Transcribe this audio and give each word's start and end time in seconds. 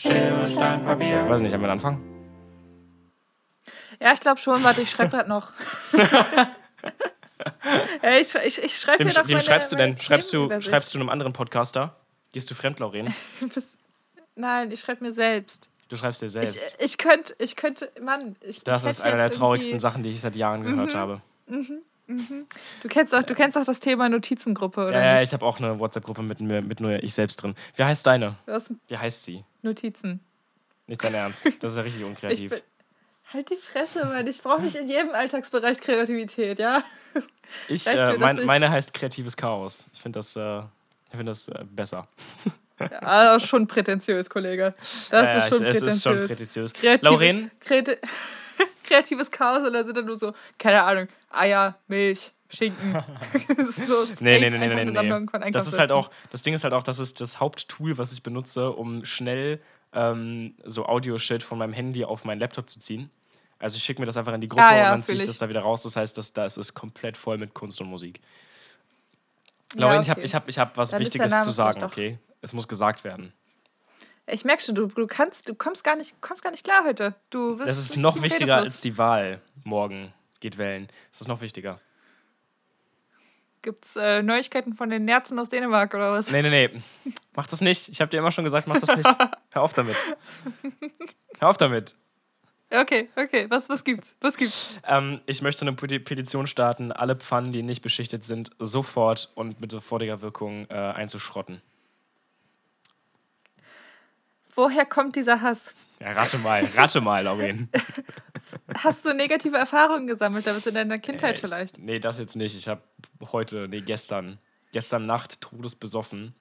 Schere, 0.00 0.46
Stein, 0.46 0.82
Papier. 0.82 1.28
Weiß 1.28 1.42
nicht, 1.42 1.52
haben 1.52 1.60
wir 1.60 1.70
einen 1.70 1.78
Anfang? 1.78 2.00
Ja, 4.00 4.14
ich 4.14 4.20
glaube 4.20 4.40
schon. 4.40 4.62
Warte, 4.64 4.80
ich 4.80 4.90
schreibe 4.90 5.10
gerade 5.10 5.28
noch. 5.28 5.52
ja, 8.02 8.10
ich 8.18 8.34
ich, 8.34 8.62
ich 8.62 8.78
schreibe 8.78 9.00
Wem, 9.00 9.08
hier 9.08 9.18
noch 9.18 9.28
wem 9.28 9.34
meine, 9.34 9.40
schreibst 9.44 9.72
du 9.72 9.76
denn? 9.76 9.98
Schreibst 9.98 10.32
du, 10.32 10.48
schreibst 10.60 10.94
du 10.94 10.98
einem 10.98 11.10
anderen 11.10 11.32
Podcaster? 11.34 11.96
Gehst 12.32 12.50
du 12.50 12.54
fremd, 12.54 12.78
Lauren? 12.80 13.12
Nein, 14.36 14.70
ich 14.70 14.80
schreibe 14.80 15.04
mir 15.04 15.12
selbst. 15.12 15.68
Du 15.88 15.96
schreibst 15.96 16.22
dir 16.22 16.26
Ich, 16.26 16.32
selbst. 16.32 16.76
ich 16.78 16.96
könnte, 16.96 17.34
ich 17.38 17.56
könnte, 17.56 17.90
Mann, 18.00 18.36
ich 18.40 18.62
Das 18.64 18.84
ich 18.84 18.90
ist 18.90 19.00
eine 19.02 19.16
der 19.18 19.30
traurigsten 19.30 19.72
irgendwie- 19.72 19.82
Sachen, 19.82 20.02
die 20.02 20.10
ich 20.10 20.20
seit 20.20 20.36
Jahren 20.36 20.62
gehört 20.62 20.94
habe. 20.94 21.20
Du 22.82 22.88
kennst 22.88 23.14
auch, 23.14 23.22
du 23.22 23.34
kennst 23.34 23.56
auch 23.56 23.64
das 23.64 23.80
Thema 23.80 24.08
Notizengruppe, 24.08 24.86
oder 24.88 25.02
Ja, 25.04 25.14
nicht? 25.14 25.24
ich 25.24 25.32
habe 25.32 25.44
auch 25.46 25.58
eine 25.58 25.78
WhatsApp-Gruppe 25.78 26.22
mit, 26.22 26.40
mir- 26.40 26.62
mit 26.62 26.80
nur 26.80 27.02
ich 27.02 27.14
selbst 27.14 27.36
drin. 27.42 27.54
Wie 27.76 27.84
heißt 27.84 28.06
deine? 28.06 28.36
Hast 28.46 28.72
Wie 28.88 28.96
heißt 28.98 29.24
sie? 29.24 29.44
Notizen. 29.62 30.20
Nicht 30.86 31.04
dein 31.04 31.14
Ernst. 31.14 31.46
Das 31.62 31.72
ist 31.72 31.76
ja 31.76 31.82
richtig 31.82 32.00
Ich 32.02 32.06
unkreativ. 32.06 32.50
bin, 32.50 32.60
halt 33.32 33.50
die 33.50 33.56
Fresse, 33.56 34.04
Mann. 34.06 34.26
Ich 34.26 34.42
brauche 34.42 34.62
nicht 34.62 34.74
in 34.76 34.88
jedem 34.88 35.10
Alltagsbereich 35.10 35.80
Kreativität, 35.80 36.58
ja? 36.58 36.82
Ich, 37.68 37.84
äh, 37.86 38.16
mein, 38.18 38.38
ich- 38.38 38.44
meine 38.44 38.70
heißt 38.70 38.94
kreatives 38.94 39.36
Chaos. 39.36 39.84
Ich 39.92 40.00
finde 40.00 40.20
das, 40.20 40.36
äh, 40.36 40.60
ich 41.10 41.16
find 41.16 41.28
das 41.28 41.48
äh, 41.48 41.64
besser. 41.68 42.06
ja 42.78 43.38
schon 43.40 43.66
prätentiös, 43.66 44.30
Kollege. 44.30 44.72
Das 44.78 45.08
Ja, 45.10 45.36
ist 45.38 45.48
schon 45.48 45.62
ich- 45.64 45.68
es 45.68 45.82
ist 45.82 46.02
schon 46.04 46.12
prätentiös. 46.18 46.72
prätentiös. 46.72 46.72
Kreative, 46.74 47.10
Lauren? 47.10 47.50
Kreati 47.60 47.96
kreatives 48.84 49.30
Chaos 49.32 49.62
da 49.72 49.84
sind 49.84 49.96
dann 49.96 50.04
nur 50.06 50.16
so, 50.16 50.32
keine 50.58 50.82
Ahnung, 50.82 51.08
Eier, 51.30 51.76
Milch, 51.88 52.32
Schinken. 52.48 52.92
Das 53.56 53.76
so 53.76 54.04
Nee, 54.24 54.40
nee, 54.40 54.50
nee, 54.50 54.58
nee, 54.58 54.84
nee, 54.84 55.02
nee. 55.02 55.50
Das 55.50 55.66
ist 55.66 55.78
halt 55.78 55.92
auch, 55.92 56.10
das 56.30 56.42
Ding 56.42 56.54
ist 56.54 56.64
halt 56.64 56.74
auch, 56.74 56.82
das 56.82 56.98
ist 56.98 57.20
das 57.20 57.40
Haupttool, 57.40 57.96
was 57.98 58.12
ich 58.12 58.22
benutze, 58.22 58.70
um 58.70 59.04
schnell 59.04 59.60
ähm, 59.92 60.54
so 60.64 60.86
Audio-Shit 60.86 61.42
von 61.42 61.58
meinem 61.58 61.72
Handy 61.72 62.04
auf 62.04 62.24
meinen 62.24 62.40
Laptop 62.40 62.68
zu 62.68 62.78
ziehen. 62.80 63.10
Also 63.58 63.76
ich 63.76 63.82
schicke 63.82 64.00
mir 64.00 64.06
das 64.06 64.16
einfach 64.16 64.32
in 64.32 64.40
die 64.40 64.48
Gruppe 64.48 64.62
Ah, 64.62 64.76
ja, 64.76 64.84
und 64.86 64.90
dann 64.90 65.02
ziehe 65.02 65.20
ich 65.20 65.26
das 65.26 65.38
da 65.38 65.48
wieder 65.48 65.60
raus. 65.60 65.82
Das 65.82 65.96
heißt, 65.96 66.16
das, 66.16 66.32
da 66.32 66.46
ist 66.46 66.74
komplett 66.74 67.16
voll 67.16 67.38
mit 67.38 67.54
Kunst 67.54 67.80
und 67.80 67.88
Musik. 67.88 68.20
Ja, 69.74 69.86
Lauren, 69.86 70.00
ich 70.00 70.10
habe 70.10 70.20
okay. 70.20 70.26
ich 70.26 70.34
hab, 70.34 70.48
ich 70.48 70.58
hab 70.58 70.76
was 70.76 70.90
Dann 70.90 71.00
Wichtiges 71.00 71.42
zu 71.44 71.50
sagen, 71.50 71.84
okay? 71.84 72.18
Es 72.40 72.52
muss 72.52 72.66
gesagt 72.66 73.04
werden. 73.04 73.32
Ich 74.26 74.44
merke 74.44 74.62
schon, 74.62 74.74
du, 74.74 74.86
du 74.86 75.06
kannst, 75.06 75.48
du 75.48 75.54
kommst 75.54 75.84
gar 75.84 75.96
nicht, 75.96 76.20
kommst 76.20 76.42
gar 76.42 76.50
nicht 76.50 76.64
klar 76.64 76.84
heute. 76.84 77.14
Du 77.30 77.56
bist 77.56 77.68
Das 77.68 77.78
ist 77.78 77.96
noch 77.96 78.22
wichtiger 78.22 78.56
als 78.56 78.80
die 78.80 78.96
Wahl 78.96 79.40
morgen 79.64 80.12
geht 80.40 80.58
wählen. 80.58 80.88
Das 81.12 81.20
ist 81.22 81.28
noch 81.28 81.40
wichtiger. 81.40 81.80
Gibt's 83.62 83.94
äh, 83.96 84.22
Neuigkeiten 84.22 84.72
von 84.74 84.88
den 84.88 85.04
Nerzen 85.04 85.38
aus 85.38 85.50
Dänemark 85.50 85.92
oder 85.92 86.14
was? 86.14 86.30
Nee, 86.30 86.40
nee, 86.42 86.48
nee. 86.68 86.80
Mach 87.34 87.46
das 87.46 87.60
nicht. 87.60 87.90
Ich 87.90 88.00
habe 88.00 88.10
dir 88.10 88.16
immer 88.18 88.32
schon 88.32 88.44
gesagt, 88.44 88.66
mach 88.66 88.80
das 88.80 88.96
nicht. 88.96 89.06
Hör 89.50 89.62
auf 89.62 89.74
damit. 89.74 89.96
Hör 91.38 91.48
auf 91.50 91.58
damit. 91.58 91.94
Okay, 92.70 93.10
okay. 93.16 93.46
Was, 93.50 93.68
was 93.68 93.84
gibt's? 93.84 94.16
Was 94.20 94.36
gibt's? 94.38 94.78
Ähm, 94.86 95.20
ich 95.26 95.42
möchte 95.42 95.62
eine 95.62 95.72
Peti- 95.72 95.98
Petition 95.98 96.46
starten, 96.46 96.90
alle 96.92 97.16
Pfannen, 97.16 97.52
die 97.52 97.62
nicht 97.62 97.82
beschichtet 97.82 98.24
sind, 98.24 98.50
sofort 98.60 99.30
und 99.34 99.60
mit 99.60 99.72
sofortiger 99.72 100.22
Wirkung 100.22 100.66
äh, 100.70 100.74
einzuschrotten. 100.74 101.60
Woher 104.54 104.86
kommt 104.86 105.16
dieser 105.16 105.40
Hass? 105.42 105.74
Ja, 106.00 106.12
rate 106.12 106.38
mal, 106.38 106.64
rate 106.76 107.00
mal, 107.00 107.22
Lauren. 107.24 107.68
Hast 108.78 109.04
du 109.04 109.12
negative 109.14 109.56
Erfahrungen 109.56 110.06
gesammelt 110.06 110.46
damit 110.46 110.66
in 110.66 110.74
deiner 110.74 110.98
Kindheit 110.98 111.36
ich- 111.36 111.40
vielleicht? 111.40 111.78
Nee, 111.78 111.98
das 111.98 112.18
jetzt 112.18 112.36
nicht. 112.36 112.56
Ich 112.56 112.68
habe 112.68 112.82
heute, 113.32 113.68
nee, 113.68 113.80
gestern, 113.80 114.38
gestern 114.72 115.06
Nacht 115.06 115.40
todesbesoffen 115.40 116.34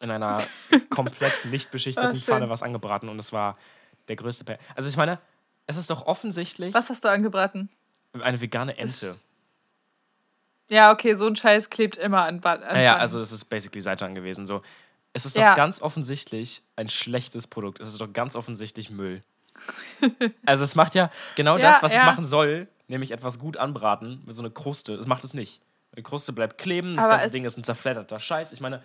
in 0.00 0.10
einer 0.10 0.42
komplett 0.90 1.44
nicht 1.46 1.70
beschichteten 1.70 2.10
Ah, 2.10 2.14
schön. 2.14 2.22
Pfanne 2.22 2.48
was 2.50 2.62
angebraten 2.62 3.08
und 3.08 3.18
es 3.18 3.32
war 3.32 3.56
der 4.08 4.16
größte. 4.16 4.44
Pe 4.44 4.58
also 4.74 4.88
ich 4.88 4.96
meine, 4.96 5.18
es 5.66 5.76
ist 5.76 5.88
doch 5.90 6.06
offensichtlich 6.06 6.74
Was 6.74 6.90
hast 6.90 7.04
du 7.04 7.08
angebraten? 7.08 7.68
eine 8.20 8.40
vegane 8.40 8.76
Ente. 8.76 9.16
Ja, 10.68 10.92
okay, 10.92 11.14
so 11.14 11.26
ein 11.26 11.36
Scheiß 11.36 11.70
klebt 11.70 11.96
immer 11.96 12.22
an 12.24 12.40
Bad. 12.40 12.72
Ja, 12.72 12.80
ja, 12.80 12.96
also 12.96 13.20
es 13.20 13.32
ist 13.32 13.44
basically 13.46 13.80
Seitan 13.80 14.14
gewesen. 14.14 14.46
So, 14.46 14.62
es 15.12 15.26
ist 15.26 15.36
doch 15.36 15.42
Ja. 15.42 15.54
ganz 15.54 15.82
offensichtlich 15.82 16.62
ein 16.76 16.88
schlechtes 16.88 17.46
Produkt. 17.46 17.80
Es 17.80 17.88
ist 17.88 18.00
doch 18.00 18.12
ganz 18.12 18.34
offensichtlich 18.34 18.90
Müll. 18.90 19.22
Also 20.44 20.64
es 20.64 20.74
macht 20.74 20.94
ja 20.94 21.10
genau 21.36 21.56
Ja, 21.56 21.70
das, 21.70 21.82
was 21.82 21.92
es 21.94 22.00
ja. 22.00 22.06
machen 22.06 22.24
soll, 22.24 22.68
nämlich 22.88 23.10
etwas 23.12 23.38
gut 23.38 23.56
anbraten 23.56 24.22
mit 24.26 24.34
so 24.34 24.42
einer 24.42 24.50
Kruste. 24.50 24.94
Es 24.94 25.06
macht 25.06 25.24
es 25.24 25.34
nicht. 25.34 25.60
Die 25.96 26.02
Kruste 26.02 26.32
bleibt 26.32 26.58
kleben, 26.58 26.96
das 26.96 27.04
Aber 27.04 27.12
ganze 27.14 27.26
es- 27.28 27.32
Ding 27.32 27.44
ist 27.44 27.56
ein 27.56 27.64
zerfledderter 27.64 28.18
Scheiß. 28.18 28.52
Ich 28.52 28.60
meine, 28.60 28.82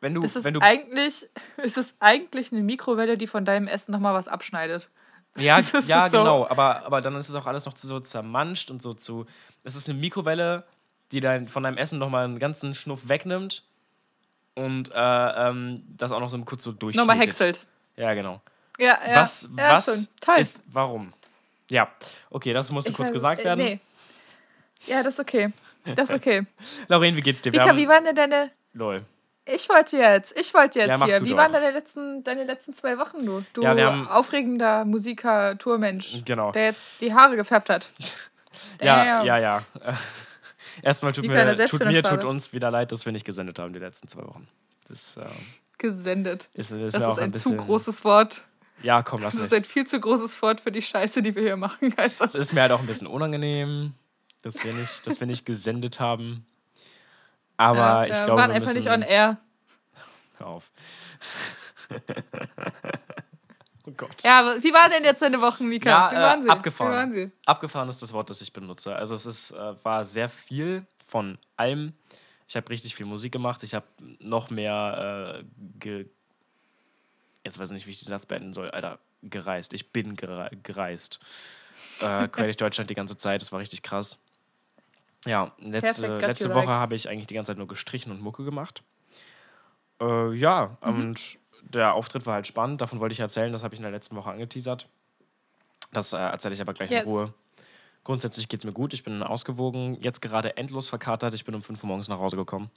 wenn 0.00 0.14
du, 0.14 0.22
ist 0.22 0.36
es 0.36 0.44
wenn 0.44 0.54
du 0.54 0.60
eigentlich, 0.60 1.28
ist 1.58 1.76
es 1.76 1.94
eigentlich 2.00 2.52
eine 2.52 2.62
Mikrowelle, 2.62 3.18
die 3.18 3.26
von 3.26 3.44
deinem 3.44 3.66
Essen 3.68 3.92
nochmal 3.92 4.14
was 4.14 4.28
abschneidet? 4.28 4.88
Ja, 5.36 5.56
Das 5.60 5.74
ist 5.74 5.88
ja 5.88 6.08
so. 6.08 6.18
genau. 6.18 6.46
Aber, 6.48 6.84
aber 6.86 7.00
dann 7.00 7.14
ist 7.16 7.28
es 7.28 7.34
auch 7.34 7.46
alles 7.46 7.66
noch 7.66 7.76
so 7.76 8.00
zermanscht 8.00 8.70
und 8.70 8.80
so 8.80 8.94
zu. 8.94 9.26
Es 9.64 9.76
ist 9.76 9.88
eine 9.88 9.98
Mikrowelle, 9.98 10.64
die 11.12 11.20
dein, 11.20 11.48
von 11.48 11.62
deinem 11.62 11.76
Essen 11.76 11.98
nochmal 11.98 12.24
einen 12.24 12.38
ganzen 12.38 12.74
Schnuff 12.74 13.08
wegnimmt 13.08 13.64
und 14.54 14.90
äh, 14.94 15.48
ähm, 15.48 15.82
das 15.96 16.12
auch 16.12 16.20
noch 16.20 16.30
so 16.30 16.38
kurz 16.44 16.64
so 16.64 16.72
durch. 16.72 16.96
Nochmal 16.96 17.18
häckselt. 17.18 17.60
Ja, 17.96 18.14
genau. 18.14 18.40
Ja, 18.78 18.98
ja. 19.06 19.16
was 19.16 19.48
ja, 19.56 19.72
was 19.74 19.84
schon. 19.84 20.08
Toll. 20.20 20.36
ist. 20.38 20.62
Warum? 20.72 21.12
Ja, 21.68 21.88
okay, 22.30 22.52
das 22.52 22.70
musste 22.70 22.90
Ich 22.90 22.96
kurz 22.96 23.10
weiß- 23.10 23.12
gesagt 23.12 23.40
äh, 23.42 23.44
werden. 23.44 23.64
Nee. 23.64 23.80
Ja, 24.86 25.02
das 25.02 25.14
ist 25.14 25.20
okay. 25.20 25.52
Das 25.96 26.10
ist 26.10 26.16
okay. 26.16 26.46
Lauren, 26.88 27.16
wie 27.16 27.20
geht's 27.20 27.42
dir? 27.42 27.52
Vika, 27.52 27.76
wie 27.76 27.88
waren 27.88 28.04
denn 28.04 28.14
deine. 28.16 28.50
Lol. 28.72 29.04
Ich 29.50 29.66
wollte 29.70 29.96
jetzt, 29.96 30.38
ich 30.38 30.52
wollte 30.52 30.78
jetzt 30.78 30.88
Ja, 31.00 31.04
hier. 31.06 31.24
Wie 31.24 31.30
doch. 31.30 31.36
waren 31.38 31.52
deine 31.52 31.70
letzten, 31.70 32.22
deine 32.22 32.44
letzten 32.44 32.74
zwei 32.74 32.98
Wochen, 32.98 33.24
du? 33.24 33.42
Du 33.54 33.62
Ja, 33.62 33.70
haben- 33.76 34.06
aufregender 34.06 34.84
Musiker-Tourmensch, 34.84 36.22
Genau. 36.24 36.52
der 36.52 36.66
jetzt 36.66 37.00
die 37.00 37.14
Haare 37.14 37.36
gefärbt 37.36 37.70
hat. 37.70 37.88
Ja, 38.82 39.22
ja, 39.24 39.38
ja. 39.38 39.62
Erstmal 40.82 41.12
tut 41.12 41.26
mir, 41.26 41.66
tut 41.66 41.84
mir, 41.84 42.02
tut 42.02 42.24
uns 42.24 42.52
wieder 42.52 42.70
leid, 42.72 42.90
dass 42.92 43.04
wir 43.06 43.12
nicht 43.12 43.24
gesendet 43.24 43.58
haben 43.60 43.72
die 43.72 43.78
letzten 43.78 44.08
zwei 44.08 44.22
Wochen. 44.22 44.48
Das 44.88 45.16
äh, 45.16 45.24
Gesendet. 45.78 46.48
ist, 46.54 46.72
ist 46.72 46.94
Das 46.96 47.02
ist 47.02 47.18
ein, 47.18 47.24
ein 47.24 47.30
bisschen. 47.30 47.58
zu 47.58 47.64
großes 47.64 48.04
Wort. 48.04 48.42
Ja, 48.82 49.02
komm, 49.02 49.22
lass 49.22 49.34
Das 49.34 49.42
mich. 49.42 49.52
ist 49.52 49.56
ein 49.58 49.64
viel 49.64 49.86
zu 49.86 50.00
großes 50.00 50.40
Wort 50.42 50.60
für 50.60 50.70
die 50.70 50.82
Scheiße, 50.82 51.22
die 51.22 51.34
wir 51.34 51.42
hier 51.42 51.56
machen. 51.56 51.92
Also, 51.96 52.24
Es 52.24 52.34
ist 52.34 52.52
mir 52.52 52.62
halt 52.62 52.72
auch 52.72 52.80
ein 52.80 52.86
bisschen 52.86 53.06
unangenehm, 53.06 53.94
dass 54.42 54.62
wir 54.64 54.72
nicht, 54.72 55.06
dass 55.06 55.20
wir 55.20 55.26
nicht 55.26 55.44
gesendet 55.44 55.98
haben. 56.00 56.46
Aber 57.56 58.06
ja, 58.06 58.16
ich 58.16 58.22
glaube, 58.22 58.40
waren 58.40 58.50
wir 58.50 58.56
einfach 58.56 58.74
nicht 58.74 58.88
on 58.88 59.02
air. 59.02 59.38
Hör 60.38 60.46
auf. 60.46 60.70
oh 63.86 63.90
Gott. 63.96 64.22
Ja, 64.22 64.40
aber 64.40 64.62
wie 64.62 64.72
waren 64.72 64.90
denn 64.90 65.04
jetzt 65.04 65.22
deine 65.22 65.40
Wochen, 65.40 65.68
Mika? 65.68 65.88
Ja, 65.90 66.10
wie 66.12 66.16
äh, 66.16 66.20
waren 66.20 66.42
sie? 66.42 66.48
abgefahren. 66.50 66.92
Wie 66.92 66.96
waren 66.96 67.12
sie? 67.12 67.30
Abgefahren 67.46 67.88
ist 67.88 68.00
das 68.00 68.12
Wort, 68.12 68.30
das 68.30 68.40
ich 68.40 68.52
benutze. 68.52 68.94
Also 68.94 69.14
es 69.16 69.26
ist, 69.26 69.50
äh, 69.50 69.74
war 69.84 70.04
sehr 70.04 70.28
viel 70.28 70.86
von 71.04 71.38
allem. 71.56 71.94
Ich 72.46 72.56
habe 72.56 72.68
richtig 72.70 72.94
viel 72.94 73.06
Musik 73.06 73.32
gemacht. 73.32 73.62
Ich 73.62 73.74
habe 73.74 73.86
noch 74.20 74.50
mehr 74.50 75.40
äh, 75.40 75.44
ge 75.78 76.06
Jetzt 77.44 77.58
weiß 77.58 77.70
ich 77.70 77.74
nicht, 77.74 77.86
wie 77.86 77.90
ich 77.92 77.98
diesen 77.98 78.10
Satz 78.10 78.26
beenden 78.26 78.52
soll. 78.52 78.70
Alter, 78.70 78.98
gereist. 79.22 79.72
Ich 79.72 79.92
bin 79.92 80.16
gere 80.16 80.50
gereist. 80.62 81.18
Äh, 82.00 82.28
quer 82.28 82.44
durch 82.44 82.56
Deutschland 82.56 82.90
die 82.90 82.94
ganze 82.94 83.16
Zeit. 83.16 83.40
Das 83.40 83.52
war 83.52 83.60
richtig 83.60 83.82
krass. 83.82 84.18
Ja, 85.24 85.52
letzte, 85.58 86.02
Perfect, 86.02 86.26
letzte 86.28 86.48
Woche 86.50 86.66
like. 86.66 86.68
habe 86.68 86.94
ich 86.94 87.08
eigentlich 87.08 87.26
die 87.26 87.34
ganze 87.34 87.50
Zeit 87.50 87.58
nur 87.58 87.66
gestrichen 87.68 88.12
und 88.12 88.20
Mucke 88.20 88.44
gemacht. 88.44 88.82
Äh, 90.00 90.32
ja, 90.34 90.76
Mhm. 90.84 90.88
und 91.00 91.38
der 91.62 91.94
Auftritt 91.94 92.24
war 92.26 92.34
halt 92.34 92.46
spannend. 92.46 92.80
Davon 92.80 93.00
wollte 93.00 93.12
ich 93.14 93.20
erzählen. 93.20 93.52
Das 93.52 93.64
habe 93.64 93.74
ich 93.74 93.80
in 93.80 93.82
der 93.82 93.90
letzten 93.92 94.14
Woche 94.16 94.30
angeteasert. 94.30 94.88
Das 95.92 96.12
äh, 96.12 96.18
erzähle 96.18 96.54
ich 96.54 96.60
aber 96.60 96.72
gleich 96.74 96.90
Yes. 96.90 97.04
in 97.04 97.08
Ruhe. 97.08 97.34
Grundsätzlich 98.04 98.48
geht 98.48 98.60
es 98.60 98.64
mir 98.64 98.72
gut. 98.72 98.94
Ich 98.94 99.02
bin 99.02 99.22
ausgewogen. 99.22 99.98
Jetzt 100.00 100.22
gerade 100.22 100.56
endlos 100.56 100.88
verkatert. 100.88 101.34
Ich 101.34 101.44
bin 101.44 101.54
um 101.54 101.62
5 101.62 101.82
Uhr 101.82 101.88
morgens 101.88 102.08
nach 102.08 102.18
Hause 102.18 102.36
gekommen. 102.36 102.70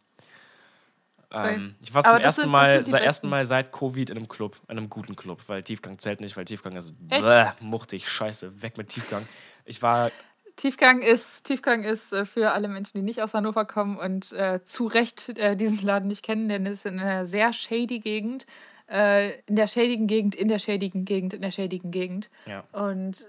Ähm, 1.33 1.75
ich 1.81 1.93
war 1.93 2.03
zum 2.03 2.17
ersten 2.17 2.41
sind- 2.43 2.51
Mal, 2.51 2.85
seit 2.85 3.03
ersten. 3.03 3.29
Mal 3.29 3.45
seit 3.45 3.72
Covid 3.72 4.09
in 4.09 4.17
einem 4.17 4.28
Club, 4.28 4.57
in 4.67 4.78
einem 4.78 4.89
guten 4.89 5.16
Club, 5.16 5.41
weil 5.47 5.63
Tiefgang 5.63 5.97
zählt 5.99 6.19
nicht, 6.22 6.35
weil 6.37 6.45
Tiefgang 6.45 6.75
ist 6.75 6.93
bäh, 6.99 7.22
muchtig, 7.59 8.07
scheiße, 8.09 8.61
weg 8.61 8.78
mit 8.78 8.89
Tiefgang. 8.89 9.28
Ich 9.66 9.81
war, 9.81 10.11
Tiefgang 10.57 11.01
ist, 11.01 11.43
Tiefgang 11.45 11.83
ist 11.83 12.11
äh, 12.13 12.25
für 12.25 12.51
alle 12.51 12.67
Menschen, 12.67 12.97
die 12.97 13.03
nicht 13.03 13.22
aus 13.22 13.33
Hannover 13.33 13.66
kommen 13.66 13.97
und 13.97 14.31
äh, 14.33 14.59
zu 14.66 14.87
Recht 14.87 15.29
äh, 15.37 15.55
diesen 15.55 15.79
Laden 15.85 16.09
nicht 16.09 16.23
kennen, 16.23 16.49
denn 16.49 16.66
es 16.66 16.79
ist 16.79 16.85
in 16.85 16.99
einer 16.99 17.25
sehr 17.25 17.53
shady 17.53 17.99
Gegend. 17.99 18.45
Äh, 18.89 19.39
in 19.45 19.55
der 19.55 19.67
shadigen 19.67 20.07
Gegend, 20.07 20.35
in 20.35 20.49
der 20.49 20.59
shadigen 20.59 21.05
Gegend, 21.05 21.34
in 21.34 21.41
der 21.41 21.51
shadigen 21.51 21.91
Gegend. 21.91 22.29
ja, 22.45 22.66
Und 22.73 23.25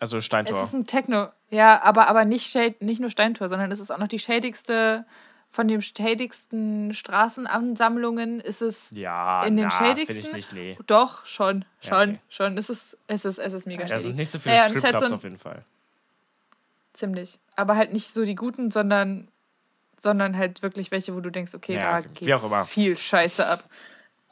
also 0.00 0.16
es 0.16 0.24
Steintor. 0.24 0.62
ist 0.62 0.72
ein 0.72 0.86
Techno. 0.86 1.28
Ja, 1.50 1.82
aber, 1.82 2.08
aber 2.08 2.24
nicht, 2.24 2.50
shade, 2.50 2.76
nicht 2.80 2.98
nur 2.98 3.10
Steintor, 3.10 3.50
sondern 3.50 3.70
es 3.70 3.80
ist 3.80 3.90
auch 3.90 3.98
noch 3.98 4.08
die 4.08 4.18
shadigste, 4.18 5.04
von 5.52 5.68
den 5.68 5.82
shadigsten 5.82 6.94
Straßenansammlungen 6.94 8.40
ist 8.40 8.62
es 8.62 8.90
Ja, 8.96 9.44
in 9.44 9.56
den 9.58 9.66
na, 9.66 9.70
shadigsten. 9.70 10.24
finde 10.24 10.38
ich 10.38 10.50
nicht, 10.50 10.52
nee. 10.54 10.78
Doch, 10.86 11.26
schon, 11.26 11.66
Ja, 11.82 11.88
schon, 11.90 12.10
okay. 12.10 12.20
schon. 12.30 12.56
Es 12.58 12.70
ist, 12.70 12.96
es 13.06 13.26
ist, 13.26 13.38
es 13.38 13.52
ist 13.52 13.66
mega 13.66 13.82
Da 13.82 13.88
shady. 13.88 14.00
sind 14.00 14.16
nicht 14.16 14.30
so 14.30 14.38
viele 14.38 14.54
Ja, 14.56 14.64
es 14.64 14.72
ist 14.72 14.76
halt 14.82 14.86
Stripclubs 14.96 15.08
so 15.10 15.14
auf 15.16 15.22
jeden 15.24 15.36
Fall. 15.38 15.62
Ziemlich. 16.94 17.38
Aber 17.54 17.76
halt 17.76 17.92
nicht 17.92 18.08
so 18.08 18.24
die 18.24 18.34
guten, 18.34 18.70
sondern, 18.70 19.28
sondern 20.00 20.36
halt 20.38 20.62
wirklich 20.62 20.90
welche, 20.90 21.14
wo 21.14 21.20
du 21.20 21.30
denkst, 21.30 21.54
okay, 21.54 21.74
Ja, 21.74 22.00
da 22.00 22.08
geht 22.08 22.66
viel 22.66 22.96
Scheiße 22.96 23.46
ab. 23.46 23.64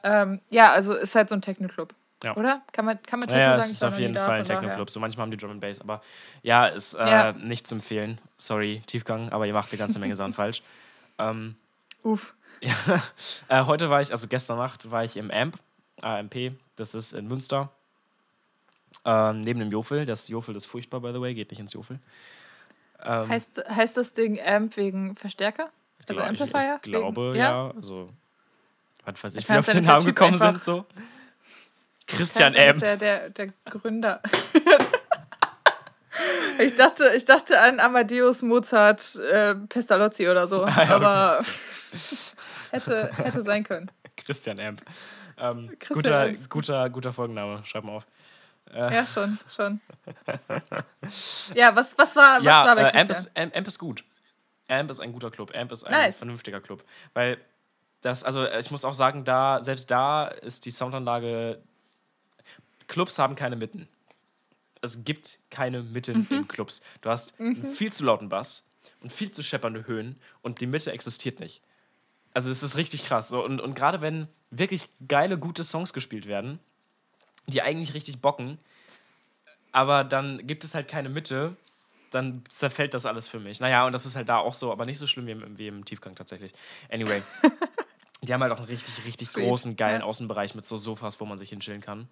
Ähm, 0.03 0.41
ja, 0.51 0.73
also 0.73 0.95
ist 0.95 1.15
halt 1.15 1.29
so 1.29 1.35
ein 1.35 1.43
Techno-Club. 1.43 1.95
Ja. 2.25 2.35
Oder? 2.37 2.63
Kann 2.73 2.87
man, 2.87 3.03
kann 3.03 3.19
man 3.19 3.29
Techno 3.29 3.43
Ja, 3.43 3.51
ja, 3.51 3.53
sagen? 3.53 3.63
es 3.63 3.69
Ich 3.69 3.75
ist 3.77 3.85
auf 3.85 3.99
jeden 3.99 4.15
Fall 4.17 4.41
ein. 4.41 4.45
Techno-Club. 4.47 4.89
So 4.91 5.01
manchmal 5.01 5.25
haben 5.25 5.31
die 5.31 5.37
Drum 5.37 5.51
and 5.53 5.61
Bass, 5.61 5.81
aber 5.83 6.03
ja, 6.43 6.67
ist 6.67 6.95
äh, 6.95 6.99
Ja. 7.11 7.33
nicht 7.33 7.67
zu 7.67 7.75
empfehlen. 7.75 8.19
Sorry, 8.39 8.83
Tiefgang, 8.87 9.31
aber 9.31 9.47
ihr 9.47 9.53
macht 9.53 9.71
eine 9.71 9.79
ganze 9.79 9.99
Menge 9.99 10.17
Sachen 10.17 10.33
falsch. 10.35 10.63
Ähm, 11.21 11.57
Uff. 12.03 12.35
ja. 12.61 12.75
äh, 13.49 13.65
heute 13.65 13.91
war 13.91 14.01
ich, 14.03 14.11
also 14.13 14.27
gestern 14.29 14.59
Nacht 14.59 14.91
war 14.91 15.05
ich 15.05 15.17
im 15.17 15.31
AMP, 15.31 15.57
AMP, 16.03 16.53
das 16.77 16.95
ist 16.95 17.13
in 17.13 17.29
Münster. 17.29 17.71
Ähm, 19.05 19.41
neben 19.41 19.61
dem 19.61 19.71
Jofel. 19.71 20.05
Das 20.05 20.29
Jofel 20.29 20.55
ist 20.57 20.67
furchtbar, 20.67 21.01
by 21.01 21.13
the 21.13 21.21
way, 21.21 21.35
geht 21.35 21.51
nicht 21.51 21.61
ins 21.61 21.73
Jofel. 21.73 21.99
Ähm, 23.03 23.29
Heißt, 23.29 23.63
heißt 23.67 23.97
das 23.97 24.13
Ding 24.13 24.39
Amp 24.41 24.77
wegen 24.77 25.17
Verstärker? 25.17 25.71
Also 26.07 26.21
gla- 26.21 26.33
ich, 26.33 26.41
Amplifier? 26.41 26.75
Ich 26.77 26.83
glaube, 26.83 27.31
wegen, 27.31 27.41
ja. 27.41 27.71
Also, 27.75 28.11
was 29.05 29.25
weiß 29.25 29.37
ich, 29.37 29.43
Ich 29.45 29.49
wie 29.51 29.57
auf 29.57 29.67
den 29.67 29.85
Namen 29.85 30.05
gekommen 30.05 30.37
sind, 30.37 30.63
so. 30.63 30.85
Christian 32.07 32.53
sein, 32.53 32.67
dass 32.67 32.75
Amp. 32.75 32.83
er 32.83 32.97
der, 32.99 33.31
der 33.31 33.47
Gründer. 33.67 34.21
ich, 36.59 36.75
dachte, 36.75 37.12
ich 37.17 37.25
dachte 37.25 37.61
an 37.61 37.81
Amadeus 37.81 38.43
Mozart 38.43 39.17
äh, 39.17 39.55
Pestalozzi 39.55 40.29
oder 40.29 40.49
so. 40.49 40.65
Ah, 40.71 40.85
ja, 40.85 40.97
aber 40.97 41.44
hätte, 42.71 43.11
hätte 43.17 43.43
sein 43.43 43.65
können. 43.65 43.91
Christian 44.17 44.59
Amp. 44.61 44.82
Ähm, 45.38 45.69
Christian 45.79 45.97
guter, 45.97 46.21
Amp 46.23 46.50
guter, 46.50 46.91
guter 46.91 47.12
Folgenname, 47.12 47.62
schreib 47.65 47.85
mal 47.85 47.97
auf. 47.97 48.06
Äh, 48.73 48.94
Ja, 48.94 49.06
schon, 49.06 49.38
schon. 49.55 49.81
Ja, 51.55 51.75
was, 51.75 51.97
was 51.99 52.15
war, 52.17 52.38
was 52.38 52.44
ja, 52.44 52.65
war 52.67 52.76
bei 52.76 52.83
äh, 52.83 52.85
Christian? 52.85 53.00
Amp, 53.00 53.11
ist, 53.11 53.37
Amp, 53.37 53.56
Amp 53.56 53.67
ist 53.67 53.79
gut. 53.79 54.05
Amp 54.69 54.91
ist 54.91 55.00
ein 55.00 55.12
guter 55.12 55.31
Club. 55.31 55.53
Amp 55.55 55.73
ist 55.73 55.85
ein 55.85 55.93
Nice. 55.93 56.19
vernünftiger 56.19 56.61
Club. 56.61 56.85
Weil 57.15 57.38
das, 58.03 58.23
also 58.23 58.44
äh, 58.44 58.61
ich 58.61 58.71
muss 58.71 58.85
auch 58.85 58.94
sagen, 58.94 59.25
da, 59.25 59.62
selbst 59.62 59.91
da 59.91 60.29
ist 60.29 60.65
die 60.67 60.71
Soundanlage. 60.71 61.61
Clubs 62.87 63.19
haben 63.19 63.35
keine 63.35 63.56
Mitten. 63.56 63.88
Es 64.82 65.05
gibt 65.05 65.38
keine 65.50 65.82
Mitten 65.82 66.27
Mhm. 66.31 66.37
in 66.37 66.49
Clubs. 66.49 66.82
Du 67.03 67.11
hast 67.11 67.38
einen 67.41 67.75
viel 67.75 67.93
zu 67.93 68.05
lauten 68.05 68.29
Bass 68.29 68.69
und 69.03 69.12
viel 69.12 69.31
zu 69.32 69.43
scheppernde 69.43 69.87
Höhen 69.87 70.19
und 70.43 70.61
die 70.61 70.67
Mitte 70.67 70.93
existiert 70.93 71.41
nicht. 71.41 71.62
Also 72.32 72.49
das 72.49 72.62
ist 72.62 72.77
richtig 72.77 73.05
krass. 73.05 73.32
Und, 73.32 73.61
und 73.61 73.75
gerade 73.75 74.00
wenn 74.00 74.29
wirklich 74.50 74.88
geile, 75.06 75.38
gute 75.38 75.65
Songs 75.65 75.93
gespielt 75.93 76.27
werden, 76.27 76.59
die 77.47 77.62
eigentlich 77.62 77.94
richtig 77.94 78.21
bocken, 78.21 78.59
aber 79.73 80.05
dann 80.05 80.47
gibt 80.47 80.65
es 80.65 80.75
halt 80.75 80.88
keine 80.88 81.09
Mitte, 81.09 81.56
dann 82.11 82.43
zerfällt 82.49 82.94
das 82.94 83.06
alles 83.06 83.29
für 83.29 83.38
mich. 83.38 83.61
Naja, 83.61 83.87
und 83.87 83.93
das 83.93 84.05
ist 84.06 84.17
halt 84.17 84.29
da 84.29 84.38
auch 84.38 84.55
so, 84.55 84.73
aber 84.73 84.85
nicht 84.85 84.99
so 84.99 85.06
schlimm 85.06 85.26
wie 85.26 85.31
im, 85.33 85.59
wie 85.59 85.69
im 85.69 85.85
Tiefgang 85.85 86.15
tatsächlich. 86.17 86.53
Anyway, 86.91 87.23
die 88.23 88.33
haben 88.35 88.43
halt 88.43 88.53
auch 88.53 88.59
einen 88.59 88.67
richtig, 88.67 89.05
richtig 89.05 89.29
Sweet, 89.31 89.44
großen, 89.44 89.76
geilen 89.76 90.00
ja. 90.00 90.06
Außenbereich 90.06 90.55
mit 90.55 90.67
so 90.67 90.76
Sofas, 90.76 91.21
wo 91.21 91.25
man 91.25 91.38
sich 91.38 91.50
hinchillen 91.50 91.81
kann. 91.81 92.09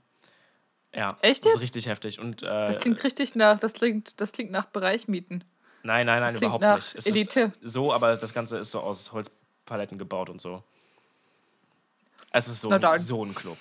Ja, 0.98 1.16
Echt 1.22 1.44
das 1.44 1.50
ist 1.52 1.54
jetzt? 1.54 1.62
richtig 1.62 1.86
heftig. 1.86 2.18
Und, 2.18 2.42
äh, 2.42 2.46
Das 2.46 2.80
klingt 2.80 3.02
richtig 3.04 3.36
nach, 3.36 3.60
das 3.60 3.74
klingt, 3.74 4.20
das 4.20 4.32
klingt 4.32 4.50
nach 4.50 4.64
Bereichmieten. 4.66 5.44
nein, 5.84 6.06
nein, 6.06 6.20
nein, 6.20 6.32
das 6.32 6.42
überhaupt 6.42 6.64
nicht. 6.64 6.94
Es 6.96 7.06
Elite. 7.06 7.52
ist 7.60 7.72
so, 7.72 7.92
aber 7.92 8.16
das 8.16 8.34
Ganze 8.34 8.58
ist 8.58 8.72
so 8.72 8.80
aus 8.80 9.12
Holzpaletten 9.12 9.96
gebaut 9.96 10.28
und 10.28 10.40
so. 10.40 10.64
Es 12.32 12.48
ist 12.48 12.60
so, 12.60 12.68
ein, 12.70 12.96
so 12.98 13.24
ein 13.24 13.32
Club. 13.32 13.56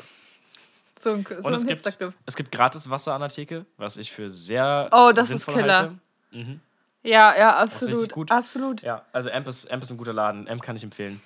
So 1.00 1.12
ein, 1.14 1.26
so 1.40 1.48
Und 1.48 1.54
es 1.54 1.68
gibt, 1.68 1.86
es 2.26 2.36
gibt 2.36 2.52
gratis 2.52 2.90
Wasser 2.90 3.14
an 3.14 3.22
der 3.22 3.30
Theke, 3.30 3.68
was 3.78 3.98
ich 3.98 4.12
für 4.12 4.32
sehr 4.32 4.90
Oh, 4.92 5.12
das 5.14 5.30
ist 5.30 5.46
Killer. 5.46 5.94
Mhm. 6.32 6.60
Ja, 7.04 7.38
ja, 7.38 7.56
absolut. 7.58 8.12
gut. 8.12 8.32
Absolut. 8.32 8.82
Ja, 8.82 9.06
also 9.14 9.30
Amp 9.32 9.48
ist, 9.48 9.72
Amp 9.72 9.84
ist 9.84 9.92
ein 9.92 9.98
guter 9.98 10.12
Laden. 10.14 10.48
Amp 10.50 10.64
kann 10.64 10.76
ich 10.76 10.84
empfehlen. 10.84 11.22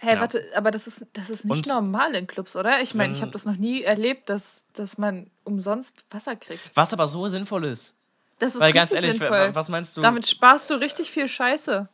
Hey, 0.00 0.14
Ja. 0.14 0.20
warte, 0.20 0.42
aber 0.54 0.70
das 0.70 0.86
ist, 0.86 1.06
das 1.12 1.28
ist 1.30 1.44
nicht 1.44 1.66
Und- 1.66 1.74
normal 1.74 2.14
in 2.14 2.26
Clubs, 2.26 2.56
oder? 2.56 2.80
Ich 2.80 2.94
meine, 2.94 3.12
ich 3.12 3.18
Wenn- 3.18 3.22
habe 3.22 3.32
das 3.32 3.44
noch 3.44 3.56
nie 3.56 3.82
erlebt, 3.82 4.28
dass, 4.30 4.64
dass 4.72 4.96
man 4.98 5.30
umsonst 5.44 6.04
Wasser 6.10 6.36
kriegt. 6.36 6.70
Was 6.74 6.92
aber 6.92 7.06
so 7.06 7.28
sinnvoll 7.28 7.64
ist. 7.66 7.96
Das 8.38 8.54
ist 8.54 8.60
Weil 8.62 8.72
ganz 8.72 8.90
ehrlich, 8.92 9.12
sinnvoll. 9.18 9.50
was 9.54 9.68
meinst 9.68 9.96
du? 9.96 10.00
Damit 10.00 10.26
sparst 10.26 10.70
du 10.70 10.74
richtig 10.74 11.10
viel 11.10 11.28
Scheiße. 11.28 11.88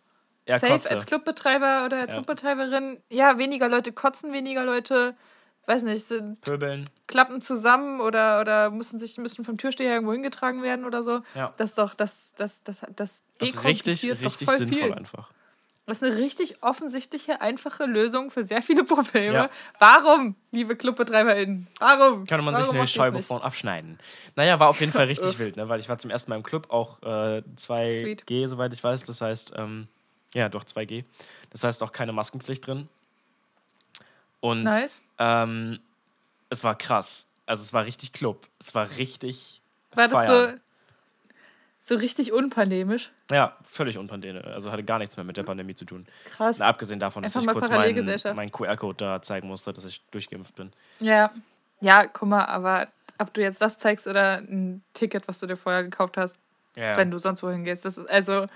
ja, 0.47 0.58
Safe 0.61 0.73
Kotze. 0.75 0.91
als 0.94 1.06
Clubbetreiber 1.06 1.85
oder 1.85 2.06
Clubbetreiberin. 2.06 3.00
Ja, 3.11 3.37
weniger 3.38 3.69
Leute 3.69 3.91
kotzen, 3.91 4.32
weniger 4.32 4.64
Leute, 4.64 5.17
weiß 5.67 5.82
nicht, 5.82 6.06
sind, 6.06 6.41
Pöbeln. 6.43 6.88
klappen 7.08 7.41
zusammen 7.41 8.00
oder, 8.00 8.41
oder 8.41 8.70
müssen 8.70 9.00
sich 9.00 9.19
müssen 9.19 9.44
vom 9.44 9.58
Türsteher 9.58 9.94
irgendwo 9.94 10.12
hingetragen 10.12 10.62
werden 10.62 10.85
oder 10.85 11.03
so. 11.03 11.23
Ja. 11.35 11.53
Das 11.56 11.70
ist 11.70 11.79
doch, 11.79 11.94
das, 11.94 12.35
das, 12.37 12.62
das, 12.62 12.82
das, 12.94 13.25
Das 13.38 13.49
ist 13.49 13.64
richtig, 13.64 14.05
richtig 14.05 14.47
voll 14.47 14.56
sinnvoll 14.56 14.82
viel. 14.82 14.94
einfach. 14.94 15.31
Das 15.86 16.02
ist 16.02 16.02
eine 16.02 16.16
richtig 16.16 16.62
offensichtliche, 16.64 17.40
einfache 17.40 17.84
Lösung 17.86 18.32
für 18.32 18.42
sehr 18.42 18.60
viele 18.60 18.82
Probleme. 18.84 19.34
Ja. 19.34 19.50
Warum, 19.78 20.34
liebe 20.50 20.74
ClubbetreiberInnen? 20.74 21.68
Warum? 21.78 22.26
Könnte 22.26 22.42
man 22.42 22.56
sich 22.56 22.62
Warum 22.62 22.74
eine 22.74 22.82
macht 22.82 22.88
ihr's 22.88 22.94
Scheibe 22.94 23.22
vorn 23.22 23.42
abschneiden. 23.42 23.98
Naja, 24.34 24.58
war 24.58 24.68
auf 24.68 24.80
jeden 24.80 24.90
Fall 24.90 25.06
richtig 25.06 25.38
wild, 25.38 25.56
ne? 25.56 25.68
weil 25.68 25.78
ich 25.78 25.88
war 25.88 25.96
zum 25.98 26.10
ersten 26.10 26.30
Mal 26.30 26.36
im 26.36 26.42
Club, 26.42 26.70
auch 26.70 27.00
äh, 27.02 27.42
2G, 27.56 28.48
soweit 28.48 28.72
ich 28.72 28.82
weiß. 28.82 29.04
Das 29.04 29.20
heißt, 29.20 29.54
ähm, 29.56 29.86
ja, 30.34 30.48
doch 30.48 30.64
2G. 30.64 31.04
Das 31.50 31.62
heißt 31.62 31.82
auch 31.84 31.92
keine 31.92 32.12
Maskenpflicht 32.12 32.66
drin. 32.66 32.88
Und 34.40 34.64
Nice. 34.64 35.02
ähm, 35.18 35.78
es 36.50 36.64
war 36.64 36.76
krass. 36.76 37.26
Also 37.46 37.62
es 37.62 37.72
war 37.72 37.84
richtig 37.84 38.12
Club. 38.12 38.48
Es 38.58 38.74
war 38.74 38.90
richtig. 38.96 39.60
War 39.92 40.08
das 40.08 40.12
feiern. 40.12 40.50
so, 40.50 40.60
so 41.86 41.94
richtig 41.94 42.32
unpandemisch? 42.32 43.12
Ja, 43.30 43.56
völlig 43.68 43.96
unpandemisch. 43.96 44.44
Also 44.44 44.72
hatte 44.72 44.82
gar 44.82 44.98
nichts 44.98 45.16
mehr 45.16 45.22
mit 45.22 45.36
der 45.36 45.44
Pandemie 45.44 45.74
zu 45.76 45.84
tun. 45.84 46.06
Krass. 46.24 46.58
Na, 46.58 46.66
abgesehen 46.66 46.98
davon, 46.98 47.22
dass 47.22 47.36
Einfach 47.36 47.52
ich 47.52 47.58
kurz 47.60 47.70
meinen 47.70 48.36
mein 48.36 48.50
QR-Code 48.50 48.96
da 49.04 49.22
zeigen 49.22 49.46
musste, 49.46 49.72
dass 49.72 49.84
ich 49.84 50.02
durchgeimpft 50.10 50.56
bin. 50.56 50.72
Ja. 50.98 51.30
Ja, 51.80 52.06
guck 52.06 52.28
mal, 52.28 52.44
aber 52.46 52.88
ob 53.18 53.32
du 53.34 53.40
jetzt 53.40 53.60
das 53.60 53.78
zeigst 53.78 54.08
oder 54.08 54.38
ein 54.38 54.82
Ticket, 54.94 55.28
was 55.28 55.38
du 55.38 55.46
dir 55.46 55.56
vorher 55.56 55.84
gekauft 55.84 56.16
hast, 56.16 56.36
Ja, 56.74 56.96
wenn 56.96 57.10
du 57.10 57.18
sonst 57.18 57.42
wohin 57.44 57.64
gehst, 57.64 57.84
das 57.84 57.98
ist 57.98 58.10
also 58.10 58.32
geil. 58.32 58.48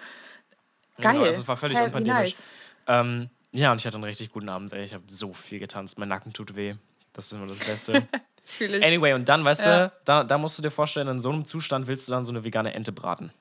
Genau, 1.12 1.24
also 1.24 1.40
es 1.40 1.46
war 1.46 1.56
völlig 1.56 1.78
wie 1.78 1.82
unpandemisch. 1.82 2.30
nice. 2.30 2.42
Ähm, 2.88 3.30
ja, 3.52 3.70
und 3.70 3.78
ich 3.78 3.86
hatte 3.86 3.96
einen 3.96 4.04
richtig 4.04 4.32
guten 4.32 4.48
Abend. 4.48 4.72
Ey. 4.72 4.84
Ich 4.84 4.94
habe 4.94 5.04
so 5.06 5.32
viel 5.32 5.60
getanzt. 5.60 5.98
Mein 5.98 6.08
Nacken 6.08 6.32
tut 6.32 6.56
weh. 6.56 6.74
Das 7.12 7.26
ist 7.26 7.32
immer 7.32 7.46
das 7.46 7.60
Beste. 7.60 8.06
Fühl 8.58 8.74
ich. 8.74 8.84
anyway, 8.84 9.12
und 9.14 9.28
dann, 9.28 9.44
weißt 9.44 9.66
Ja. 9.66 9.88
du, 9.88 9.92
da, 10.04 10.24
da 10.24 10.38
musst 10.38 10.58
du 10.58 10.62
dir 10.62 10.70
vorstellen, 10.70 11.08
in 11.08 11.20
so 11.20 11.30
einem 11.30 11.44
Zustand 11.44 11.86
willst 11.86 12.08
du 12.08 12.12
dann 12.12 12.24
so 12.24 12.32
eine 12.32 12.44
vegane 12.44 12.74
Ente 12.74 12.92
braten. 12.92 13.32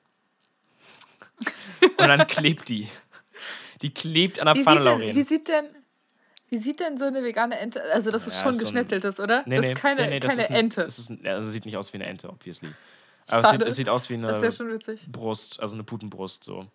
und 1.98 2.08
dann 2.08 2.26
klebt 2.26 2.68
die. 2.68 2.88
Die 3.82 3.92
klebt 3.92 4.38
an 4.40 4.46
der 4.46 4.54
Wie 4.56 4.62
Pfanne, 4.62 4.80
Lauren. 4.80 5.14
wie, 5.14 5.22
sieht 5.22 5.48
denn, 5.48 5.66
wie 6.48 6.58
sieht 6.58 6.80
denn 6.80 6.98
so 6.98 7.06
eine 7.06 7.22
vegane 7.22 7.58
Ente? 7.58 7.82
Also, 7.92 8.10
das 8.10 8.26
ist 8.26 8.36
Ja, 8.36 8.42
schon 8.42 8.52
so 8.52 8.60
geschnetzeltes, 8.60 9.18
oder? 9.20 9.42
Nee, 9.46 9.56
das 9.56 9.66
ist 9.66 9.74
keine, 9.76 10.02
nee, 10.02 10.10
nee, 10.10 10.20
das 10.20 10.32
keine 10.32 10.42
ist 10.42 10.50
ein, 10.50 10.56
Ente. 10.56 10.82
Es, 10.82 10.98
ist 10.98 11.10
ein, 11.10 11.26
also 11.26 11.50
sieht 11.50 11.64
nicht 11.64 11.76
aus 11.76 11.92
wie 11.92 11.98
eine 11.98 12.06
Ente, 12.06 12.28
obviously. 12.28 12.70
Aber 13.28 13.44
es 13.44 13.50
sieht, 13.50 13.62
es 13.62 13.76
sieht 13.76 13.88
aus 13.88 14.10
wie 14.10 14.14
eine 14.14 14.26
das 14.28 14.58
ja. 14.58 14.96
Brust, 15.08 15.60
also 15.60 15.74
eine 15.74 15.84
Putenbrust 15.84 16.44
so. 16.44 16.66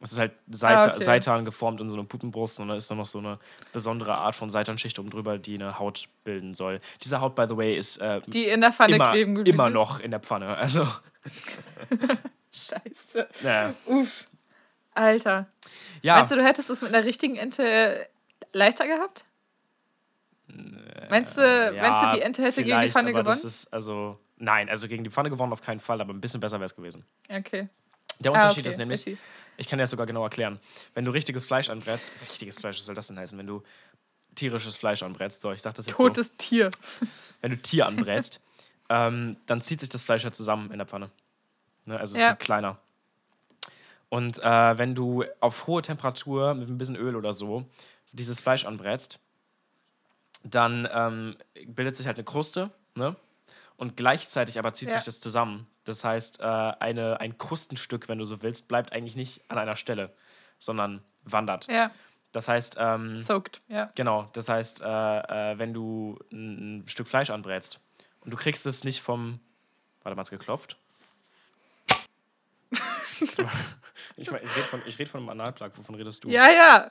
Es 0.00 0.12
ist 0.12 0.18
halt 0.18 0.32
Seita, 0.50 0.90
Ah, 0.90 0.94
okay. 0.94 1.02
Seitan 1.04 1.44
geformt 1.46 1.80
in 1.80 1.88
so 1.88 1.96
eine 1.96 2.06
Putenbrust 2.06 2.60
und 2.60 2.68
da 2.68 2.76
ist 2.76 2.90
dann 2.90 2.98
noch 2.98 3.06
so 3.06 3.18
eine 3.18 3.38
besondere 3.72 4.14
Art 4.14 4.34
von 4.34 4.50
Seitanschicht 4.50 4.98
oben 4.98 5.08
drüber, 5.10 5.38
die 5.38 5.54
eine 5.54 5.78
Haut 5.78 6.08
bilden 6.22 6.52
soll. 6.54 6.80
Diese 7.02 7.20
Haut, 7.20 7.34
by 7.34 7.46
the 7.48 7.56
way, 7.56 7.76
ist 7.76 7.96
äh, 7.98 8.20
Die 8.26 8.44
in 8.44 8.60
der 8.60 8.72
Pfanne 8.72 8.96
immer, 8.96 9.10
kleben 9.12 9.44
immer 9.46 9.68
ist. 9.68 9.72
noch 9.74 10.00
in 10.00 10.10
der 10.10 10.20
Pfanne. 10.20 10.54
Also, 10.56 10.86
Scheiße. 12.52 13.28
naja. 13.42 13.74
Uff. 13.86 14.26
Alter. 14.94 15.46
ja, 16.02 16.16
Meinst 16.16 16.30
du, 16.30 16.36
du 16.36 16.44
hättest 16.44 16.70
es 16.70 16.80
mit 16.82 16.94
einer 16.94 17.04
richtigen 17.04 17.36
Ente 17.36 18.06
leichter 18.52 18.86
gehabt? 18.86 19.24
Meinst 21.10 21.36
du, 21.36 21.42
Äh, 21.42 21.76
ja, 21.76 21.82
meinst 21.82 22.02
du 22.12 22.16
die 22.16 22.22
Ente 22.22 22.42
hätte 22.42 22.62
gegen 22.64 22.80
die 22.80 22.88
Pfanne 22.88 23.12
gewonnen? 23.12 23.28
Ist, 23.28 23.72
also, 23.72 24.18
nein, 24.36 24.68
also 24.70 24.88
gegen 24.88 25.04
die 25.04 25.10
Pfanne 25.10 25.28
gewonnen 25.30 25.52
auf 25.52 25.60
keinen 25.62 25.80
Fall, 25.80 26.00
aber 26.00 26.12
ein 26.14 26.20
bisschen 26.20 26.40
besser 26.40 26.58
wäre 26.58 26.66
es 26.66 26.74
gewesen. 26.74 27.04
Okay. 27.28 27.68
Der 28.20 28.32
Ah, 28.32 28.34
Unterschied 28.36 28.62
okay. 28.64 28.68
ist 28.68 28.78
nämlich. 28.78 29.16
Ich 29.56 29.68
kann 29.68 29.78
dir 29.78 29.82
das 29.84 29.90
sogar 29.90 30.06
genau 30.06 30.22
erklären. 30.24 30.58
Wenn 30.94 31.04
du 31.04 31.10
richtiges 31.10 31.44
Fleisch 31.46 31.68
anbrätst, 31.70 32.10
richtiges 32.22 32.58
Fleisch, 32.58 32.76
was 32.78 32.84
soll 32.86 32.94
das 32.94 33.06
denn 33.08 33.18
heißen? 33.18 33.38
Wenn 33.38 33.46
du 33.46 33.62
tierisches 34.34 34.76
Fleisch 34.76 35.02
anbrätst, 35.02 35.40
so, 35.40 35.52
ich 35.52 35.62
sag 35.62 35.74
das 35.74 35.86
jetzt 35.86 35.96
so. 35.98 36.04
Totes 36.08 36.36
Tier. 36.36 36.70
wenn 37.40 37.50
du 37.52 37.56
Tier 37.58 37.86
anbrätst, 37.86 38.40
ähm, 38.88 39.36
dann 39.46 39.60
zieht 39.60 39.80
sich 39.80 39.88
das 39.88 40.04
Fleisch 40.04 40.24
ja 40.24 40.32
zusammen 40.32 40.70
in 40.70 40.78
der 40.78 40.86
Pfanne. 40.86 41.10
Ne? 41.86 41.98
Also 41.98 42.14
es 42.16 42.22
Ja. 42.22 42.28
wird 42.30 42.40
kleiner. 42.40 42.78
Und 44.08 44.38
äh, 44.42 44.78
wenn 44.78 44.94
du 44.94 45.24
auf 45.40 45.66
hohe 45.66 45.82
Temperatur 45.82 46.54
mit 46.54 46.68
ein 46.68 46.78
bisschen 46.78 46.96
Öl 46.96 47.16
oder 47.16 47.34
so 47.34 47.64
dieses 48.12 48.40
Fleisch 48.40 48.64
anbrätst, 48.64 49.18
dann 50.44 50.88
ähm, 50.92 51.36
bildet 51.66 51.96
sich 51.96 52.06
halt 52.06 52.16
eine 52.16 52.24
Kruste, 52.24 52.70
ne? 52.94 53.16
Und 53.76 53.96
gleichzeitig 53.96 54.58
aber 54.58 54.72
zieht 54.72 54.88
Ja. 54.88 54.94
sich 54.94 55.04
das 55.04 55.18
zusammen. 55.20 55.66
Das 55.86 56.04
heißt, 56.04 56.40
äh, 56.40 56.42
eine, 56.42 57.20
ein 57.20 57.38
Krustenstück, 57.38 58.08
wenn 58.08 58.18
du 58.18 58.24
so 58.24 58.42
willst, 58.42 58.68
bleibt 58.68 58.92
eigentlich 58.92 59.14
nicht 59.16 59.40
an 59.48 59.56
einer 59.56 59.76
Stelle, 59.76 60.12
sondern 60.58 61.02
wandert. 61.22 61.70
Ja, 61.70 61.92
Das 62.32 62.48
heißt, 62.48 62.76
ähm, 62.78 63.16
soaked. 63.16 63.62
Ja. 63.68 63.90
Genau, 63.94 64.28
das 64.32 64.48
heißt, 64.48 64.80
äh, 64.82 64.84
äh, 65.52 65.58
wenn 65.58 65.72
du 65.72 66.18
ein, 66.32 66.80
ein 66.80 66.88
Stück 66.88 67.06
Fleisch 67.06 67.30
anbrätst 67.30 67.80
und 68.20 68.32
du 68.32 68.36
kriegst 68.36 68.66
es 68.66 68.84
nicht 68.84 69.00
vom. 69.00 69.40
Warte 70.02 70.16
mal, 70.16 70.20
hat's 70.20 70.30
geklopft? 70.30 70.76
ich 74.16 74.30
mein, 74.30 74.42
ich 74.42 74.56
rede 74.56 74.66
von, 74.68 74.82
ich 74.86 74.98
red 74.98 75.08
von 75.08 75.20
einem 75.20 75.28
Analplug, 75.30 75.78
wovon 75.78 75.94
redest 75.94 76.24
du? 76.24 76.28
Ja, 76.28 76.48
ja. 76.50 76.90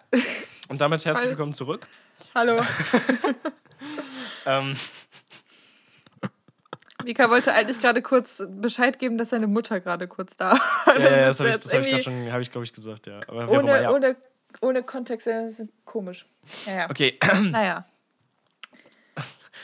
Und 0.69 0.79
damit 0.81 1.03
herzlich 1.05 1.29
willkommen 1.29 1.53
zurück. 1.53 1.87
Hallo. 2.33 2.63
Ähm, 4.45 4.77
Mika 7.05 7.29
wollte 7.29 7.53
eigentlich 7.53 7.79
gerade 7.79 8.01
kurz 8.01 8.43
Bescheid 8.47 8.99
geben, 8.99 9.17
dass 9.17 9.29
seine 9.29 9.47
Mutter 9.47 9.79
gerade 9.79 10.07
kurz 10.07 10.35
da 10.35 10.51
war. 10.51 10.99
ja, 10.99 11.03
ja, 11.09 11.27
das 11.27 11.39
habe 11.39 11.49
ich, 11.49 11.55
das 11.59 11.73
hab 11.73 11.85
ich 11.85 12.03
schon, 12.03 12.31
habe 12.31 12.41
ich 12.41 12.51
glaube 12.51 12.65
ich 12.65 12.73
gesagt, 12.73 13.07
ja. 13.07 13.21
Aber 13.27 13.49
ohne, 13.49 13.81
ja. 13.83 13.91
ohne, 13.91 14.15
ohne 14.61 14.83
Kontext, 14.83 15.27
das 15.27 15.59
ist 15.59 15.69
komisch. 15.85 16.25
Ja. 16.65 16.89
Okay, 16.89 17.17
Naja. 17.51 17.85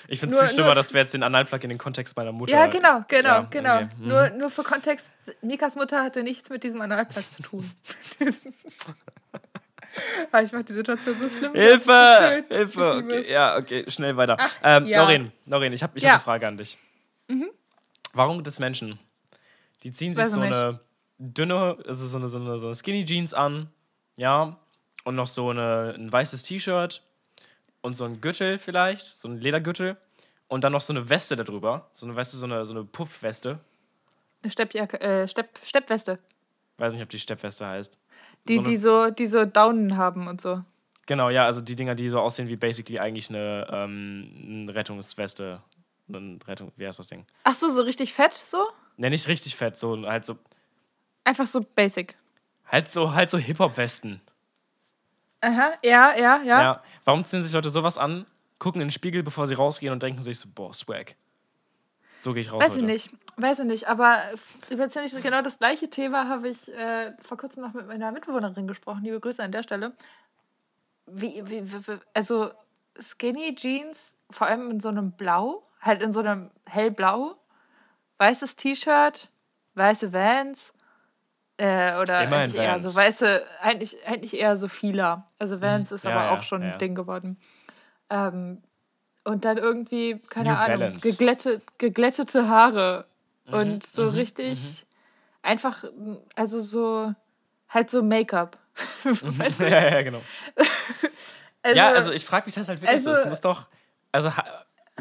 ich 0.08 0.20
finde 0.20 0.36
es 0.36 0.42
viel 0.42 0.50
schlimmer, 0.50 0.76
dass 0.76 0.94
wir 0.94 1.02
jetzt 1.02 1.14
den 1.14 1.24
Analplug 1.24 1.64
in 1.64 1.70
den 1.70 1.78
Kontext 1.78 2.16
meiner 2.16 2.32
Mutter. 2.32 2.54
Ja, 2.54 2.68
genau, 2.68 3.04
genau, 3.08 3.30
Ja, 3.30 3.48
genau. 3.50 3.76
okay. 3.76 3.90
Mhm. 3.98 4.08
Nur, 4.08 4.30
nur 4.32 4.50
für 4.50 4.64
Kontext, 4.64 5.14
Mikas 5.42 5.76
Mutter 5.76 6.04
hatte 6.04 6.24
nichts 6.24 6.50
mit 6.50 6.64
diesem 6.64 6.82
Analplug 6.82 7.30
zu 7.30 7.44
tun. 7.44 7.72
Aber 10.32 10.44
ich 10.44 10.52
mache 10.54 10.64
die 10.64 10.74
Situation 10.74 11.16
so 11.20 11.30
schlimm. 11.30 11.54
Das 11.54 11.62
so 11.62 11.68
Hilfe! 11.94 12.46
Hilfe! 12.50 12.92
Okay, 13.04 13.32
ja, 13.32 13.58
okay, 13.58 13.86
schnell 13.90 14.16
weiter. 14.16 14.38
ähm, 14.64 14.88
ja. 14.88 15.02
Noreen, 15.04 15.30
Noreen, 15.46 15.74
ich 15.74 15.84
habe 15.84 15.98
ich 15.98 16.04
Ja. 16.04 16.12
Hab 16.12 16.16
eine 16.16 16.24
Frage 16.24 16.48
an 16.48 16.58
dich. 16.58 16.78
Warum 18.14 18.38
gibt 18.38 18.48
es 18.48 18.60
Menschen, 18.60 19.00
die 19.84 19.92
ziehen 19.92 20.14
sich 20.14 20.26
Weiß 20.26 20.34
so 20.34 20.42
eine 20.42 20.80
dünne, 21.18 21.78
also 21.88 22.06
so 22.08 22.18
eine, 22.18 22.28
so 22.30 22.40
eine, 22.40 22.60
so 22.60 22.68
eine 22.68 22.76
Skinny 22.76 23.06
Jeans 23.06 23.34
an, 23.34 23.70
ja, 24.18 24.58
und 25.06 25.16
noch 25.16 25.28
so 25.28 25.50
eine, 25.50 25.94
ein 25.98 26.12
weißes 26.12 26.44
T-Shirt 26.44 27.02
und 27.82 27.94
so 27.96 28.04
ein 28.06 28.20
Gürtel 28.22 28.58
vielleicht, 28.60 29.06
so 29.20 29.28
ein 29.28 29.38
Ledergürtel 29.40 29.98
und 30.48 30.64
dann 30.64 30.74
noch 30.74 30.82
so 30.82 30.92
eine 30.94 31.08
Weste 31.10 31.36
darüber, 31.36 31.90
so 31.94 32.06
eine, 32.06 32.16
du, 32.34 32.38
so 32.38 32.46
eine, 32.46 32.66
so 32.66 32.74
eine 32.74 32.84
Puffweste. 32.84 33.60
Eine 34.44 34.52
Steppjacke, 34.52 35.00
äh, 35.00 35.28
Stepp, 35.28 35.50
Steppweste. 35.64 36.18
Weiß 36.78 36.94
nicht, 36.94 37.02
ob 37.04 37.10
die 37.10 37.20
Steppweste 37.20 37.66
heißt. 37.66 37.98
Die, 38.48 38.56
So 38.56 38.60
eine- 38.60 38.70
die, 38.70 38.78
so, 38.78 39.10
die 39.12 39.26
so 39.28 39.46
Daunen 39.46 39.96
haben 39.98 40.28
und 40.28 40.42
so. 40.42 40.64
Genau, 41.06 41.30
ja, 41.30 41.46
also 41.46 41.62
die 41.62 41.76
Dinger, 41.76 41.96
die 41.96 42.10
so 42.10 42.20
aussehen 42.20 42.48
wie 42.48 42.56
basically 42.56 43.00
eigentlich 43.00 43.30
eine, 43.30 43.68
ähm, 43.72 44.66
eine 44.66 44.76
Rettungsweste. 44.76 45.62
Eine 46.16 46.40
Rettung, 46.48 46.72
wie 46.76 46.86
heißt 46.88 47.00
das 47.00 47.08
Ding? 47.08 47.26
Ach 47.44 47.56
so, 47.56 47.68
so 47.70 47.82
richtig 47.82 48.14
fett 48.14 48.34
so? 48.34 48.68
Ne, 48.98 49.10
nicht 49.10 49.28
richtig 49.28 49.56
fett, 49.56 49.78
so 49.78 50.06
halt 50.08 50.26
so, 50.26 50.38
Einfach 51.24 51.46
so 51.46 51.62
basic. 51.62 52.18
halt 52.66 52.90
so, 52.90 53.14
halt 53.14 53.30
so 53.30 53.38
Hip-Hop-Westen. 53.38 54.22
Aha, 55.42 55.72
ja, 55.84 56.16
ja, 56.16 56.42
ja. 56.44 56.62
Ja. 56.62 56.84
Warum 57.06 57.26
ziehen 57.26 57.44
sich 57.44 57.52
Leute 57.52 57.70
sowas 57.70 57.98
an, 57.98 58.26
gucken 58.60 58.82
in 58.82 58.88
den 58.88 58.92
Spiegel, 58.92 59.24
bevor 59.24 59.48
sie 59.48 59.56
rausgehen 59.56 59.92
und 59.92 60.04
denken 60.04 60.22
sich 60.22 60.38
so, 60.40 60.50
boah, 60.54 60.74
Swag. 60.74 61.16
So 62.20 62.34
gehe 62.34 62.42
ich 62.42 62.52
raus 62.52 62.62
Weiß 62.64 62.74
heute. 62.74 62.82
ich 62.82 62.86
nicht, 62.86 63.10
weiß 63.38 63.60
ich 63.60 63.66
nicht. 63.66 63.88
Aber 63.88 64.22
über 64.70 64.88
ziemlich 64.90 65.20
genau 65.24 65.42
das 65.42 65.58
gleiche 65.58 65.90
Thema 65.90 66.28
habe 66.28 66.50
ich 66.50 66.72
äh, 66.72 67.14
vor 67.24 67.38
kurzem 67.38 67.64
noch 67.64 67.74
mit 67.74 67.88
meiner 67.88 68.12
Mitbewohnerin 68.12 68.68
gesprochen. 68.68 69.04
Liebe 69.04 69.20
Grüße 69.20 69.42
an 69.44 69.52
der 69.52 69.64
Stelle. 69.64 69.94
Wie, 71.08 71.42
wie, 71.46 71.72
wie 71.72 71.98
also 72.14 72.52
Skinny 73.00 73.56
Jeans, 73.56 74.16
vor 74.30 74.46
allem 74.46 74.70
in 74.70 74.80
so 74.80 74.90
einem 74.90 75.14
Blau, 75.14 75.64
halt 75.82 76.02
in 76.02 76.14
so 76.14 76.20
einem 76.20 76.50
hellblau, 76.68 77.36
weißes 78.18 78.56
T-Shirt, 78.56 79.30
weiße 79.76 80.14
Vans. 80.14 80.74
Äh, 81.58 81.98
oder 82.00 82.24
Immer 82.24 82.38
eigentlich 82.38 82.56
eher 82.62 82.80
so 82.80 82.96
weiße, 82.96 83.46
eigentlich, 83.62 83.96
eigentlich 84.08 84.40
eher 84.40 84.56
so 84.58 84.68
Fila. 84.68 85.28
Also 85.38 85.62
Vans 85.62 85.92
ist 85.92 86.06
Ja, 86.06 86.12
aber 86.12 86.24
ja, 86.26 86.32
auch 86.38 86.44
schon 86.44 86.62
ja. 86.64 86.74
ein 86.74 86.80
Ding 86.80 86.96
geworden. 86.96 87.40
Ähm, 88.10 88.62
und 89.24 89.46
dann 89.46 89.58
irgendwie, 89.58 90.20
keine 90.30 90.50
New 90.52 90.56
Ahnung, 90.56 90.80
Balance. 90.80 91.08
geglättet, 91.12 91.78
geglättete 91.78 92.48
Haare. 92.48 93.06
Mhm, 93.46 93.54
und 93.54 93.86
so 93.86 94.10
richtig 94.10 94.86
einfach, 95.44 95.84
also 96.36 96.60
so, 96.62 97.14
halt 97.70 97.90
so 97.92 98.02
Make-up. 98.02 98.58
weißt 99.04 99.60
du? 99.62 99.64
ja, 99.70 99.88
ja, 99.90 100.02
genau. 100.02 100.22
Also, 101.64 101.78
ja, 101.78 101.90
also 101.90 102.12
ich 102.12 102.26
frage 102.26 102.48
mich 102.48 102.56
das 102.56 102.68
halt 102.70 102.82
wirklich 102.82 103.04
so. 103.04 103.12
also- 103.12 103.22
Es 103.22 103.28
muss 103.30 103.42
doch. 103.42 103.70
Also 104.12 104.32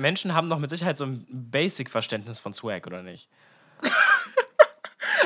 Menschen 0.01 0.35
haben 0.35 0.49
doch 0.51 0.59
mit 0.59 0.71
Sicherheit 0.71 0.97
so 0.97 1.05
ein 1.05 1.27
Basic-Verständnis 1.31 2.41
von 2.41 2.53
Swag, 2.53 2.87
oder 2.87 3.03
nicht? 3.03 3.29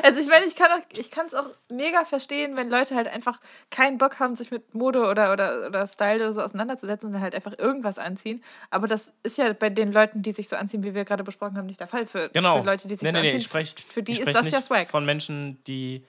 also 0.02 0.20
ich 0.20 0.28
meine, 0.28 0.44
ich 0.44 0.56
kann 0.56 0.70
auch, 0.72 1.26
es 1.26 1.34
auch 1.34 1.46
mega 1.70 2.04
verstehen, 2.04 2.56
wenn 2.56 2.68
Leute 2.68 2.94
halt 2.94 3.08
einfach 3.08 3.40
keinen 3.70 3.98
Bock 3.98 4.20
haben, 4.20 4.36
sich 4.36 4.50
mit 4.50 4.74
Mode 4.74 5.06
oder, 5.08 5.32
oder, 5.32 5.66
oder 5.66 5.86
Style 5.86 6.16
oder 6.16 6.32
so 6.32 6.42
auseinanderzusetzen 6.42 7.08
und 7.08 7.12
dann 7.14 7.22
halt 7.22 7.34
einfach 7.34 7.58
irgendwas 7.58 7.98
anziehen. 7.98 8.42
Aber 8.70 8.86
das 8.86 9.12
ist 9.22 9.38
ja 9.38 9.52
bei 9.52 9.70
den 9.70 9.92
Leuten, 9.92 10.22
die 10.22 10.32
sich 10.32 10.48
so 10.48 10.56
anziehen, 10.56 10.82
wie 10.82 10.94
wir 10.94 11.04
gerade 11.04 11.24
besprochen 11.24 11.56
haben, 11.56 11.66
nicht 11.66 11.80
der 11.80 11.86
Fall. 11.88 12.06
Für, 12.06 12.28
Genau. 12.30 12.58
für 12.60 12.66
Leute, 12.66 12.88
die 12.88 12.94
sich 12.96 13.02
nee, 13.02 13.10
so 13.10 13.16
nee, 13.16 13.20
nee, 13.22 13.26
anziehen, 13.28 13.38
ich 13.38 13.44
sprech, 13.44 13.74
für 13.88 14.02
die 14.02 14.20
ist 14.20 14.34
das 14.34 14.50
ja 14.50 14.60
Swag. 14.60 14.88
Von 14.90 15.04
Menschen, 15.04 15.62
die 15.64 16.04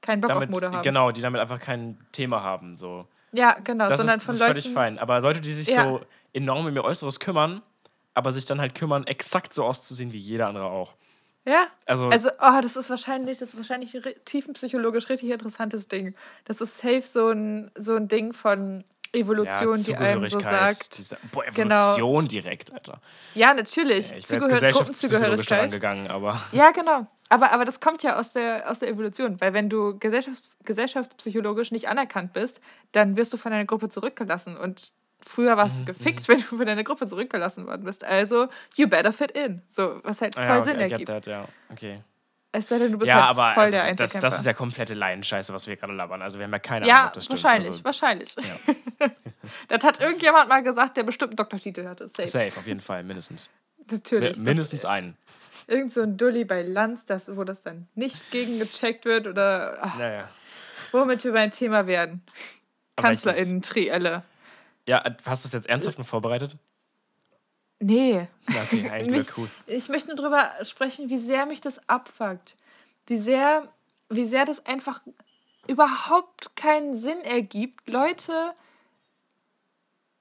keinen 0.00 0.20
Bock 0.20 0.28
damit, 0.28 0.48
auf 0.50 0.54
Mode 0.54 0.70
haben. 0.70 0.82
genau, 0.82 1.10
die 1.10 1.22
damit 1.22 1.40
einfach 1.40 1.58
kein 1.60 1.98
Thema 2.12 2.42
haben. 2.42 2.76
So. 2.76 3.06
Ja, 3.32 3.56
genau. 3.64 3.88
Das 3.88 3.98
sondern 3.98 4.18
ist, 4.18 4.20
das 4.20 4.26
von 4.26 4.34
ist 4.34 4.40
Leuten. 4.40 4.52
völlig 4.62 4.72
fein. 4.72 4.98
Aber 4.98 5.20
Leute, 5.20 5.40
die 5.40 5.52
sich 5.52 5.68
Ja. 5.68 5.84
so 5.84 6.00
enorm 6.32 6.66
um 6.66 6.74
ihr 6.76 6.84
Äußeres 6.84 7.18
kümmern, 7.20 7.62
aber 8.14 8.32
sich 8.32 8.44
dann 8.44 8.60
halt 8.60 8.74
kümmern, 8.74 9.06
exakt 9.06 9.52
so 9.52 9.64
auszusehen 9.64 10.12
wie 10.12 10.18
jeder 10.18 10.48
andere 10.48 10.66
auch. 10.66 10.94
Ja, 11.46 11.66
Also, 11.84 12.08
Also, 12.08 12.30
oh, 12.40 12.60
das 12.62 12.76
ist 12.76 12.88
wahrscheinlich, 12.88 13.38
das 13.38 13.50
ist 13.50 13.56
wahrscheinlich 13.58 13.96
tiefenpsychologisch 14.24 15.10
richtig 15.10 15.30
interessantes 15.30 15.88
Ding. 15.88 16.14
Das 16.46 16.60
ist 16.62 16.78
safe 16.78 17.02
so 17.02 17.28
ein, 17.30 17.70
so 17.74 17.96
ein 17.96 18.08
Ding 18.08 18.32
von 18.32 18.84
Evolution, 19.12 19.80
die 19.82 19.94
einem 19.96 20.26
so 20.26 20.40
sagt. 20.40 20.98
Diese, 20.98 21.16
boah, 21.32 21.44
Genau. 21.54 21.94
Evolution 21.94 22.28
direkt, 22.28 22.72
Alter. 22.72 23.00
Ja, 23.34 23.54
natürlich. 23.54 24.10
Ja, 24.10 24.16
ich 24.16 24.28
jetzt 24.28 24.42
Zugehör 24.42 24.72
Gruppenzugehörigkeit. 24.72 25.70
gegangen, 25.70 26.08
aber 26.08 26.40
Ja, 26.52 26.70
genau. 26.70 27.06
Aber, 27.28 27.52
aber 27.52 27.64
das 27.64 27.80
kommt 27.80 28.02
ja 28.02 28.18
aus 28.18 28.32
der, 28.32 28.70
aus 28.70 28.80
der 28.80 28.88
Evolution, 28.88 29.40
weil 29.40 29.54
wenn 29.54 29.70
du 29.70 29.98
gesellschafts 29.98 30.56
gesellschaftspsychologisch 30.64 31.70
nicht 31.72 31.88
anerkannt 31.88 32.32
bist, 32.32 32.60
dann 32.92 33.16
wirst 33.16 33.32
du 33.32 33.36
von 33.36 33.50
deiner 33.52 33.64
Gruppe 33.64 33.88
zurückgelassen. 33.88 34.56
Und 34.56 34.92
früher 35.26 35.56
warst 35.56 35.80
Mhm, 35.80 35.86
du 35.86 35.92
gefickt, 35.94 36.28
wenn 36.28 36.38
du 36.38 36.44
von 36.56 36.66
deiner 36.66 36.84
Gruppe 36.84 37.06
zurückgelassen 37.06 37.66
worden 37.66 37.84
bist. 37.84 38.04
Also, 38.04 38.48
you 38.76 38.86
better 38.86 39.12
fit 39.12 39.30
in. 39.32 39.62
So, 39.68 40.00
was 40.04 40.20
halt 40.20 40.34
voll 40.34 40.44
Ah 40.44 40.56
ja, 40.56 40.60
Sinn 40.62 40.74
okay, 40.76 40.82
get 40.88 40.92
ergibt. 40.92 41.08
that, 41.08 41.26
ja, 41.26 41.48
okay. 41.70 42.00
Es 42.56 42.68
sei 42.68 42.78
denn, 42.78 42.92
du 42.92 42.98
bist 42.98 43.08
Ja, 43.08 43.16
halt 43.16 43.30
aber 43.30 43.52
voll 43.54 43.62
also, 43.64 43.72
der 43.72 43.80
das, 43.82 43.90
Einzelkämpfer. 43.90 44.20
das 44.28 44.38
ist 44.38 44.46
ja 44.46 44.52
komplette 44.52 44.94
Laienscheiße, 44.94 45.52
was 45.52 45.66
wir 45.66 45.74
gerade 45.76 45.92
labern. 45.92 46.22
Also 46.22 46.38
wir 46.38 46.44
haben 46.44 46.52
ja 46.52 46.60
keine 46.60 46.84
Ahnung, 46.84 46.88
Ja, 46.88 47.06
ob 47.08 47.12
das 47.14 47.24
stimmt. 47.24 47.42
wahrscheinlich, 47.42 47.68
Also, 47.72 47.84
wahrscheinlich. 47.84 48.36
ja. 48.36 49.08
Das 49.68 49.82
hat 49.84 50.00
irgendjemand 50.00 50.48
mal 50.48 50.62
gesagt, 50.62 50.96
der 50.96 51.02
bestimmt 51.02 51.32
einen 51.32 51.36
Doktortitel 51.36 51.86
hatte. 51.86 52.08
Safe. 52.08 52.26
Safe, 52.28 52.52
auf 52.56 52.66
jeden 52.66 52.80
Fall, 52.80 53.02
mindestens. 53.02 53.50
Natürlich. 53.90 54.36
Mi- 54.38 54.42
mindestens 54.44 54.84
einen. 54.86 55.16
Das, 55.66 55.74
irgend 55.76 55.92
so 55.92 56.02
ein 56.02 56.16
Dulli 56.16 56.44
bei 56.44 56.62
Lanz, 56.62 57.04
das, 57.04 57.36
wo 57.36 57.44
das 57.44 57.62
dann 57.62 57.86
nicht 57.94 58.30
gegengecheckt 58.30 59.04
wird 59.04 59.26
oder 59.26 59.78
ach, 59.82 59.98
Naja. 59.98 60.28
womit 60.92 61.24
wir 61.24 61.32
beim 61.32 61.50
Thema 61.50 61.86
werden. 61.86 62.22
Kanzlerinnen-Trielle. 62.96 64.22
Ja, 64.86 65.02
hast 65.24 65.44
du 65.44 65.48
es 65.48 65.52
jetzt 65.52 65.66
ernsthaft 65.66 65.98
noch 65.98 66.06
vorbereitet? 66.06 66.56
Nee. 67.80 68.28
Ja, 68.48 68.62
okay, 68.62 68.88
eigentlich 68.90 69.26
Mich- 69.26 69.38
cool. 69.38 69.48
Ich 69.66 69.88
möchte 69.88 70.08
nur 70.08 70.16
drüber 70.16 70.50
sprechen, 70.62 71.10
wie 71.10 71.18
sehr 71.18 71.46
mich 71.46 71.60
das 71.60 71.88
abfuckt. 71.88 72.56
Wie 73.06 73.18
sehr, 73.18 73.68
wie 74.08 74.26
sehr 74.26 74.44
das 74.44 74.64
einfach 74.66 75.00
überhaupt 75.66 76.56
keinen 76.56 76.94
Sinn 76.96 77.20
ergibt, 77.22 77.88
Leute 77.88 78.52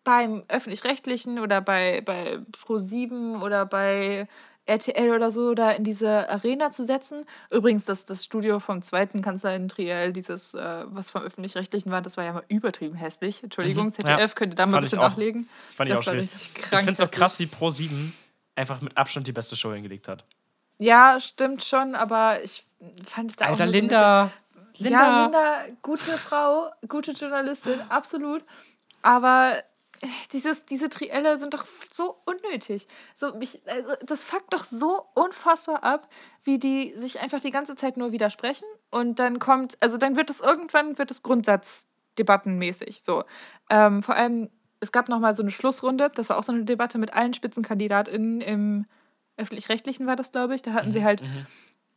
beim 0.04 0.44
öffentlich-rechtlichen 0.50 1.40
oder 1.40 1.62
bei, 1.62 2.02
bei 2.02 2.40
Pro7 2.66 3.42
oder 3.42 3.66
bei 3.66 4.28
RTL 4.66 5.12
oder 5.14 5.30
so 5.32 5.54
da 5.56 5.72
in 5.72 5.84
diese 5.84 6.30
Arena 6.30 6.72
zu 6.72 6.86
setzen. 6.86 7.26
Übrigens, 7.52 7.86
das, 7.86 8.06
das 8.06 8.24
Studio 8.24 8.60
vom 8.60 8.82
zweiten 8.82 9.22
Kanzlerin 9.22 9.68
Triel, 9.68 10.14
dieses, 10.14 10.54
äh, 10.54 10.86
was 10.88 11.10
vom 11.12 11.22
öffentlich-rechtlichen 11.22 11.92
war, 11.92 12.02
das 12.02 12.16
war 12.18 12.24
ja 12.24 12.34
mal 12.34 12.44
übertrieben 12.48 12.96
hässlich. 12.96 13.44
Entschuldigung, 13.44 13.88
Mhm, 13.88 13.94
ZDF, 13.94 14.20
ja. 14.20 14.28
könnt 14.30 14.54
ihr 14.54 14.56
da 14.56 14.66
mal 14.66 14.74
Fand 14.74 14.86
bitte 14.86 14.96
ich 14.96 15.02
auch. 15.02 15.10
nachlegen. 15.10 15.50
Fand 15.76 15.90
ich 15.90 15.96
das 15.96 16.04
auch 16.04 16.08
war 16.08 16.14
schwierig. 16.14 16.32
richtig 16.34 16.52
Ich 16.56 16.62
krank. 16.64 16.84
finde 16.86 17.04
es 17.04 17.10
auch 17.10 17.14
krass, 17.14 17.40
wie 17.40 17.46
Pro7 17.46 18.12
einfach 18.56 18.80
mit 18.82 18.96
Abstand 18.98 19.28
die 19.28 19.32
beste 19.34 19.56
Show 19.56 19.74
hingelegt 19.74 20.08
hat. 20.08 20.24
Ja, 20.80 21.20
stimmt 21.20 21.64
schon, 21.64 21.96
aber 21.96 22.42
ich 22.44 22.64
fand 23.06 23.32
es 23.32 23.36
da 23.38 23.46
auch 23.46 23.50
Alter, 23.50 23.66
so 23.68 23.72
mit 23.72 23.82
Linda. 23.82 24.32
dem- 24.80 24.88
Ja, 24.92 25.24
Linda, 25.24 25.56
gute 25.82 26.18
Frau, 26.18 26.72
gute 26.88 27.12
Journalistin, 27.12 27.80
absolut. 27.90 28.44
Aber 29.02 29.62
dieses, 30.34 30.66
diese 30.66 30.90
Trielle 30.90 31.38
sind 31.38 31.54
doch 31.54 31.66
so 31.92 32.18
unnötig. 32.26 32.88
So, 33.16 33.34
mich, 33.36 33.62
also, 33.68 33.94
das 34.06 34.24
fuckt 34.24 34.54
doch 34.54 34.64
so 34.64 35.04
unfassbar 35.16 35.84
ab, 35.84 36.10
wie 36.44 36.60
die 36.60 36.94
sich 36.96 37.20
einfach 37.20 37.42
die 37.42 37.52
ganze 37.52 37.76
Zeit 37.76 37.98
nur 37.98 38.12
widersprechen. 38.12 38.66
Und 38.90 39.20
dann 39.20 39.40
kommt, 39.40 39.78
also 39.82 39.98
dann 39.98 40.16
wird 40.16 40.30
es 40.30 40.42
irgendwann, 40.42 40.98
wird 40.98 41.12
es 41.12 41.24
Grundsatzdebattenmäßig. 41.24 43.04
So. 43.04 43.24
Ähm, 43.70 44.04
vor 44.04 44.16
allem, 44.16 44.50
es 44.80 44.92
gab 44.92 45.10
noch 45.10 45.20
mal 45.20 45.34
so 45.34 45.44
eine 45.44 45.52
Schlussrunde, 45.52 46.12
das 46.14 46.30
war 46.30 46.38
auch 46.38 46.44
so 46.44 46.52
eine 46.52 46.66
Debatte 46.66 46.98
mit 46.98 47.14
allen 47.14 47.34
SpitzenkandidatInnen 47.34 48.42
im 48.42 48.86
öffentlich-rechtlichen 49.36 50.06
war 50.06 50.16
das, 50.16 50.32
glaube 50.32 50.54
ich. 50.54 50.62
Da 50.62 50.74
hatten 50.74 50.92
sie 50.92 51.04
halt 51.04 51.24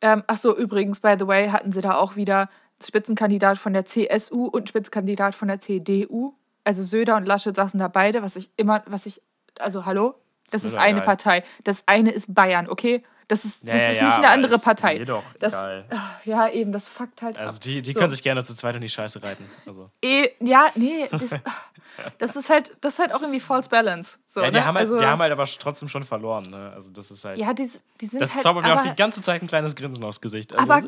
ähm, 0.02 0.22
ach 0.26 0.36
so, 0.36 0.56
übrigens, 0.56 1.00
by 1.00 1.16
the 1.18 1.26
way, 1.26 1.48
hatten 1.48 1.72
sie 1.72 1.80
da 1.80 1.96
auch 1.96 2.16
wieder 2.16 2.48
Spitzenkandidat 2.82 3.58
von 3.58 3.72
der 3.72 3.86
CSU 3.86 4.46
und 4.46 4.68
Spitzenkandidat 4.68 5.34
von 5.34 5.48
der 5.48 5.60
CDU. 5.60 6.34
Also 6.66 6.82
Söder 6.82 7.14
und 7.14 7.26
Laschet 7.26 7.54
saßen 7.54 7.78
da 7.78 7.86
beide, 7.86 8.22
was 8.22 8.34
ich 8.34 8.50
immer, 8.56 8.82
was 8.86 9.06
ich, 9.06 9.22
also 9.60 9.86
hallo, 9.86 10.16
das 10.50 10.64
mir 10.64 10.70
ist 10.70 10.74
eine 10.74 10.98
egal. 10.98 11.06
Partei. 11.06 11.44
Das 11.62 11.86
eine 11.86 12.10
ist 12.10 12.34
Bayern, 12.34 12.68
okay? 12.68 13.04
Das 13.28 13.44
ist, 13.44 13.66
das 13.66 13.74
ja, 13.74 13.88
ist 13.88 13.96
ja, 13.98 14.04
nicht 14.04 14.18
eine 14.18 14.28
andere 14.28 14.58
Partei. 14.58 14.98
mir 15.00 15.04
doch 15.04 15.24
das, 15.40 15.52
egal. 15.52 15.84
ah, 15.90 16.10
ja, 16.24 16.48
eben, 16.48 16.70
das 16.70 16.86
fuckt 16.86 17.22
halt 17.22 17.36
Also 17.36 17.56
ab. 17.56 17.62
die, 17.62 17.82
die 17.82 17.92
So. 17.92 17.98
können 17.98 18.10
sich 18.10 18.22
gerne 18.22 18.44
zu 18.44 18.54
zweit 18.54 18.76
in 18.76 18.82
die 18.82 18.88
Scheiße 18.88 19.20
reiten. 19.22 19.50
Also. 19.66 19.90
Eh, 20.00 20.28
ja, 20.40 20.66
nee, 20.76 21.08
das, 21.10 21.32
ah, 21.32 21.38
das 22.18 22.36
ist 22.36 22.50
halt, 22.50 22.76
das 22.82 22.94
ist 22.94 22.98
halt 23.00 23.12
auch 23.12 23.22
irgendwie 23.22 23.40
false 23.40 23.68
balance. 23.68 24.18
So, 24.28 24.40
ja, 24.40 24.50
die, 24.50 24.56
ne? 24.58 24.64
haben 24.64 24.76
halt, 24.76 24.84
also, 24.86 24.96
die 24.96 25.04
haben 25.04 25.20
halt 25.20 25.32
aber 25.32 25.44
trotzdem 25.44 25.88
schon 25.88 26.04
verloren. 26.04 26.44
Ne? 26.50 26.70
Also 26.72 26.92
das 26.92 27.10
ist 27.10 27.24
halt. 27.24 27.38
ja, 27.38 27.52
die, 27.52 27.68
die 28.00 28.06
sind 28.06 28.20
das 28.20 28.32
halt, 28.32 28.42
zaubert 28.42 28.64
mir 28.64 28.78
auch 28.78 28.82
die 28.82 28.94
ganze 28.94 29.20
Zeit 29.22 29.42
ein 29.42 29.48
kleines 29.48 29.74
Grinsen 29.74 30.04
aufs 30.04 30.20
Gesicht. 30.20 30.52
Also, 30.54 30.72
aber 30.72 30.86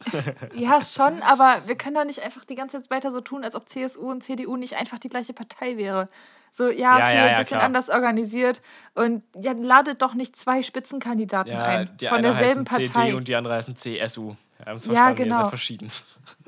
ja, 0.54 0.82
schon, 0.82 1.22
aber 1.22 1.62
wir 1.66 1.76
können 1.76 1.94
doch 1.94 2.04
nicht 2.04 2.20
einfach 2.20 2.44
die 2.44 2.56
ganze 2.56 2.80
Zeit 2.80 2.90
weiter 2.90 3.10
so 3.10 3.22
tun, 3.22 3.42
als 3.42 3.54
ob 3.54 3.68
CSU 3.68 4.10
und 4.10 4.22
CDU 4.22 4.56
nicht 4.56 4.76
einfach 4.76 4.98
die 4.98 5.08
gleiche 5.08 5.32
Partei 5.32 5.78
wäre. 5.78 6.08
So, 6.50 6.68
ja, 6.68 6.72
Ja, 6.72 6.94
okay, 6.96 7.04
ja, 7.04 7.12
ja, 7.14 7.24
ein 7.32 7.36
bisschen 7.38 7.56
klar. 7.56 7.62
anders 7.64 7.88
organisiert 7.90 8.60
und 8.94 9.22
ja, 9.40 9.52
ladet 9.52 10.02
doch 10.02 10.14
nicht 10.14 10.36
zwei 10.36 10.62
Spitzenkandidaten 10.62 11.52
ja, 11.52 11.64
ein 11.64 11.96
die 11.98 12.06
von 12.06 12.18
eine 12.18 12.28
derselben 12.28 12.66
heißen 12.68 12.84
Partei. 12.92 13.04
CD 13.06 13.12
und 13.14 13.28
die 13.28 13.36
andere 13.36 13.54
heißen 13.54 13.76
CSU. 13.76 14.34
Ja, 14.90 15.08
ihr 15.08 15.14
genau. 15.14 15.48
verschieden. 15.48 15.90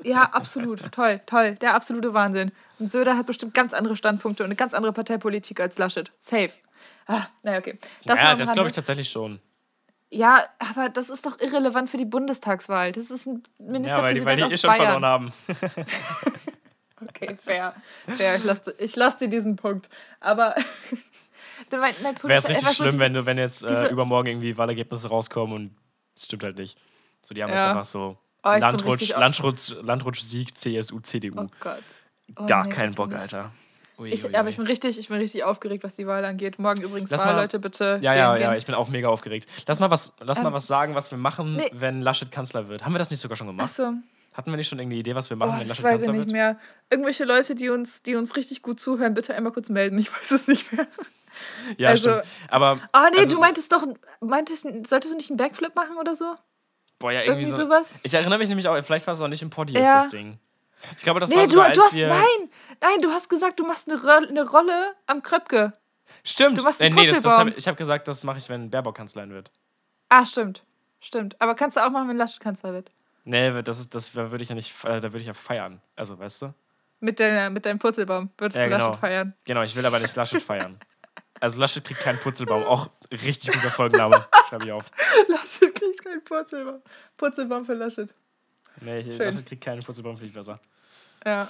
Ja, 0.03 0.23
absolut. 0.33 0.91
Toll, 0.91 1.21
toll. 1.25 1.55
Der 1.55 1.75
absolute 1.75 2.13
Wahnsinn. 2.13 2.51
Und 2.77 2.91
Söder 2.91 3.15
hat 3.15 3.25
bestimmt 3.25 3.53
ganz 3.53 3.73
andere 3.73 3.95
Standpunkte 3.95 4.43
und 4.43 4.47
eine 4.47 4.55
ganz 4.55 4.73
andere 4.73 4.91
Parteipolitik 4.91 5.61
als 5.61 5.77
Laschet. 5.77 6.11
Safe. 6.19 6.49
Ah, 7.07 7.27
naja, 7.41 7.59
okay. 7.59 7.77
Das 8.03 8.19
ja, 8.19 8.35
das 8.35 8.51
glaube 8.51 8.67
ich 8.67 8.73
tatsächlich 8.73 9.09
schon. 9.09 9.39
Ja, 10.09 10.43
aber 10.59 10.89
das 10.89 11.09
ist 11.09 11.25
doch 11.25 11.39
irrelevant 11.39 11.89
für 11.89 11.97
die 11.97 12.05
Bundestagswahl. 12.05 12.91
Das 12.91 13.09
ist 13.11 13.27
ein 13.27 13.43
Ja, 13.59 13.63
weil 13.65 13.65
die, 13.65 13.71
Ministerpräsident 13.71 14.25
weil 14.27 14.35
die 14.35 14.43
aus 14.43 14.51
eh 14.53 14.57
schon 14.57 14.69
Bayern. 14.71 14.83
verloren 14.83 15.05
haben. 15.05 15.33
Okay, 17.09 17.35
fair. 17.41 17.73
fair. 18.07 18.35
Ich 18.37 18.43
lasse 18.43 18.75
ich 18.79 18.95
lass 18.95 19.17
dir 19.17 19.27
diesen 19.27 19.55
Punkt. 19.55 19.89
Aber 20.19 20.55
mein, 21.71 21.79
mein 22.01 22.15
Punkt 22.15 22.23
Wäre 22.25 22.39
es 22.39 22.49
richtig 22.49 22.67
so 22.69 22.73
schlimm, 22.75 22.91
diese- 22.91 22.99
wenn, 22.99 23.13
du, 23.13 23.25
wenn 23.25 23.37
jetzt 23.37 23.63
äh, 23.63 23.87
übermorgen 23.89 24.27
irgendwie 24.29 24.57
Wahlergebnisse 24.57 25.09
rauskommen 25.09 25.55
und 25.55 25.75
es 26.15 26.25
stimmt 26.25 26.43
halt 26.43 26.57
nicht. 26.57 26.77
So, 27.23 27.33
die 27.33 27.43
haben 27.43 27.51
jetzt 27.51 27.63
Ja. 27.63 27.69
einfach 27.71 27.85
so 27.85 28.17
Oh, 28.45 28.49
Landrutsch, 28.57 29.13
au- 29.13 29.19
Landrutsch, 29.19 29.73
Landrutsch-Sieg, 29.81 30.57
CSU, 30.57 30.99
CDU. 30.99 31.43
Oh 31.43 31.47
Gott. 31.61 31.81
Oh, 32.35 32.45
Gar 32.45 32.65
nee, 32.65 32.73
keinen 32.73 32.93
Bock. 32.93 33.13
Alter. 33.13 33.51
Ui, 33.97 34.09
Ich, 34.09 34.25
ui, 34.25 34.35
aber 34.35 34.45
ui. 34.45 34.49
ich 34.49 34.57
bin 34.57 34.65
richtig, 34.67 34.99
ich 34.99 35.07
bin 35.07 35.17
richtig 35.17 35.45
aufgeregt, 35.45 35.83
was 35.85 35.95
die 35.95 36.05
Wahl 36.07 36.25
angeht. 36.25 36.59
Morgen 36.59 36.81
übrigens 36.81 37.09
Lass 37.09 37.21
Wahl, 37.21 37.35
mal- 37.35 37.41
Leute, 37.43 37.59
bitte. 37.59 37.99
Ja, 38.01 38.13
ja, 38.13 38.35
ja, 38.35 38.53
ich 38.55 38.65
bin 38.65 38.75
auch 38.75 38.89
mega 38.89 39.07
aufgeregt. 39.07 39.47
Lass 39.65 39.79
mal 39.79 39.89
was, 39.91 40.11
lass 40.19 40.39
mal 40.41 40.47
Ähm, 40.47 40.53
was 40.55 40.67
sagen, 40.67 40.93
was 40.93 41.09
wir 41.11 41.17
machen, 41.17 41.55
nee. 41.55 41.69
wenn 41.71 42.01
Laschet 42.01 42.31
Kanzler 42.31 42.67
wird. 42.67 42.83
Haben 42.83 42.93
wir 42.93 42.99
das 42.99 43.11
nicht 43.11 43.21
sogar 43.21 43.37
schon 43.37 43.47
gemacht? 43.47 43.63
Achso, 43.65 43.93
Hatten 44.33 44.51
wir 44.51 44.57
nicht 44.57 44.67
schon 44.67 44.79
irgendeine 44.79 44.99
Idee, 44.99 45.15
was 45.15 45.29
wir 45.29 45.35
oh, 45.35 45.39
machen, 45.39 45.59
wenn 45.61 45.67
das 45.67 45.81
weiß 45.83 46.03
ich 46.03 46.09
nicht 46.11 46.29
mehr. 46.31 46.57
Irgendwelche 46.89 47.23
Leute, 47.25 47.55
die 47.55 47.69
uns, 47.69 48.01
die 48.03 48.15
uns 48.15 48.35
richtig 48.35 48.61
gut 48.61 48.79
zuhören, 48.79 49.13
bitte 49.13 49.35
einmal 49.35 49.53
kurz 49.53 49.69
melden. 49.69 49.97
Ich 49.99 50.11
weiß 50.11 50.31
es 50.31 50.47
nicht 50.47 50.71
mehr. 50.73 50.87
Ja, 51.77 51.89
Also- 51.89 52.09
stimmt. 52.11 52.23
Aber, 52.49 52.79
Ah, 52.91 53.09
nee, 53.11 53.19
also, 53.19 53.35
du 53.35 53.39
meintest 53.39 53.71
doch, 53.71 53.85
meintest, 54.19 54.67
solltest 54.87 55.13
du 55.13 55.17
nicht 55.17 55.29
einen 55.29 55.37
Backflip 55.37 55.75
machen 55.75 55.97
oder 55.97 56.15
so? 56.15 56.35
boah, 56.99 57.11
ja, 57.11 57.21
irgendwie, 57.21 57.41
Irgendwie 57.43 57.51
so. 57.51 57.63
sowas? 57.63 57.99
Ich 58.03 58.13
erinnere 58.13 58.39
mich 58.39 58.47
nämlich 58.47 58.67
auch, 58.67 58.81
vielleicht 58.81 59.05
war 59.07 59.13
es 59.13 59.19
auch 59.19 59.27
nicht 59.27 59.41
im 59.41 59.49
Poddy, 59.49 59.73
Ja. 59.73 59.95
das 59.95 60.09
Ding. 60.09 60.39
Ich 60.97 61.03
glaube, 61.03 61.19
das 61.19 61.29
nee, 61.29 61.35
war 61.37 61.43
du, 61.45 61.51
sogar, 61.51 61.65
als 61.67 61.77
du 61.77 61.83
hast, 61.83 61.93
nein, 61.95 62.49
nein, 62.81 62.99
du 63.01 63.11
hast 63.11 63.29
gesagt, 63.29 63.59
du 63.59 63.65
machst 63.65 63.89
eine, 63.89 64.01
Ro 64.01 64.25
eine 64.27 64.49
Rolle 64.49 64.93
am 65.05 65.21
Kröpke. 65.21 65.73
Stimmt. 66.23 66.59
Du 66.59 66.63
machst 66.63 66.81
äh, 66.81 66.85
einen 66.85 66.95
nee, 66.95 67.07
das, 67.07 67.21
das 67.21 67.37
hab, 67.37 67.47
ich 67.57 67.67
habe 67.67 67.77
gesagt, 67.77 68.07
das 68.07 68.23
mache 68.23 68.37
ich, 68.37 68.47
wenn 68.47 68.69
Baerbock 68.69 68.95
Kanzlerin 68.95 69.31
wird. 69.31 69.51
Ah, 70.09 70.25
stimmt, 70.25 70.63
stimmt. 71.01 71.39
Aber 71.41 71.55
kannst 71.55 71.75
du 71.77 71.85
auch 71.85 71.89
machen, 71.89 72.07
wenn 72.07 72.17
Laschet 72.17 72.39
Kanzler 72.39 72.73
wird? 72.73 72.91
Nee, 73.25 73.61
das, 73.63 73.79
ist, 73.79 73.95
das 73.95 74.15
würde 74.15 74.43
ich 74.43 74.49
ja 74.49 74.55
nicht, 74.55 74.73
äh, 74.83 74.99
da 74.99 75.03
würde 75.03 75.19
ich 75.19 75.27
ja 75.27 75.33
feiern. 75.33 75.81
Also, 75.95 76.19
weißt 76.19 76.41
du? 76.43 76.53
Mit, 76.99 77.19
deiner, 77.19 77.49
mit 77.49 77.65
deinem 77.65 77.79
Purzelbaum 77.79 78.29
würdest 78.37 78.57
Ja, 78.57 78.65
du 78.65 78.71
Laschet 78.71 78.85
genau. 78.87 78.97
feiern. 78.97 79.33
Genau, 79.45 79.61
ich 79.63 79.75
will 79.75 79.85
aber 79.85 79.99
nicht 79.99 80.15
Laschet 80.15 80.41
feiern. 80.41 80.77
Also 81.39 81.59
Laschet 81.59 81.83
kriegt 81.83 81.99
keinen 81.99 82.17
Purzelbaum. 82.19 82.63
Auch 82.63 82.89
richtig 83.11 83.51
guter 83.53 83.69
Folgenname. 83.69 84.25
Schreibe 84.47 84.65
ich 84.65 84.71
auf. 84.71 84.89
Laschet 85.27 85.75
kriegt 85.75 86.03
keinen 86.03 86.23
Purzelbaum. 86.23 86.81
Purzelbaum 87.17 87.65
für 87.65 87.73
Laschet. 87.73 88.13
Nee, 88.79 88.99
ich, 88.99 89.07
Schön. 89.15 89.31
Laschet 89.31 89.45
kriegt 89.45 89.63
keinen 89.63 89.83
Purzelbaum, 89.83 90.15
finde 90.15 90.29
ich 90.29 90.33
besser. 90.33 90.59
Ja. 91.25 91.49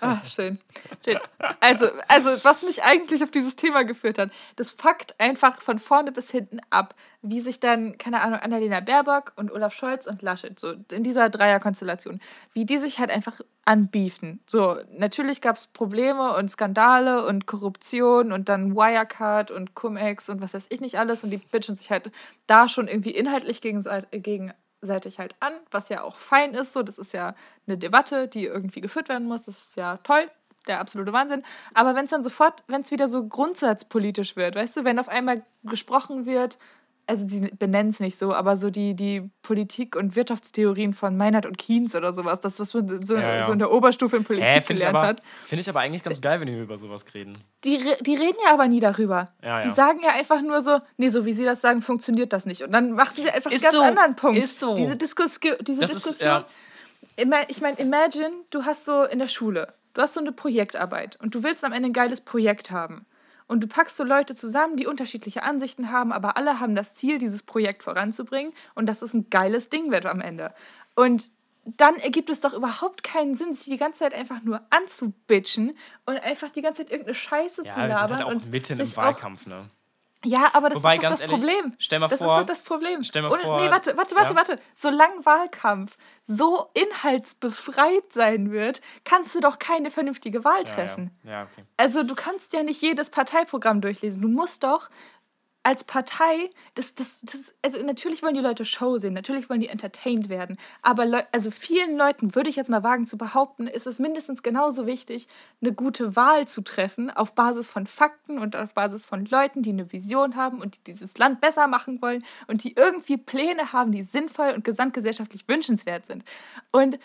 Ah, 0.00 0.24
schön. 0.24 0.58
schön. 1.04 1.18
Also, 1.60 1.86
also, 2.08 2.30
was 2.42 2.62
mich 2.62 2.82
eigentlich 2.82 3.22
auf 3.22 3.30
dieses 3.30 3.56
Thema 3.56 3.84
geführt 3.84 4.18
hat, 4.18 4.30
das 4.56 4.70
fuckt 4.70 5.18
einfach 5.18 5.60
von 5.60 5.78
vorne 5.78 6.12
bis 6.12 6.30
hinten 6.30 6.60
ab, 6.70 6.94
wie 7.22 7.40
sich 7.40 7.60
dann, 7.60 7.98
keine 7.98 8.22
Ahnung, 8.22 8.40
Annalena 8.40 8.80
Baerbock 8.80 9.32
und 9.36 9.52
Olaf 9.52 9.74
Scholz 9.74 10.06
und 10.06 10.22
Laschet, 10.22 10.58
so 10.58 10.74
in 10.90 11.02
dieser 11.02 11.28
Dreierkonstellation, 11.28 12.20
wie 12.54 12.64
die 12.64 12.78
sich 12.78 12.98
halt 12.98 13.10
einfach 13.10 13.40
anbiefen. 13.64 14.40
So, 14.46 14.78
natürlich 14.90 15.40
gab 15.40 15.56
es 15.56 15.66
Probleme 15.66 16.34
und 16.34 16.50
Skandale 16.50 17.26
und 17.26 17.46
Korruption 17.46 18.32
und 18.32 18.48
dann 18.48 18.74
Wirecard 18.74 19.50
und 19.50 19.74
Cum-Ex 19.74 20.30
und 20.30 20.40
was 20.40 20.54
weiß 20.54 20.68
ich 20.70 20.80
nicht 20.80 20.98
alles 20.98 21.24
und 21.24 21.30
die 21.30 21.38
bitchen 21.38 21.76
sich 21.76 21.90
halt 21.90 22.10
da 22.46 22.68
schon 22.68 22.88
irgendwie 22.88 23.10
inhaltlich 23.10 23.60
gegenseit- 24.80 24.90
gegenseitig 24.90 25.18
halt 25.18 25.34
an, 25.40 25.52
was 25.70 25.88
ja 25.88 26.02
auch 26.02 26.16
fein 26.16 26.54
ist. 26.54 26.72
So, 26.72 26.82
das 26.82 26.98
ist 26.98 27.12
ja 27.12 27.34
eine 27.66 27.78
Debatte, 27.78 28.28
die 28.28 28.46
irgendwie 28.46 28.80
geführt 28.80 29.08
werden 29.08 29.28
muss. 29.28 29.44
Das 29.44 29.60
ist 29.60 29.76
ja 29.76 29.98
toll, 29.98 30.30
der 30.66 30.80
absolute 30.80 31.12
Wahnsinn. 31.12 31.42
Aber 31.74 31.94
wenn 31.94 32.04
es 32.04 32.10
dann 32.10 32.24
sofort, 32.24 32.62
wenn 32.66 32.80
es 32.80 32.90
wieder 32.90 33.08
so 33.08 33.26
grundsatzpolitisch 33.26 34.36
wird, 34.36 34.54
weißt 34.54 34.78
du, 34.78 34.84
wenn 34.84 34.98
auf 34.98 35.08
einmal 35.08 35.42
gesprochen 35.64 36.26
wird, 36.26 36.58
also 37.10 37.26
sie 37.26 37.40
benennen 37.58 37.90
es 37.90 38.00
nicht 38.00 38.16
so, 38.16 38.32
aber 38.32 38.56
so 38.56 38.70
die, 38.70 38.94
die 38.94 39.28
Politik- 39.42 39.96
und 39.96 40.16
Wirtschaftstheorien 40.16 40.94
von 40.94 41.16
Meinert 41.16 41.44
und 41.44 41.58
Keynes 41.58 41.94
oder 41.94 42.12
sowas, 42.12 42.40
das, 42.40 42.60
was 42.60 42.72
man 42.72 43.04
so, 43.04 43.14
Ja, 43.16 43.34
ja. 43.36 43.44
so 43.44 43.52
in 43.52 43.58
der 43.58 43.70
Oberstufe 43.72 44.16
in 44.16 44.24
Politik 44.24 44.48
finde 44.64 44.72
ich, 44.74 44.78
gelernt 44.78 44.96
aber- 44.98 45.06
hat. 45.08 45.22
find 45.44 45.60
ich 45.60 45.68
aber 45.68 45.80
eigentlich 45.80 46.02
ganz 46.02 46.20
geil, 46.20 46.40
wenn 46.40 46.46
die 46.46 46.58
über 46.58 46.78
sowas 46.78 47.04
reden. 47.12 47.32
Die, 47.64 47.78
die 48.00 48.14
reden 48.14 48.38
ja 48.46 48.52
aber 48.54 48.68
nie 48.68 48.80
darüber. 48.80 49.32
Ja, 49.42 49.62
Die 49.64 49.70
sagen 49.70 50.00
ja 50.02 50.10
einfach 50.12 50.40
nur 50.40 50.62
so, 50.62 50.78
nee, 50.96 51.08
so 51.08 51.24
wie 51.26 51.32
sie 51.32 51.44
das 51.44 51.60
sagen, 51.60 51.82
funktioniert 51.82 52.32
das 52.32 52.46
nicht. 52.46 52.62
Und 52.62 52.70
dann 52.72 52.92
machen 52.92 53.14
sie 53.16 53.28
einfach 53.30 53.50
einen 53.50 53.56
Ist 53.56 53.62
ganz 53.62 53.74
so, 53.76 53.82
anderen 53.82 54.16
Punkt. 54.16 54.38
ist 54.42 54.58
so. 54.58 54.74
Diese, 54.74 54.96
Diskus 54.96 55.38
diese 55.40 55.80
Das 55.80 55.90
ist, 55.92 56.04
Diskussion. 56.06 56.44
Ima- 57.16 57.44
Ich 57.48 57.60
meine, 57.60 57.76
imagine, 57.78 58.30
du 58.50 58.64
hast 58.64 58.84
so 58.84 59.02
in 59.04 59.18
der 59.18 59.28
Schule, 59.28 59.72
du 59.94 60.02
hast 60.02 60.14
so 60.14 60.20
eine 60.20 60.32
Projektarbeit 60.32 61.18
und 61.22 61.34
du 61.34 61.42
willst 61.42 61.64
am 61.64 61.72
Ende 61.72 61.88
ein 61.88 61.92
geiles 61.92 62.20
Projekt 62.20 62.70
haben. 62.70 63.04
Und 63.50 63.64
du 63.64 63.66
packst 63.66 63.96
so 63.96 64.04
Leute 64.04 64.36
zusammen, 64.36 64.76
die 64.76 64.86
unterschiedliche 64.86 65.42
Ansichten 65.42 65.90
haben, 65.90 66.12
aber 66.12 66.36
alle 66.36 66.60
haben 66.60 66.76
das 66.76 66.94
Ziel, 66.94 67.18
dieses 67.18 67.42
Projekt 67.42 67.82
voranzubringen 67.82 68.52
und 68.76 68.86
dass 68.86 69.02
es 69.02 69.12
ein 69.12 69.28
geiles 69.28 69.68
Ding 69.68 69.90
wird 69.90 70.06
am 70.06 70.20
Ende. 70.20 70.54
Und 70.94 71.32
dann 71.64 71.96
ergibt 71.96 72.30
es 72.30 72.40
doch 72.42 72.54
überhaupt 72.54 73.02
keinen 73.02 73.34
Sinn, 73.34 73.52
sich 73.52 73.64
die 73.64 73.76
ganze 73.76 73.98
Zeit 74.04 74.14
einfach 74.14 74.40
nur 74.44 74.60
anzubitchen 74.70 75.76
und 76.06 76.16
einfach 76.22 76.52
die 76.52 76.62
ganze 76.62 76.82
Zeit 76.82 76.92
irgendeine 76.92 77.16
Scheiße 77.16 77.64
Ja, 77.64 77.72
zu 77.72 77.80
sind 77.80 77.88
labern. 77.88 78.16
halt 78.18 78.22
auch 78.22 78.30
und 78.30 78.52
mitten 78.52 78.78
im 78.78 78.96
Wahlkampf, 78.96 79.46
ne? 79.46 79.68
Ja, 80.24 80.50
aber 80.52 80.68
das 80.68 80.76
Wobei, 80.78 80.94
ist 80.96 81.02
doch 81.04 81.10
das 81.10 81.20
ehrlich, 81.22 81.36
Problem. 81.38 81.74
stell 81.78 81.98
mal 81.98 82.08
das 82.08 82.18
vor- 82.20 82.34
ist 82.34 82.40
doch 82.40 82.46
das 82.46 82.62
Problem. 82.62 83.02
stell 83.02 83.22
mal 83.22 83.32
Und, 83.32 83.40
vor- 83.40 83.60
nee, 83.60 83.70
warte, 83.70 83.96
warte, 83.96 84.14
warte, 84.16 84.30
ja? 84.30 84.36
warte. 84.36 84.56
Solange 84.74 85.24
Wahlkampf 85.24 85.96
so 86.24 86.68
inhaltsbefreit 86.74 88.12
sein 88.12 88.50
wird, 88.50 88.80
kannst 89.04 89.34
du 89.34 89.40
doch 89.40 89.58
keine 89.58 89.90
vernünftige 89.90 90.44
Wahl 90.44 90.64
treffen. 90.64 91.10
ja. 91.24 91.30
ja, 91.30 91.42
okay. 91.44 91.64
Also 91.76 92.02
du 92.02 92.14
kannst 92.14 92.52
ja 92.52 92.62
nicht 92.62 92.80
jedes 92.82 93.10
Parteiprogramm 93.10 93.80
durchlesen. 93.80 94.22
Du 94.22 94.28
musst 94.28 94.62
doch 94.64 94.90
als 95.62 95.84
Partei, 95.84 96.48
das, 96.74 96.94
das, 96.94 97.20
das, 97.20 97.54
also 97.62 97.82
natürlich 97.82 98.22
wollen 98.22 98.34
die 98.34 98.40
Leute 98.40 98.64
Show 98.64 98.96
sehen, 98.96 99.12
natürlich 99.12 99.50
wollen 99.50 99.60
die 99.60 99.68
entertained 99.68 100.30
werden, 100.30 100.56
aber 100.80 101.04
Leu 101.04 101.22
also 101.32 101.50
vielen 101.50 101.96
Leuten, 101.96 102.34
würde 102.34 102.48
ich 102.48 102.56
jetzt 102.56 102.70
mal 102.70 102.82
wagen 102.82 103.06
zu 103.06 103.18
behaupten, 103.18 103.66
ist 103.66 103.86
es 103.86 103.98
mindestens 103.98 104.42
genauso 104.42 104.86
wichtig, 104.86 105.28
eine 105.60 105.72
gute 105.72 106.16
Wahl 106.16 106.48
zu 106.48 106.62
treffen, 106.62 107.10
auf 107.10 107.34
Basis 107.34 107.68
von 107.68 107.86
Fakten 107.86 108.38
und 108.38 108.56
auf 108.56 108.72
Basis 108.72 109.04
von 109.04 109.26
Leuten, 109.26 109.62
die 109.62 109.70
eine 109.70 109.92
Vision 109.92 110.34
haben 110.34 110.62
und 110.62 110.76
die 110.76 110.84
dieses 110.84 111.18
Land 111.18 111.42
besser 111.42 111.66
machen 111.66 112.00
wollen 112.00 112.24
und 112.46 112.64
die 112.64 112.74
irgendwie 112.74 113.18
Pläne 113.18 113.72
haben, 113.72 113.92
die 113.92 114.02
sinnvoll 114.02 114.54
und 114.54 114.64
gesamtgesellschaftlich 114.64 115.46
wünschenswert 115.46 116.06
sind. 116.06 116.24
Und 116.72 116.98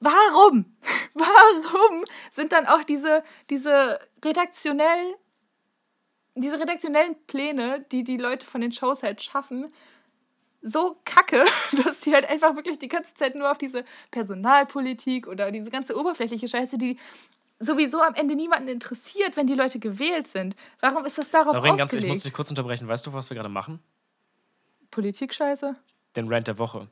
warum? 0.00 0.76
Warum 1.14 2.04
sind 2.30 2.52
dann 2.52 2.66
auch 2.66 2.84
diese, 2.84 3.24
diese 3.48 3.98
redaktionell, 4.22 5.16
diese 6.42 6.60
redaktionellen 6.60 7.16
Pläne, 7.26 7.84
die 7.92 8.04
die 8.04 8.16
Leute 8.16 8.46
von 8.46 8.60
den 8.60 8.72
Shows 8.72 9.02
halt 9.02 9.22
schaffen, 9.22 9.72
so 10.62 10.96
kacke, 11.04 11.44
dass 11.84 12.00
die 12.00 12.12
halt 12.12 12.28
einfach 12.28 12.56
wirklich 12.56 12.78
die 12.78 12.88
ganze 12.88 13.14
Zeit 13.14 13.34
nur 13.34 13.50
auf 13.50 13.58
diese 13.58 13.84
Personalpolitik 14.10 15.26
oder 15.26 15.50
diese 15.50 15.70
ganze 15.70 15.96
oberflächliche 15.96 16.48
Scheiße, 16.48 16.78
die 16.78 16.98
sowieso 17.58 18.00
am 18.02 18.14
Ende 18.14 18.36
niemanden 18.36 18.68
interessiert, 18.68 19.36
wenn 19.36 19.46
die 19.46 19.54
Leute 19.54 19.78
gewählt 19.78 20.28
sind. 20.28 20.54
Warum 20.80 21.04
ist 21.04 21.18
das 21.18 21.30
darauf 21.30 21.54
Lauren, 21.54 21.76
ganz, 21.76 21.92
ich 21.92 21.98
ausgelegt? 21.98 22.14
muss 22.14 22.22
dich 22.22 22.32
kurz 22.32 22.50
unterbrechen. 22.50 22.86
Weißt 22.86 23.06
du, 23.06 23.12
was 23.12 23.30
wir 23.30 23.34
gerade 23.34 23.48
machen? 23.48 23.80
Politik-Scheiße? 24.90 25.74
Den 26.16 26.32
Rant 26.32 26.48
der 26.48 26.58
Woche. 26.58 26.88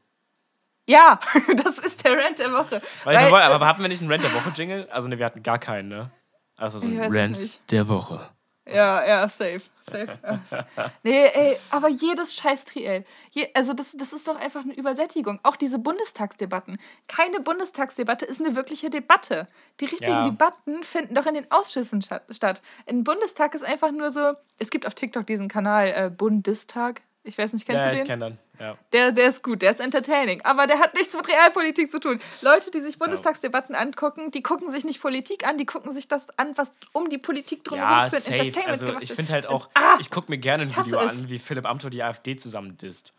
Ja, 0.86 1.18
das 1.64 1.78
ist 1.78 2.04
der 2.04 2.16
Rant 2.16 2.38
der 2.38 2.52
Woche. 2.52 2.80
Weil, 3.04 3.30
wollen, 3.30 3.42
aber 3.42 3.66
hatten 3.66 3.82
wir 3.82 3.88
nicht 3.88 4.00
einen 4.00 4.10
Rant 4.10 4.24
der 4.24 4.32
Woche-Jingle? 4.34 4.88
Also, 4.90 5.08
ne, 5.08 5.18
wir 5.18 5.26
hatten 5.26 5.42
gar 5.42 5.58
keinen, 5.58 5.88
ne? 5.88 6.10
Also 6.56 6.78
so 6.78 6.86
ein 6.86 7.12
Rant 7.12 7.70
der 7.70 7.88
Woche. 7.88 8.30
Ja, 8.66 9.06
ja, 9.06 9.28
safe. 9.28 9.60
safe. 9.82 10.18
ja. 10.22 10.64
Nee, 11.02 11.26
ey, 11.26 11.56
aber 11.70 11.88
jedes 11.88 12.34
scheiß 12.34 12.64
Triell. 12.64 13.04
Je, 13.30 13.48
also 13.54 13.74
das, 13.74 13.92
das 13.92 14.12
ist 14.12 14.26
doch 14.26 14.36
einfach 14.36 14.62
eine 14.64 14.74
Übersättigung. 14.74 15.38
Auch 15.42 15.56
diese 15.56 15.78
Bundestagsdebatten. 15.78 16.78
Keine 17.06 17.40
Bundestagsdebatte 17.40 18.24
ist 18.24 18.40
eine 18.40 18.56
wirkliche 18.56 18.88
Debatte. 18.88 19.48
Die 19.80 19.84
richtigen 19.84 20.12
Ja. 20.12 20.24
Debatten 20.24 20.82
finden 20.82 21.14
doch 21.14 21.26
in 21.26 21.34
den 21.34 21.50
Ausschüssen 21.50 22.00
statt. 22.02 22.62
Ein 22.86 23.04
Bundestag 23.04 23.54
ist 23.54 23.64
einfach 23.64 23.92
nur 23.92 24.10
so, 24.10 24.32
es 24.58 24.70
gibt 24.70 24.86
auf 24.86 24.94
TikTok 24.94 25.26
diesen 25.26 25.48
Kanal 25.48 25.88
äh, 25.88 26.10
Bundestag. 26.10 27.02
Ich 27.22 27.36
weiß 27.36 27.52
nicht, 27.52 27.66
kennst 27.66 27.84
ja, 27.84 27.90
du 27.90 27.96
den? 27.96 28.02
ich 28.02 28.08
kenne 28.08 28.30
den. 28.30 28.38
Ja. 28.60 28.78
Der, 28.92 29.10
der 29.12 29.28
ist 29.28 29.42
gut, 29.42 29.62
der 29.62 29.70
ist 29.70 29.80
entertaining. 29.80 30.40
Aber 30.44 30.66
der 30.66 30.78
hat 30.78 30.94
nichts 30.94 31.16
mit 31.16 31.26
Realpolitik 31.28 31.90
zu 31.90 31.98
tun. 31.98 32.20
Leute, 32.40 32.70
die 32.70 32.80
sich 32.80 32.98
Bundestagsdebatten 32.98 33.74
angucken, 33.74 34.30
die 34.30 34.42
gucken 34.42 34.70
sich 34.70 34.84
nicht 34.84 35.00
Politik 35.00 35.46
an, 35.46 35.58
die 35.58 35.66
gucken 35.66 35.92
sich 35.92 36.06
das 36.06 36.30
an, 36.38 36.56
was 36.56 36.72
um 36.92 37.10
die 37.10 37.18
Politik 37.18 37.64
drumherum 37.64 37.90
Ja, 37.90 38.08
für 38.10 38.16
ein 38.16 38.22
safe. 38.22 38.34
Entertainment 38.36 38.68
Also 38.68 38.86
gemacht 38.86 39.02
ich 39.02 39.12
finde 39.12 39.32
halt 39.32 39.46
auch, 39.46 39.68
Ah, 39.74 39.96
ich 39.98 40.10
gucke 40.10 40.30
mir 40.30 40.38
gerne 40.38 40.62
ein 40.64 40.76
Video 40.76 40.98
an, 40.98 41.28
wie 41.28 41.38
Philipp 41.40 41.66
Amthor 41.66 41.90
die 41.90 42.02
AfD 42.02 42.36
zusammen 42.36 42.76
disst. 42.78 43.14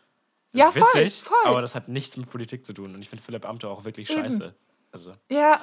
Ja, 0.52 0.68
ist 0.68 0.78
voll, 0.78 0.88
witzig, 1.02 1.22
voll. 1.22 1.36
aber 1.44 1.60
das 1.60 1.74
hat 1.74 1.88
nichts 1.88 2.16
mit 2.16 2.30
Politik 2.30 2.64
zu 2.64 2.72
tun. 2.72 2.94
Und 2.94 3.02
ich 3.02 3.10
finde 3.10 3.22
Philipp 3.22 3.44
Amthor 3.44 3.70
auch 3.70 3.84
wirklich 3.84 4.08
Eben. 4.10 4.22
scheiße. 4.22 4.54
Also, 4.92 5.12
Ja, 5.28 5.60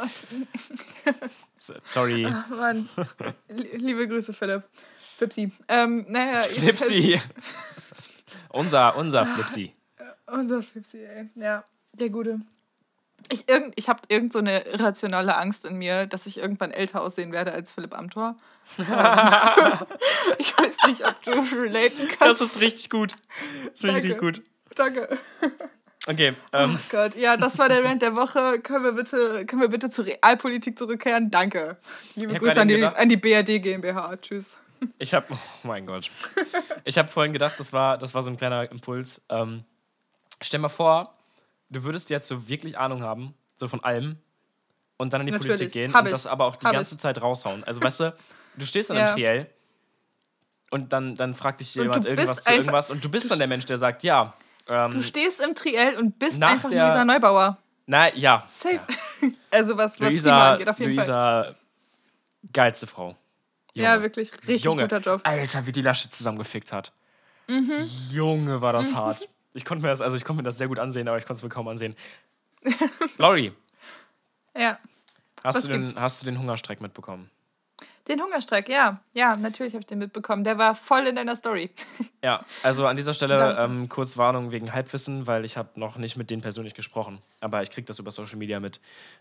sorry. 1.83 2.27
ach 2.29 2.49
Mann. 2.49 2.89
Lie- 3.49 3.77
Liebe 3.77 4.07
Grüße, 4.07 4.33
Philipp. 4.33 4.63
Flipsi. 5.17 5.51
Ähm, 5.67 6.05
naja, 6.09 6.43
Flipsi. 6.43 7.19
unser, 8.53 8.95
unser 8.95 9.25
Flipsi. 9.25 9.73
Unser 10.27 10.63
Flipsi, 10.63 10.99
ey. 11.03 11.29
Ja, 11.35 11.63
der 11.93 12.09
Gute. 12.09 12.39
Ich, 13.29 13.47
irgend, 13.47 13.73
ich 13.75 13.89
habe 13.89 14.01
irgend 14.09 14.33
so 14.33 14.39
eine 14.39 14.65
irrationale 14.65 15.35
Angst 15.37 15.65
in 15.65 15.77
mir, 15.77 16.07
dass 16.07 16.25
ich 16.25 16.37
irgendwann 16.37 16.71
älter 16.71 17.01
aussehen 17.01 17.31
werde 17.31 17.51
als 17.51 17.71
Philipp 17.71 17.97
Amthor. 17.97 18.35
Ähm, 18.79 18.87
ich 20.37 20.57
weiß 20.57 20.77
nicht, 20.87 21.05
ob 21.05 21.21
du 21.23 21.31
relaten 21.31 22.07
kannst. 22.07 22.39
Das 22.39 22.41
ist 22.41 22.61
richtig 22.61 22.89
gut. 22.89 23.15
Das 23.65 23.83
ist 23.83 23.83
richtig 23.83 24.17
gut. 24.17 24.41
Danke. 24.75 25.19
Okay, 26.07 26.33
ähm, 26.53 26.77
Oh 26.77 26.85
Gott, 26.89 27.15
ja, 27.15 27.35
das 27.35 27.59
war 27.59 27.67
der 27.67 27.83
Rant 27.83 28.01
der 28.01 28.15
Woche. 28.15 28.59
Können 28.59 28.85
wir 28.85 28.93
bitte, 28.93 29.45
können 29.45 29.61
wir 29.61 29.69
bitte 29.69 29.89
zur 29.89 30.05
Realpolitik 30.05 30.77
zurückkehren? 30.79 31.29
Danke. 31.29 31.77
Liebe 32.15 32.35
Grüße 32.35 32.59
an 32.59 32.67
die, 32.69 32.85
an 32.85 33.09
die 33.09 33.17
BRD 33.17 33.61
GmbH. 33.61 34.15
Tschüss. 34.17 34.57
Ich 34.97 35.13
habe, 35.13 35.27
oh 35.31 35.67
mein 35.67 35.85
Gott. 35.85 36.09
Ich 36.85 36.97
habe 36.97 37.07
vorhin 37.09 37.33
gedacht, 37.33 37.55
das 37.59 37.73
war, 37.73 37.97
das 37.97 38.13
war 38.13 38.23
so 38.23 38.29
ein 38.29 38.37
kleiner 38.37 38.69
Impuls. 38.71 39.23
Ähm, 39.29 39.63
stell 40.41 40.59
mal 40.59 40.69
vor, 40.69 41.13
du 41.69 41.83
würdest 41.83 42.09
jetzt 42.09 42.27
so 42.27 42.47
wirklich 42.49 42.77
Ahnung 42.77 43.01
haben, 43.03 43.33
so 43.57 43.67
von 43.67 43.83
allem, 43.83 44.17
und 44.97 45.11
dann 45.13 45.21
in 45.21 45.27
die 45.27 45.31
Natürlich. 45.33 45.57
Politik 45.57 45.73
gehen 45.73 45.93
Hab 45.93 46.01
und 46.01 46.07
ich. 46.07 46.13
das 46.13 46.27
aber 46.27 46.45
auch 46.45 46.55
die 46.55 46.65
Hab 46.65 46.73
ganze 46.73 46.97
Zeit 46.97 47.21
raushauen. 47.21 47.63
Also 47.63 47.81
weißt 47.81 47.99
du, 48.01 48.15
du 48.57 48.65
stehst 48.65 48.89
dann 48.89 48.97
Ja. 48.97 49.07
im 49.09 49.15
Triell 49.15 49.49
und 50.71 50.93
dann, 50.93 51.15
dann 51.15 51.33
fragt 51.33 51.59
dich 51.59 51.73
jemand 51.75 52.05
irgendwas 52.05 52.43
zu 52.43 52.51
irgendwas 52.51 52.91
und 52.91 53.03
du 53.03 53.09
bist 53.09 53.25
du 53.25 53.29
dann 53.29 53.39
der 53.39 53.47
Mensch, 53.47 53.65
der 53.65 53.77
sagt, 53.77 54.03
ja. 54.03 54.33
Ähm, 54.67 54.91
Du 54.91 55.03
stehst 55.03 55.41
im 55.41 55.55
Triell 55.55 55.97
und 55.97 56.19
bist 56.19 56.41
einfach 56.41 56.69
der- 56.69 56.85
Luisa 56.85 57.03
Neubauer. 57.05 57.57
na 57.85 58.13
ja. 58.15 58.43
Safe. 58.47 58.79
Also 59.51 59.77
was, 59.77 59.91
was 59.91 59.97
Klima 59.97 60.09
Luisa, 60.09 60.51
angeht, 60.53 60.67
auf 60.69 60.79
jeden 60.79 60.99
Fall. 60.99 61.45
Luisa, 61.45 61.55
geilste 62.51 62.87
Frau. 62.87 63.15
Ja, 63.75 63.93
Junge. 63.93 64.03
wirklich. 64.03 64.31
Richtig 64.33 64.63
Junge. 64.63 64.83
guter 64.83 64.99
Job. 64.99 65.21
Alter, 65.23 65.65
wie 65.65 65.71
die 65.71 65.81
Lasche 65.81 66.09
zusammengefickt 66.09 66.71
hat. 66.71 66.93
Mhm. 67.47 67.71
Junge, 68.11 68.61
war 68.61 68.73
das 68.73 68.93
hart. 68.93 69.27
Ich 69.53 69.65
konnte 69.65 69.81
mir 69.83 69.89
das, 69.89 70.01
also 70.01 70.15
ich 70.17 70.23
konnte 70.23 70.37
mir 70.41 70.43
das 70.43 70.57
sehr 70.57 70.67
gut 70.67 70.79
ansehen, 70.79 71.07
aber 71.07 71.17
ich 71.17 71.25
konnte 71.25 71.39
es 71.39 71.43
mir 71.43 71.49
kaum 71.49 71.67
ansehen. 71.67 71.95
Lori, 73.17 73.51
Ja. 74.55 74.77
hast 75.43 75.55
Was 75.57 75.61
du, 75.63 75.67
den, 75.69 75.85
gibt's? 75.85 75.99
hast 75.99 76.21
du 76.21 76.25
den 76.25 76.39
Hungerstreik 76.39 76.81
mitbekommen? 76.81 77.29
Den 78.07 78.21
Hungerstreik, 78.21 78.67
ja. 78.67 78.99
Ja, 79.13 79.35
natürlich 79.37 79.73
habe 79.73 79.81
ich 79.81 79.87
den 79.87 79.99
mitbekommen. 79.99 80.43
Der 80.43 80.57
war 80.57 80.75
voll 80.75 81.07
in 81.07 81.15
deiner 81.15 81.35
Story. 81.35 81.69
Ja, 82.21 82.45
also 82.61 82.87
an 82.87 82.95
dieser 82.95 83.13
Stelle 83.13 83.57
ähm, 83.59 83.89
kurz 83.89 84.17
Warnung 84.17 84.51
wegen 84.51 84.73
Halbwissen, 84.73 85.27
weil 85.27 85.43
ich 85.43 85.57
habe 85.57 85.77
noch 85.77 85.97
nicht 85.97 86.15
mit 86.15 86.29
denen 86.29 86.41
persönlich 86.41 86.73
gesprochen, 86.73 87.21
aber 87.41 87.61
ich 87.63 87.69
kriege 87.69 87.85
das 87.85 87.99
über 87.99 88.11
Social 88.11 88.37
Media 88.37 88.61
mit. 88.61 88.79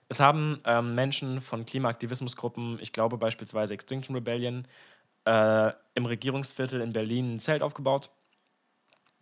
Es 0.09 0.21
haben 0.21 0.59
ähm, 0.65 0.95
Menschen 0.95 1.41
von 1.41 1.67
Klimaaktivismusgruppen, 1.67 2.79
ich 2.81 2.93
glaube 2.93 3.19
beispielsweise 3.19 3.75
Extinction 3.75 4.15
Rebellion, 4.15 4.69
äh, 5.25 5.73
im 5.95 6.07
Regierungsviertel 6.07 6.81
in 6.81 6.93
Berlin 6.93 7.35
ein 7.35 7.41
Zelt 7.41 7.63
aufgebaut, 7.63 8.11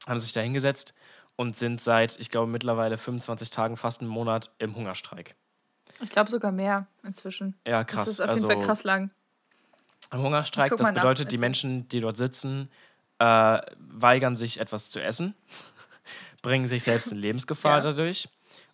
haben 0.06 0.18
sich 0.18 0.32
da 0.32 0.40
hingesetzt 0.40 0.94
und 1.36 1.56
sind 1.56 1.80
seit, 1.80 2.18
ich 2.20 2.30
glaube, 2.30 2.50
mittlerweile 2.50 2.98
25 2.98 3.48
Tagen, 3.48 3.78
fast 3.78 4.02
einen 4.02 4.10
Monat 4.10 4.52
im 4.58 4.76
Hungerstreik. 4.76 5.34
Ich 6.02 6.10
glaube 6.10 6.30
sogar 6.30 6.52
mehr 6.52 6.86
inzwischen. 7.02 7.58
Ja, 7.66 7.84
krass. 7.84 8.04
Das 8.04 8.08
ist 8.10 8.20
auf 8.20 8.28
also, 8.28 8.48
jeden 8.48 8.60
Fall 8.60 8.66
krass 8.66 8.84
lang. 8.84 9.10
Im 10.12 10.22
Hungerstreik, 10.22 10.70
das 10.70 10.80
mal 10.80 10.92
nach, 10.92 11.02
bedeutet, 11.02 11.30
die 11.32 11.36
also. 11.36 11.40
Menschen, 11.42 11.88
die 11.88 12.00
dort 12.00 12.16
sitzen, 12.16 12.68
äh, 13.18 13.58
weigern 13.78 14.36
sich 14.36 14.58
etwas 14.60 14.90
zu 14.90 15.00
essen, 15.02 15.34
bringen 16.42 16.66
sich 16.66 16.82
selbst 16.82 17.12
in 17.12 17.18
Lebensgefahr 17.18 17.78
Ja. 17.78 17.82
dadurch, 17.84 18.28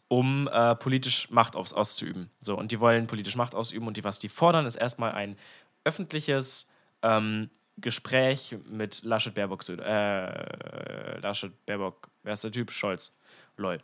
um 0.09 0.49
äh, 0.49 0.75
politisch 0.77 1.31
Macht 1.31 1.57
aus, 1.57 1.73
auszuüben. 1.73 2.31
So, 2.41 2.57
und 2.57 2.73
die 2.73 2.81
wollen 2.81 3.07
politisch 3.07 3.37
Macht 3.37 3.55
ausüben 3.55 3.87
und 3.87 3.97
die, 3.97 4.05
was 4.05 4.19
die 4.19 4.29
fordern, 4.29 4.65
ist 4.67 4.77
erstmal 4.77 5.13
ein 5.13 5.37
öffentliches 5.85 6.71
ähm, 7.03 7.51
Gespräch 7.79 8.57
mit 8.69 9.03
Laschet 9.03 9.35
Baerbock, 9.35 9.69
äh, 9.69 11.19
Laschet 11.21 11.53
Baerbock, 11.67 12.09
wer 12.23 12.33
ist 12.33 12.45
der 12.45 12.53
Typ? 12.53 12.71
Scholz. 12.71 13.19
Lol. 13.57 13.81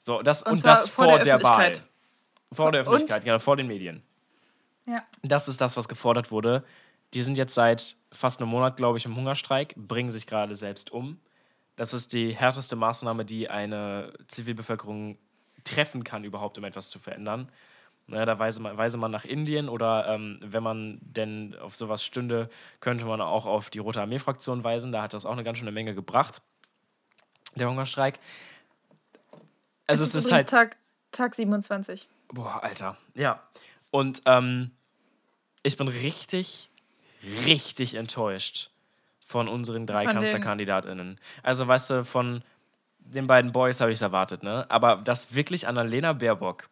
So, 0.00 0.22
das, 0.22 0.42
und, 0.42 0.52
Und 0.52 0.66
das 0.66 0.88
vor 0.88 1.04
vor, 1.04 1.14
der 1.18 1.24
der, 1.38 1.42
Wahl. 1.42 1.60
Öffentlichkeit. 1.60 1.88
Vor 2.52 2.72
der 2.72 2.80
Und- 2.82 2.86
Öffentlichkeit, 2.88 3.24
genau, 3.24 3.38
vor 3.38 3.56
den 3.56 3.66
Medien. 3.66 4.02
Ja. 4.86 5.02
Das 5.22 5.48
ist 5.48 5.60
das, 5.60 5.76
was 5.76 5.86
gefordert 5.88 6.30
wurde. 6.30 6.64
Die 7.14 7.22
sind 7.22 7.38
jetzt 7.38 7.54
seit 7.54 7.96
fast 8.12 8.40
einem 8.40 8.50
Monat, 8.50 8.76
glaube 8.76 8.98
ich, 8.98 9.04
im 9.04 9.16
Hungerstreik, 9.16 9.74
bringen 9.76 10.10
sich 10.10 10.26
gerade 10.26 10.54
selbst 10.54 10.92
um. 10.92 11.20
Das 11.76 11.94
ist 11.94 12.12
die 12.12 12.34
härteste 12.34 12.76
Maßnahme, 12.76 13.24
die 13.24 13.48
eine 13.48 14.12
Zivilbevölkerung 14.26 15.18
treffen 15.64 16.04
kann, 16.04 16.24
überhaupt, 16.24 16.58
um 16.58 16.64
etwas 16.64 16.90
zu 16.90 16.98
verändern. 16.98 17.50
Na, 18.10 18.24
da 18.24 18.38
weise 18.38 18.62
man, 18.62 18.76
weise 18.76 18.96
man 18.96 19.10
nach 19.10 19.26
Indien 19.26 19.68
oder 19.68 20.08
ähm, 20.08 20.40
wenn 20.42 20.62
man 20.62 20.98
denn 21.02 21.54
auf 21.60 21.76
sowas 21.76 22.02
stünde, 22.02 22.48
könnte 22.80 23.04
man 23.04 23.20
auch 23.20 23.44
auf 23.44 23.68
die 23.68 23.80
Rote 23.80 24.00
Armee-Fraktion 24.00 24.64
weisen. 24.64 24.92
Da 24.92 25.02
hat 25.02 25.12
das 25.12 25.26
auch 25.26 25.32
eine 25.32 25.44
ganz 25.44 25.58
schöne 25.58 25.72
Menge 25.72 25.94
gebracht, 25.94 26.40
der 27.54 27.68
Hungerstreik. 27.68 28.18
Also 29.86 30.04
es, 30.04 30.14
ist 30.14 30.26
übrigens 30.26 30.32
halt. 30.32 30.48
Tag, 30.48 30.76
Tag 31.12 31.34
27. 31.34 32.08
Boah, 32.28 32.62
Alter. 32.62 32.96
Ja. 33.14 33.42
Und 33.90 34.22
ähm, 34.24 34.70
ich 35.62 35.76
bin 35.76 35.88
richtig, 35.88 36.70
richtig 37.46 37.94
enttäuscht 37.94 38.70
von 39.24 39.48
unseren 39.48 39.86
drei 39.86 40.04
Von 40.04 40.14
KanzlerkandidatInnen. 40.14 41.18
Also, 41.42 41.66
weißt 41.66 41.90
du, 41.90 42.04
von 42.04 42.42
den 42.98 43.26
beiden 43.26 43.52
Boys 43.52 43.80
habe 43.80 43.90
ich 43.90 43.96
es 43.96 44.02
erwartet, 44.02 44.42
ne? 44.42 44.66
Aber 44.68 44.96
dass 44.96 45.34
wirklich 45.34 45.66
Annalena 45.66 46.12
Baerbock 46.12 46.68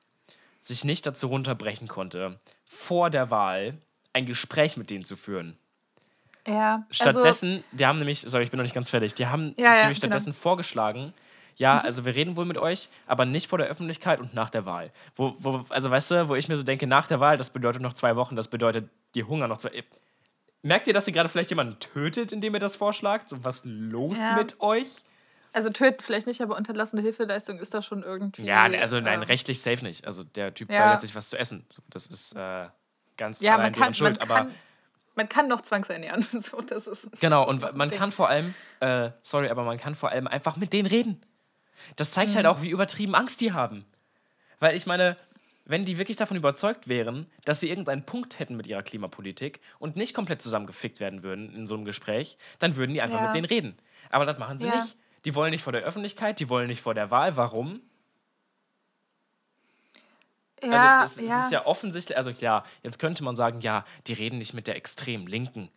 sich 0.61 0.85
nicht 0.85 1.07
dazu 1.07 1.29
runterbrechen 1.29 1.89
konnte, 1.89 2.39
vor 2.65 3.11
der 3.11 3.31
Wahl 3.31 3.75
ein 4.13 4.27
Gespräch 4.27 4.77
mit 4.77 4.91
denen 4.91 5.05
zu 5.05 5.17
führen. 5.17 5.57
Ja. 6.47 6.85
Stattdessen, 6.91 7.65
die 7.73 7.87
haben 7.87 7.99
nämlich, 7.99 8.21
sorry, 8.21 8.45
ich 8.45 8.51
bin 8.51 8.59
noch 8.59 8.65
nicht 8.65 8.75
ganz 8.75 8.91
fertig, 8.91 9.15
die 9.15 9.27
haben 9.27 9.55
Ja, 9.57 9.65
ja, 9.65 9.71
nämlich 9.81 10.01
genau. 10.01 10.13
stattdessen 10.13 10.33
vorgeschlagen, 10.33 11.13
ja, 11.57 11.81
also 11.81 12.05
wir 12.05 12.15
reden 12.15 12.37
wohl 12.37 12.45
mit 12.45 12.59
euch, 12.59 12.89
aber 13.07 13.25
nicht 13.25 13.49
vor 13.49 13.59
der 13.59 13.67
Öffentlichkeit 13.69 14.21
und 14.21 14.35
nach 14.35 14.51
der 14.51 14.67
Wahl. 14.67 14.93
Wo, 15.17 15.35
wo, 15.39 15.65
also 15.71 15.91
weißt 15.91 16.11
du, 16.11 16.29
wo 16.29 16.35
ich 16.35 16.49
mir 16.49 16.57
so 16.57 16.65
denke, 16.65 16.87
nach 16.87 17.07
der 17.07 17.19
Wahl, 17.19 17.39
das 17.39 17.51
bedeutet 17.51 17.81
noch 17.81 17.95
zwei 17.95 18.15
Wochen, 18.17 18.37
das 18.37 18.49
bedeutet 18.49 18.89
die 19.15 19.25
Hunger 19.25 19.49
noch 19.49 19.59
zwei. 19.59 19.83
Merkt 20.63 20.87
ihr, 20.87 20.95
dass 20.95 21.07
ihr 21.07 21.13
gerade 21.13 21.29
vielleicht 21.29 21.51
jemanden 21.51 21.79
tötet, 21.79 22.33
indem 22.33 22.55
ihr 22.55 22.61
das 22.61 22.77
vorschlagt? 22.77 23.29
So, 23.29 23.45
was 23.45 23.65
los 23.65 24.19
Ja. 24.19 24.35
mit 24.37 24.61
euch? 24.61 24.89
Also 25.53 25.71
töten 25.71 26.03
vielleicht 26.03 26.27
nicht, 26.27 26.41
aber 26.43 26.57
unterlassene 26.57 27.01
Hilfeleistung 27.03 27.59
ist 27.59 27.73
da 27.73 27.81
schon 27.83 28.03
irgendwie. 28.03 28.45
Ja, 28.45 28.69
ne, 28.69 28.79
also 28.79 29.01
nein, 29.01 29.23
ähm, 29.23 29.27
rechtlich 29.27 29.63
safe 29.63 29.83
nicht. 29.83 30.07
Also 30.07 30.23
der 30.23 30.53
Typ 30.53 30.71
Ja. 30.71 30.81
weigert 30.81 31.01
sich 31.01 31.15
was 31.15 31.31
zu 31.31 31.39
essen. 31.39 31.65
So, 31.71 31.83
das 31.89 32.07
ist 32.09 32.35
äh, 32.37 32.67
ganz 33.17 33.41
Ja, 33.41 33.55
allein 33.55 33.73
man 33.73 33.73
kann, 33.73 33.95
Schuld. 33.95 34.19
man, 34.19 34.29
aber 34.29 34.35
kann, 34.35 34.55
man 35.15 35.29
kann 35.31 35.49
noch 35.49 35.63
zwangsernähren. 35.63 36.27
So, 36.43 36.61
das 36.61 36.87
ist, 36.87 37.11
Genau, 37.21 37.47
das 37.47 37.57
ist 37.57 37.63
und 37.65 37.77
man 37.77 37.89
Ding. 37.89 37.99
kann 37.99 38.13
vor 38.13 38.29
allem, 38.29 38.55
äh, 38.81 39.11
sorry, 39.23 39.49
aber 39.49 39.65
man 39.65 39.79
kann 39.79 39.95
vor 39.95 40.11
allem 40.11 40.27
einfach 40.27 40.57
mit 40.57 40.73
denen 40.75 40.87
reden. 40.87 41.23
Das 41.97 42.11
zeigt 42.11 42.33
Mhm. 42.33 42.37
halt 42.37 42.47
auch, 42.47 42.61
wie 42.61 42.69
übertrieben 42.71 43.15
Angst 43.15 43.41
die 43.41 43.53
haben. 43.53 43.87
Weil 44.59 44.77
ich 44.77 44.85
meine, 44.87 45.17
wenn 45.67 45.85
die 45.85 45.99
wirklich 45.99 46.17
davon 46.17 46.37
überzeugt 46.37 46.89
wären, 46.89 47.27
dass 47.45 47.61
sie 47.61 47.69
irgendeinen 47.69 48.07
Punkt 48.07 48.39
hätten 48.39 48.57
mit 48.57 48.67
ihrer 48.67 48.83
Klimapolitik 48.83 49.61
und 49.79 49.97
nicht 49.97 50.15
komplett 50.15 50.41
zusammengefickt 50.41 50.99
werden 51.01 51.23
würden 51.23 51.55
in 51.55 51.67
so 51.67 51.75
einem 51.75 51.85
Gespräch, 51.85 52.39
dann 52.59 52.77
würden 52.77 52.95
die 52.95 53.03
einfach 53.03 53.19
Ja. 53.21 53.27
mit 53.27 53.35
denen 53.35 53.45
reden. 53.47 53.77
Aber 54.11 54.25
das 54.25 54.39
machen 54.39 54.59
sie 54.59 54.69
Ja. 54.69 54.77
nicht. 54.77 54.97
Die 55.25 55.35
wollen 55.35 55.51
nicht 55.51 55.63
vor 55.63 55.73
der 55.73 55.83
Öffentlichkeit, 55.83 56.39
die 56.41 56.49
wollen 56.49 56.69
nicht 56.69 56.81
vor 56.81 56.95
der 56.95 57.11
Wahl. 57.11 57.37
Warum? 57.37 57.81
Ja, 60.63 61.01
also 61.01 61.21
das, 61.21 61.29
ja. 61.29 61.45
ist 61.45 61.53
ja 61.53 61.67
offensichtlich, 61.67 62.17
also 62.17 62.33
klar, 62.33 62.65
jetzt 62.83 62.99
könnte 62.99 63.23
man 63.23 63.37
sagen, 63.37 63.61
ja, 63.61 63.85
die 64.07 64.15
reden 64.15 64.39
nicht 64.39 64.55
mit 64.55 64.67
der 64.67 64.77
extrem 64.77 65.27
Linken. 65.27 65.69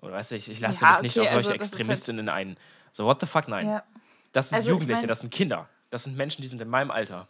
Oder 0.00 0.12
weiß 0.14 0.32
ich, 0.32 0.50
ich 0.50 0.60
lasse 0.60 0.84
Ja, 0.84 0.92
mich 0.94 1.02
nicht 1.02 1.18
okay, 1.18 1.28
auf 1.28 1.32
solche 1.34 1.36
also 1.36 1.50
halt- 1.50 1.60
Extremistinnen 1.60 2.28
ein. 2.28 2.56
So, 2.92 3.04
what 3.04 3.20
the 3.20 3.26
fuck, 3.26 3.48
nein. 3.48 3.66
ja. 3.68 3.84
Das 4.32 4.48
sind 4.48 4.56
Also, 4.56 4.68
ich 4.68 4.72
Jugendliche, 4.72 5.02
mein- 5.02 5.08
das 5.08 5.20
sind 5.20 5.32
Kinder. 5.32 5.68
Das 5.90 6.02
sind 6.04 6.16
Menschen, 6.16 6.42
die 6.42 6.48
sind 6.48 6.60
in 6.60 6.68
meinem 6.68 6.90
Alter. 6.90 7.28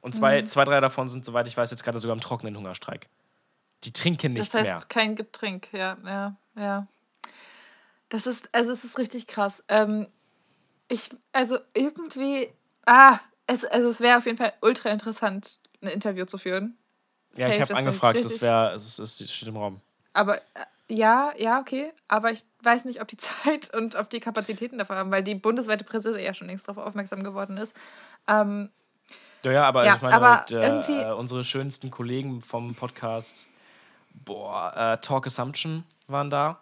Und 0.00 0.14
zwei, 0.14 0.40
Mhm. 0.42 0.46
zwei, 0.46 0.64
drei 0.64 0.80
davon 0.80 1.08
sind, 1.08 1.24
soweit 1.24 1.46
ich 1.46 1.56
weiß, 1.56 1.70
jetzt 1.70 1.84
gerade 1.84 1.98
sogar 1.98 2.14
im 2.14 2.20
trockenen 2.20 2.56
Hungerstreik. 2.56 3.08
Die 3.84 3.92
trinken 3.92 4.32
nichts 4.32 4.50
das 4.50 4.60
heißt 4.60 4.70
mehr. 4.70 4.80
kein 4.88 5.16
Getränk, 5.16 5.68
ja, 5.72 5.96
ja, 6.04 6.36
ja. 6.56 6.86
Das 8.08 8.26
ist, 8.26 8.48
also 8.52 8.72
es 8.72 8.84
ist 8.84 8.98
richtig 8.98 9.26
krass. 9.26 9.64
Ähm, 9.68 10.06
ich, 10.88 11.10
also 11.32 11.58
irgendwie, 11.74 12.48
ah, 12.86 13.18
es, 13.46 13.64
also 13.64 13.88
es 13.88 14.00
wäre 14.00 14.18
auf 14.18 14.26
jeden 14.26 14.38
Fall 14.38 14.52
ultra 14.60 14.90
interessant, 14.90 15.58
ein 15.80 15.88
Interview 15.88 16.26
zu 16.26 16.38
führen. 16.38 16.76
Ja, 17.34 17.46
Safe, 17.46 17.56
ich 17.56 17.62
habe 17.62 17.76
angefragt, 17.76 18.24
das 18.24 18.42
wäre, 18.42 18.74
es, 18.74 18.98
es 18.98 19.16
steht 19.32 19.48
im 19.48 19.56
Raum. 19.56 19.80
Aber, 20.12 20.40
Ja, 20.88 21.32
ja, 21.38 21.58
okay. 21.58 21.90
Aber 22.08 22.30
ich 22.32 22.44
weiß 22.62 22.84
nicht, 22.84 23.00
ob 23.00 23.08
die 23.08 23.16
Zeit 23.16 23.72
und 23.74 23.96
ob 23.96 24.10
die 24.10 24.20
Kapazitäten 24.20 24.76
dafür 24.76 24.96
haben, 24.96 25.10
weil 25.10 25.22
die 25.22 25.34
bundesweite 25.34 25.84
Presse 25.84 26.20
ja 26.20 26.34
schon 26.34 26.48
längst 26.48 26.68
darauf 26.68 26.84
aufmerksam 26.86 27.22
geworden 27.24 27.56
ist. 27.56 27.74
Ähm, 28.28 28.68
ja, 29.44 29.52
ja, 29.52 29.64
aber 29.68 29.84
ja, 29.86 29.96
ich 29.96 30.02
meine, 30.02 30.14
aber 30.14 30.46
der, 30.48 30.62
irgendwie- 30.62 30.98
äh, 31.00 31.12
unsere 31.12 31.44
schönsten 31.44 31.90
Kollegen 31.90 32.40
vom 32.40 32.74
Podcast, 32.74 33.46
boah, 34.14 34.72
äh, 34.76 34.98
Talk 34.98 35.26
Assumption 35.26 35.84
waren 36.06 36.30
da 36.30 36.58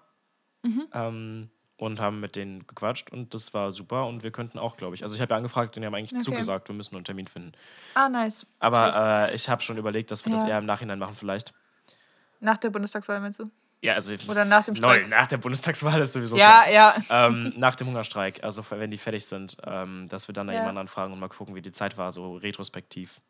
Mhm. 0.62 0.86
ähm, 0.92 1.50
und 1.78 1.98
haben 2.00 2.20
mit 2.20 2.36
denen 2.36 2.66
gequatscht 2.66 3.10
und 3.10 3.32
das 3.32 3.54
war 3.54 3.72
super 3.72 4.06
und 4.06 4.22
wir 4.22 4.30
könnten 4.30 4.58
auch, 4.58 4.76
glaube 4.76 4.94
ich. 4.94 5.02
Also 5.02 5.14
ich 5.14 5.20
habe 5.22 5.30
ja 5.32 5.36
angefragt 5.38 5.74
und 5.76 5.80
die 5.80 5.86
haben 5.86 5.94
eigentlich 5.94 6.12
Okay. 6.12 6.22
zugesagt, 6.22 6.68
wir 6.68 6.74
müssen 6.74 6.94
nur 6.94 6.98
einen 6.98 7.04
Termin 7.06 7.26
finden. 7.26 7.52
ah, 7.94 8.08
nice. 8.08 8.46
Aber 8.58 9.28
äh, 9.30 9.34
ich 9.34 9.48
habe 9.48 9.62
schon 9.62 9.78
überlegt, 9.78 10.10
dass 10.10 10.24
wir 10.26 10.32
das 10.32 10.42
Ja. 10.42 10.50
eher 10.50 10.58
im 10.58 10.66
Nachhinein 10.66 10.98
machen 10.98 11.16
vielleicht. 11.16 11.54
Nach 12.40 12.58
der 12.58 12.70
Bundestagswahl 12.70 13.20
meinst 13.20 13.38
du? 13.40 13.50
Ja, 13.82 13.94
also 13.94 14.12
Oder 14.28 14.44
nach 14.44 14.64
dem 14.64 14.74
Lol, 14.74 14.96
Streik? 14.96 15.08
nach 15.08 15.26
der 15.26 15.38
Bundestagswahl 15.38 16.00
ist 16.02 16.12
sowieso 16.12 16.36
Ja, 16.36 16.64
klar. 16.64 16.70
ja. 16.70 17.26
ähm, 17.28 17.52
nach 17.56 17.74
dem 17.76 17.86
Hungerstreik, 17.88 18.44
also 18.44 18.62
wenn 18.70 18.90
die 18.90 18.98
fertig 18.98 19.24
sind, 19.24 19.56
ähm, 19.64 20.06
dass 20.08 20.28
wir 20.28 20.34
dann 20.34 20.48
da 20.48 20.52
Ja. 20.52 20.58
jemanden 20.58 20.80
anfragen 20.80 21.12
und 21.14 21.18
mal 21.18 21.28
gucken, 21.28 21.54
wie 21.54 21.62
die 21.62 21.72
Zeit 21.72 21.96
war, 21.96 22.10
so 22.10 22.36
retrospektiv. 22.36 23.20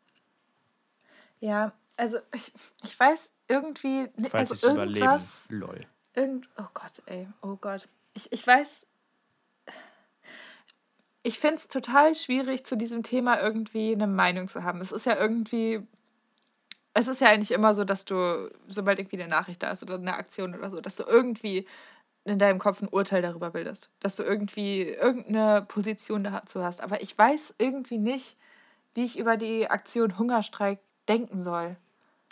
Ja, 1.39 1.71
also 1.95 2.17
ich, 2.33 2.51
ich 2.83 2.99
weiß 2.99 3.31
irgendwie, 3.47 4.09
Falls 4.29 4.51
also 4.51 4.53
es 4.53 4.63
überleben. 4.73 5.05
irgendwas, 5.05 5.45
Lol. 5.49 5.85
irgend, 6.15 6.49
oh 6.57 6.67
Gott, 6.73 7.01
ey, 7.05 7.27
oh 7.41 7.55
Gott. 7.55 7.87
Ich, 8.13 8.31
ich 8.33 8.45
weiß, 8.45 8.85
ich 11.23 11.39
finde 11.39 11.55
es 11.55 11.67
total 11.67 12.15
schwierig, 12.15 12.65
zu 12.65 12.75
diesem 12.75 13.03
Thema 13.03 13.39
irgendwie 13.39 13.93
eine 13.93 14.07
Meinung 14.07 14.47
zu 14.47 14.63
haben. 14.63 14.81
Es 14.81 14.91
ist 14.91 15.05
ja 15.05 15.15
irgendwie, 15.17 15.85
es 16.93 17.07
ist 17.07 17.21
ja 17.21 17.29
eigentlich 17.29 17.51
immer 17.51 17.73
so, 17.73 17.83
dass 17.83 18.05
du, 18.05 18.51
sobald 18.67 18.99
irgendwie 18.99 19.21
eine 19.21 19.29
Nachricht 19.29 19.63
da 19.63 19.71
ist 19.71 19.83
oder 19.83 19.95
eine 19.95 20.15
Aktion 20.15 20.55
oder 20.55 20.69
so, 20.69 20.81
dass 20.81 20.95
du 20.95 21.03
irgendwie 21.03 21.65
in 22.23 22.37
deinem 22.37 22.59
Kopf 22.59 22.81
ein 22.81 22.87
Urteil 22.89 23.21
darüber 23.21 23.51
bildest. 23.51 23.89
Dass 23.99 24.15
du 24.15 24.23
irgendwie 24.23 24.83
irgendeine 24.83 25.63
Position 25.67 26.23
dazu 26.23 26.63
hast. 26.63 26.81
Aber 26.81 27.01
ich 27.01 27.17
weiß 27.17 27.55
irgendwie 27.57 27.97
nicht, 27.97 28.37
wie 28.93 29.05
ich 29.05 29.17
über 29.17 29.37
die 29.37 29.69
Aktion 29.69 30.17
Hungerstreik 30.17 30.79
denken 31.07 31.41
soll. 31.41 31.77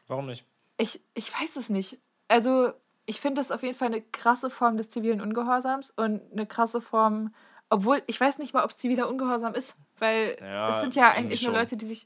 Warum 0.07 0.27
nicht? 0.27 0.45
Ich, 0.77 1.01
ich 1.13 1.33
weiß 1.33 1.55
es 1.55 1.69
nicht. 1.69 1.97
Also, 2.27 2.71
ich 3.05 3.19
finde 3.21 3.41
das 3.41 3.51
auf 3.51 3.63
jeden 3.63 3.75
Fall 3.75 3.87
eine 3.87 4.01
krasse 4.01 4.49
Form 4.49 4.77
des 4.77 4.89
zivilen 4.89 5.21
Ungehorsams 5.21 5.91
und 5.91 6.21
eine 6.31 6.45
krasse 6.45 6.79
Form, 6.81 7.33
obwohl 7.69 8.03
ich 8.07 8.19
weiß 8.19 8.37
nicht 8.37 8.53
mal, 8.53 8.63
ob 8.63 8.69
es 8.69 8.77
ziviler 8.77 9.09
Ungehorsam 9.09 9.55
ist, 9.55 9.75
weil 9.97 10.37
Ja, 10.39 10.69
es 10.69 10.81
sind 10.81 10.95
ja 10.95 11.11
eigentlich 11.11 11.43
nur. 11.43 11.53
Leute, 11.53 11.75
die 11.77 11.85
sich. 11.85 12.05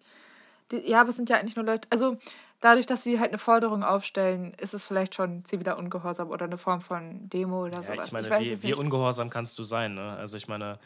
Die, 0.71 0.89
ja, 0.89 1.02
aber 1.02 1.10
es 1.10 1.15
sind 1.15 1.30
ja 1.30 1.38
eigentlich 1.38 1.56
nur 1.56 1.65
Leute. 1.65 1.88
Also, 1.91 2.17
dadurch, 2.60 2.86
dass 2.86 3.04
sie 3.04 3.19
halt 3.19 3.30
eine 3.32 3.38
Forderung 3.38 3.84
aufstellen, 3.84 4.54
ist 4.60 4.73
es 4.73 4.84
vielleicht 4.86 5.15
schon 5.15 5.45
ziviler 5.45 5.78
Ungehorsam 5.78 6.30
oder 6.30 6.45
eine 6.45 6.58
Form 6.58 6.82
von 6.82 7.30
Demo 7.30 7.63
oder 7.65 7.84
Ja, 7.84 7.89
sowas. 7.89 8.08
ich 8.08 8.12
meine, 8.13 8.30
weiß 8.30 8.39
wie, 8.39 8.63
wie 8.63 8.73
ungehorsam 8.73 9.30
kannst 9.30 9.58
du 9.60 9.63
sein, 9.63 9.95
ne? 9.95 10.13
Also 10.17 10.38
ich 10.38 10.47
meine, 10.47 10.80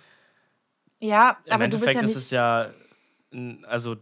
Ja, 0.99 1.37
im 1.45 1.53
aber 1.53 1.67
du 1.67 1.79
bist 1.79 1.85
Endeffekt 1.85 1.95
ja 1.95 2.01
ist 2.01 2.15
es 2.15 2.31
ja, 2.31 2.71
also 3.63 3.97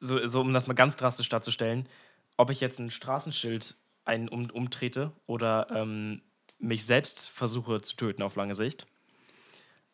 so, 0.00 0.26
so 0.26 0.40
um 0.40 0.52
das 0.54 0.66
mal 0.66 0.74
ganz 0.74 0.96
drastisch 0.96 1.28
darzustellen, 1.28 1.88
ob 2.36 2.50
ich 2.50 2.60
jetzt 2.60 2.78
ein 2.78 2.90
Straßenschild 2.90 3.76
ein, 4.04 4.28
um, 4.28 4.50
umtrete 4.50 5.12
oder 5.26 5.68
ähm, 5.70 6.22
mich 6.58 6.86
selbst 6.86 7.30
versuche 7.30 7.80
zu 7.82 7.96
töten 7.96 8.22
auf 8.22 8.36
lange 8.36 8.54
Sicht. 8.54 8.86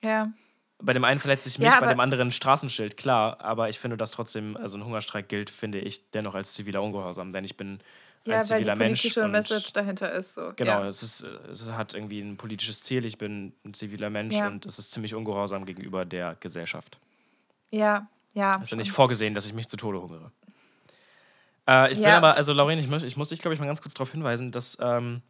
Ja. 0.02 0.33
Bei 0.79 0.93
dem 0.93 1.05
einen 1.05 1.19
verletze 1.21 1.49
ich 1.49 1.57
Ja, 1.57 1.65
mich, 1.65 1.71
bei 1.75 1.87
aber- 1.87 1.95
dem 1.95 2.01
anderen 2.01 2.29
ein 2.29 2.33
Straßenschild, 2.33 2.97
klar, 2.97 3.41
aber 3.41 3.69
ich 3.71 3.79
finde, 3.79 3.97
dass 3.97 4.11
trotzdem, 4.12 4.57
also 4.57 4.77
ein 4.77 4.85
Hungerstreik 4.85 5.29
gilt, 5.29 5.49
finde 5.51 5.79
ich 5.79 6.11
dennoch 6.11 6.35
als 6.35 6.53
ziviler 6.53 6.83
Ungehorsam, 6.83 7.33
denn 7.33 7.45
ich 7.45 7.57
bin 7.57 7.75
ein 7.75 7.81
Ja, 8.25 8.33
weil 8.35 8.41
die 8.43 8.47
ziviler 8.49 8.77
Mensch. 8.77 9.01
politische 9.01 9.25
und- 9.25 9.31
Message 9.31 9.73
dahinter 9.73 10.12
ist 10.12 10.35
so. 10.35 10.53
Genau, 10.57 10.83
Ja. 10.83 10.87
es, 10.87 11.03
ist, 11.03 11.23
es 11.23 11.71
hat 11.71 11.95
irgendwie 11.95 12.21
ein 12.21 12.37
politisches 12.37 12.83
Ziel. 12.83 13.05
Ich 13.07 13.17
bin 13.17 13.55
ein 13.65 13.73
ziviler 13.73 14.11
Mensch 14.11 14.35
Ja. 14.37 14.49
und 14.49 14.67
es 14.67 14.79
ist 14.79 14.93
ziemlich 14.93 15.15
ungehorsam 15.15 15.65
gegenüber 15.65 16.05
der 16.05 16.37
Gesellschaft. 16.41 16.99
Ja, 17.71 18.07
ja. 18.35 18.51
Es 18.57 18.65
ist 18.65 18.71
ja 18.73 18.77
nicht 18.77 18.93
vorgesehen, 18.93 19.33
dass 19.33 19.47
ich 19.47 19.55
mich 19.55 19.69
zu 19.69 19.77
Tode 19.79 20.03
hungere. 20.03 20.31
Äh, 21.69 21.93
ich 21.93 21.99
bin 21.99 22.09
Ja. 22.09 22.19
aber, 22.19 22.37
also 22.37 22.53
Lauren, 22.53 22.79
ich, 22.79 22.89
muss- 22.89 23.03
ich 23.03 23.17
muss 23.17 23.31
dich, 23.31 23.41
glaube 23.41 23.55
ich, 23.55 23.61
mal 23.61 23.67
ganz 23.67 23.81
kurz 23.83 23.95
darauf 23.95 24.11
hinweisen, 24.12 24.53
dass 24.53 24.77
ähm, 24.81 25.23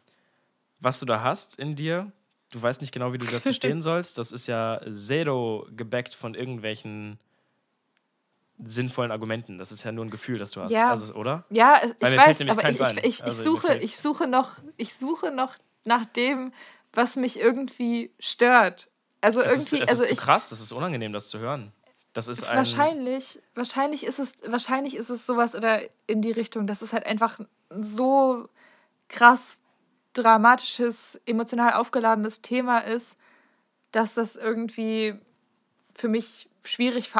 was 0.81 0.99
du 1.01 1.07
da 1.07 1.23
hast 1.23 1.59
in 1.59 1.77
dir, 1.77 2.11
du 2.53 2.63
weißt 2.63 2.81
nicht 2.81 2.93
genau, 2.93 3.13
wie 3.13 3.19
du 3.19 3.27
dazu 3.27 3.53
stehen 3.53 3.83
sollst. 3.83 4.19
Das 4.19 4.33
ist 4.33 4.47
ja 4.47 4.81
zero 4.91 5.67
gebackt 5.77 6.15
von 6.15 6.35
irgendwelchen 6.35 7.19
sinnvollen 8.65 9.11
Argumenten. 9.11 9.59
Das 9.59 9.73
ist 9.73 9.85
ja 9.85 9.93
nur 9.93 10.05
ein 10.05 10.11
Gefühl, 10.11 10.39
das 10.39 10.53
du 10.53 10.63
hast. 10.63 10.73
Ja. 10.73 10.91
Also, 10.91 11.15
oder? 11.15 11.45
Ja, 11.51 11.79
es, 11.83 11.91
ich 11.91 12.17
weiß, 12.17 12.41
aber 12.43 12.69
ich, 12.71 12.81
ich, 12.81 13.05
ich, 13.05 13.25
Also, 13.25 13.43
suche, 13.43 13.77
ich, 13.77 13.97
suche 13.99 14.27
noch, 14.27 14.53
ich 14.77 14.95
suche 14.95 15.31
noch 15.31 15.55
nach 15.85 16.07
dem, 16.07 16.53
was 16.93 17.17
mich 17.17 17.39
irgendwie 17.39 18.11
stört. 18.19 18.89
Also 19.21 19.43
Es 19.43 19.53
ist, 19.53 19.73
irgendwie, 19.73 19.85
es 19.85 19.91
also 19.91 20.03
ist 20.05 20.13
ich, 20.13 20.19
krass, 20.19 20.49
das 20.49 20.61
ist 20.61 20.73
unangenehm, 20.73 21.13
das 21.13 21.29
zu 21.29 21.39
hören. 21.39 21.73
Das 22.13 22.29
ist 22.29 22.45
ein. 22.45 22.57
wahrscheinlich, 22.57 23.41
wahrscheinlich 23.55 24.07
ist 24.07 24.19
es, 24.19 24.35
wahrscheinlich 24.47 24.97
ist 24.97 25.11
es 25.11 25.27
sowas 25.27 25.55
oder 25.55 25.83
in 26.07 26.23
die 26.23 26.31
Richtung, 26.31 26.67
dass 26.67 26.81
es 26.81 26.95
halt 26.95 27.05
einfach 27.05 27.39
ein 27.71 27.83
so 27.83 28.49
krass 29.09 29.61
dramatisches, 30.23 31.21
emotional 31.27 31.75
aufgeladenes 31.75 32.41
Thema 32.43 32.79
ist, 32.81 33.17
dass 33.93 34.15
das 34.15 34.37
irgendwie 34.37 35.15
für 35.95 36.09
mich 36.09 36.49
schwierig, 36.65 37.11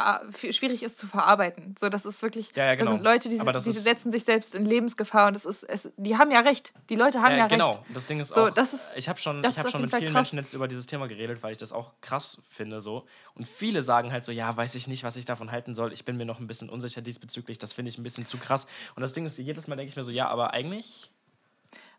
schwierig 0.51 0.83
ist 0.83 0.99
zu 0.99 1.07
verarbeiten. 1.07 1.77
So, 1.79 1.89
das 1.89 2.05
ist 2.05 2.21
wirklich, 2.21 2.51
Ja, 2.57 2.65
ja, 2.67 2.77
das 2.77 2.89
sind 2.89 2.99
genau. 2.99 3.11
Leute, 3.13 3.29
die, 3.29 3.39
die 3.39 3.73
setzen 3.73 4.11
sich 4.11 4.25
selbst 4.25 4.57
in 4.57 4.67
Lebensgefahr 4.67 5.29
und 5.29 5.35
das 5.35 5.47
ist, 5.47 5.63
es, 5.63 5.89
die 5.97 6.19
haben 6.19 6.33
ja 6.33 6.41
recht. 6.41 6.73
Die 6.91 6.97
Leute 6.97 7.23
haben 7.23 7.39
ja, 7.39 7.47
genau. 7.47 7.69
recht. 7.71 7.81
Das 7.95 8.07
Ding 8.07 8.19
ist 8.19 8.35
So, 8.35 8.47
auch, 8.47 8.51
das 8.51 8.75
ist- 8.75 8.95
ich 8.97 9.09
habe 9.09 9.21
schon, 9.21 9.43
ich 9.45 9.57
hab 9.57 9.71
schon 9.71 9.83
mit 9.83 9.91
Fall 9.93 10.01
vielen 10.01 10.13
krass. 10.13 10.33
Menschen 10.33 10.39
jetzt 10.39 10.53
über 10.53 10.67
dieses 10.67 10.87
Thema 10.87 11.07
geredet, 11.07 11.45
weil 11.45 11.53
ich 11.53 11.59
das 11.59 11.73
auch 11.73 11.93
krass 12.01 12.43
finde 12.51 12.81
so. 12.81 13.07
Und 13.35 13.47
viele 13.47 13.83
sagen 13.83 14.11
halt 14.11 14.25
so, 14.25 14.33
ja, 14.33 14.55
weiß 14.55 14.75
ich 14.75 14.89
nicht, 14.89 15.05
was 15.05 15.17
ich 15.17 15.25
davon 15.25 15.53
halten 15.53 15.77
soll. 15.77 15.93
Ich 15.93 16.05
bin 16.05 16.17
mir 16.17 16.27
noch 16.27 16.41
ein 16.41 16.49
bisschen 16.49 16.69
unsicher 16.69 17.01
diesbezüglich. 17.01 17.59
Das 17.59 17.73
finde 17.73 17.91
ich 17.91 17.99
ein 17.99 18.03
bisschen 18.03 18.27
zu 18.27 18.39
krass. 18.39 18.67
Und 18.97 19.01
das 19.03 19.13
Ding 19.13 19.25
ist, 19.27 19.39
jedes 19.39 19.69
Mal 19.69 19.77
denke 19.77 19.91
ich 19.91 19.97
mir 19.97 20.03
so, 20.03 20.11
ja, 20.11 20.29
aber 20.29 20.53
eigentlich, 20.55 21.09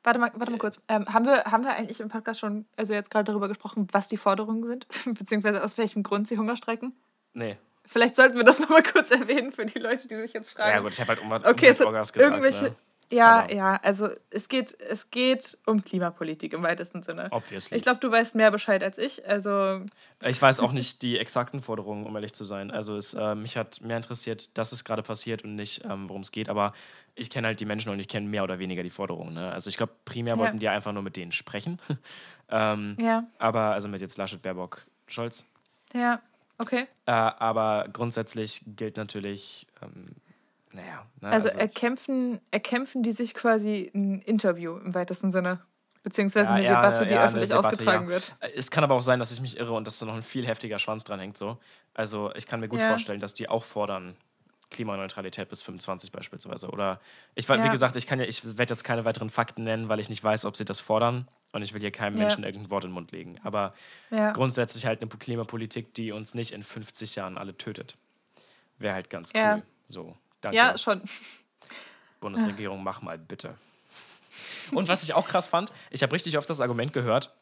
Warte 0.08 0.20
mal, 0.22 0.32
warte 0.36 0.54
mal 0.54 0.58
kurz. 0.58 0.80
Ähm, 0.88 1.06
haben, 1.14 1.26
wir, 1.26 1.44
haben 1.44 1.66
wir 1.66 1.74
eigentlich 1.74 2.00
im 2.00 2.08
Podcast 2.08 2.40
schon, 2.40 2.66
also 2.78 2.94
jetzt 2.94 3.12
gerade 3.12 3.26
darüber 3.26 3.50
gesprochen, 3.50 3.90
was 3.92 4.08
die 4.08 4.16
Forderungen 4.16 4.66
sind? 4.66 4.88
Beziehungsweise 5.20 5.62
aus 5.62 5.78
welchem 5.78 6.02
Grund 6.02 6.30
sie 6.30 6.38
Hunger 6.38 6.56
streiken? 6.56 6.94
nee. 7.34 7.58
Vielleicht 7.90 8.18
sollten 8.18 8.36
wir 8.36 8.44
das 8.44 8.60
nochmal 8.60 8.84
kurz 8.84 9.12
erwähnen 9.18 9.54
für 9.54 9.66
die 9.66 9.80
Leute, 9.80 10.10
die 10.10 10.16
sich 10.16 10.34
jetzt 10.34 10.52
fragen. 10.52 10.76
Ja 10.76 10.82
gut, 10.82 10.92
ich 10.92 11.00
habe 11.00 11.10
halt 11.10 11.22
um, 11.22 11.32
Okay, 11.32 11.68
es 11.68 11.78
sind 11.78 11.88
Orgas 11.88 12.12
gesagt. 12.12 12.30
irgendwelche. 12.30 12.66
Ne? 12.66 12.76
Ja, 13.10 13.40
Aber- 13.44 13.54
ja, 13.54 13.76
also 13.84 14.10
es 14.32 14.50
geht, 14.50 14.78
es 14.82 15.10
geht 15.12 15.58
um 15.66 15.82
Klimapolitik 15.82 16.52
im 16.54 16.62
weitesten 16.64 17.04
Sinne. 17.04 17.30
Obviously. 17.32 17.78
Ich 17.78 17.84
glaube, 17.84 18.00
du 18.02 18.12
weißt 18.12 18.36
mehr 18.36 18.52
Bescheid 18.52 18.84
als 18.84 18.98
ich. 18.98 19.26
Also, 19.28 19.82
Ich 20.26 20.42
weiß 20.42 20.60
auch 20.60 20.74
nicht 20.74 21.02
die 21.02 21.18
exakten 21.18 21.62
Forderungen, 21.62 22.06
um 22.06 22.14
ehrlich 22.16 22.34
zu 22.34 22.44
sein. 22.44 22.70
Also 22.70 22.98
es, 22.98 23.14
äh, 23.14 23.34
mich 23.36 23.56
hat 23.56 23.80
mehr 23.82 23.96
interessiert, 23.98 24.58
dass 24.58 24.74
es 24.74 24.84
gerade 24.84 25.04
passiert 25.04 25.44
und 25.46 25.56
nicht, 25.56 25.86
ähm, 25.86 26.10
worum 26.10 26.22
es 26.22 26.32
geht. 26.34 26.50
Aber 26.50 26.74
ich 27.16 27.30
kenne 27.30 27.48
halt 27.48 27.60
die 27.62 27.66
Menschen 27.66 27.92
und 27.92 28.00
ich 28.00 28.10
kenne 28.10 28.28
mehr 28.28 28.44
oder 28.44 28.60
weniger 28.60 28.84
die 28.84 28.90
Forderungen. 28.90 29.36
Ne? 29.36 29.52
Also 29.54 29.70
ich 29.70 29.78
glaube, 29.78 29.94
primär 30.04 30.34
Ja. 30.36 30.40
wollten 30.40 30.60
die 30.60 30.68
einfach 30.68 30.92
nur 30.92 31.04
mit 31.04 31.16
denen 31.16 31.32
sprechen. 31.32 31.80
ähm, 32.50 32.98
ja, 33.00 33.24
aber, 33.40 33.72
also 33.72 33.88
mit 33.88 34.02
jetzt 34.02 34.18
Laschet, 34.18 34.42
Baerbock, 34.42 34.86
Scholz. 35.08 35.46
ja, 35.94 36.20
okay. 36.58 36.88
Äh, 37.06 37.12
aber 37.12 37.88
grundsätzlich 37.94 38.64
gilt 38.66 38.98
natürlich, 38.98 39.66
ähm, 39.82 40.08
naja. 40.78 41.06
Ne? 41.22 41.30
Also, 41.30 41.50
erkämpfen, 41.50 42.40
erkämpfen 42.52 43.04
die 43.04 43.12
sich 43.12 43.34
quasi 43.34 43.92
ein 43.94 44.22
Interview 44.22 44.78
im 44.78 44.94
weitesten 44.96 45.32
Sinne. 45.32 45.60
Beziehungsweise 46.04 46.52
eine 46.54 46.64
ja, 46.64 46.76
Debatte, 46.82 47.06
die 47.06 47.14
ja, 47.16 47.26
öffentlich 47.26 47.50
Debatte, 47.50 47.68
ausgetragen 47.68 48.06
ja. 48.06 48.12
wird. 48.12 48.36
Äh, 48.40 48.52
Es 48.56 48.72
kann 48.72 48.84
aber 48.84 48.96
auch 48.96 49.02
sein, 49.02 49.20
dass 49.20 49.32
ich 49.34 49.42
mich 49.42 49.58
irre 49.58 49.74
und 49.74 49.86
dass 49.86 50.00
da 50.00 50.06
noch 50.06 50.14
ein 50.16 50.24
viel 50.24 50.48
heftiger 50.48 50.80
Schwanz 50.80 51.04
dran 51.04 51.20
hängt. 51.20 51.38
So. 51.38 51.58
Also 51.94 52.34
ich 52.36 52.48
kann 52.48 52.62
mir 52.62 52.70
gut 52.70 52.80
Ja. 52.80 52.88
vorstellen, 52.88 53.20
dass 53.20 53.34
die 53.34 53.50
auch 53.50 53.66
fordern, 53.66 54.16
Klimaneutralität 54.70 55.50
bis 55.50 55.62
25 55.62 56.12
beispielsweise. 56.12 56.70
Oder 56.70 57.00
ich 57.36 57.48
war, 57.50 57.58
wie 57.60 57.66
Ja. 57.66 57.72
gesagt, 57.72 57.96
ich 57.96 58.06
kann 58.08 58.20
ja, 58.20 58.26
ich 58.26 58.44
werde 58.58 58.74
jetzt 58.74 58.84
keine 58.84 59.06
weiteren 59.06 59.30
Fakten 59.30 59.64
nennen, 59.64 59.88
weil 59.90 60.00
ich 60.00 60.10
nicht 60.10 60.24
weiß, 60.24 60.46
ob 60.46 60.58
sie 60.58 60.66
das 60.66 60.80
fordern. 60.80 61.28
Und 61.54 61.62
ich 61.62 61.74
will 61.74 61.82
hier 61.82 61.92
keinem 61.92 62.16
Ja. 62.18 62.22
Menschen 62.24 62.44
irgendein 62.44 62.70
Wort 62.70 62.84
in 62.84 62.90
den 62.90 62.94
Mund 62.94 63.12
legen. 63.12 63.38
Aber 63.44 63.74
Ja. 64.10 64.32
grundsätzlich 64.34 64.86
halt 64.86 65.02
eine 65.02 65.10
Klimapolitik, 65.10 65.94
die 65.94 66.12
uns 66.12 66.34
nicht 66.36 66.52
in 66.52 66.64
50 66.64 67.16
Jahren 67.16 67.38
alle 67.38 67.58
tötet. 67.58 67.98
Wäre 68.78 68.94
halt 68.94 69.10
ganz 69.10 69.32
cool. 69.34 69.40
Ja. 69.42 69.62
So, 69.88 70.16
danke. 70.42 70.58
ja, 70.58 70.78
schon. 70.78 71.02
Bundesregierung, 72.20 72.84
mach 72.84 73.02
mal 73.02 73.18
bitte. 73.18 73.56
Und 74.72 74.88
was 74.88 75.04
ich 75.04 75.14
auch 75.14 75.28
krass 75.28 75.48
fand, 75.48 75.72
ich 75.92 76.04
habe 76.04 76.14
richtig 76.14 76.38
oft 76.38 76.50
das 76.50 76.62
Argument 76.62 76.94
gehört, 76.94 77.34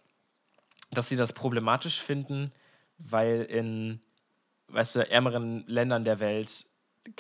dass 0.92 1.10
sie 1.10 1.16
das 1.16 1.34
problematisch 1.34 2.02
finden, 2.02 2.52
weil 2.98 3.44
in, 3.44 4.00
weißt 4.68 4.96
du, 4.98 5.10
ärmeren 5.10 5.64
Ländern 5.68 6.04
der 6.04 6.20
Welt 6.20 6.66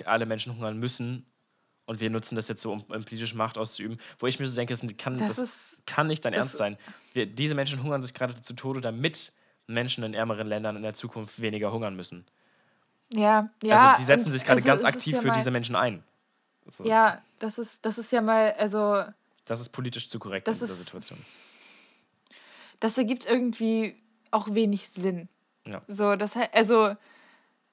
alle 0.06 0.26
Menschen 0.26 0.54
hungern 0.56 0.78
müssen 0.78 1.26
und 1.86 2.00
wir 2.00 2.10
nutzen 2.10 2.36
das 2.36 2.48
jetzt 2.48 2.62
so, 2.62 2.72
um, 2.72 2.82
um 2.84 3.04
politische 3.04 3.36
Macht 3.36 3.58
auszuüben, 3.58 4.00
wo 4.20 4.28
ich 4.28 4.40
mir 4.40 4.48
so 4.48 4.56
denke, 4.56 4.74
das 4.74 4.82
kann, 4.98 5.18
Das 5.18 5.28
das 5.30 5.38
ist- 5.40 5.82
kann 5.88 6.08
nicht 6.08 6.24
dein 6.26 6.34
Ernst 6.34 6.58
sein. 6.58 6.78
Wir, 7.14 7.26
diese 7.26 7.56
Menschen 7.56 7.82
hungern 7.82 8.02
sich 8.02 8.14
gerade 8.14 8.40
zu 8.42 8.54
Tode, 8.54 8.82
damit 8.82 9.34
Menschen 9.68 10.04
in 10.04 10.14
ärmeren 10.14 10.48
Ländern 10.48 10.76
in 10.76 10.84
der 10.84 10.94
Zukunft 10.94 11.42
weniger 11.42 11.72
hungern 11.72 11.96
müssen. 11.96 12.26
Ja, 13.10 13.50
ja. 13.64 13.76
also 13.76 14.02
die 14.02 14.06
setzen 14.06 14.32
sich 14.32 14.44
gerade 14.44 14.58
also 14.58 14.68
ganz 14.68 14.84
aktiv 14.84 15.14
ja 15.14 15.22
für 15.22 15.28
mal, 15.28 15.34
diese 15.36 15.52
Menschen 15.52 15.76
ein. 15.76 16.04
So, 16.68 16.84
Ja, 16.84 17.22
das 17.40 17.58
ist, 17.60 17.86
das 17.86 17.98
ist 17.98 18.12
ja 18.12 18.22
mal, 18.22 18.54
also 18.58 19.04
Das 19.46 19.60
ist 19.60 19.70
politisch 19.70 20.10
zu 20.10 20.18
korrekt 20.20 20.48
Das 20.48 20.58
in 20.62 20.66
dieser 20.66 20.74
ist- 20.74 20.86
Situation. 20.86 21.20
das 22.80 22.98
ergibt 22.98 23.26
irgendwie 23.26 23.96
auch 24.32 24.48
wenig 24.52 24.90
Sinn. 24.90 25.30
Ja. 25.66 25.82
So, 25.88 26.16
das 26.16 26.36
also 26.54 26.96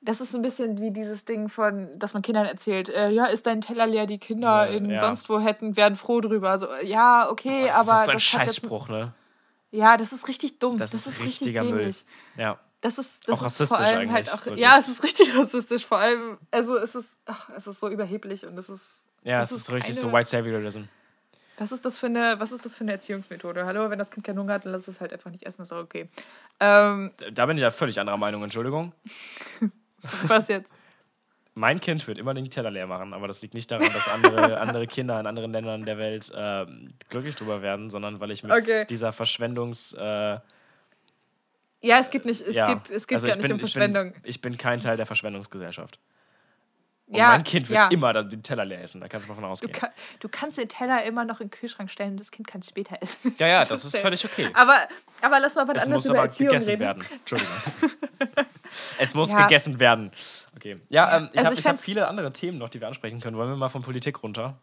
das 0.05 0.21
ist 0.21 0.35
ein 0.35 0.43
bisschen 0.43 0.79
wie 0.79 0.91
dieses 0.91 1.25
Ding 1.25 1.49
von, 1.49 1.97
dass 1.99 2.13
man 2.13 2.23
Kindern 2.23 2.45
erzählt, 2.47 2.89
äh, 2.89 3.11
ja, 3.11 3.27
ist 3.27 3.47
dein 3.47 3.61
Teller 3.61 3.87
leer, 3.87 4.07
die 4.07 4.19
Kinder 4.19 4.67
Ja, 4.69 4.77
in 4.77 4.91
ja. 4.91 4.99
sonst 4.99 5.29
wo 5.29 5.39
hätten, 5.39 5.77
wären 5.77 5.95
froh 5.95 6.21
drüber. 6.21 6.59
So, 6.59 6.67
ja, 6.83 7.31
okay, 7.31 7.67
das 7.69 7.77
aber 7.89 7.95
ist 7.99 8.05
so 8.07 8.11
ein 8.11 8.17
das 8.17 8.23
Scheißspruch, 8.25 8.89
ne? 8.89 9.15
ja, 9.71 9.97
das 9.97 10.13
ist 10.13 10.27
richtig 10.29 10.59
dumm. 10.59 10.77
Das 10.77 10.91
Das, 10.91 11.07
ist 11.07 11.15
ist, 11.19 11.25
richtig 11.25 11.41
richtiger 11.47 11.65
Müll. 11.65 11.93
Ja. 12.37 12.59
Das 12.83 12.99
ist, 12.99 13.27
das 13.29 13.33
Auch 13.41 13.47
ist 13.47 13.57
vor 13.69 13.79
rassistisch 13.79 13.95
allem 13.97 14.13
halt 14.13 14.29
eigentlich, 14.29 14.33
auch. 14.35 14.43
so 14.43 14.55
ja, 14.55 14.71
das- 14.77 14.89
es 14.89 14.95
ist 14.99 15.05
richtig 15.05 15.35
rassistisch. 15.39 15.87
Vor 15.87 15.99
allem, 15.99 16.37
also 16.51 16.77
es 16.77 16.95
ist, 16.95 17.17
ach, 17.25 17.49
es 17.57 17.67
ist 17.67 17.81
so 17.81 17.89
überheblich 17.89 18.45
und 18.45 18.59
es 18.59 18.69
ist. 18.69 19.05
Ja, 19.23 19.41
es 19.41 19.51
es 19.53 19.57
ist 19.59 19.73
richtig 19.73 19.95
so 19.99 20.13
White 20.13 20.29
Saviorism. 20.29 20.83
Was 21.59 21.71
ist 21.71 21.85
das 21.85 21.97
für 21.97 22.07
eine, 22.07 22.35
was 22.41 22.51
ist 22.51 22.65
das 22.65 22.77
für 22.77 22.83
eine 22.83 22.93
Erziehungsmethode? 22.93 23.65
Hallo, 23.67 23.89
wenn 23.89 23.99
das 23.99 24.11
Kind 24.11 24.27
keinen 24.27 24.39
Hunger 24.41 24.55
hat, 24.55 24.65
dann 24.67 24.73
lass 24.73 24.89
es 24.89 25.01
halt 25.01 25.13
einfach 25.13 25.31
nicht 25.31 25.45
essen, 25.45 25.63
ist 25.63 25.71
doch 25.71 25.79
okay. 25.83 26.09
Ähm, 26.59 27.13
Da 27.33 27.47
bin 27.47 27.57
ich 27.57 27.63
ja 27.63 27.71
völlig 27.71 28.01
anderer 28.01 28.17
Meinung, 28.17 28.43
Entschuldigung. 28.43 28.93
was 30.27 30.49
jetzt? 30.49 30.73
Mein 31.55 31.81
Kind 31.81 32.07
wird 32.09 32.19
immer 32.19 32.35
den 32.35 32.51
Teller 32.51 32.71
leer 32.71 32.87
machen, 32.89 33.13
aber 33.13 33.29
das 33.29 33.43
liegt 33.43 33.55
nicht 33.55 33.71
daran, 33.71 33.93
dass 33.93 34.09
andere, 34.09 34.59
andere 34.61 34.87
Kinder 34.89 35.21
in 35.21 35.27
anderen 35.27 35.53
Ländern 35.53 35.85
der 35.85 35.99
Welt 35.99 36.33
ähm, 36.35 36.95
glücklich 37.11 37.37
drüber 37.37 37.63
werden, 37.63 37.91
sondern 37.91 38.19
weil 38.19 38.31
ich 38.33 38.43
mit 38.43 38.51
Okay. 38.53 38.87
dieser 38.87 39.13
Verschwendungs... 39.13 39.93
Äh, 39.93 40.41
Ja, 41.83 41.99
es 41.99 42.11
geht 42.11 42.25
nicht, 42.25 42.41
es 42.41 42.55
ja, 42.55 42.73
geht, 42.75 42.91
es 42.91 43.07
geht 43.07 43.17
also 43.17 43.27
gar 43.27 43.33
ich 43.35 43.39
nicht 43.39 43.49
bin, 43.49 43.53
um 43.55 43.59
Verschwendung. 43.59 44.07
Ich 44.09 44.13
bin, 44.23 44.31
ich 44.31 44.41
bin 44.41 44.57
kein 44.57 44.81
Teil 44.81 44.97
der 44.97 45.07
Verschwendungsgesellschaft. 45.07 45.99
Und 47.07 47.17
ja, 47.19 47.29
mein 47.31 47.45
Kind 47.45 47.69
wird 47.69 47.77
ja. 47.77 47.89
immer 47.89 48.23
den 48.25 48.43
Teller 48.43 48.65
leer 48.65 48.81
essen, 48.83 49.01
da 49.01 49.09
kannst 49.09 49.27
du 49.27 49.31
mal 49.31 49.35
von 49.35 49.45
Du, 49.45 49.51
ausgehen. 49.51 49.73
kann, 49.73 49.91
du 50.21 50.29
kannst 50.31 50.57
den 50.57 50.69
Teller 50.69 51.03
immer 51.05 51.25
noch 51.25 51.41
in 51.41 51.49
den 51.49 51.51
Kühlschrank 51.51 51.91
stellen 51.91 52.13
und 52.13 52.21
das 52.21 52.31
Kind 52.31 52.47
kann 52.49 52.61
es 52.63 52.69
später 52.69 52.97
essen. 53.03 53.35
Ja, 53.39 53.49
ja, 53.49 53.65
das 53.65 53.85
ist 53.85 53.99
völlig 53.99 54.25
okay. 54.25 54.49
Aber, 54.55 54.79
aber 55.21 55.41
lass 55.41 55.55
mal 55.57 55.67
was 55.69 55.75
Es 55.77 55.83
anderes 55.85 56.05
muss 56.05 56.11
über 56.11 56.19
aber 56.21 56.29
Erziehung 56.29 56.49
gegessen 56.51 56.71
reden. 56.71 56.81
werden. 56.81 57.05
Entschuldigung. 57.11 57.53
es 58.99 59.15
muss 59.15 59.33
Ja. 59.33 59.43
gegessen 59.43 59.79
werden. 59.81 60.11
Okay. 60.57 60.81
Ja, 60.89 61.17
ähm, 61.17 61.31
ich 61.33 61.39
also 61.39 61.51
habe 61.51 61.69
hab 61.77 61.81
viele 61.83 62.07
andere 62.09 62.33
Themen 62.33 62.59
noch, 62.59 62.69
die 62.71 62.81
wir 62.81 62.87
ansprechen 62.89 63.21
können. 63.21 63.37
Wollen 63.37 63.51
wir 63.51 63.57
mal 63.57 63.69
von 63.69 63.83
Politik 63.83 64.23
runter? 64.23 64.57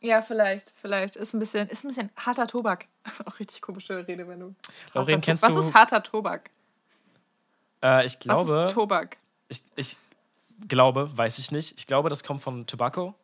Ja, 0.00 0.20
vielleicht, 0.22 0.72
vielleicht. 0.80 1.16
Ist 1.16 1.32
ein 1.34 1.38
bisschen, 1.38 1.68
ist 1.68 1.84
ein 1.84 1.88
bisschen 1.88 2.10
harter 2.16 2.46
Tobak. 2.46 2.86
Auch 3.24 3.38
richtig 3.38 3.62
komische 3.62 4.06
Redewendung. 4.06 4.54
Lauren, 4.92 5.20
kennst 5.20 5.42
To- 5.44 5.50
du- 5.50 5.56
Was 5.56 5.66
ist 5.66 5.74
harter 5.74 6.02
Tobak? 6.02 6.50
Äh, 7.82 8.06
ich 8.06 8.14
Was 8.14 8.18
glaube, 8.20 8.64
ist 8.68 8.74
Tobak? 8.74 9.16
ich, 9.48 9.62
ich 9.76 9.96
glaube, 10.68 11.10
weiß 11.16 11.38
ich 11.38 11.50
nicht. 11.52 11.78
Ich 11.78 11.86
glaube, 11.86 12.08
das 12.08 12.22
kommt 12.24 12.42
von 12.42 12.66
Tobacco. 12.66 13.14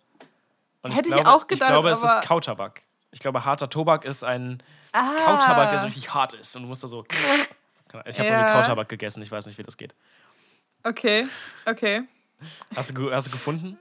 Und 0.83 0.93
Hätte 0.93 1.09
ich 1.11 1.15
glaube, 1.15 1.29
auch 1.31 1.47
gedacht, 1.47 1.69
Ich 1.69 1.73
glaube, 1.75 1.91
es 1.91 2.03
ist 2.03 2.23
Kautabak. 2.23 2.81
Ich 3.11 3.21
glaube, 3.21 3.45
harter 3.45 3.69
Tobak 3.69 4.05
ist 4.05 4.23
ein 4.25 4.63
Ah, 4.93 5.15
Kautabak, 5.25 5.71
der 5.71 5.79
so 5.79 5.87
richtig 5.87 6.13
hart 6.15 6.33
ist. 6.35 6.57
Und 6.57 6.63
du 6.63 6.69
musst 6.69 6.83
da 6.83 6.89
so. 6.89 7.05
Ich 7.11 8.19
habe 8.19 8.31
noch 8.31 8.37
nie 8.37 8.43
Ja. 8.43 8.53
Kautabak 8.53 8.89
gegessen. 8.89 9.23
Ich 9.23 9.31
weiß 9.31 9.47
nicht, 9.47 9.59
wie 9.59 9.63
das 9.63 9.77
geht. 9.77 9.95
Okay, 10.83 11.27
okay. 11.67 12.03
Hast 12.75 12.97
du, 12.97 13.13
hast 13.13 13.27
du 13.27 13.31
gefunden? 13.33 13.77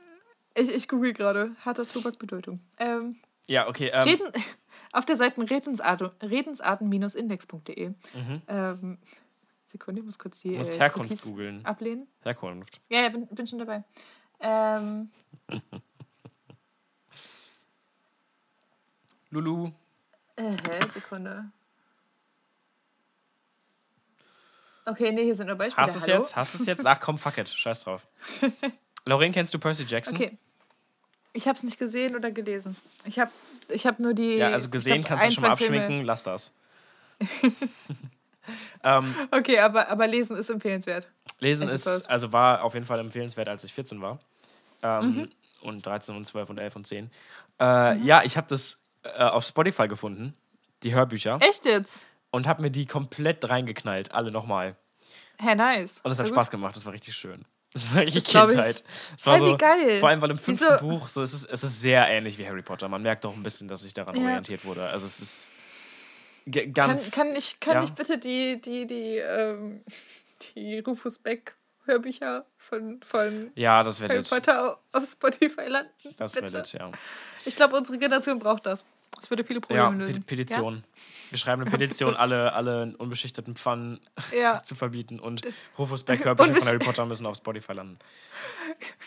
Ich, 0.60 0.69
ich 0.69 0.88
google 0.88 1.13
gerade. 1.13 1.56
Harter 1.63 1.88
Tobak 1.88 2.17
Bedeutung. 2.19 2.60
Ähm, 2.78 3.15
Ja, 3.48 3.67
okay. 3.67 3.89
Ähm, 3.93 4.04
Reden, 4.04 4.32
auf 4.91 5.06
der 5.06 5.15
Seite 5.15 5.41
redensarten- 5.41 6.12
redensarten-index.de. 6.22 7.89
Mhm. 7.89 8.41
Ähm, 8.48 8.98
Sekunde, 9.67 10.00
ich 10.02 10.06
muss 10.06 10.17
kurz 10.19 10.39
die 10.41 10.50
Du 10.50 10.56
musst 10.56 10.74
äh, 10.76 10.80
Herkunft 10.80 11.12
Cookies 11.12 11.22
googeln. 11.24 11.63
ablehnen. 11.65 12.08
Herkunft. 12.24 12.82
Ja, 12.89 13.02
ja, 13.02 13.10
bin, 13.10 13.28
bin 13.28 13.45
schon 13.48 13.60
dabei. 13.60 13.84
Ähm, 14.39 15.12
Lulu. 19.30 19.72
äh, 20.36 20.43
hä, 20.52 20.80
Sekunde. 20.91 21.52
Okay, 24.86 25.12
nee, 25.12 25.24
hier 25.24 25.36
sind 25.36 25.48
nur 25.48 25.56
Beispiele. 25.56 25.84
Hast 25.84 25.95
du 25.95 26.00
es 26.00 26.06
jetzt? 26.08 26.36
Hast 26.36 26.54
du 26.56 26.60
es 26.62 26.65
jetzt? 26.65 26.84
Ach 26.86 27.00
komm, 27.00 27.17
fuck 27.19 27.38
it. 27.38 27.48
Scheiß 27.48 27.82
drauf. 27.84 28.08
Lauren, 29.06 29.32
kennst 29.32 29.54
du 29.54 29.60
Percy 29.60 29.84
Jackson? 29.84 30.15
Okay. 30.17 30.38
Ich 31.39 31.47
habe 31.47 31.56
es 31.56 31.63
nicht 31.63 31.80
gesehen 31.80 32.17
oder 32.17 32.32
gelesen. 32.32 32.75
Ich 33.06 33.17
habe 33.17 33.32
ich 33.69 33.88
hab 33.88 33.97
nur 33.99 34.13
die. 34.13 34.36
Ja, 34.36 34.49
also 34.49 34.67
gesehen 34.69 34.95
glaub, 35.04 35.08
kannst 35.08 35.23
du 35.23 35.28
ein, 35.30 35.34
schon 35.34 35.41
mal 35.43 35.56
zwei 35.58 35.65
Filme- 35.65 35.80
abschminken. 35.84 36.06
Lass 36.06 36.23
das. 36.23 36.54
ähm, 38.84 39.15
Okay, 39.32 39.60
aber, 39.60 39.88
aber 39.89 40.08
lesen 40.08 40.38
ist 40.38 40.49
empfehlenswert. 40.49 41.08
lesen 41.39 41.69
Es 41.69 41.86
ist 41.86 42.10
also 42.10 42.32
war 42.34 42.63
auf 42.63 42.73
jeden 42.73 42.86
Fall 42.86 42.99
empfehlenswert, 42.99 43.47
als 43.47 43.63
ich 43.63 43.73
14 43.73 44.02
war. 44.02 44.19
Ähm, 44.84 45.06
Mhm. 45.15 45.30
Und 45.62 45.86
13 45.86 46.15
und 46.15 46.25
12 46.25 46.49
und 46.49 46.58
11 46.58 46.75
und 46.78 46.88
10. 46.88 47.12
Äh, 47.60 47.97
Ja, 47.99 48.23
ich 48.23 48.38
habe 48.38 48.47
das 48.47 48.80
äh, 49.04 49.23
auf 49.23 49.43
Spotify 49.45 49.88
gefunden, 49.89 50.34
die 50.84 50.93
Hörbücher, 50.95 51.38
Echt 51.41 51.65
jetzt? 51.65 52.08
und 52.32 52.47
habe 52.47 52.62
mir 52.62 52.71
die 52.71 52.86
komplett 52.86 53.49
reingeknallt, 53.49 54.13
alle 54.13 54.32
nochmal. 54.32 54.75
Hä, 55.41 55.56
nice. 55.56 55.99
Und 56.04 56.12
es 56.12 56.19
hat 56.19 56.28
Spaß 56.30 56.49
gemacht, 56.52 56.75
das 56.75 56.86
war 56.86 56.93
richtig 56.93 57.15
schön. 57.15 57.45
Das 57.73 57.93
war 57.93 58.01
richtig 58.01 58.23
Das 58.23 58.32
glaub 58.32 58.49
ich. 58.49 58.55
Kindheit. 58.55 58.84
Es 59.17 59.25
war 59.27 59.38
so, 59.38 59.55
geil. 59.58 59.99
Vor 59.99 60.10
allem, 60.10 60.21
weil 60.21 60.32
im 60.32 60.38
fünften 60.39 60.65
Wieso- 60.69 60.79
Buch, 60.79 61.08
so 61.10 61.21
es 61.21 61.34
ist 61.34 61.45
es 61.45 61.63
ist 61.63 61.82
sehr 61.82 62.08
ähnlich 62.10 62.38
wie 62.38 62.47
Harry 62.47 62.63
Potter. 62.63 62.88
Man 62.89 63.01
merkt 63.03 63.25
auch 63.25 63.36
ein 63.36 63.43
bisschen, 63.43 63.67
dass 63.67 63.82
sich 63.82 63.93
daran 63.93 64.15
Ja. 64.15 64.23
orientiert 64.23 64.65
wurde. 64.65 64.88
Also 64.88 65.05
es 65.05 65.19
ist 65.21 65.49
ge- 66.47 66.63
Kann, 66.65 66.73
ganz. 66.89 67.12
kann, 67.12 67.36
ich, 67.36 67.60
kann 67.60 67.75
ja. 67.75 67.84
ich 67.84 67.91
bitte 67.91 68.17
die, 68.17 68.60
die, 68.60 68.88
die, 68.88 69.17
ähm, 69.17 69.84
die 70.55 70.79
Rufus 70.79 71.19
Beck 71.19 71.55
Hörbücher 71.86 72.45
von, 72.58 72.99
von 73.05 73.51
ja, 73.55 73.84
das 73.84 74.01
Harry. 74.01 74.21
Potter 74.23 74.79
auf 74.91 75.05
Spotify 75.05 75.65
landen? 75.67 75.91
Das 76.17 76.34
bitte? 76.34 76.58
lit, 76.58 76.73
ja. 76.73 76.91
Ich 77.45 77.55
glaube, 77.55 77.75
unsere 77.77 77.97
Generation 77.97 78.38
braucht 78.39 78.65
das. 78.65 78.84
Das 79.15 79.30
würde 79.30 79.43
viele 79.43 79.60
Ja, 79.60 79.65
Probleme 79.88 79.89
Pe 79.91 80.06
lösen. 80.12 80.24
Petition. 80.24 80.84
Wir 81.30 81.38
schreiben 81.38 81.62
eine 81.62 81.72
Ja, 81.72 81.78
Petition, 81.78 82.15
alle, 82.15 82.54
alle 82.54 82.95
unbeschichteten 82.98 83.56
Pfannen 83.56 84.00
Ja. 84.32 84.38
ja, 84.39 84.63
zu 84.63 84.76
verbieten. 84.76 85.19
Und 85.19 85.41
Rufus 85.78 86.04
Beck 86.04 86.24
Hörbücher 86.26 86.54
von 86.54 86.67
Harry 86.67 86.80
Potter 86.80 87.06
müssen 87.06 87.26
auf 87.26 87.36
Spotify 87.38 87.74
landen. 87.74 87.98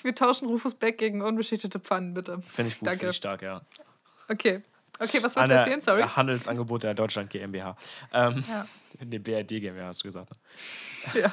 wir 0.02 0.14
tauschen 0.14 0.48
Rufus 0.48 0.74
Beck 0.74 0.98
gegen 0.98 1.22
unbeschichtete 1.22 1.80
Pfannen, 1.80 2.14
bitte. 2.14 2.42
Finde 2.42 2.70
ich 2.72 2.78
gut, 2.78 2.86
Danke. 2.88 2.98
finde 3.00 3.10
ich 3.10 3.16
stark, 3.16 3.42
ja. 3.42 3.62
Okay. 4.28 4.62
Okay, 4.98 5.22
was 5.22 5.34
wolltest 5.34 5.50
du 5.52 5.56
erzählen? 5.58 5.80
Sorry. 5.80 6.02
Handelsangebot 6.02 6.82
der 6.84 6.94
Deutschland 6.94 7.30
GmbH. 7.30 7.76
Ähm, 8.12 8.44
Ja. 8.48 8.66
Nee, 9.04 9.18
BRD 9.18 9.48
GmbH 9.60 9.86
hast 9.86 10.04
du 10.04 10.08
gesagt. 10.08 10.30
Ne? 11.14 11.20
ja. 11.22 11.32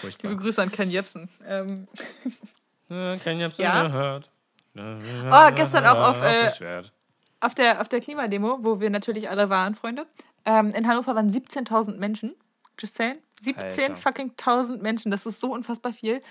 Furchtbar. 0.00 0.30
Liebe 0.30 0.42
Grüße 0.42 0.60
an 0.60 0.70
Ken 0.72 0.90
Jepsen. 0.90 1.28
Ähm, 1.48 1.88
Ja, 2.88 3.16
kein 3.18 3.40
Jobs 3.40 3.56
Ja. 3.58 3.84
gehört. 3.86 4.30
Oh, 4.76 5.54
gestern 5.54 5.86
auch 5.86 6.08
auf, 6.10 6.22
äh. 6.22 6.50
Auf, 7.46 7.54
der, 7.54 7.80
auf 7.80 7.88
der 7.88 8.00
Klimademo, 8.00 8.58
wo 8.62 8.80
wir 8.80 8.90
natürlich 8.90 9.30
alle 9.30 9.48
waren, 9.48 9.74
Freunde, 9.74 10.06
ähm, 10.44 10.70
in 10.70 10.86
Hannover 10.86 11.14
waren 11.14 11.30
17.000 11.30 11.96
Menschen. 11.96 12.34
Just 12.78 12.96
saying. 12.96 13.18
17 13.40 13.64
Alter. 13.64 13.96
fucking 13.96 14.30
1000 14.30 14.82
Menschen. 14.82 15.10
Das 15.10 15.26
ist 15.26 15.40
so 15.40 15.52
unfassbar 15.52 15.92
viel. 15.92 16.22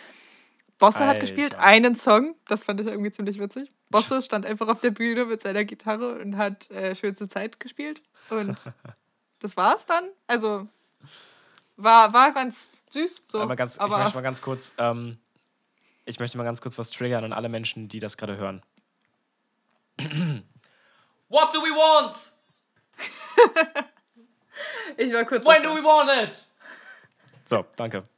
Bosse 0.79 0.99
hat 0.99 1.09
Alter. 1.09 1.21
gespielt 1.21 1.55
einen 1.55 1.95
Song. 1.95 2.35
Das 2.47 2.63
fand 2.63 2.79
ich 2.81 2.87
irgendwie 2.87 3.11
ziemlich 3.11 3.39
witzig. 3.39 3.71
Bosse 3.89 4.21
stand 4.21 4.45
einfach 4.45 4.67
auf 4.67 4.79
der 4.79 4.91
Bühne 4.91 5.25
mit 5.25 5.41
seiner 5.41 5.63
Gitarre 5.63 6.19
und 6.19 6.37
hat 6.37 6.69
äh, 6.71 6.95
Schönste 6.95 7.29
Zeit 7.29 7.59
gespielt. 7.59 8.01
Und 8.29 8.73
das 9.39 9.55
war's 9.57 9.85
dann. 9.85 10.05
Also 10.27 10.67
war, 11.77 12.13
war 12.13 12.31
ganz 12.31 12.67
süß. 12.91 13.21
So. 13.27 13.41
aber 13.41 13.55
ganz, 13.55 13.75
ich 13.75 13.81
aber 13.81 13.99
möchte 13.99 14.15
mal 14.15 14.21
ganz 14.21 14.41
kurz, 14.41 14.75
ähm, 14.77 15.17
ich 16.05 16.19
möchte 16.19 16.37
mal 16.37 16.43
ganz 16.43 16.61
kurz 16.61 16.77
was 16.77 16.89
triggern 16.89 17.23
an 17.23 17.33
alle 17.33 17.49
Menschen, 17.49 17.87
die 17.87 17.99
das 17.99 18.17
gerade 18.17 18.37
hören. 18.37 18.61
What 21.29 21.53
do 21.53 21.59
we 21.61 21.69
want? 21.71 22.15
ich 24.97 25.13
war 25.13 25.23
kurz. 25.25 25.45
When 25.45 25.63
do 25.63 25.69
we 25.75 25.83
want 25.83 26.09
it? 26.29 26.45
So, 27.45 27.65
danke. 27.75 28.03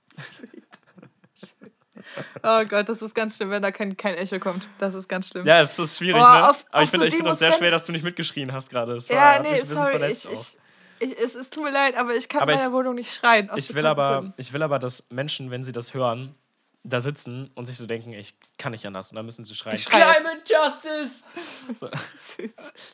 Oh 2.41 2.63
Gott, 2.65 2.88
das 2.89 3.02
ist 3.02 3.13
ganz 3.13 3.36
schlimm, 3.36 3.50
wenn 3.52 3.62
da 3.62 3.72
kein, 3.72 3.96
kein 3.98 4.15
Echo 4.15 4.39
kommt. 4.39 4.67
Das 4.80 4.96
ist 4.96 5.08
ganz 5.08 5.28
schlimm. 5.28 5.46
Ja, 5.46 5.60
es 5.62 5.78
ist 5.78 5.98
schwierig, 5.98 6.22
Oh, 6.22 6.26
ne? 6.32 6.50
auf- 6.50 6.65
Aber 6.72 6.84
ich 6.84 6.89
finde 6.89 7.06
so 7.06 7.08
ich 7.10 7.15
find 7.15 7.28
das 7.28 7.39
sehr 7.39 7.52
schwer, 7.54 7.70
dass 7.70 7.86
du 7.86 7.91
nicht 7.91 8.04
mitgeschrien 8.04 8.54
hast 8.54 8.70
gerade. 8.70 8.98
Ja, 9.10 9.39
nee, 9.39 9.50
ein 9.50 9.60
bisschen 9.60 9.76
sorry. 9.76 9.91
Ich, 9.93 10.00
verletzt 10.00 10.30
ich, 10.32 10.39
auch. 10.39 10.46
ich, 11.00 11.20
es, 11.20 11.36
es 11.36 11.50
tut 11.50 11.63
mir 11.65 11.72
leid, 11.72 11.96
aber 11.96 12.15
ich 12.15 12.30
kann 12.30 12.41
Aber 12.41 12.54
in 12.54 12.58
meiner 12.58 12.70
ich- 12.70 12.74
Wohnung 12.74 12.96
nicht 12.96 13.13
schreien. 13.13 13.50
Ich 13.56 13.74
will, 13.76 13.86
aber, 13.86 14.13
Gründen. 14.20 14.34
ich 14.38 14.54
will 14.54 14.63
aber, 14.63 14.80
dass 14.80 15.06
Menschen, 15.10 15.52
wenn 15.52 15.63
sie 15.63 15.72
das 15.74 15.93
hören, 15.93 16.34
da 16.84 17.02
sitzen 17.02 17.52
und 17.56 17.66
sich 17.66 17.78
so 17.78 17.86
denken, 17.86 18.13
ich 18.13 18.34
kann 18.58 18.72
nicht 18.72 18.86
anders. 18.86 19.12
Und 19.12 19.18
dann 19.18 19.26
müssen 19.26 19.44
sie 19.44 19.54
schreien. 19.56 19.78
Climate 19.78 20.42
Justice! 20.46 21.24
So, 21.80 21.89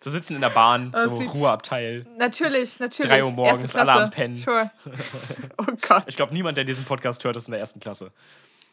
so 0.03 0.09
sitzen 0.09 0.35
in 0.35 0.41
der 0.41 0.49
Bahn, 0.49 0.91
Oh, 0.95 0.99
so. 0.99 1.09
Ruheabteil. 1.17 2.05
Natürlich, 2.17 2.79
natürlich. 2.79 3.09
Drei 3.11 3.23
Uhr 3.23 3.31
morgens, 3.31 3.75
alle 3.75 3.91
am 3.91 4.09
Pennen. 4.09 4.37
Sure. 4.37 4.71
Oh 5.57 5.65
Gott. 5.87 6.03
Ich 6.07 6.15
glaube, 6.15 6.33
niemand, 6.33 6.57
der 6.57 6.63
diesen 6.63 6.85
Podcast 6.85 7.23
hört, 7.23 7.35
ist 7.35 7.47
in 7.47 7.51
der 7.51 7.59
ersten 7.59 7.79
Klasse. 7.79 8.11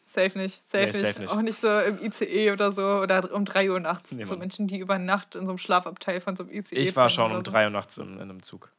Safe 0.07 0.37
nicht. 0.37 0.66
Safe, 0.68 0.87
Nee, 0.87 0.87
nicht. 0.87 0.99
safe 0.99 1.20
nicht. 1.20 1.32
Auch 1.32 1.43
nicht 1.43 1.57
so 1.57 1.68
im 1.80 2.03
ICE 2.03 2.51
oder 2.51 2.72
so 2.72 2.82
oder 2.82 3.32
um 3.32 3.45
3 3.45 3.70
Uhr 3.70 3.78
nachts. 3.78 4.11
Nee, 4.12 4.24
so. 4.24 4.37
Menschen, 4.37 4.66
die 4.66 4.78
über 4.78 4.99
Nacht 4.99 5.37
in 5.37 5.47
so 5.47 5.53
einem 5.53 5.59
Schlafabteil 5.59 6.20
von 6.20 6.34
so 6.34 6.43
einem 6.45 6.53
ICE. 6.53 6.74
Ich 6.74 6.97
war 6.97 7.09
schon 7.09 7.30
um 7.30 7.45
so. 7.45 7.51
drei 7.51 7.64
Uhr 7.64 7.70
nachts 7.70 7.99
in, 7.99 8.14
in 8.14 8.22
einem 8.22 8.43
Zug. 8.43 8.72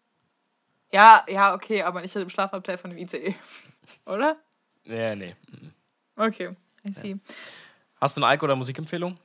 Ja, 0.92 1.24
ja, 1.30 1.54
okay, 1.54 1.84
aber 1.84 2.02
nicht 2.02 2.14
im 2.16 2.30
Schlafabteil 2.30 2.78
von 2.78 2.92
einem 2.92 3.00
ICE. 3.00 3.36
Oder? 4.06 4.38
Nee, 4.84 5.16
nee. 5.16 5.36
Okay, 6.16 6.56
I 6.88 6.94
see. 6.94 7.18
Hast 8.00 8.18
du 8.18 8.22
eine 8.22 8.28
Alk- 8.28 8.44
oder 8.44 8.56
Musikempfehlung? 8.56 9.18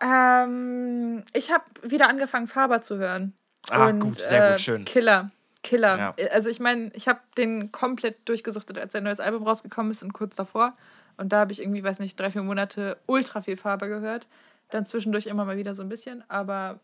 Ähm, 0.00 1.24
ich 1.32 1.50
habe 1.50 1.64
wieder 1.82 2.08
angefangen, 2.08 2.46
Faber 2.46 2.80
zu 2.82 2.98
hören. 2.98 3.34
Ah, 3.68 3.88
Und, 3.88 4.00
gut, 4.00 4.20
sehr 4.20 4.50
äh, 4.50 4.52
gut, 4.52 4.60
schön. 4.60 4.84
Killer. 4.84 5.30
Killer. 5.62 5.98
Ja. 5.98 6.28
Also 6.30 6.50
ich 6.50 6.60
meine, 6.60 6.92
ich 6.94 7.08
habe 7.08 7.20
den 7.36 7.72
komplett 7.72 8.28
durchgesuchtet, 8.28 8.78
als 8.78 8.92
sein 8.92 9.02
neues 9.02 9.20
Album 9.20 9.42
rausgekommen 9.42 9.90
ist 9.90 10.02
und 10.02 10.12
kurz 10.12 10.36
davor. 10.36 10.76
Und 11.16 11.32
da 11.32 11.40
habe 11.40 11.52
ich 11.52 11.60
irgendwie, 11.60 11.82
weiß 11.82 11.98
nicht, 11.98 12.18
drei, 12.18 12.30
vier 12.30 12.42
Monate 12.42 12.96
ultra 13.06 13.42
viel 13.42 13.56
Farbe 13.56 13.88
gehört. 13.88 14.28
Dann 14.70 14.86
zwischendurch 14.86 15.26
immer 15.26 15.44
mal 15.44 15.56
wieder 15.56 15.74
so 15.74 15.82
ein 15.82 15.88
bisschen. 15.88 16.22
Aber 16.28 16.78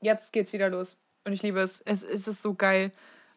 jetzt 0.00 0.32
geht's 0.32 0.52
wieder 0.52 0.68
los. 0.68 0.96
Und 1.24 1.32
ich 1.32 1.42
liebe 1.42 1.60
es. 1.60 1.80
Es, 1.84 2.02
es 2.02 2.26
ist 2.26 2.42
so 2.42 2.54
geil. 2.54 2.90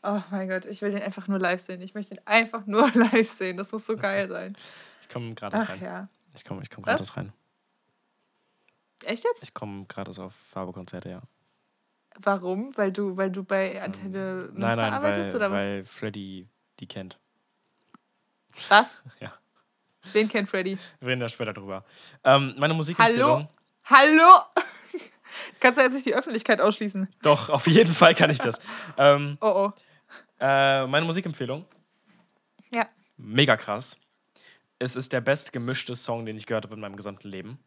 Oh 0.03 0.21
mein 0.31 0.47
Gott, 0.47 0.65
ich 0.65 0.81
will 0.81 0.91
den 0.91 1.01
einfach 1.01 1.27
nur 1.27 1.39
live 1.39 1.59
sehen. 1.59 1.81
Ich 1.81 1.93
möchte 1.93 2.13
ihn 2.15 2.21
einfach 2.25 2.65
nur 2.65 2.89
live 2.93 3.29
sehen. 3.29 3.57
Das 3.57 3.71
muss 3.71 3.85
so 3.85 3.97
geil 3.97 4.29
sein. 4.29 4.55
Ich 5.01 5.09
komme 5.09 5.33
gerade 5.35 5.57
Ach 5.57 5.69
rein. 5.69 5.81
ja. 5.81 6.07
Ich 6.35 6.45
komme 6.45 6.61
ich 6.61 6.69
komm 6.69 6.83
gratis 6.83 7.17
rein. 7.17 7.33
Echt 9.03 9.23
jetzt? 9.23 9.43
Ich 9.43 9.53
komme 9.53 9.85
gratis 9.85 10.19
auf 10.19 10.33
Farbe-Konzerte, 10.51 11.09
ja. 11.09 11.21
Warum? 12.19 12.75
Weil 12.77 12.91
du, 12.91 13.15
weil 13.15 13.31
du 13.31 13.43
bei 13.43 13.81
Antenne 13.81 14.49
Münster 14.51 14.53
Ähm, 14.55 14.59
Nein, 14.59 14.77
nein, 14.77 14.93
arbeitest 14.93 15.29
weil, 15.29 15.35
oder 15.35 15.51
was? 15.51 15.63
weil 15.63 15.85
Freddy 15.85 16.47
die 16.79 16.87
kennt. 16.87 17.19
Was? 18.69 18.97
Ja. 19.19 19.33
Den 20.13 20.29
kennt 20.29 20.49
Freddy. 20.49 20.77
Wir 20.99 21.07
reden 21.09 21.19
da 21.19 21.27
später 21.27 21.51
drüber. 21.53 21.83
Ähm, 22.23 22.55
meine 22.57 22.73
Musikempfehlung. 22.73 23.49
Hallo? 23.85 24.17
Hallo? 24.17 24.41
Kannst 25.59 25.77
du 25.77 25.83
jetzt 25.83 25.93
nicht 25.93 26.05
die 26.05 26.15
Öffentlichkeit 26.15 26.61
ausschließen? 26.61 27.09
Doch, 27.23 27.49
auf 27.49 27.67
jeden 27.67 27.93
Fall 27.93 28.15
kann 28.15 28.29
ich 28.29 28.39
das. 28.39 28.61
ähm, 28.97 29.37
Oh 29.41 29.67
oh. 29.67 29.73
Äh, 30.39 30.85
meine 30.87 31.05
Musikempfehlung. 31.05 31.65
Ja. 32.73 32.87
Mega 33.17 33.57
krass. 33.57 33.99
Es 34.79 34.95
ist 34.95 35.13
der 35.13 35.21
best 35.21 35.53
gemischte 35.53 35.95
Song, 35.95 36.25
den 36.25 36.37
ich 36.37 36.45
gehört 36.45 36.65
habe 36.65 36.75
in 36.75 36.81
meinem 36.81 36.95
gesamten 36.95 37.29
Leben. 37.29 37.59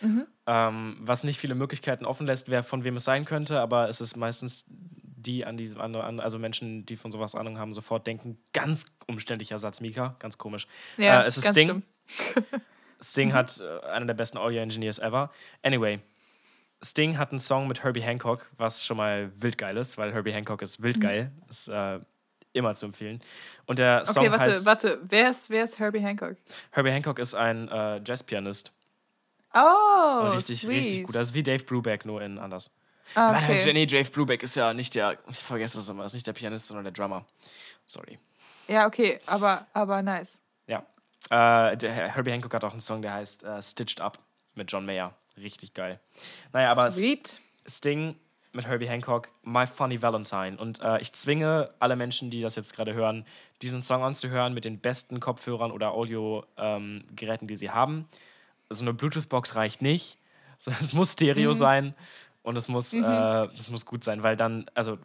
Mhm. 0.00 0.26
Ähm, 0.46 0.96
was 1.00 1.24
nicht 1.24 1.38
viele 1.38 1.54
Möglichkeiten 1.54 2.04
offen 2.04 2.26
lässt, 2.26 2.50
wer 2.50 2.62
von 2.62 2.84
wem 2.84 2.96
es 2.96 3.04
sein 3.04 3.24
könnte, 3.24 3.60
aber 3.60 3.88
es 3.88 4.00
ist 4.00 4.16
meistens 4.16 4.66
die 4.68 5.44
an 5.44 5.56
diesem 5.56 5.80
an, 5.80 6.20
also 6.20 6.38
Menschen, 6.38 6.86
die 6.86 6.96
von 6.96 7.10
sowas 7.10 7.34
Ahnung 7.34 7.58
haben, 7.58 7.72
sofort 7.72 8.06
denken, 8.06 8.38
ganz 8.52 8.86
umständlicher 9.06 9.58
Satz, 9.58 9.80
Mika, 9.80 10.16
ganz 10.18 10.38
komisch. 10.38 10.66
Ja, 10.96 11.22
äh, 11.22 11.26
es 11.26 11.36
ist 11.36 11.44
ganz 11.44 11.56
Sting. 11.56 11.82
Sting 13.00 13.32
hat 13.32 13.60
äh, 13.60 13.86
einer 13.86 14.06
der 14.06 14.14
besten 14.14 14.38
Audio 14.38 14.60
Engineers 14.60 14.98
ever. 14.98 15.32
Anyway, 15.62 16.00
Sting 16.82 17.18
hat 17.18 17.30
einen 17.30 17.38
Song 17.38 17.68
mit 17.68 17.82
Herbie 17.82 18.02
Hancock, 18.02 18.48
was 18.56 18.84
schon 18.84 18.96
mal 18.96 19.32
wild 19.36 19.58
geil 19.58 19.76
ist, 19.76 19.98
weil 19.98 20.12
Herbie 20.12 20.32
Hancock 20.32 20.62
ist 20.62 20.82
wild 20.82 21.00
geil. 21.00 21.32
Ist 21.48 21.68
äh, 21.68 22.00
immer 22.52 22.74
zu 22.74 22.86
empfehlen. 22.86 23.20
Und 23.66 23.78
der 23.78 24.04
Song 24.04 24.24
Okay, 24.24 24.32
warte, 24.32 24.44
heißt 24.46 24.66
warte. 24.66 25.00
Wer 25.02 25.30
ist, 25.30 25.50
wer 25.50 25.64
ist 25.64 25.78
Herbie 25.78 26.00
Hancock? 26.00 26.36
Herbie 26.70 26.90
Hancock 26.90 27.18
ist 27.18 27.34
ein 27.34 27.68
äh, 27.68 28.00
Jazzpianist. 28.04 28.72
Oh, 29.54 30.30
richtig, 30.34 30.60
sweet. 30.60 30.84
richtig 30.84 31.04
gut. 31.04 31.14
Das 31.14 31.28
ist 31.28 31.34
wie 31.34 31.42
Dave 31.42 31.64
Brubeck, 31.64 32.04
nur 32.04 32.20
in 32.22 32.38
anders. 32.38 32.70
Ah, 33.14 33.32
Nein, 33.32 33.44
okay. 33.44 33.64
Jenny, 33.64 33.86
Dave 33.86 34.10
Brubeck 34.10 34.42
ist 34.42 34.56
ja 34.56 34.74
nicht 34.74 34.94
der, 34.94 35.16
ich 35.30 35.38
vergesse 35.38 35.78
das 35.78 35.88
immer, 35.88 36.04
ist 36.04 36.14
nicht 36.14 36.26
der 36.26 36.32
Pianist, 36.32 36.66
sondern 36.66 36.84
der 36.84 36.92
Drummer. 36.92 37.24
Sorry. 37.86 38.18
Ja, 38.68 38.86
okay, 38.86 39.20
aber, 39.26 39.66
aber 39.72 40.02
nice. 40.02 40.40
Ja. 40.66 40.82
Äh, 41.30 41.76
der 41.76 41.92
Herbie 41.92 42.32
Hancock 42.32 42.52
hat 42.52 42.64
auch 42.64 42.72
einen 42.72 42.80
Song, 42.80 43.02
der 43.02 43.14
heißt 43.14 43.44
äh, 43.44 43.62
Stitched 43.62 44.00
Up 44.00 44.18
mit 44.54 44.70
John 44.70 44.84
Mayer. 44.84 45.14
Richtig 45.36 45.74
geil. 45.74 46.00
Naja, 46.52 46.70
aber 46.70 46.90
Sweet. 46.90 47.40
Sting 47.66 48.16
mit 48.56 48.66
Herbie 48.66 48.88
Hancock, 48.88 49.28
My 49.42 49.66
Funny 49.66 50.00
Valentine. 50.02 50.56
Und 50.56 50.80
äh, 50.80 51.00
ich 51.00 51.12
zwinge 51.12 51.70
alle 51.78 51.94
Menschen, 51.94 52.30
die 52.30 52.40
das 52.40 52.56
jetzt 52.56 52.74
gerade 52.74 52.94
hören, 52.94 53.24
diesen 53.62 53.82
Song 53.82 54.02
anzuhören 54.02 54.54
mit 54.54 54.64
den 54.64 54.80
besten 54.80 55.20
Kopfhörern 55.20 55.70
oder 55.70 55.92
Audio-Geräten, 55.92 57.46
die 57.46 57.56
sie 57.56 57.70
haben. 57.70 58.08
So 58.70 58.82
eine 58.82 58.94
Bluetooth-Box 58.94 59.54
reicht 59.54 59.82
nicht. 59.82 60.18
So, 60.58 60.70
es 60.70 60.94
muss 60.94 61.12
Stereo 61.12 61.52
sein 61.52 61.94
und 62.42 62.56
es 62.56 62.68
muss, 62.68 62.94
äh, 62.94 63.00
es 63.58 63.70
muss 63.70 63.84
gut 63.84 64.02
sein, 64.02 64.22
weil 64.22 64.36
dann, 64.36 64.64
also 64.72 64.96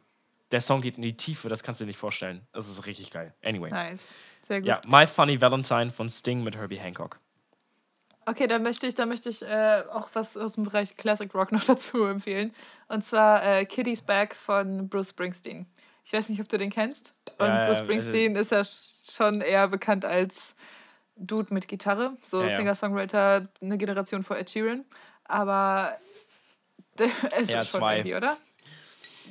der 0.51 0.61
Song 0.61 0.81
geht 0.81 0.95
in 0.95 1.01
die 1.01 1.17
Tiefe, 1.17 1.49
das 1.49 1.61
kannst 1.61 1.81
du 1.81 1.83
dir 1.83 1.89
nicht 1.89 1.97
vorstellen. 1.97 2.47
Das 2.53 2.69
ist 2.69 2.85
richtig 2.85 3.11
geil. 3.11 3.33
Anyway. 3.43 3.69
Nice. 3.69 4.15
Sehr 4.41 4.61
gut. 4.61 4.67
Ja, 4.69 4.79
My 4.87 5.05
Funny 5.05 5.41
Valentine 5.41 5.91
von 5.91 6.09
Sting 6.09 6.41
mit 6.41 6.55
Herbie 6.55 6.79
Hancock. 6.79 7.19
Okay, 8.25 8.45
dann 8.47 8.61
möchte 8.63 8.85
ich, 8.87 8.93
dann 8.95 9.09
möchte 9.09 9.29
ich 9.29 9.41
äh, 9.41 9.83
auch 9.91 10.09
was 10.13 10.37
aus 10.37 10.53
dem 10.53 10.63
Bereich 10.65 10.95
Classic 10.95 11.33
Rock 11.33 11.51
noch 11.51 11.63
dazu 11.65 12.05
empfehlen. 12.05 12.53
Und 12.87 13.03
zwar 13.03 13.43
äh, 13.43 13.65
Kitty's 13.65 14.01
Back 14.03 14.35
von 14.35 14.87
Bruce 14.89 15.09
Springsteen. 15.09 15.65
Ich 16.05 16.13
weiß 16.13 16.29
nicht, 16.29 16.39
ob 16.41 16.47
du 16.49 16.57
den 16.57 16.69
kennst. 16.69 17.13
Und 17.39 17.47
Ja, 17.47 17.57
Bruce 17.65 17.67
also- 17.79 17.83
Springsteen 17.85 18.35
ist 18.35 18.51
ja 18.51 18.61
sch- 18.61 19.11
schon 19.11 19.41
eher 19.41 19.67
bekannt 19.67 20.05
als 20.05 20.55
Dude 21.15 21.53
mit 21.53 21.67
Gitarre. 21.67 22.15
So 22.21 22.41
Ja, 22.41 22.49
ja. 22.49 22.55
Singer-Songwriter, 22.57 23.47
eine 23.61 23.77
Generation 23.77 24.23
vor 24.23 24.37
Ed 24.37 24.49
Sheeran. 24.49 24.85
Aber 25.25 25.97
ist 26.97 27.31
Eher 27.31 27.41
ja 27.47 27.63
schon 27.63 27.79
zwei. 27.81 27.97
irgendwie, 27.97 28.15
oder? 28.15 28.37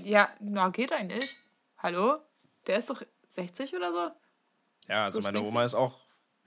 Ja, 0.03 0.29
na, 0.41 0.69
geht 0.71 0.93
eigentlich. 0.93 1.37
Hallo? 1.79 2.19
Der 2.67 2.79
ist 2.79 2.91
doch 2.91 3.03
60 3.29 3.75
oder 3.77 3.93
so? 3.93 4.11
Ja, 4.89 5.05
also 5.05 5.21
Bruce 5.21 5.33
meine? 5.33 5.43
Oma 5.47 5.65
ist 5.65 5.75
auch, 5.75 6.00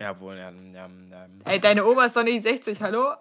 ja, 0.03 0.19
wohl, 0.19 0.35
ja, 0.37 0.49
ja, 0.49 0.87
ja, 1.11 1.27
Ey, 1.45 1.59
deine 1.59 1.85
Oma 1.85 2.05
ist 2.05 2.15
doch 2.15 2.23
nicht 2.23 2.43
60, 2.43 2.81
hallo? 2.81 3.13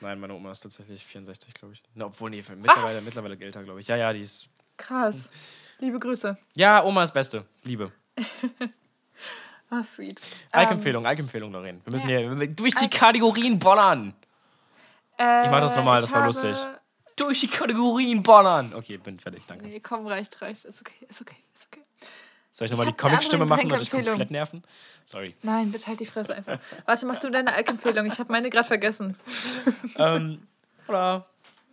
Nein, 0.00 0.20
meine 0.20 0.34
Oma 0.34 0.50
ist 0.50 0.60
tatsächlich 0.60 1.04
64, 1.04 1.54
glaube 1.54 1.74
ich. 1.74 1.82
Na, 1.94 2.06
obwohl, 2.06 2.30
nee, 2.30 2.44
mittlerweile, 2.54 3.00
mittlerweile 3.00 3.38
älter, 3.40 3.62
glaube 3.64 3.80
ich. 3.80 3.88
Ja, 3.88 3.96
ja, 3.96 4.12
die 4.12 4.20
ist. 4.20 4.48
Krass. 4.76 5.30
Liebe 5.78 5.98
Grüße. 5.98 6.36
Ja, 6.54 6.84
Oma 6.84 7.02
ist 7.04 7.12
Beste. 7.12 7.44
Liebe. 7.64 7.92
Ah, 9.68 9.82
sweet. 9.82 10.20
Alk-Empfehlung, 10.52 11.04
Alk-Empfehlung, 11.04 11.52
Doreen. 11.52 11.80
Wir 11.84 11.92
müssen 11.92 12.08
ja. 12.08 12.18
hier 12.20 12.54
durch 12.54 12.72
die 12.76 12.88
Kategorien 12.88 13.58
bollern. 13.58 14.14
Ähm, 15.18 15.44
Ich 15.44 15.50
mach 15.50 15.60
das 15.60 15.74
nochmal, 15.74 15.98
ich 15.98 16.02
das 16.02 16.14
war 16.14 16.24
lustig. 16.24 16.56
Durch 17.16 17.40
die 17.40 17.48
Kategorien 17.48 18.22
bollern. 18.22 18.72
Okay, 18.74 18.96
bin 18.98 19.18
fertig, 19.18 19.42
danke. 19.48 19.66
Nee, 19.66 19.80
komm, 19.80 20.06
reicht, 20.06 20.40
reicht. 20.40 20.66
Ist 20.66 20.80
okay, 20.80 21.04
ist 21.08 21.20
okay, 21.20 21.36
ist 21.52 21.66
okay. 21.66 21.82
Soll 22.56 22.64
ich 22.64 22.70
nochmal 22.70 22.86
die 22.86 22.94
Comic-Stimme 22.94 23.44
machen 23.44 23.70
und 23.70 23.78
dich 23.82 23.90
komplett 23.90 24.30
nerven? 24.30 24.62
Sorry. 25.04 25.34
Nein, 25.42 25.72
bitte 25.72 25.88
halt 25.88 26.00
die 26.00 26.06
Fresse 26.06 26.34
einfach. 26.34 26.58
Warte, 26.86 27.04
mach 27.04 27.18
du 27.18 27.30
deine 27.30 27.52
Alk-Empfehlung. 27.52 28.06
Ich 28.06 28.18
habe 28.18 28.32
meine 28.32 28.48
gerade 28.48 28.66
vergessen. 28.66 29.14
ähm, 29.98 30.48
oder? 30.88 31.26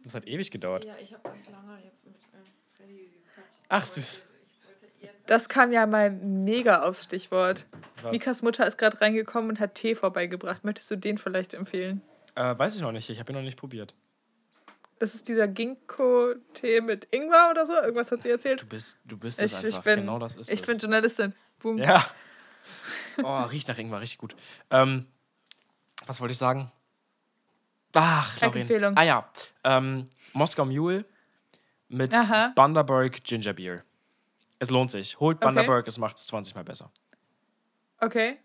Das 0.04 0.14
hat 0.14 0.28
ewig 0.28 0.52
gedauert. 0.52 0.84
Ja, 0.84 0.96
ich 1.02 1.14
habe 1.14 1.24
ganz 1.24 1.50
lange 1.50 1.82
jetzt 1.86 2.06
mit 2.06 2.16
Freddy 2.76 3.14
gequatscht. 3.14 3.62
Ach, 3.70 3.86
süß. 3.86 4.24
Das 5.26 5.48
kam 5.48 5.72
ja 5.72 5.86
mal 5.86 6.12
mega 6.12 6.82
aufs 6.82 7.06
Stichwort. 7.06 7.64
Was? 8.02 8.12
Mikas 8.12 8.42
Mutter 8.42 8.68
ist 8.68 8.78
gerade 8.78 9.00
reingekommen 9.00 9.52
und 9.52 9.62
hat 9.62 9.76
Tee 9.76 9.96
vorbeigebracht. 9.96 10.66
Möchtest 10.66 10.92
du 10.92 10.98
den 10.98 11.18
vielleicht 11.18 11.54
empfehlen? 11.54 12.02
Äh, 12.36 12.58
weiß 12.58 12.76
ich 12.76 12.82
noch 12.82 12.92
nicht. 12.92 13.10
Ich 13.10 13.22
habe 13.22 13.32
ihn 13.32 13.36
noch 13.36 13.42
nicht 13.42 13.58
probiert. 13.58 13.96
Das 15.04 15.16
ist 15.16 15.28
dieser 15.28 15.50
Ginkgo-Tee 15.50 16.80
mit 16.80 17.10
Ingwer 17.14 17.50
oder 17.52 17.66
so. 17.66 17.74
Irgendwas 17.74 18.10
hat 18.10 18.22
sie 18.22 18.30
erzählt. 18.30 18.62
Du 18.62 18.66
bist, 18.66 19.00
du 19.04 19.18
bist 19.18 19.42
es 19.42 19.52
Ich, 19.52 19.66
einfach. 19.66 19.80
ich 19.80 19.84
bin, 19.84 20.00
genau 20.00 20.18
das 20.18 20.38
ist 20.38 20.48
ich 20.50 20.62
es. 20.62 20.66
bin 20.66 20.78
Journalistin. 20.78 21.34
Boom. 21.60 21.78
Ja. 21.78 22.06
Oh, 23.22 23.42
riecht 23.42 23.68
nach 23.68 23.78
Ingwer, 23.78 24.00
richtig 24.00 24.18
gut. 24.18 24.34
Ähm, 24.70 25.06
was 26.06 26.22
wollte 26.22 26.32
ich 26.32 26.38
sagen? 26.38 26.72
Ach. 27.94 28.42
Empfehlung. 28.42 28.96
Ah 28.96 29.04
ja. 29.04 29.30
Ähm, 29.66 30.08
Moskau 30.32 30.64
Mule 30.64 31.04
mit 31.90 32.14
Aha. 32.14 32.54
Bundaberg 32.56 33.26
Ginger 33.26 33.52
Beer. 33.52 33.84
Es 34.60 34.70
lohnt 34.70 34.90
sich. 34.90 35.20
Holt 35.20 35.36
Okay. 35.40 35.48
Bundaberg, 35.48 35.86
es 35.86 35.98
macht 35.98 36.16
es 36.16 36.28
20 36.28 36.56
Mal 36.56 36.64
besser. 36.64 36.90
Okay. 38.00 38.40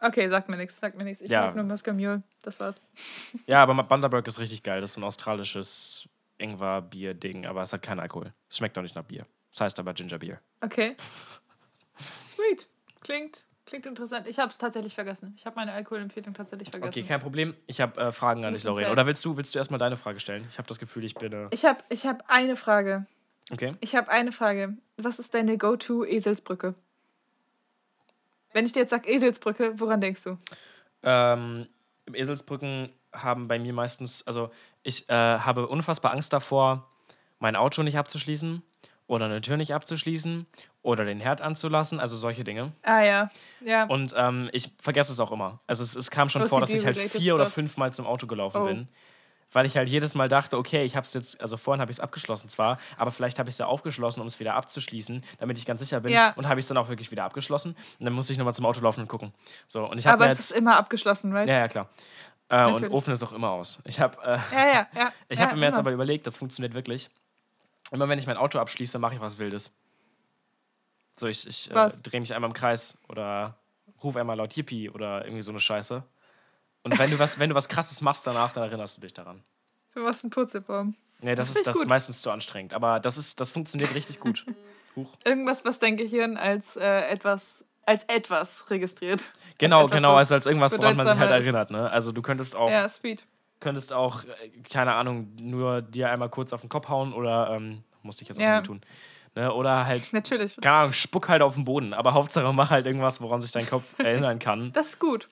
Okay, 0.00 0.28
sagt 0.28 0.48
mir 0.48 0.56
nichts, 0.56 0.78
sagt 0.80 0.96
mir 0.96 1.04
nichts. 1.04 1.22
Ich 1.22 1.30
Ja. 1.30 1.46
mag 1.46 1.54
nur 1.56 1.64
Moskau 1.64 1.92
Mule. 1.92 2.22
Das 2.42 2.60
war's. 2.60 2.76
Ja, 3.46 3.62
aber 3.62 3.74
Bundaberg 3.82 4.26
ist 4.26 4.38
richtig 4.38 4.62
geil. 4.62 4.80
Das 4.80 4.90
ist 4.90 4.94
so 4.94 5.00
ein 5.00 5.04
australisches 5.04 6.08
Ingwer-Bier-Ding, 6.38 7.46
aber 7.46 7.62
es 7.62 7.72
hat 7.72 7.82
keinen 7.82 8.00
Alkohol. 8.00 8.32
Es 8.50 8.58
schmeckt 8.58 8.76
auch 8.78 8.82
nicht 8.82 8.96
nach 8.96 9.04
Bier. 9.04 9.26
Es 9.50 9.60
heißt 9.60 9.78
aber 9.78 9.94
Ginger 9.94 10.18
Beer. 10.18 10.40
Okay. 10.60 10.96
Sweet. 12.26 12.68
Klingt, 13.02 13.44
klingt 13.66 13.86
interessant. 13.86 14.26
Ich 14.26 14.38
habe 14.38 14.50
es 14.50 14.58
tatsächlich 14.58 14.94
vergessen. 14.94 15.34
Ich 15.38 15.46
habe 15.46 15.56
meine 15.56 15.72
Alkoholempfehlung 15.72 16.34
tatsächlich 16.34 16.70
vergessen. 16.70 16.90
Okay, 16.90 17.02
kein 17.06 17.20
Problem. 17.20 17.54
Ich 17.66 17.80
habe 17.80 18.00
äh, 18.00 18.12
Fragen 18.12 18.44
an 18.44 18.52
dich, 18.54 18.62
sad. 18.62 18.74
Oder 18.90 19.06
willst 19.06 19.24
du, 19.24 19.36
willst 19.36 19.54
du 19.54 19.58
erstmal 19.58 19.78
deine 19.78 19.96
Frage 19.96 20.18
stellen? 20.20 20.44
Ich 20.50 20.58
habe 20.58 20.66
das 20.68 20.78
Gefühl, 20.78 21.04
ich 21.04 21.14
bin. 21.14 21.32
Äh, 21.32 21.48
Ich 21.50 21.64
habe 21.64 21.78
ich 21.88 22.06
hab 22.06 22.28
eine 22.28 22.56
Frage. 22.56 23.06
okay. 23.52 23.74
Ich 23.80 23.94
habe 23.94 24.08
eine 24.10 24.32
Frage. 24.32 24.76
Was 24.96 25.18
ist 25.18 25.34
deine 25.34 25.56
Go-To-Eselsbrücke? 25.58 26.74
Wenn 28.54 28.64
ich 28.64 28.72
dir 28.72 28.80
jetzt 28.80 28.90
sage 28.90 29.08
Eselsbrücke, 29.10 29.78
woran 29.78 30.00
denkst 30.00 30.24
du? 30.24 30.38
Ähm, 31.02 31.68
Eselsbrücken 32.12 32.90
haben 33.12 33.46
bei 33.48 33.58
mir 33.58 33.72
meistens, 33.74 34.26
also 34.26 34.50
ich 34.82 35.08
äh, 35.10 35.12
habe 35.12 35.66
unfassbar 35.68 36.12
Angst 36.12 36.32
davor, 36.32 36.84
mein 37.38 37.56
Auto 37.56 37.82
nicht 37.82 37.98
abzuschließen 37.98 38.62
oder 39.06 39.26
eine 39.26 39.40
Tür 39.40 39.56
nicht 39.58 39.74
abzuschließen 39.74 40.46
oder 40.82 41.04
den 41.04 41.20
Herd 41.20 41.40
anzulassen, 41.42 42.00
also 42.00 42.16
solche 42.16 42.44
Dinge. 42.44 42.72
Ah 42.82 43.02
ja. 43.02 43.30
Ja. 43.60 43.84
Und 43.84 44.14
ähm, 44.16 44.48
ich 44.52 44.70
vergesse 44.80 45.12
es 45.12 45.20
auch 45.20 45.32
immer. 45.32 45.60
Also 45.66 45.82
es, 45.82 45.94
es 45.94 46.10
kam 46.10 46.28
schon 46.28 46.48
vor, 46.48 46.60
dass 46.60 46.72
ich 46.72 46.84
halt 46.84 46.96
vier 46.96 47.34
oder 47.34 47.44
stuff. 47.44 47.54
fünf 47.54 47.76
Mal 47.76 47.92
zum 47.92 48.06
Auto 48.06 48.26
gelaufen 48.26 48.60
Oh. 48.62 48.66
bin. 48.66 48.88
Weil 49.54 49.66
ich 49.66 49.76
halt 49.76 49.88
jedes 49.88 50.16
Mal 50.16 50.28
dachte, 50.28 50.58
okay, 50.58 50.84
ich 50.84 50.96
habe 50.96 51.04
es 51.04 51.14
jetzt, 51.14 51.40
also 51.40 51.56
vorhin 51.56 51.80
habe 51.80 51.88
ich 51.92 51.98
es 51.98 52.00
abgeschlossen 52.00 52.48
zwar, 52.48 52.78
aber 52.96 53.12
vielleicht 53.12 53.38
habe 53.38 53.48
ich 53.48 53.54
es 53.54 53.58
ja 53.58 53.66
aufgeschlossen, 53.66 54.20
um 54.20 54.26
es 54.26 54.40
wieder 54.40 54.54
abzuschließen, 54.54 55.24
damit 55.38 55.58
ich 55.58 55.64
ganz 55.64 55.80
sicher 55.80 56.00
bin. 56.00 56.12
Ja. 56.12 56.32
Und 56.34 56.48
habe 56.48 56.58
ich 56.58 56.64
es 56.64 56.68
dann 56.68 56.76
auch 56.76 56.88
wirklich 56.88 57.12
wieder 57.12 57.22
abgeschlossen. 57.22 57.76
Und 58.00 58.04
dann 58.04 58.14
musste 58.14 58.32
ich 58.32 58.38
nochmal 58.38 58.54
zum 58.54 58.66
Auto 58.66 58.80
laufen 58.80 59.02
und 59.02 59.08
gucken. 59.08 59.32
So, 59.68 59.88
und 59.88 59.96
ich 59.96 60.08
habe 60.08 60.24
Aber 60.24 60.32
es 60.32 60.38
jetzt. 60.38 60.50
ist 60.50 60.56
immer 60.56 60.76
abgeschlossen, 60.76 61.32
right? 61.32 61.48
Ja, 61.48 61.58
ja, 61.58 61.68
klar. 61.68 61.88
Äh, 62.48 62.66
und. 62.66 62.90
Ofen 62.90 63.12
ist 63.12 63.22
auch 63.22 63.32
immer 63.32 63.50
aus. 63.50 63.78
Ich 63.84 64.00
habe 64.00 64.20
äh, 64.24 64.38
ja, 64.52 64.66
ja. 64.66 64.88
ja. 64.96 65.12
ich 65.28 65.38
ja, 65.38 65.46
hab 65.46 65.56
mir 65.56 65.66
jetzt 65.66 65.78
aber 65.78 65.92
überlegt, 65.92 66.26
das 66.26 66.36
funktioniert 66.36 66.74
wirklich. 66.74 67.08
Immer 67.92 68.08
wenn 68.08 68.18
ich 68.18 68.26
mein 68.26 68.36
Auto 68.36 68.58
abschließe, 68.58 68.98
mache 68.98 69.14
ich 69.14 69.20
was 69.20 69.38
Wildes. 69.38 69.72
So, 71.14 71.28
ich, 71.28 71.46
ich 71.46 71.70
äh, 71.70 71.90
drehe 72.02 72.20
mich 72.20 72.34
einmal 72.34 72.50
im 72.50 72.54
Kreis 72.54 72.98
oder 73.08 73.56
ruf 74.02 74.16
einmal 74.16 74.36
laut 74.36 74.56
Yippie 74.56 74.90
oder 74.90 75.24
irgendwie 75.24 75.42
so 75.42 75.52
eine 75.52 75.60
Scheiße. 75.60 76.02
Und 76.84 76.98
wenn 76.98 77.10
du 77.10 77.18
was, 77.18 77.38
wenn 77.38 77.48
du 77.50 77.54
was 77.56 77.68
krasses 77.68 78.00
machst 78.00 78.26
danach, 78.26 78.52
dann 78.52 78.62
erinnerst 78.64 78.96
du 78.96 79.00
dich 79.00 79.12
daran. 79.14 79.42
Du 79.94 80.00
machst 80.00 80.22
einen 80.24 80.30
Purzelbaum. 80.30 80.94
Nee, 81.20 81.34
das, 81.34 81.48
Das 81.48 81.56
ist, 81.56 81.66
das 81.66 81.76
ist 81.76 81.86
meistens 81.86 82.20
zu 82.22 82.30
anstrengend. 82.30 82.74
Aber 82.74 83.00
das 83.00 83.16
ist, 83.16 83.40
das 83.40 83.50
funktioniert 83.50 83.94
richtig 83.94 84.20
gut. 84.20 84.44
Huch. 84.96 85.10
Irgendwas, 85.24 85.64
was 85.64 85.78
dein 85.80 85.96
Gehirn 85.96 86.36
als 86.36 86.76
äh, 86.76 87.00
etwas 87.08 87.64
als 87.86 88.04
etwas 88.04 88.70
registriert. 88.70 89.22
Genau, 89.58 89.84
etwas, 89.84 89.96
genau, 89.96 90.14
also 90.14 90.34
als 90.34 90.46
irgendwas, 90.46 90.72
woran 90.78 90.96
man 90.96 91.06
sich 91.06 91.18
halt 91.18 91.30
erinnert, 91.30 91.70
ne? 91.70 91.90
Also 91.90 92.12
du 92.12 92.22
könntest 92.22 92.56
auch, 92.56 92.70
Ja, 92.70 92.88
sweet. 92.88 93.26
könntest 93.60 93.92
auch, 93.92 94.24
äh, 94.24 94.48
keine 94.70 94.94
Ahnung, 94.94 95.28
nur 95.38 95.82
dir 95.82 96.08
einmal 96.10 96.30
kurz 96.30 96.54
auf 96.54 96.62
den 96.62 96.70
Kopf 96.70 96.88
hauen 96.88 97.12
oder 97.12 97.50
ähm, 97.50 97.82
musste 98.02 98.22
ich 98.22 98.28
jetzt 98.28 98.38
auch 98.38 98.42
Ja. 98.42 98.56
nicht 98.60 98.66
tun. 98.68 98.80
Ne? 99.34 99.52
Oder 99.52 99.84
halt, 99.84 100.12
Natürlich. 100.14 100.56
keine 100.62 100.76
Ahnung, 100.76 100.92
spuck 100.94 101.28
halt 101.28 101.42
auf 101.42 101.54
den 101.56 101.66
Boden. 101.66 101.92
Aber 101.92 102.14
Hauptsache 102.14 102.50
mach 102.54 102.70
halt 102.70 102.86
irgendwas, 102.86 103.20
woran 103.20 103.42
sich 103.42 103.52
dein 103.52 103.68
Kopf 103.68 103.84
erinnern 103.98 104.38
kann. 104.38 104.72
Das 104.72 104.88
ist 104.90 104.98
gut. 104.98 105.28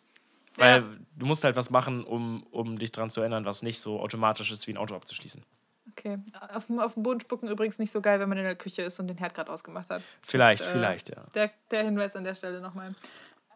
Weil 0.56 0.80
Ja. 0.82 0.88
du 1.16 1.26
musst 1.26 1.44
halt 1.44 1.56
was 1.56 1.70
machen, 1.70 2.04
um, 2.04 2.42
um 2.50 2.78
dich 2.78 2.92
dran 2.92 3.10
zu 3.10 3.20
erinnern, 3.20 3.44
was 3.44 3.62
nicht 3.62 3.80
so 3.80 4.00
automatisch 4.00 4.50
ist, 4.52 4.66
wie 4.66 4.72
ein 4.72 4.76
Auto 4.76 4.94
abzuschließen. 4.94 5.42
Okay. 5.90 6.18
Auf, 6.54 6.66
dem- 6.66 6.78
auf 6.78 6.94
dem 6.94 7.02
Boden 7.02 7.20
spucken 7.20 7.48
übrigens 7.48 7.78
nicht 7.78 7.90
so 7.90 8.00
geil, 8.00 8.20
wenn 8.20 8.28
man 8.28 8.38
in 8.38 8.44
der 8.44 8.54
Küche 8.56 8.82
ist 8.82 8.98
und 9.00 9.08
den 9.08 9.18
Herd 9.18 9.34
gerade 9.34 9.50
ausgemacht 9.50 9.88
hat. 9.90 10.02
Vielleicht, 10.22 10.62
Ist, 10.62 10.68
äh, 10.68 10.72
vielleicht, 10.72 11.08
ja. 11.08 11.24
Der, 11.34 11.50
der 11.70 11.84
Hinweis 11.84 12.14
an 12.16 12.24
der 12.24 12.34
Stelle 12.34 12.60
nochmal. 12.60 12.94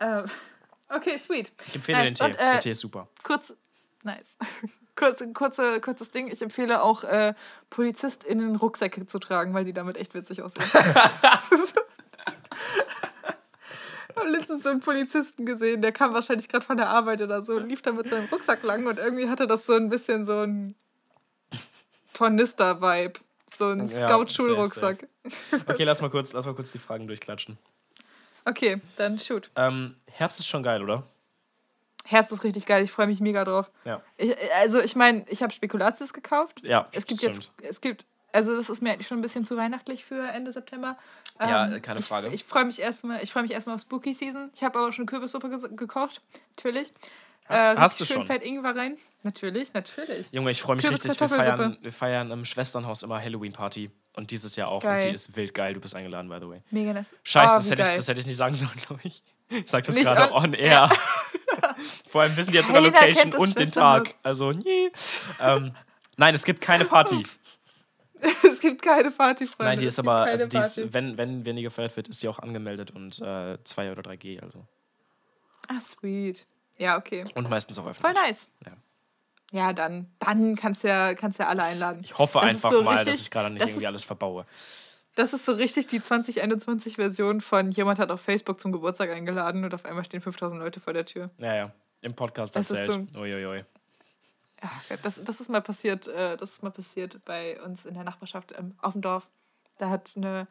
Äh, 0.01 0.23
okay, 0.95 1.19
sweet. 1.19 1.53
Ich 1.69 1.77
empfehle 1.77 1.99
nice. 1.99 2.09
den 2.09 2.15
Tee. 2.15 2.25
Und, 2.25 2.35
äh, 2.35 2.53
der 2.53 2.61
Tee 2.61 2.71
ist 2.73 2.81
super. 2.81 3.09
Kurz, 3.23 3.57
nice. 4.03 4.37
Kurz, 4.99 5.23
kurze, 5.35 5.79
kurzes 5.83 6.11
Ding. 6.11 6.29
Ich 6.29 6.41
empfehle 6.41 6.81
auch, 6.83 7.05
äh, 7.05 7.35
PolizistInnen 7.69 8.57
Rucksäcke 8.57 9.07
zu 9.07 9.19
tragen, 9.19 9.53
weil 9.53 9.67
die 9.67 9.75
damit 9.75 9.99
echt 9.99 10.15
witzig 10.15 10.41
aussehen. 10.41 10.65
Habe 14.17 14.31
letztens 14.31 14.63
so 14.63 14.71
einen 14.71 14.81
Polizisten 14.81 15.45
gesehen, 15.45 15.83
der 15.83 15.93
kam 15.93 16.15
wahrscheinlich 16.15 16.49
gerade 16.49 16.65
von 16.65 16.77
der 16.77 16.89
Arbeit 16.89 17.21
oder 17.21 17.43
so 17.43 17.57
und 17.57 17.69
lief 17.69 17.83
da 17.83 17.93
mit 17.93 18.09
seinem 18.09 18.27
Rucksack 18.31 18.63
lang 18.63 18.87
und 18.87 18.99
irgendwie 18.99 19.29
hatte 19.29 19.47
das 19.47 19.67
so 19.67 19.75
ein 19.75 19.91
bisschen 19.91 20.25
so 20.25 20.41
ein 20.41 20.75
Tornister-Vibe. 22.15 23.21
So 23.57 23.67
ein 23.69 23.87
Ja, 23.87 24.07
Scout-Schulrucksack. 24.09 25.07
Okay, 25.69 25.85
lass 25.85 26.01
mal 26.01 26.11
kurz, 26.11 26.33
lass 26.33 26.47
mal 26.47 26.55
kurz 26.55 26.73
die 26.73 26.79
Fragen 26.79 27.07
durchklatschen. 27.07 27.59
Okay, 28.45 28.81
dann 28.97 29.19
shoot. 29.19 29.51
Ähm, 29.57 29.97
Herbst 30.11 30.41
ist 30.41 30.47
schon 30.47 30.63
geil, 30.63 30.83
oder? 30.83 31.05
Herbst 32.05 32.31
ist 32.33 32.45
richtig 32.45 32.67
geil, 32.67 32.85
ich 32.85 32.93
freue 32.93 33.07
mich 33.09 33.21
mega 33.21 33.45
drauf. 33.45 33.71
Ja. 33.85 34.01
Ich, 34.17 34.35
also 34.55 34.81
ich 34.81 34.95
meine, 34.95 35.25
ich 35.29 35.43
habe 35.43 35.53
Spekulatius 35.53 36.13
gekauft. 36.13 36.63
Ja, 36.63 36.89
Es 36.93 37.07
gibt 37.07 37.21
stimmt. 37.21 37.35
jetzt, 37.35 37.51
es 37.63 37.81
gibt, 37.81 38.07
also 38.37 38.57
das 38.57 38.69
ist 38.71 38.83
mir 38.83 38.93
eigentlich 38.93 39.09
schon 39.09 39.19
ein 39.19 39.23
bisschen 39.23 39.45
zu 39.45 39.57
weihnachtlich 39.57 40.05
für 40.05 40.29
Ende 40.29 40.53
September. 40.53 40.97
Ja, 41.41 41.67
Ähm, 41.67 41.75
äh, 41.75 41.81
keine 41.81 42.01
ich, 42.01 42.07
Frage. 42.07 42.29
Ich 42.29 42.45
freue 42.45 42.65
mich 42.65 42.81
erstmal, 42.81 43.23
ich 43.23 43.33
freue 43.33 43.43
mich 43.43 43.53
erstmal 43.53 43.75
auf 43.77 43.81
Spooky 43.83 44.15
Season. 44.15 44.51
Ich 44.55 44.63
habe 44.63 44.79
aber 44.79 44.93
schon 44.93 45.07
Kürbissuppe 45.07 45.49
ges- 45.49 45.75
gekocht, 45.75 46.21
natürlich. 46.57 46.93
Hast- 47.49 47.77
äh, 47.77 47.81
hast 47.81 48.01
du 48.01 48.05
schön 48.05 48.17
schon? 48.19 48.27
fett 48.27 48.43
Ingwer 48.43 48.75
rein. 48.77 48.97
Natürlich, 49.23 49.73
natürlich. 49.75 50.29
Junge, 50.31 50.51
ich 50.53 50.61
freue 50.63 50.77
mich 50.77 50.85
Kürbis- 50.85 51.05
richtig. 51.05 51.21
Wir 51.21 51.29
feiern, 51.29 51.79
wir 51.81 51.93
feiern 51.93 52.31
im 52.31 52.45
Schwesternhaus 52.45 53.03
immer 53.03 53.21
Halloween-Party. 53.21 53.91
Und 54.15 54.31
dieses 54.31 54.57
Jahr 54.57 54.69
auch. 54.69 54.83
Geil. 54.83 54.95
Und 55.05 55.11
die 55.11 55.15
ist 55.15 55.37
wild 55.37 55.53
geil. 55.53 55.75
Du 55.75 55.81
bist 55.81 55.95
eingeladen, 55.95 56.29
by 56.31 56.39
the 56.41 56.49
way. 56.49 56.63
Mega 56.71 56.93
nice. 56.95 57.15
Scheiße, 57.23 57.55
Oh, 57.55 57.59
das, 57.59 57.71
hätte 57.71 57.83
ich, 57.83 57.89
das 57.97 58.09
hätte 58.09 58.21
ich 58.21 58.27
nicht 58.27 58.37
sagen 58.37 58.55
sollen, 58.57 58.71
glaube 58.87 59.03
ich. 59.05 59.23
Ich 59.51 59.67
sag 59.69 59.85
das 59.85 59.95
Nicht 59.95 60.07
gerade 60.07 60.33
on- 60.33 60.45
on 60.45 60.55
air. 60.55 60.89
Vor 62.09 62.23
allem 62.23 62.37
wissen 62.37 62.53
die 62.53 62.57
jetzt 62.59 62.69
sogar 62.69 62.83
Keiner 62.83 62.95
Location 62.95 63.23
kennt 63.23 63.35
das 63.35 63.41
und 63.41 63.59
den 63.59 63.71
Tag. 63.73 64.15
Also, 64.23 64.53
nie. 64.53 64.91
Ähm, 65.41 65.73
nein, 66.17 66.35
es 66.35 66.45
gibt 66.45 66.61
keine 66.61 66.85
Party. 66.85 67.25
es 68.45 68.61
gibt 68.61 68.83
keine 68.83 69.11
Party, 69.11 69.47
Freunde. 69.47 69.71
Nein, 69.71 69.79
die 69.81 69.87
ist 69.87 69.99
aber, 69.99 70.25
also 70.25 70.49
die 70.49 70.57
ist, 70.57 70.93
wenn, 70.93 71.17
wenn 71.19 71.45
weniger 71.45 71.69
gefeiert 71.69 71.97
wird, 71.97 72.09
ist 72.09 72.21
sie 72.21 72.29
auch 72.29 72.39
angemeldet 72.39 72.91
und 72.91 73.21
äh, 73.21 73.59
2 73.63 73.93
oder 73.93 74.03
3G, 74.03 74.41
also. 74.43 74.65
Ah, 75.69 75.81
sweet. 75.81 76.47
Ja, 76.79 76.97
okay. 76.99 77.25
Und 77.35 77.49
meistens 77.49 77.79
auch 77.79 77.87
öffentlich. 77.87 78.15
Voll 78.17 78.23
nice. 78.27 78.49
Ja. 78.65 78.73
Ja, 79.53 79.73
dann, 79.73 80.11
dann 80.19 80.57
kannst 80.57 80.85
du 80.85 80.89
ja, 80.89 81.15
kannst 81.15 81.39
ja 81.39 81.47
alle 81.47 81.63
einladen. 81.63 82.03
Ich 82.05 82.19
hoffe 82.19 82.41
Das 82.41 82.49
einfach 82.51 82.73
so 82.73 82.83
mal, 82.83 82.93
richtig- 82.97 83.13
dass 83.13 83.23
ich 83.23 83.31
gerade 83.31 83.51
nicht 83.51 83.63
irgendwie 83.63 83.81
ist- 83.81 83.87
alles 83.87 84.05
verbaue. 84.05 84.45
Das 85.15 85.33
ist 85.33 85.47
so 85.47 85.53
richtig 85.53 85.87
die 85.87 85.99
2021-Version 86.01 87.41
von 87.41 87.71
jemand 87.71 87.99
hat 87.99 88.11
auf 88.11 88.21
Facebook 88.21 88.61
zum 88.61 88.71
Geburtstag 88.71 89.09
eingeladen 89.11 89.65
und 89.65 89.73
auf 89.73 89.87
einmal 89.87 90.05
stehen 90.05 90.21
5000 90.21 90.61
Leute 90.61 90.79
vor 90.81 90.93
der 90.93 91.07
Tür. 91.07 91.31
Ja, 91.39 91.55
ja. 91.55 91.73
Im 92.03 92.15
Podcast 92.15 92.55
erzählt. 92.55 93.17
Uiuiui. 93.17 93.65
Ja, 94.89 94.97
das, 95.03 95.23
das 95.23 95.41
ist 95.41 95.49
mal 95.49 95.63
passiert, 95.63 96.07
äh, 96.09 96.37
das 96.37 96.55
ist 96.55 96.63
mal 96.63 96.71
passiert 96.71 97.25
bei 97.25 97.61
uns 97.63 97.85
in 97.85 97.95
der 97.95 98.05
Nachbarschaft 98.05 98.55
ähm, 98.59 98.75
auf 98.81 98.93
dem 98.93 99.03
Dorf. 99.03 99.29
Da 99.79 99.91
hat 99.91 100.13
eine 100.17 100.47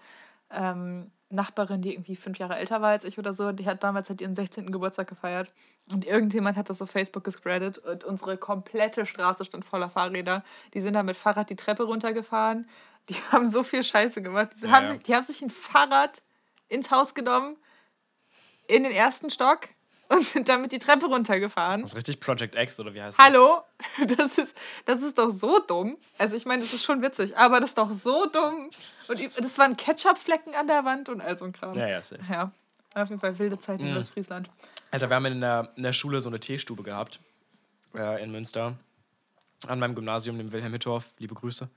ähm, 0.51 1.11
Nachbarin, 1.29 1.81
die 1.81 1.93
irgendwie 1.93 2.15
fünf 2.15 2.37
Jahre 2.37 2.55
älter 2.55 2.81
war 2.81 2.89
als 2.89 3.03
ich 3.03 3.17
oder 3.17 3.33
so, 3.33 3.51
die 3.51 3.65
hat 3.65 3.83
damals 3.83 4.09
halt 4.09 4.21
ihren 4.21 4.35
16. 4.35 4.71
Geburtstag 4.71 5.07
gefeiert. 5.07 5.53
Und 5.91 6.05
irgendjemand 6.05 6.57
hat 6.57 6.69
das 6.69 6.81
auf 6.81 6.89
Facebook 6.89 7.23
gespreadet 7.23 7.77
und 7.77 8.03
unsere 8.03 8.37
komplette 8.37 9.05
Straße 9.05 9.45
stand 9.45 9.65
voller 9.65 9.89
Fahrräder. 9.89 10.43
Die 10.73 10.81
sind 10.81 10.93
da 10.93 11.03
mit 11.03 11.17
Fahrrad 11.17 11.49
die 11.49 11.55
Treppe 11.55 11.83
runtergefahren. 11.83 12.67
Die 13.09 13.15
haben 13.31 13.49
so 13.49 13.63
viel 13.63 13.83
Scheiße 13.83 14.21
gemacht. 14.21 14.49
Die, 14.55 14.65
Ja, 14.65 14.71
haben, 14.71 14.85
ja. 14.85 14.93
Sich, 14.93 15.03
die 15.03 15.15
haben 15.15 15.23
sich 15.23 15.41
ein 15.41 15.49
Fahrrad 15.49 16.21
ins 16.67 16.91
Haus 16.91 17.13
genommen, 17.13 17.57
in 18.67 18.83
den 18.83 18.91
ersten 18.91 19.29
Stock 19.29 19.69
und 20.09 20.25
sind 20.25 20.47
damit 20.49 20.71
die 20.71 20.79
Treppe 20.79 21.05
runtergefahren. 21.07 21.81
Das 21.81 21.91
ist 21.91 21.97
richtig 21.97 22.19
Project 22.19 22.55
X, 22.55 22.79
oder 22.79 22.93
wie 22.93 23.01
heißt 23.01 23.17
das? 23.19 23.25
Hallo? 23.25 23.61
Das 24.17 24.37
ist, 24.37 24.55
das 24.85 25.01
ist 25.01 25.17
doch 25.17 25.29
so 25.31 25.59
dumm. 25.59 25.97
Also 26.17 26.35
ich 26.35 26.45
meine, 26.45 26.61
das 26.61 26.73
ist 26.73 26.83
schon 26.83 27.01
witzig, 27.01 27.37
aber 27.37 27.59
das 27.59 27.69
ist 27.69 27.77
doch 27.77 27.91
so 27.91 28.25
dumm. 28.27 28.69
Und 29.07 29.19
das 29.37 29.57
waren 29.57 29.75
Ketchup-Flecken 29.77 30.55
an 30.55 30.67
der 30.67 30.83
Wand 30.85 31.09
und 31.09 31.21
all 31.21 31.37
so 31.37 31.45
ein 31.45 31.53
Kram. 31.53 31.77
Ja, 31.77 31.87
ja, 31.87 32.01
safe. 32.01 32.21
Ja, 32.29 32.51
auf 32.93 33.09
jeden 33.09 33.19
Fall 33.21 33.37
wilde 33.39 33.59
Zeiten 33.59 33.83
in 33.85 33.91
Mhm. 33.93 33.97
Ostfriesland. 33.99 34.49
Alter, 34.91 35.09
wir 35.09 35.15
haben 35.15 35.25
in 35.25 35.41
der, 35.41 35.71
in 35.75 35.83
der 35.83 35.93
Schule 35.93 36.21
so 36.21 36.29
eine 36.29 36.39
Teestube 36.39 36.83
gehabt. 36.83 37.19
Äh, 37.95 38.23
in 38.23 38.31
Münster. 38.31 38.77
An 39.67 39.79
meinem 39.79 39.95
Gymnasium, 39.95 40.37
dem 40.37 40.51
Wilhelm 40.51 40.71
Hittorf. 40.73 41.13
Liebe 41.19 41.33
Grüße. 41.35 41.69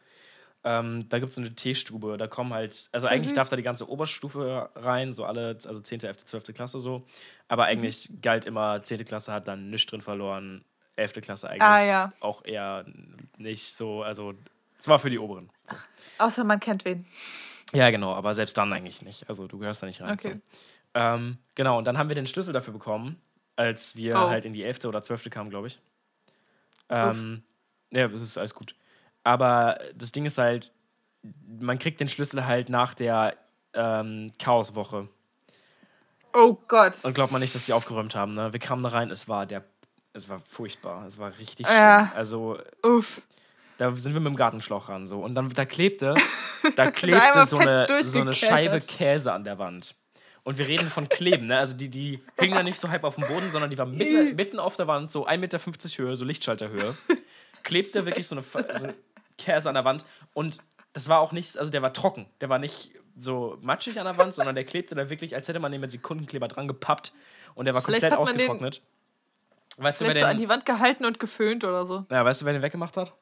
Ähm, 0.64 1.08
da 1.08 1.18
gibt 1.20 1.32
es 1.32 1.38
eine 1.38 1.54
Teestube. 1.54 2.16
Da 2.16 2.26
kommen 2.26 2.52
halt, 2.52 2.88
also 2.92 3.06
eigentlich 3.06 3.28
süß. 3.30 3.34
darf 3.34 3.48
da 3.48 3.56
die 3.56 3.62
ganze 3.62 3.88
Oberstufe 3.88 4.70
rein, 4.74 5.14
so 5.14 5.24
alle, 5.24 5.56
also 5.64 5.80
10., 5.80 6.00
11., 6.02 6.24
12. 6.24 6.52
Klasse 6.52 6.80
so. 6.80 7.06
Aber 7.46 7.64
Mhm. 7.64 7.68
eigentlich 7.70 8.10
galt 8.22 8.44
immer, 8.44 8.82
10. 8.82 9.04
Klasse 9.04 9.32
hat 9.32 9.46
dann 9.48 9.70
nichts 9.70 9.88
drin 9.90 10.00
verloren, 10.02 10.64
11. 10.96 11.20
Klasse 11.20 11.48
eigentlich 11.48 11.62
Ah, 11.62 11.84
ja. 11.84 12.12
auch 12.20 12.44
eher 12.44 12.84
nicht 13.38 13.72
so, 13.74 14.02
also 14.02 14.34
es 14.78 14.88
war 14.88 14.98
für 14.98 15.10
die 15.10 15.18
Oberen. 15.20 15.48
So. 15.64 15.76
Außer 16.18 16.42
man 16.44 16.58
kennt 16.58 16.84
wen. 16.84 17.06
Ja, 17.72 17.90
genau, 17.90 18.14
aber 18.14 18.34
selbst 18.34 18.58
dann 18.58 18.72
eigentlich 18.72 19.02
nicht. 19.02 19.28
Also 19.28 19.46
du 19.46 19.58
gehörst 19.58 19.82
da 19.82 19.86
nicht 19.86 20.00
rein. 20.00 20.12
Okay. 20.14 20.32
So. 20.34 20.40
Ähm, 20.94 21.38
genau, 21.54 21.78
und 21.78 21.84
dann 21.84 21.98
haben 21.98 22.08
wir 22.08 22.16
den 22.16 22.26
Schlüssel 22.26 22.52
dafür 22.52 22.72
bekommen, 22.72 23.20
als 23.54 23.94
wir 23.94 24.16
Oh. 24.16 24.28
halt 24.28 24.44
in 24.44 24.54
die 24.54 24.64
11. 24.64 24.88
oder 24.88 25.02
12. 25.02 25.30
kamen, 25.30 25.50
glaube 25.50 25.68
ich. 25.68 25.78
Ähm, 26.88 27.42
ja, 27.90 28.08
das 28.08 28.22
ist 28.22 28.38
alles 28.38 28.54
gut. 28.54 28.74
Aber 29.28 29.78
das 29.94 30.10
Ding 30.10 30.24
ist 30.24 30.38
halt, 30.38 30.72
man 31.60 31.78
kriegt 31.78 32.00
den 32.00 32.08
Schlüssel 32.08 32.46
halt 32.46 32.70
nach 32.70 32.94
der 32.94 33.36
ähm, 33.74 34.32
Chaoswoche. 34.38 35.06
Oh 36.32 36.56
Gott. 36.66 36.94
Und 37.02 37.12
glaubt 37.12 37.30
man 37.30 37.42
nicht, 37.42 37.54
dass 37.54 37.66
sie 37.66 37.74
aufgeräumt 37.74 38.14
haben. 38.14 38.32
Ne? 38.32 38.54
Wir 38.54 38.58
kamen 38.58 38.82
da 38.82 38.88
rein, 38.88 39.10
es 39.10 39.28
war 39.28 39.44
der, 39.44 39.64
es 40.14 40.30
war 40.30 40.40
furchtbar, 40.48 41.06
es 41.06 41.18
war 41.18 41.38
richtig 41.38 41.66
Ja. 41.66 42.06
schlimm. 42.06 42.16
Also 42.18 42.58
Uff. 42.82 43.20
da 43.76 43.94
sind 43.96 44.14
wir 44.14 44.20
mit 44.22 44.30
dem 44.30 44.36
Gartenschlauch 44.36 44.88
ran 44.88 45.06
so 45.06 45.20
und 45.20 45.34
dann 45.34 45.50
da 45.50 45.66
klebte, 45.66 46.14
da 46.76 46.90
klebte 46.90 47.22
einmal 47.22 47.46
so 47.46 47.58
eine, 47.58 47.86
so 48.02 48.22
eine. 48.22 48.32
Scheibe 48.32 48.80
Käse 48.80 49.30
an 49.34 49.44
der 49.44 49.58
Wand. 49.58 49.94
Und 50.42 50.56
wir 50.56 50.66
reden 50.66 50.88
von 50.88 51.06
Kleben, 51.06 51.48
ne? 51.48 51.58
Also 51.58 51.76
die, 51.76 51.90
die 51.90 52.22
hingen 52.38 52.54
ja 52.54 52.62
nicht 52.62 52.80
so 52.80 52.88
halb 52.88 53.04
auf 53.04 53.16
dem 53.16 53.26
Boden, 53.26 53.52
sondern 53.52 53.68
die 53.68 53.76
war 53.76 53.84
mitten, 53.84 54.34
mitten 54.36 54.58
auf 54.58 54.76
der 54.76 54.86
Wand, 54.86 55.10
so 55.10 55.26
1,50 55.28 55.36
Meter 55.36 55.58
Höhe, 55.98 56.16
so 56.16 56.24
Lichtschalterhöhe. 56.24 56.96
Klebte 57.62 58.06
wirklich 58.06 58.26
so 58.26 58.34
eine, 58.34 58.42
so 58.42 58.58
eine 58.84 58.94
Käse 59.38 59.68
an 59.68 59.74
der 59.76 59.84
Wand. 59.84 60.04
Und 60.34 60.58
das 60.92 61.08
war 61.08 61.20
auch 61.20 61.32
nicht, 61.32 61.56
also 61.56 61.70
der 61.70 61.80
war 61.82 61.92
trocken. 61.92 62.26
Der 62.40 62.48
war 62.48 62.58
nicht 62.58 62.92
so 63.16 63.56
matschig 63.62 63.98
an 63.98 64.04
der 64.04 64.16
Wand, 64.18 64.34
sondern 64.34 64.54
der 64.54 64.64
klebte 64.64 64.94
da 64.94 65.08
wirklich, 65.08 65.34
als 65.34 65.48
hätte 65.48 65.60
man 65.60 65.72
den 65.72 65.80
mit 65.80 65.90
Sekundenkleber 65.90 66.48
dran 66.48 66.68
gepappt. 66.68 67.12
Und 67.54 67.64
der 67.64 67.74
war 67.74 67.82
Vielleicht 67.82 68.02
komplett 68.02 68.12
hat 68.12 68.18
man 68.26 68.36
den- 68.38 68.48
ausgetrocknet. 68.50 68.82
Weißt 69.80 70.00
du, 70.00 70.04
wer 70.06 70.10
Vielleicht 70.10 70.24
so 70.24 70.30
an 70.30 70.36
den, 70.36 70.42
die 70.42 70.48
Wand 70.48 70.66
gehalten 70.66 71.04
und 71.04 71.20
geföhnt 71.20 71.62
oder 71.64 71.86
so. 71.86 72.04
ja, 72.10 72.24
weißt 72.24 72.40
du, 72.40 72.44
wer 72.46 72.52
den 72.52 72.62
weggemacht 72.62 72.96
hat? 72.96 73.12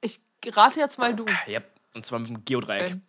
Ich 0.00 0.20
rate 0.54 0.80
jetzt 0.80 0.98
mal 0.98 1.14
du. 1.14 1.26
Ja, 1.46 1.60
und 1.94 2.04
zwar 2.06 2.18
mit 2.18 2.28
dem 2.28 2.44
Geodreieck. 2.44 2.88
Schön. 2.90 3.02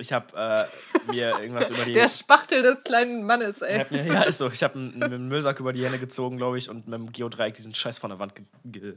Ich 0.00 0.12
habe 0.12 0.36
äh, 0.36 1.12
mir 1.12 1.38
irgendwas 1.40 1.70
über 1.72 1.84
die. 1.84 1.92
Der 1.92 2.08
Spachtel 2.08 2.62
des 2.62 2.82
kleinen 2.84 3.24
Mannes, 3.24 3.62
ey. 3.62 3.84
mir, 3.90 4.04
ja, 4.04 4.22
ist 4.22 4.38
so. 4.38 4.48
Ich 4.48 4.62
habe 4.62 4.74
einen, 4.78 5.02
einen 5.02 5.28
Müllsack 5.28 5.58
über 5.60 5.72
die 5.72 5.84
Hände 5.84 5.98
gezogen, 5.98 6.36
glaube 6.38 6.56
ich, 6.58 6.68
und 6.70 6.86
mit 6.86 6.98
dem 6.98 7.12
Geodreieck 7.12 7.54
diesen 7.54 7.74
Scheiß 7.74 7.98
von 7.98 8.10
der 8.10 8.18
Wand. 8.20 8.34
Ge 8.36 8.44
ge 8.64 8.94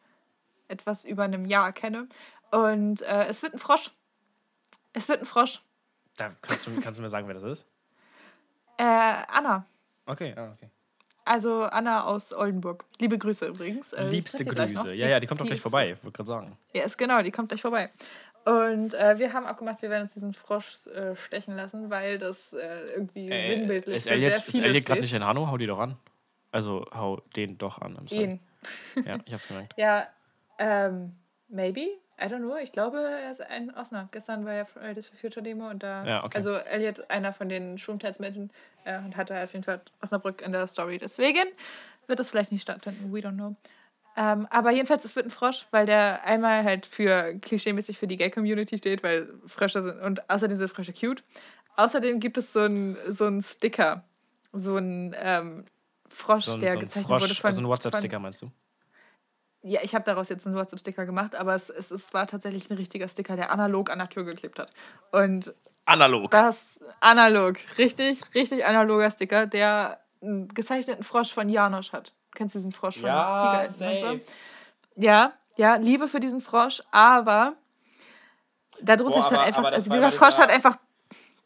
etwas 0.68 1.04
über 1.04 1.24
einem 1.24 1.44
Jahr 1.44 1.72
kenne. 1.72 2.08
Und 2.50 3.02
äh, 3.02 3.26
es 3.26 3.42
wird 3.42 3.54
ein 3.54 3.58
Frosch. 3.58 3.90
Es 4.92 5.08
wird 5.08 5.20
ein 5.20 5.26
Frosch. 5.26 5.62
Da 6.28 6.34
kannst 6.42 6.66
du, 6.66 6.80
kannst 6.80 6.98
du 6.98 7.02
mir 7.02 7.08
sagen, 7.08 7.26
wer 7.26 7.34
das 7.34 7.44
ist? 7.44 7.66
Äh, 8.78 8.84
Anna. 8.84 9.64
Okay, 10.06 10.34
ah, 10.36 10.52
okay. 10.52 10.70
Also 11.24 11.62
Anna 11.64 12.04
aus 12.04 12.32
Oldenburg. 12.32 12.84
Liebe 12.98 13.16
Grüße 13.16 13.46
übrigens. 13.46 13.92
Äh, 13.92 14.08
Liebste. 14.08 14.44
Grüße. 14.44 14.92
Ja, 14.94 15.08
ja, 15.08 15.20
die 15.20 15.26
kommt 15.26 15.40
doch 15.40 15.46
gleich 15.46 15.58
ist- 15.58 15.62
vorbei. 15.62 15.96
Wollte 16.02 16.16
gerade 16.16 16.26
sagen. 16.26 16.58
Ja, 16.72 16.82
ist 16.82 16.96
genau, 16.98 17.22
die 17.22 17.30
kommt 17.30 17.48
gleich 17.48 17.62
vorbei. 17.62 17.90
Und 18.44 18.94
äh, 18.94 19.18
wir 19.18 19.32
haben 19.32 19.46
auch 19.46 19.56
gemacht, 19.56 19.82
wir 19.82 19.90
werden 19.90 20.02
uns 20.02 20.14
diesen 20.14 20.34
Frosch 20.34 20.88
äh, 20.88 21.14
stechen 21.14 21.54
lassen, 21.54 21.90
weil 21.90 22.18
das 22.18 22.52
äh, 22.52 22.86
irgendwie 22.86 23.28
sinnbildlich 23.28 23.96
ist 23.98 24.08
für 24.08 24.14
Elliot, 24.14 24.32
ist 24.34 24.58
Elliot 24.58 24.84
gerade 24.84 25.00
nicht 25.00 25.14
in 25.14 25.24
Hanno? 25.24 25.48
Hau 25.48 25.56
die 25.56 25.66
doch 25.66 25.78
an. 25.78 25.96
Also 26.50 26.84
hau 26.92 27.22
den 27.36 27.56
doch 27.56 27.80
an. 27.80 28.04
Ihn. 28.10 28.40
Ja, 29.06 29.18
ich 29.24 29.32
hab's 29.32 29.46
gemerkt. 29.46 29.74
Ja, 29.78 30.08
ähm, 30.58 31.14
maybe. 31.48 31.86
I 32.20 32.26
don't 32.26 32.38
know. 32.38 32.56
Ich 32.56 32.72
glaube, 32.72 32.98
er 32.98 33.30
ist 33.30 33.40
ein 33.40 33.74
Osnabrück. 33.74 34.12
Gestern 34.12 34.44
war 34.44 34.52
ja 34.52 34.64
Fridays 34.64 35.08
for 35.08 35.16
Future 35.16 35.42
Demo 35.42 35.68
und 35.68 35.82
da. 35.82 36.04
Ja, 36.04 36.24
okay. 36.24 36.36
Also, 36.36 36.54
Elliot, 36.54 37.10
einer 37.10 37.32
von 37.32 37.48
den 37.48 37.78
Schwimmteils-Menschen, 37.78 38.50
äh, 38.84 38.98
und 38.98 39.16
hatte 39.16 39.42
auf 39.42 39.52
jeden 39.52 39.64
Fall 39.64 39.80
Osnabrück 40.00 40.42
in 40.42 40.52
der 40.52 40.66
Story. 40.66 40.98
Deswegen 40.98 41.48
wird 42.06 42.18
das 42.18 42.30
vielleicht 42.30 42.52
nicht 42.52 42.62
stattfinden. 42.62 43.12
We 43.12 43.18
don't 43.18 43.34
know. 43.34 43.56
Ähm, 44.16 44.46
aber 44.50 44.70
jedenfalls, 44.72 45.04
es 45.04 45.16
wird 45.16 45.26
ein 45.26 45.30
Frosch, 45.30 45.66
weil 45.70 45.86
der 45.86 46.24
einmal 46.24 46.64
halt 46.64 46.84
für 46.84 47.34
klischeemäßig 47.40 47.98
für 47.98 48.06
die 48.06 48.18
Gay-Community 48.18 48.76
steht, 48.76 49.02
weil 49.02 49.28
Frösche 49.46 49.80
sind 49.80 49.98
und 50.00 50.28
außerdem 50.28 50.56
sind 50.56 50.68
Frösche 50.68 50.92
cute. 50.92 51.24
Außerdem 51.76 52.20
gibt 52.20 52.36
es 52.36 52.52
so 52.52 52.60
einen 52.60 52.96
so 53.08 53.40
Sticker, 53.40 54.04
so 54.52 54.76
einen 54.76 55.14
ähm, 55.18 55.64
Frosch, 56.08 56.44
So 56.44 56.52
ein, 56.52 56.60
der 56.60 56.74
so 56.74 56.78
ein 56.78 56.80
gezeichnet 56.80 57.06
Frosch, 57.06 57.22
wurde 57.22 57.34
von. 57.34 57.46
also 57.46 57.62
ein 57.62 57.68
WhatsApp-Sticker 57.68 58.18
meinst 58.18 58.42
du? 58.42 58.50
Ja, 59.62 59.80
ich 59.82 59.94
habe 59.94 60.04
daraus 60.04 60.28
jetzt 60.28 60.46
einen 60.46 60.56
WhatsApp-Sticker 60.56 61.06
gemacht, 61.06 61.34
aber 61.36 61.54
es, 61.54 61.70
es, 61.70 61.90
es 61.90 62.12
war 62.14 62.26
tatsächlich 62.26 62.68
ein 62.70 62.76
richtiger 62.76 63.08
Sticker, 63.08 63.36
der 63.36 63.50
analog 63.50 63.90
an 63.90 63.98
der 63.98 64.08
Tür 64.08 64.24
geklebt 64.24 64.58
hat. 64.58 64.70
Und 65.12 65.54
Analog. 65.84 66.30
das 66.30 66.80
analog, 67.00 67.56
richtig, 67.78 68.20
richtig 68.34 68.64
analoger 68.66 69.10
Sticker, 69.10 69.46
der 69.46 70.00
einen 70.20 70.48
gezeichneten 70.48 71.04
Frosch 71.04 71.32
von 71.32 71.48
Janosch 71.48 71.92
hat. 71.92 72.08
Du 72.32 72.38
kennst 72.38 72.54
diesen 72.54 72.72
Frosch 72.72 72.96
von 72.96 73.06
Ja, 73.06 73.62
Tiger 73.62 73.72
safe. 73.72 74.20
Ja, 74.96 75.32
ja, 75.56 75.76
Liebe 75.76 76.08
für 76.08 76.20
diesen 76.20 76.40
Frosch, 76.40 76.82
aber 76.90 77.54
darunter 78.80 79.18
Boah, 79.18 79.22
stand 79.22 79.38
aber- 79.38 79.46
einfach, 79.46 79.64
aber 79.64 79.72
also 79.72 79.90
dieser 79.90 80.12
Frosch 80.12 80.38
hat 80.38 80.50
einfach, 80.50 80.76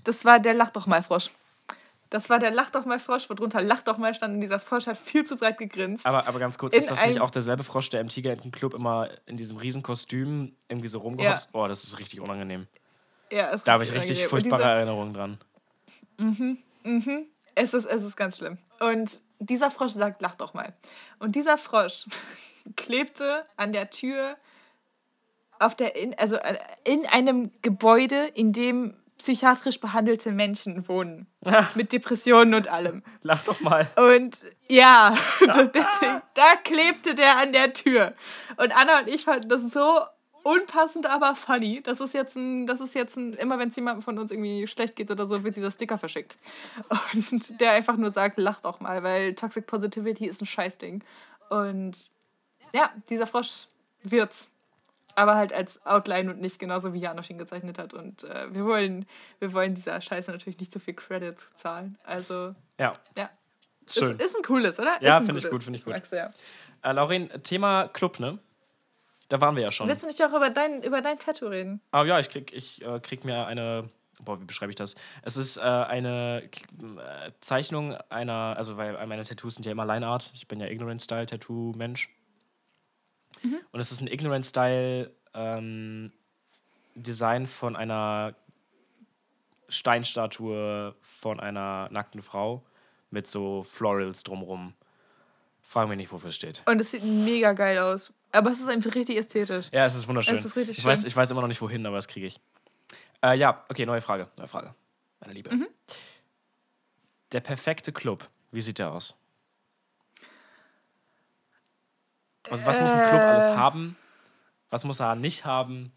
das 0.05 0.25
war 0.25 0.39
der 0.39 0.55
Lach 0.55 0.71
doch 0.71 0.87
mal 0.87 1.03
Frosch. 1.03 1.31
Das 2.11 2.31
war 2.31 2.39
der 2.39 2.51
Lach 2.53 2.71
doch 2.71 2.85
mal 2.85 2.99
Frosch, 3.01 3.29
wo 3.29 3.35
drunter 3.35 3.61
Lach 3.63 3.83
doch 3.83 3.99
mal 3.99 4.15
stand 4.15 4.35
und 4.35 4.41
dieser 4.41 4.61
Frosch 4.61 4.87
hat 4.87 4.97
viel 4.97 5.25
zu 5.25 5.37
breit 5.37 5.59
gegrinst. 5.59 6.07
Aber, 6.07 6.27
aber 6.27 6.39
ganz 6.39 6.57
kurz, 6.57 6.75
In 6.75 6.79
ist 6.81 6.91
das 6.91 7.05
nicht 7.05 7.21
auch 7.21 7.31
derselbe 7.31 7.65
Frosch, 7.65 7.91
der 7.91 8.01
im 8.01 8.09
Tigerentenclub 8.09 8.75
immer 8.75 9.09
in 9.27 9.37
diesem 9.37 9.57
Riesenkostüm 9.57 10.55
irgendwie 10.69 10.89
so 10.89 10.99
rumgehopst? 11.01 11.51
Oh, 11.53 11.67
das 11.67 11.85
ist 11.85 11.99
richtig 11.99 12.21
unangenehm. 12.21 12.67
ja, 13.31 13.49
ist 13.49 13.67
Da 13.67 13.73
habe 13.73 13.85
ich 13.85 13.91
richtig 13.93 14.19
unangenehm. 14.19 14.31
Furchtbare 14.31 14.63
diese- 14.63 14.71
Erinnerungen 14.73 15.15
dran. 15.15 15.39
Es 17.55 17.75
ist, 17.75 17.85
es 17.87 18.03
ist 18.03 18.17
ganz 18.17 18.39
schlimm. 18.39 18.59
Und 18.81 19.21
dieser 19.39 19.71
Frosch 19.71 19.93
sagt, 19.93 20.23
lach 20.23 20.35
doch 20.35 20.55
mal. 20.55 20.73
Und 21.19 21.37
dieser 21.37 21.59
Frosch 21.59 22.07
klebte 22.77 23.45
an 23.57 23.73
der 23.73 23.91
Tür 23.91 24.37
auf 25.59 25.75
der 25.75 25.97
in, 25.97 26.15
also 26.19 26.37
äh, 26.37 26.59
in 26.85 27.07
einem 27.07 27.51
Gebäude, 27.63 28.27
in 28.35 28.53
dem 28.53 28.95
psychiatrisch 29.19 29.81
behandelte 29.81 30.33
Menschen 30.33 30.89
wohnen. 30.89 31.27
mit 31.75 31.93
Depressionen 31.93 32.55
und 32.55 32.69
allem. 32.69 33.03
Lach 33.23 33.45
doch 33.45 33.61
mal. 33.61 33.89
Und 33.97 34.45
ja, 34.69 35.17
deswegen, 35.41 36.23
da 36.35 36.57
klebte 36.63 37.15
der 37.15 37.39
an 37.39 37.53
der 37.53 37.73
Tür. 37.73 38.15
Und 38.57 38.77
Anna 38.77 39.01
und 39.01 39.09
ich 39.09 39.25
fanden 39.25 39.49
das 39.49 39.63
so 39.73 40.01
unpassend, 40.47 41.07
aber 41.07 41.35
funny. 41.35 41.83
Das 41.83 42.01
ist 42.01 42.15
jetzt 42.15 42.37
ein, 42.37 42.67
das 42.67 42.81
ist 42.81 42.95
jetzt 42.95 43.17
ein, 43.17 43.35
immer 43.35 43.59
wenn 43.59 43.69
es 43.69 43.77
jemandem 43.77 44.03
von 44.03 44.19
uns 44.19 44.31
irgendwie 44.31 44.67
schlecht 44.69 44.95
geht 44.95 45.11
oder 45.11 45.27
so, 45.27 45.43
wird 45.43 45.57
dieser 45.57 45.73
Sticker 45.73 45.99
verschickt. 45.99 46.37
Und 47.13 47.61
der 47.61 47.73
einfach 47.73 47.97
nur 47.97 48.13
sagt, 48.13 48.39
lach 48.39 48.61
doch 48.61 48.79
mal, 48.81 49.03
weil 49.03 49.35
Toxic 49.35 49.67
Positivity 49.67 50.27
ist 50.27 50.41
ein 50.41 50.47
Scheißding. 50.47 51.03
Und 51.51 52.11
ja, 52.73 52.91
dieser 53.09 53.27
Frosch 53.27 53.67
wird's. 54.03 54.51
Aber 55.17 55.35
halt 55.35 55.53
als 55.53 55.85
Outline 55.87 56.31
und 56.31 56.41
nicht 56.41 56.59
genauso 56.59 56.93
wie 56.93 57.01
Janosch 57.01 57.31
ihn 57.31 57.39
gezeichnet 57.39 57.79
hat. 57.79 57.95
Und 57.95 58.25
äh, 58.25 58.55
wir, 58.55 58.65
wollen, 58.65 59.07
wir 59.39 59.53
wollen 59.55 59.75
dieser 59.75 60.01
Scheiße 60.01 60.31
natürlich 60.31 60.61
nicht 60.61 60.71
so 60.71 60.79
viel 60.79 60.95
Credit 60.95 61.37
zahlen. 61.55 61.99
Also, 62.05 62.55
Ja, 62.79 62.93
ja. 63.17 63.31
schön. 63.91 64.17
Ist, 64.17 64.27
ist 64.27 64.37
ein 64.37 64.43
cooles, 64.43 64.79
oder? 64.79 65.03
Ja, 65.03 65.17
Ist 65.17 65.23
ein 65.23 65.27
find 65.27 65.39
ich 65.39 65.51
gut, 65.51 65.65
find 65.65 65.77
ich 65.77 65.85
gut. 65.85 65.95
Mag's 65.95 66.11
sehr. 66.11 66.33
Äh, 66.83 66.93
Lauren, 66.93 67.31
Thema 67.43 67.89
Club, 67.89 68.21
ne? 68.21 68.39
Da 69.29 69.41
waren 69.41 69.57
wir 69.57 69.63
ja 69.63 69.73
schon. 69.73 69.89
Willst 69.89 70.03
du 70.03 70.07
nicht 70.07 70.23
auch 70.23 70.33
über 70.35 70.51
dein, 70.51 70.83
über 70.83 71.01
dein 71.01 71.19
Tattoo 71.19 71.49
reden? 71.49 71.81
Aber 71.91 72.07
ja, 72.07 72.21
ich 72.21 72.29
krieg, 72.29 72.53
ich, 72.53 72.85
äh, 72.85 73.01
krieg 73.01 73.25
mir 73.25 73.47
eine. 73.47 73.89
Boah, 74.21 74.41
wie 74.41 74.45
beschreibe 74.45 74.71
ich 74.71 74.77
das? 74.77 74.95
Es 75.23 75.37
ist 75.37 75.57
äh, 75.57 75.63
eine 75.63 76.43
äh, 76.45 77.31
Zeichnung 77.41 77.95
einer, 78.09 78.55
also 78.57 78.77
weil 78.77 79.07
meine 79.07 79.25
Tattoos 79.25 79.57
sind 79.57 79.67
ja 79.67 79.73
immer 79.73 79.85
Line 79.85 80.07
Art. 80.07 80.31
Ich 80.35 80.47
bin 80.49 80.61
ja 80.61 80.67
Ignorant 80.67 81.03
Mensch. 83.43 83.63
Und 83.73 83.81
es 83.81 83.93
ist 83.93 84.01
ein 84.01 84.09
Ignorant 84.09 84.47
Style 84.47 85.11
ähm, 85.35 86.13
Design 86.95 87.47
von 87.47 87.77
einer 87.77 88.35
Steinstatue 89.69 90.95
von 91.01 91.41
einer 91.41 91.89
nackten 91.91 92.23
Frau 92.23 92.63
mit 93.11 93.27
so 93.27 93.63
Florals 93.65 94.23
drumrum. 94.25 94.75
Fragen 95.63 95.91
wir 95.91 95.97
nicht, 95.97 96.13
wofür 96.13 96.31
es 96.31 96.37
steht. 96.37 96.63
Und 96.67 96.81
es 96.81 96.93
sieht 96.93 97.03
mega 97.03 97.53
geil 97.53 97.79
aus. 97.79 98.13
Aber 98.33 98.51
es 98.51 98.61
ist 98.61 98.69
einfach 98.69 98.95
richtig 98.95 99.17
ästhetisch. 99.17 99.67
Ja, 99.73 99.85
es 99.85 99.97
ist 99.97 100.07
wunderschön. 100.07 100.37
Es 100.37 100.45
ist 100.45 100.57
richtig 100.57 100.79
ich, 100.79 100.85
weiß, 100.85 101.01
schön. 101.01 101.09
ich 101.09 101.17
weiß 101.17 101.31
immer 101.31 101.41
noch 101.41 101.49
nicht, 101.49 101.61
wohin, 101.61 101.85
aber 101.87 101.97
das 101.97 102.07
kriege 102.07 102.27
ich. 102.27 102.41
Äh, 103.23 103.37
ja, 103.37 103.65
okay, 103.69 103.87
neue 103.87 104.01
Frage. 104.01 104.29
Neue 104.37 104.49
Frage. 104.49 104.75
Meine 105.21 105.33
Liebe. 105.33 105.53
Mhm. 105.55 105.67
Der 107.33 107.41
perfekte 107.41 107.93
Club, 107.93 108.29
wie 108.53 108.61
sieht 108.61 108.79
der 108.79 108.93
aus? 108.93 109.17
Also, 112.51 112.67
was 112.67 112.81
muss 112.81 112.93
ein 112.93 113.09
Club 113.09 113.21
alles 113.21 113.45
Äh. 113.47 113.55
haben? 113.57 113.97
Was 114.71 114.85
muss 114.85 115.01
er 115.01 115.15
nicht 115.15 115.45
haben? 115.45 115.93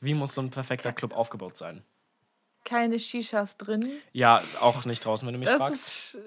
Wie 0.00 0.14
muss 0.14 0.34
so 0.34 0.40
ein 0.42 0.50
perfekter 0.50 0.92
Club 0.92 1.14
aufgebaut 1.14 1.56
sein? 1.56 1.82
Keine 2.64 2.98
Shishas 2.98 3.56
drin. 3.56 3.84
Ja, 4.12 4.40
auch 4.60 4.84
nicht 4.84 5.04
draußen, 5.04 5.26
wenn 5.26 5.34
du 5.34 5.38
mich 5.40 5.48
Das 5.48 5.58
fragst. 5.58 5.74
ist. 6.14 6.18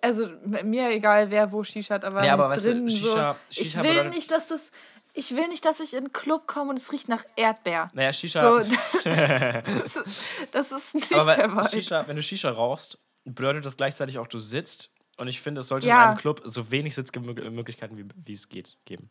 Also 0.00 0.28
mir 0.44 0.90
egal, 0.90 1.30
wer 1.30 1.50
wo 1.50 1.64
Shisha 1.64 1.96
hat, 1.96 2.04
aber, 2.04 2.24
Ja, 2.24 2.34
aber 2.34 2.44
halt 2.48 2.56
weißt 2.56 2.66
du, 2.68 2.70
drin 2.72 2.88
Shisha- 2.88 3.30
so. 3.30 3.36
Ich 3.50 3.56
Shisha 3.58 3.82
will 3.82 3.90
bedeutet- 3.90 4.14
nicht, 4.14 4.30
dass 4.30 4.48
das. 4.48 4.70
Ich 5.14 5.34
will 5.34 5.48
nicht, 5.48 5.64
dass 5.64 5.80
ich 5.80 5.94
in 5.94 5.98
einen 5.98 6.12
Club 6.12 6.46
komme 6.46 6.70
und 6.70 6.76
es 6.76 6.92
riecht 6.92 7.08
nach 7.08 7.24
Erdbeer. 7.34 7.88
Naja, 7.94 8.12
Shisha. 8.12 8.40
So, 8.42 8.58
das, 9.04 9.96
ist, 9.96 10.28
das 10.52 10.70
ist 10.72 10.94
nicht 10.94 11.12
aber 11.14 11.34
der 11.34 11.50
Vibe. 11.50 11.68
Shisha, 11.70 12.06
wenn 12.06 12.14
du 12.16 12.22
Shisha 12.22 12.50
rauchst, 12.50 12.98
bedeutet 13.24 13.64
das 13.66 13.76
gleichzeitig 13.76 14.18
auch, 14.18 14.28
du 14.28 14.38
sitzt. 14.38 14.90
Und 15.18 15.28
ich 15.28 15.40
finde, 15.40 15.60
es 15.60 15.68
sollte 15.68 15.88
Ja. 15.88 16.02
in 16.02 16.08
einem 16.10 16.16
Club 16.16 16.40
so 16.44 16.70
wenig 16.70 16.94
Sitzmöglichkeiten 16.94 17.96
wie, 17.98 18.06
wie 18.24 18.32
es 18.32 18.48
geht 18.48 18.76
geben. 18.84 19.10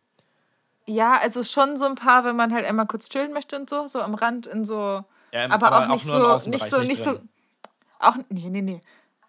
Ja, 0.86 1.18
also 1.20 1.44
schon 1.44 1.76
so 1.78 1.86
ein 1.86 1.96
paar, 1.96 2.24
wenn 2.24 2.36
man 2.38 2.54
halt 2.54 2.66
einmal 2.66 2.88
kurz 2.88 3.10
chillen 3.10 3.34
möchte 3.34 3.58
und 3.58 3.70
so, 3.70 3.88
so 3.88 4.02
am 4.02 4.16
Rand 4.16 4.48
in 4.48 4.64
so. 4.64 5.04
Ja, 5.34 5.44
im- 5.44 5.52
aber, 5.52 5.84
auch 5.84 5.88
nicht 5.90 6.06
im 6.06 6.12
so, 6.12 6.50
nicht 6.50 6.66
so, 6.66 6.80
nicht 6.82 7.04
so. 7.04 7.14
drin. 7.16 7.30
Auch, 8.00 8.16
nee, 8.30 8.50
nee, 8.50 8.62
nee. 8.62 8.82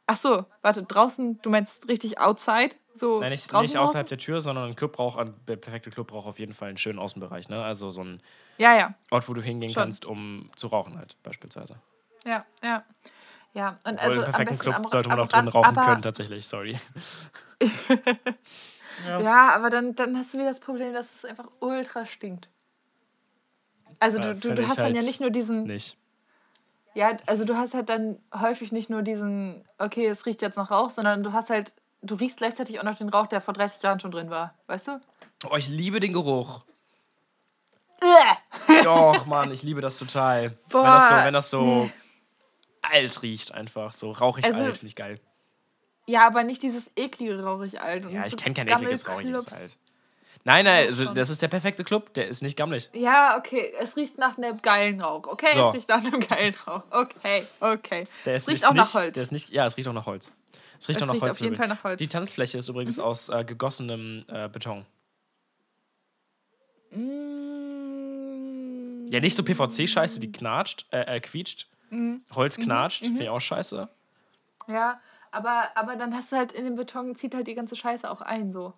Ach 0.06 0.16
so, 0.16 0.46
warte, 0.62 0.84
draußen, 0.84 1.42
du 1.42 1.50
meinst 1.50 1.88
richtig 1.88 2.18
outside? 2.20 2.70
So 2.94 3.20
Nein, 3.20 3.30
nicht, 3.30 3.52
nicht 3.52 3.76
außerhalb 3.76 4.06
der 4.08 4.18
Tür, 4.18 4.40
sondern 4.40 4.68
ein 4.70 4.76
Club 4.76 4.92
braucht, 4.92 5.18
ein 5.18 5.34
der 5.46 5.56
perfekte 5.56 5.90
Club 5.90 6.08
braucht 6.08 6.26
auf 6.28 6.38
jeden 6.38 6.52
Fall 6.52 6.68
einen 6.68 6.78
schönen 6.78 6.98
Außenbereich. 6.98 7.48
Ne? 7.48 7.62
Also 7.62 7.90
so 7.90 8.02
ein 8.02 8.22
Ja, 8.56 8.76
ja, 8.76 8.94
Ort, 9.10 9.28
wo 9.28 9.34
du 9.34 9.42
hingehen 9.42 9.70
Schon. 9.70 9.82
kannst, 9.82 10.06
um 10.06 10.50
zu 10.56 10.68
rauchen 10.68 10.96
halt 10.96 11.16
beispielsweise. 11.24 11.76
ja, 12.24 12.44
ja. 12.62 12.84
Ja, 13.54 13.78
und 13.84 13.94
Obwohl, 13.94 14.08
also 14.08 14.20
im 14.20 14.30
perfekten 14.30 14.58
Club 14.58 14.74
am, 14.76 14.88
sollte 14.88 15.08
man 15.08 15.20
auch 15.20 15.28
drin 15.28 15.48
rauchen 15.48 15.76
können, 15.76 16.02
tatsächlich, 16.02 16.46
sorry. 16.46 16.78
Ja, 19.20 19.54
aber 19.54 19.70
dann, 19.70 19.94
dann 19.94 20.16
hast 20.16 20.34
du 20.34 20.38
wieder 20.38 20.48
das 20.48 20.60
Problem, 20.60 20.92
dass 20.92 21.14
es 21.14 21.24
einfach 21.24 21.46
ultra 21.60 22.04
stinkt. 22.04 22.48
Also 24.00 24.18
Ja, 24.18 24.34
du, 24.34 24.40
du, 24.40 24.54
du 24.54 24.68
hast 24.68 24.78
dann 24.78 24.94
ja 24.94 24.94
halt 24.96 25.06
nicht 25.06 25.20
nur 25.20 25.30
diesen, 25.30 25.64
Nicht. 25.64 25.96
ja, 26.94 27.16
also 27.26 27.44
du 27.44 27.56
hast 27.56 27.74
halt 27.74 27.88
dann 27.88 28.18
häufig 28.34 28.72
nicht 28.72 28.90
nur 28.90 29.02
diesen, 29.02 29.64
okay, 29.78 30.06
es 30.06 30.26
riecht 30.26 30.42
jetzt 30.42 30.56
noch 30.56 30.70
Rauch, 30.70 30.90
sondern 30.90 31.22
du 31.22 31.32
hast 31.32 31.50
halt, 31.50 31.74
du 32.02 32.14
riechst 32.14 32.38
gleichzeitig 32.38 32.78
auch 32.80 32.84
noch 32.84 32.98
den 32.98 33.08
Rauch, 33.08 33.26
der 33.26 33.40
vor 33.40 33.54
30 33.54 33.82
Jahren 33.82 34.00
schon 34.00 34.10
drin 34.10 34.30
war, 34.30 34.54
weißt 34.66 34.88
du? 34.88 35.00
Oh, 35.48 35.56
ich 35.56 35.68
liebe 35.68 36.00
den 36.00 36.12
Geruch. 36.12 36.64
Doch, 38.84 39.26
Mann, 39.26 39.50
ich 39.50 39.62
liebe 39.62 39.80
das 39.80 39.98
total. 39.98 40.50
Boah, 40.70 40.84
wenn 40.84 40.92
das 40.92 41.08
so, 41.08 41.14
wenn 41.16 41.32
das 41.34 41.50
so 41.50 41.62
nee. 41.62 41.92
Alt 42.92 43.22
riecht, 43.22 43.52
einfach 43.54 43.92
so 43.92 44.10
rauchig 44.12 44.44
Also- 44.44 44.58
alt, 44.60 44.76
finde 44.78 44.86
ich 44.88 44.96
geil. 44.96 45.20
Ja, 46.06 46.26
aber 46.26 46.42
nicht 46.42 46.62
dieses 46.62 46.90
eklige 46.96 47.42
rauchig 47.42 47.80
alt. 47.80 48.10
Ja, 48.10 48.24
ich 48.24 48.30
so 48.30 48.36
kenne 48.38 48.54
kein 48.54 48.66
ekliges 48.68 49.06
rauchiges 49.08 49.48
alt. 49.52 49.76
Nein, 50.44 50.64
nein, 50.64 50.86
also 50.86 51.12
das 51.12 51.28
ist 51.28 51.42
der 51.42 51.48
perfekte 51.48 51.84
Club, 51.84 52.14
der 52.14 52.28
ist 52.28 52.40
nicht 52.42 52.56
gammelig. 52.56 52.88
Ja, 52.94 53.36
okay, 53.36 53.74
es 53.78 53.96
riecht 53.96 54.16
nach 54.16 54.38
einem 54.38 54.62
geilen 54.62 55.02
Rauch. 55.02 55.26
Okay, 55.26 55.48
So. 55.54 55.66
es 55.68 55.74
riecht 55.74 55.88
nach 55.90 56.02
einem 56.02 56.20
geilen 56.26 56.54
Rauch. 56.66 56.82
Okay, 56.90 57.46
okay. 57.60 58.06
Der 58.24 58.36
ist 58.36 58.44
es 58.44 58.48
riecht 58.48 58.66
auch 58.66 58.72
nach 58.72 58.84
nicht, 58.86 58.94
Holz. 58.94 59.12
Der 59.14 59.22
ist 59.22 59.32
nicht, 59.32 59.50
ja, 59.50 59.66
es 59.66 59.76
riecht 59.76 59.86
auch 59.88 59.92
nach 59.92 60.06
Holz. 60.06 60.32
Es 60.80 60.88
riecht 60.88 60.96
Es 60.98 61.02
auch 61.02 61.08
nach 61.08 61.14
riecht 61.14 61.24
Holz. 61.24 61.36
auf 61.36 61.40
jeden 61.42 61.56
Fall 61.56 61.68
nach 61.68 61.84
Holz. 61.84 62.00
Mhm. 62.00 62.04
Die 62.04 62.08
Tanzfläche 62.08 62.56
ist 62.56 62.68
übrigens 62.68 62.98
aus 62.98 63.28
äh, 63.28 63.44
gegossenem 63.44 64.24
äh, 64.28 64.48
Beton. 64.48 64.86
Mm. 67.78 69.08
Ja, 69.12 69.20
nicht 69.20 69.34
so 69.34 69.42
PVC-Scheiße, 69.42 70.20
die 70.20 70.32
knatscht, 70.32 70.86
äh, 70.92 71.16
äh, 71.16 71.20
quietscht. 71.20 71.66
Mhm. 71.90 72.22
Holz 72.34 72.56
knatscht, 72.56 73.02
finde 73.04 73.22
ich 73.24 73.28
auch 73.28 73.40
scheiße. 73.40 73.88
Ja, 74.66 75.00
aber, 75.30 75.70
aber 75.74 75.96
dann 75.96 76.14
hast 76.14 76.32
du 76.32 76.36
halt 76.36 76.52
in 76.52 76.64
den 76.64 76.76
Beton, 76.76 77.14
zieht 77.16 77.34
halt 77.34 77.46
die 77.46 77.54
ganze 77.54 77.76
Scheiße 77.76 78.10
auch 78.10 78.20
ein, 78.20 78.50
so. 78.50 78.74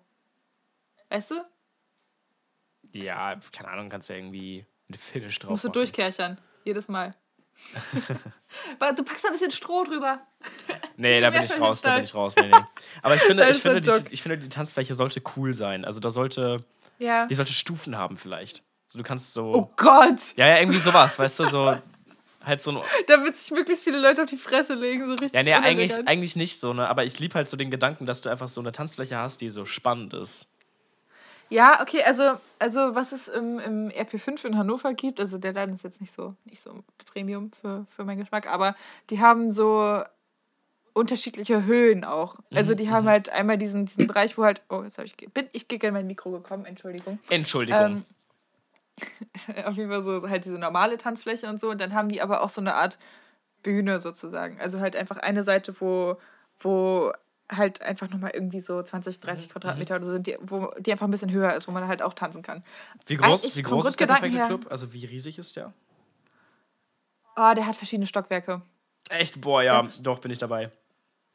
Weißt 1.09 1.31
du? 1.31 1.35
Ja, 2.93 3.37
keine 3.51 3.69
Ahnung, 3.69 3.89
kannst 3.89 4.09
du 4.09 4.13
ja 4.13 4.19
irgendwie 4.19 4.65
eine 4.87 4.97
Finish 4.97 5.39
drauf 5.39 5.51
Musst 5.51 5.63
du 5.63 5.69
machen. 5.69 6.37
Jedes 6.63 6.87
Mal. 6.87 7.15
Du 8.95 9.03
packst 9.03 9.23
da 9.23 9.29
ein 9.29 9.33
bisschen 9.33 9.51
Stroh 9.51 9.83
drüber. 9.83 10.19
Nee, 10.97 11.21
da 11.21 11.29
bin 11.29 11.41
ich 11.43 11.59
raus, 11.59 11.81
da 11.81 11.95
bin 11.95 12.03
ich 12.03 12.13
raus. 12.13 12.35
Nee, 12.35 12.49
nee. 12.49 12.65
Aber 13.01 13.15
ich 13.15 13.21
finde, 13.21 13.47
ich 13.49 13.61
finde, 13.61 13.81
die, 13.81 13.91
ich 14.13 14.21
finde, 14.21 14.37
die 14.37 14.49
Tanzfläche 14.49 14.93
sollte 14.93 15.21
cool 15.35 15.53
sein. 15.53 15.85
Also 15.85 15.99
da 15.99 16.09
sollte, 16.09 16.63
Ja. 16.97 17.27
die 17.27 17.35
sollte 17.35 17.53
Stufen 17.53 17.97
haben 17.97 18.17
vielleicht. 18.17 18.63
Also 18.87 18.99
du 18.99 19.03
kannst 19.03 19.33
so, 19.33 19.53
Oh 19.53 19.71
Gott! 19.77 20.35
ja, 20.35 20.47
ja, 20.47 20.57
irgendwie 20.59 20.79
sowas, 20.79 21.17
weißt 21.17 21.39
du, 21.39 21.45
so, 21.45 21.77
halt 22.43 22.61
so 22.61 22.71
ein, 22.71 22.81
Damit 23.07 23.35
sich 23.35 23.51
möglichst 23.51 23.83
viele 23.83 23.99
Leute 24.01 24.23
auf 24.23 24.29
die 24.29 24.37
Fresse 24.37 24.73
legen, 24.73 25.05
so 25.05 25.11
richtig. 25.11 25.33
ja, 25.33 25.43
nee, 25.43 25.53
eigentlich, 25.53 25.93
eigentlich 26.07 26.35
nicht 26.35 26.59
so, 26.59 26.73
ne, 26.73 26.87
aber 26.87 27.05
ich 27.05 27.19
liebe 27.19 27.35
halt 27.35 27.49
so 27.49 27.57
den 27.57 27.71
Gedanken, 27.71 28.05
dass 28.05 28.21
du 28.21 28.29
einfach 28.29 28.47
so 28.47 28.61
eine 28.61 28.71
Tanzfläche 28.71 29.17
hast, 29.17 29.41
die 29.41 29.49
so 29.49 29.65
spannend 29.65 30.13
ist. 30.13 30.49
Ja, 31.49 31.81
okay, 31.81 32.01
also, 32.03 32.39
also 32.59 32.95
was 32.95 33.11
es 33.11 33.27
im, 33.27 33.59
im 33.59 33.89
RP5 33.89 34.45
in 34.45 34.57
Hannover 34.57 34.93
gibt, 34.93 35.19
also 35.19 35.37
der 35.37 35.51
Laden 35.51 35.75
ist 35.75 35.83
jetzt 35.83 35.99
nicht 35.99 36.13
so, 36.13 36.33
nicht 36.45 36.61
so 36.61 36.83
Premium 37.11 37.51
für, 37.59 37.85
für 37.89 38.05
meinen 38.05 38.19
Geschmack, 38.19 38.47
aber 38.47 38.73
die 39.09 39.19
haben 39.19 39.51
so 39.51 40.01
unterschiedliche 40.93 41.65
Höhen 41.65 42.03
auch. 42.03 42.35
Also 42.53 42.73
die 42.73 42.89
haben 42.89 43.07
halt 43.07 43.29
einmal 43.29 43.57
diesen, 43.57 43.85
diesen 43.85 44.07
Bereich, 44.07 44.37
wo 44.37 44.43
halt, 44.43 44.61
oh, 44.69 44.83
jetzt 44.83 44.97
habe 44.97 45.05
ich, 45.05 45.15
bin 45.15 45.47
ich 45.51 45.67
gegen 45.67 45.93
mein 45.93 46.07
Mikro 46.07 46.31
gekommen, 46.31 46.65
Entschuldigung. 46.65 47.19
Entschuldigung. 47.29 47.81
Ähm, 47.81 48.05
auf 49.65 49.75
jeden 49.75 49.89
Fall 49.89 50.03
so 50.03 50.27
halt 50.29 50.45
diese 50.45 50.57
normale 50.59 50.97
Tanzfläche 50.97 51.47
und 51.47 51.59
so. 51.59 51.69
Und 51.69 51.79
dann 51.81 51.93
haben 51.93 52.09
die 52.09 52.21
aber 52.21 52.41
auch 52.41 52.49
so 52.49 52.61
eine 52.61 52.75
Art 52.75 52.97
Bühne 53.63 53.99
sozusagen. 53.99 54.59
Also 54.59 54.79
halt 54.79 54.95
einfach 54.95 55.17
eine 55.17 55.43
Seite, 55.43 55.79
wo, 55.79 56.17
wo 56.59 57.11
halt 57.51 57.81
einfach 57.81 58.09
nochmal 58.09 58.31
irgendwie 58.33 58.61
so 58.61 58.81
20, 58.81 59.19
30 59.19 59.47
Mhm. 59.47 59.51
Quadratmeter 59.53 59.95
oder 59.97 60.05
so 60.05 60.13
sind, 60.13 60.25
die, 60.27 60.37
wo 60.41 60.71
die 60.79 60.91
einfach 60.91 61.07
ein 61.07 61.11
bisschen 61.11 61.31
höher 61.31 61.53
ist, 61.53 61.67
wo 61.67 61.71
man 61.71 61.87
halt 61.87 62.01
auch 62.01 62.13
tanzen 62.13 62.41
kann. 62.43 62.63
wie 63.07 63.17
groß, 63.17 63.55
wie 63.57 63.61
groß 63.61 63.85
ist 63.87 63.99
der 63.99 64.07
perfekte 64.07 64.37
her- 64.37 64.47
Club? 64.47 64.67
Also 64.69 64.93
wie 64.93 65.05
riesig 65.05 65.37
ist 65.37 65.55
der? 65.57 65.73
Oh, 67.35 67.53
der 67.55 67.65
hat 67.65 67.75
verschiedene 67.75 68.07
Stockwerke. 68.07 68.61
Echt? 69.09 69.41
Boah, 69.41 69.61
ja, 69.63 69.81
Das- 69.81 70.01
doch, 70.01 70.19
bin 70.19 70.31
ich 70.31 70.37
dabei. 70.37 70.71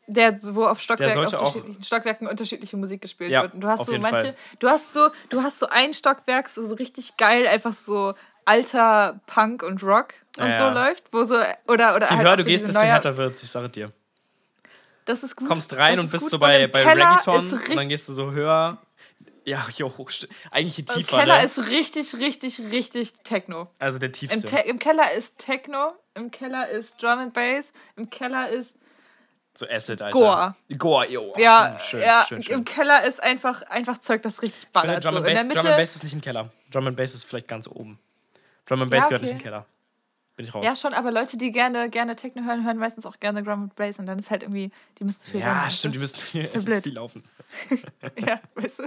Der, 0.09 0.39
wo 0.55 0.65
auf 0.65 0.81
Stockwerken, 0.81 1.15
sollte 1.15 1.41
auf 1.41 1.49
unterschiedlichen 1.55 1.85
Stockwerken 1.85 2.27
unterschiedliche 2.29 2.77
Musik 2.77 3.01
gespielt 3.01 3.31
Ja, 3.33 3.43
wird. 3.43 3.55
Und 3.55 3.61
du 3.63 3.69
hast 3.69 3.87
so 3.87 3.99
manche, 3.99 4.17
Fall. 4.17 4.35
du 4.61 4.69
hast 4.69 4.93
so, 4.93 5.09
du 5.31 5.43
hast 5.43 5.59
so 5.59 5.67
ein 5.69 5.93
Stockwerk, 5.95 6.49
so, 6.49 6.63
so 6.63 6.75
richtig 6.77 7.17
geil, 7.17 7.47
einfach 7.49 7.73
so 7.73 8.15
alter 8.45 9.21
Punk 9.27 9.63
und 9.65 9.83
Rock 9.83 10.15
und 10.39 10.49
Ja, 10.49 10.57
so 10.59 10.63
ja. 10.65 10.73
läuft, 10.73 11.05
wo 11.13 11.25
so, 11.25 11.35
oder, 11.67 11.97
oder 11.97 12.09
Je 12.11 12.17
halt 12.17 12.27
höher 12.27 12.37
du 12.37 12.43
so 12.45 12.49
gehst, 12.49 12.69
desto 12.69 12.81
neue- 12.81 12.89
härter 12.91 13.17
wird's, 13.17 13.43
ich 13.43 13.51
sage 13.51 13.69
dir. 13.69 13.93
Das 15.05 15.23
ist 15.23 15.37
gut. 15.37 15.49
Kommst 15.49 15.77
rein 15.77 15.99
und 15.99 16.07
ist 16.07 16.13
bist 16.13 16.25
gut. 16.25 16.31
so 16.33 16.39
bei, 16.39 16.63
im 16.65 16.71
bei 16.71 16.85
Reggaeton 16.85 17.53
und 17.53 17.77
dann 17.77 17.89
gehst 17.89 18.09
du 18.09 18.13
so 18.13 18.33
höher. 18.33 18.79
Ja, 19.45 19.65
jo, 19.77 19.93
eigentlich 20.51 20.79
Im 20.81 20.87
tiefer, 20.87 21.19
Keller 21.19 21.39
ne? 21.39 21.45
ist 21.45 21.69
richtig, 21.69 22.15
richtig, 22.17 22.61
richtig 22.73 23.13
Techno. 23.23 23.69
also 23.79 23.99
der 24.01 24.09
Im, 24.09 24.13
tiefste. 24.13 24.47
Te 24.47 24.59
Im 24.61 24.79
Keller 24.81 25.13
ist 25.13 25.39
Techno, 25.39 25.93
im 26.15 26.31
Keller 26.33 26.69
ist 26.69 27.01
Drum 27.03 27.19
and 27.21 27.33
Bass, 27.35 27.73
im 27.97 28.11
Keller 28.11 28.49
ist 28.51 28.77
so 29.59 29.67
Acid, 29.69 30.03
Alter. 30.03 30.19
Goa. 30.19 30.57
Goa, 30.79 31.05
jo. 31.07 31.33
ja, 31.37 31.79
schön, 31.79 32.01
ja 32.03 32.25
schön, 32.29 32.43
schön. 32.43 32.55
im 32.59 32.65
Keller 32.65 33.05
ist 33.05 33.23
einfach, 33.23 33.63
einfach 33.63 33.99
Zeug, 33.99 34.23
das 34.23 34.43
richtig 34.43 34.69
ballert. 34.69 35.05
Drum, 35.05 35.15
So. 35.15 35.19
and 35.19 35.27
In 35.29 35.33
Bass, 35.35 35.43
der 35.43 35.53
Drum 35.55 35.63
Mitte, 35.65 35.69
and 35.75 35.77
Bass 35.83 35.97
ist 35.97 36.05
nicht 36.05 36.13
im 36.13 36.21
Keller. 36.21 36.51
Drum 36.71 36.87
and 36.87 36.97
Bass 36.97 37.15
ist 37.15 37.25
vielleicht 37.25 37.49
ganz 37.49 37.67
oben. 37.69 37.99
Drum 38.67 38.83
and 38.83 38.91
Bass 38.91 39.05
Ja, 39.05 39.09
gehört 39.09 39.23
nicht 39.23 39.31
okay. 39.33 39.39
im 39.39 39.43
Keller. 39.45 39.67
Bin 40.37 40.45
ich 40.45 40.55
raus. 40.55 40.65
Ja, 40.67 40.77
schon, 40.77 40.93
aber 40.93 41.11
Leute, 41.11 41.39
die 41.39 41.51
gerne, 41.51 41.89
gerne 41.89 42.15
Techno 42.15 42.43
hören, 42.45 42.63
hören 42.67 42.77
meistens 42.77 43.07
auch 43.07 43.19
gerne 43.21 43.43
Drum 43.43 43.63
and 43.63 43.75
Bass 43.77 43.99
und 43.99 44.05
dann 44.07 44.19
ist 44.19 44.31
halt 44.31 44.43
irgendwie, 44.43 44.71
die 44.99 45.05
müssen 45.05 45.23
viel 45.25 45.41
Ja, 45.41 45.65
weißt 45.65 45.79
stimmt, 45.79 45.95
die 45.95 45.99
müssen 45.99 46.17
viel, 46.21 46.45
ja 46.45 46.61
blöd. 46.61 46.83
viel 46.85 46.95
laufen. 46.95 47.25
Ja, 48.19 48.39
weißt 48.55 48.81
du? 48.81 48.83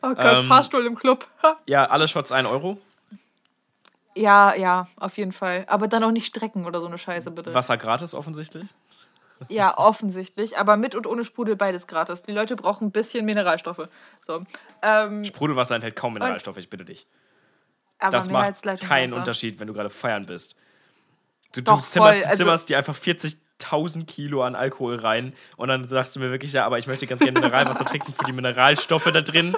Oh 0.00 0.14
Gott, 0.14 0.18
Ähm, 0.38 0.46
Fahrstuhl 0.48 0.86
im 0.86 0.94
Club. 0.94 1.28
Ja, 1.66 1.84
alle 1.86 2.08
Shots 2.08 2.32
1 2.32 2.48
Euro. 2.48 2.78
Ja, 4.16 4.54
ja, 4.54 4.86
auf 4.96 5.16
jeden 5.18 5.32
Fall. 5.32 5.64
Aber 5.66 5.88
dann 5.88 6.04
auch 6.04 6.12
nicht 6.12 6.26
strecken 6.26 6.66
oder 6.66 6.80
so 6.80 6.86
eine 6.86 6.98
Scheiße, 6.98 7.30
bitte. 7.32 7.52
Wasser 7.52 7.76
gratis 7.76 8.14
offensichtlich. 8.14 8.68
Ja, 9.48 9.76
offensichtlich. 9.78 10.56
Aber 10.58 10.76
mit 10.76 10.94
und 10.94 11.06
ohne 11.06 11.24
Sprudel 11.24 11.56
beides 11.56 11.86
gratis. 11.86 12.22
Die 12.22 12.32
Leute 12.32 12.56
brauchen 12.56 12.88
ein 12.88 12.92
bisschen 12.92 13.24
Mineralstoffe. 13.26 13.88
So. 14.22 14.44
Ähm, 14.82 15.24
Sprudelwasser 15.24 15.74
enthält 15.74 15.96
kaum 15.96 16.14
Mineralstoffe, 16.14 16.56
ich 16.58 16.70
bitte 16.70 16.84
dich. 16.84 17.06
aber 17.98 18.12
Das 18.12 18.30
macht 18.30 18.80
keinen 18.80 19.12
Unterschied, 19.12 19.60
wenn 19.60 19.66
du 19.66 19.74
gerade 19.74 19.90
feiern 19.90 20.26
bist. 20.26 20.56
Du, 21.54 21.60
Doch, 21.62 21.82
du 21.82 21.86
zimmerst, 21.86 22.14
voll, 22.14 22.22
du 22.22 22.28
also- 22.28 22.42
zimmerst 22.42 22.68
dir 22.68 22.78
einfach 22.78 22.96
40.000 22.96 24.06
Kilo 24.06 24.42
an 24.42 24.54
Alkohol 24.56 24.96
rein 24.96 25.34
und 25.56 25.68
dann 25.68 25.88
sagst 25.88 26.16
du 26.16 26.20
mir 26.20 26.30
wirklich, 26.30 26.52
ja, 26.52 26.64
aber 26.66 26.78
ich 26.78 26.86
möchte 26.86 27.06
ganz 27.06 27.20
gerne 27.20 27.38
Mineralwasser 27.38 27.84
trinken 27.84 28.12
für 28.12 28.24
die 28.24 28.32
Mineralstoffe 28.32 29.10
da 29.12 29.20
drin. 29.20 29.56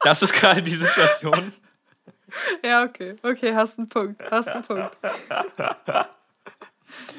Das 0.00 0.22
ist 0.22 0.32
gerade 0.34 0.62
die 0.62 0.76
Situation. 0.76 1.52
Ja, 2.64 2.84
okay. 2.84 3.16
Okay, 3.22 3.54
hast 3.54 3.78
einen 3.78 3.90
Punkt. 3.90 4.22
Hast 4.30 4.48
einen 4.48 4.62
Punkt. 4.64 4.96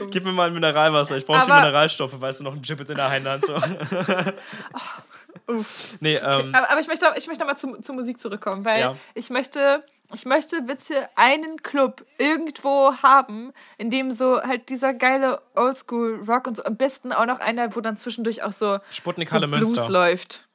Gib 0.10 0.24
mir 0.26 0.32
mal 0.32 0.48
ein 0.48 0.54
Mineralwasser, 0.54 1.18
ich 1.18 1.26
brauche 1.26 1.46
die 1.46 1.52
Mineralstoffe, 1.52 2.20
weißt 2.20 2.40
du, 2.42 2.44
noch 2.46 2.54
ein 2.54 2.62
Gibbet 2.62 2.90
in 2.90 2.96
der 2.96 3.10
Hand. 3.10 3.46
So. 3.46 3.56
Uff. 5.48 5.96
Nee, 6.00 6.16
ähm, 6.16 6.54
Aber, 6.54 6.70
aber 6.72 6.80
ich 6.80 6.88
möchte, 6.88 7.06
ich 7.18 7.28
möchte 7.28 7.44
nochmal 7.44 7.58
zu, 7.58 7.82
zur 7.82 7.96
Musik 7.96 8.20
zurückkommen, 8.22 8.64
weil 8.66 8.80
Ja. 8.82 8.96
ich 9.14 9.30
möchte, 9.30 9.84
ich 10.14 10.26
möchte 10.26 10.62
bitte 10.62 11.10
einen 11.16 11.62
Club 11.64 12.06
irgendwo 12.18 12.94
haben, 13.02 13.52
in 13.78 13.90
dem 13.90 14.12
so 14.12 14.42
halt 14.42 14.70
dieser 14.70 14.94
geile 14.94 15.42
Oldschool-Rock 15.56 16.48
und 16.48 16.58
so, 16.58 16.64
am 16.64 16.78
besten 16.78 17.12
auch 17.12 17.26
noch 17.26 17.40
einer, 17.40 17.76
wo 17.76 17.82
dann 17.82 17.98
zwischendurch 17.98 18.44
auch 18.44 18.52
so, 18.52 18.80
Sputnik 18.92 19.30
so 19.30 19.36
Halle 19.36 19.48
Blues 19.48 19.72
Münster. 19.74 19.90
läuft. 19.90 20.48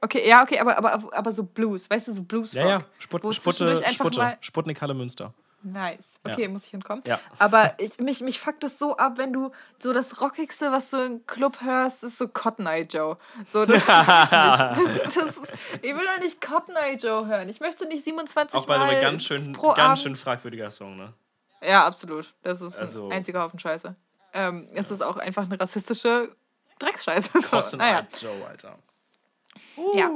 Okay, 0.00 0.28
ja, 0.28 0.42
okay, 0.42 0.58
aber, 0.58 0.76
aber, 0.76 1.08
aber 1.16 1.32
so 1.32 1.42
Blues, 1.42 1.88
weißt 1.88 2.08
du, 2.08 2.12
so 2.12 2.22
Blues-Rock. 2.22 2.62
Ja, 2.64 2.68
ja, 2.68 2.84
Sput, 2.98 3.20
Sputte, 3.34 3.76
Sputte, 3.92 4.36
Sputnik 4.40 4.80
Halle 4.80 4.94
Münster. 4.94 5.32
Nice. 5.72 6.20
Okay, 6.22 6.42
Ja. 6.42 6.48
muss 6.48 6.64
ich 6.66 6.74
entkommen. 6.74 7.02
Ja. 7.06 7.18
Aber 7.38 7.74
ich, 7.78 7.98
mich, 7.98 8.20
mich 8.20 8.38
fuckt 8.38 8.62
das 8.62 8.78
so 8.78 8.96
ab, 8.96 9.14
wenn 9.18 9.32
du 9.32 9.50
so 9.80 9.92
das 9.92 10.20
Rockigste, 10.20 10.70
was 10.70 10.90
du 10.90 10.98
im 10.98 11.26
Club 11.26 11.60
hörst, 11.60 12.04
ist 12.04 12.18
so 12.18 12.28
Cotton 12.28 12.66
Eye 12.66 12.82
Joe. 12.88 13.16
So, 13.46 13.66
das 13.66 13.82
ich 13.82 13.88
nicht. 13.88 13.92
Das, 14.32 15.14
das 15.14 15.36
ist, 15.38 15.54
ich 15.82 15.94
will 15.94 16.06
doch 16.06 16.22
nicht 16.22 16.40
Cotton 16.40 16.76
Eye 16.76 16.94
Joe 16.96 17.26
hören. 17.26 17.48
Ich 17.48 17.58
möchte 17.60 17.86
nicht 17.86 18.04
27 18.04 18.58
Auch 18.60 18.66
bei 18.66 18.78
Mal 18.78 18.90
einem 18.90 19.00
ganz 19.00 19.24
schön, 19.24 19.52
pro 19.52 19.68
ganz 19.68 19.78
Abend. 19.80 19.98
schön 19.98 20.16
fragwürdiger 20.16 20.70
Song, 20.70 20.96
ne? 20.96 21.12
Ja, 21.62 21.84
absolut. 21.84 22.32
Das 22.42 22.60
ist 22.60 22.78
Also- 22.78 23.06
ein 23.06 23.12
einziger 23.12 23.42
Haufen 23.42 23.58
Scheiße. 23.58 23.96
Ähm, 24.34 24.68
es 24.74 24.90
ist 24.90 25.02
auch 25.02 25.16
einfach 25.16 25.44
eine 25.46 25.58
rassistische 25.58 26.34
Drecksscheiße. 26.78 27.30
So, 27.40 27.48
Cotton 27.48 27.78
naja. 27.78 28.00
Eye 28.00 28.06
Joe, 28.20 28.46
Alter. 28.48 28.78
Ja. 29.94 30.10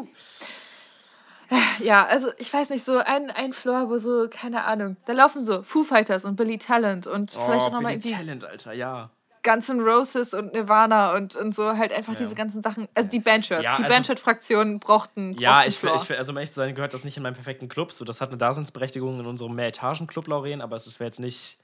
Ja, 1.81 2.07
also 2.07 2.29
ich 2.39 2.53
weiß 2.53 2.71
nicht, 2.71 2.85
so 2.85 2.99
ein, 2.99 3.31
ein 3.31 3.53
Floor, 3.53 3.89
wo 3.91 3.99
so, 3.99 4.29
keine 4.31 4.65
Ahnung, 4.65 4.97
da 5.07 5.13
laufen 5.13 5.43
so 5.43 5.63
Foo 5.63 5.83
Fighters 5.83 6.25
und 6.25 6.37
Billy 6.37 6.59
Talent 6.59 7.07
und 7.07 7.31
vielleicht 7.31 7.49
Oh, 7.49 7.53
auch 7.67 7.73
nochmal 7.73 7.97
Billy 7.99 8.13
irgendwie 8.13 8.15
Talent, 8.15 8.45
Alter, 8.45 8.73
ja. 8.73 9.11
Guns 9.43 9.71
N' 9.71 9.81
Roses 9.81 10.35
und 10.35 10.53
Nirvana 10.53 11.15
und, 11.15 11.35
und 11.35 11.55
so 11.55 11.77
halt 11.77 11.93
einfach 11.93 12.13
Ja. 12.13 12.19
diese 12.19 12.35
ganzen 12.35 12.63
Sachen. 12.63 12.89
Also 12.95 13.09
die 13.09 13.21
Bandshirts. 13.21 13.65
Ja, 13.65 13.77
die 13.77 13.85
also- 13.85 13.95
Bandshirt-Fraktion 13.95 14.79
brauchten. 14.81 15.35
Ja, 15.39 15.55
brauchten 15.55 15.69
ich, 15.71 15.79
Floor. 15.79 15.95
ich, 15.95 16.11
also 16.19 16.33
um 16.33 16.37
ehrlich 16.37 16.51
zu 16.51 16.57
sein, 16.57 16.75
gehört 16.75 16.93
das 16.93 17.05
nicht 17.05 17.17
in 17.17 17.23
meinen 17.23 17.35
perfekten 17.35 17.69
Club. 17.69 17.91
So, 17.93 18.05
das 18.05 18.21
hat 18.21 18.29
eine 18.29 18.37
Daseinsberechtigung 18.39 19.19
in 19.19 19.27
unserem 19.27 19.55
Mehretagen-Club, 19.55 20.27
Lauren, 20.27 20.61
aber 20.61 20.77
es 20.77 21.01
wäre 21.01 21.09
jetzt 21.09 21.21
nicht. 21.21 21.57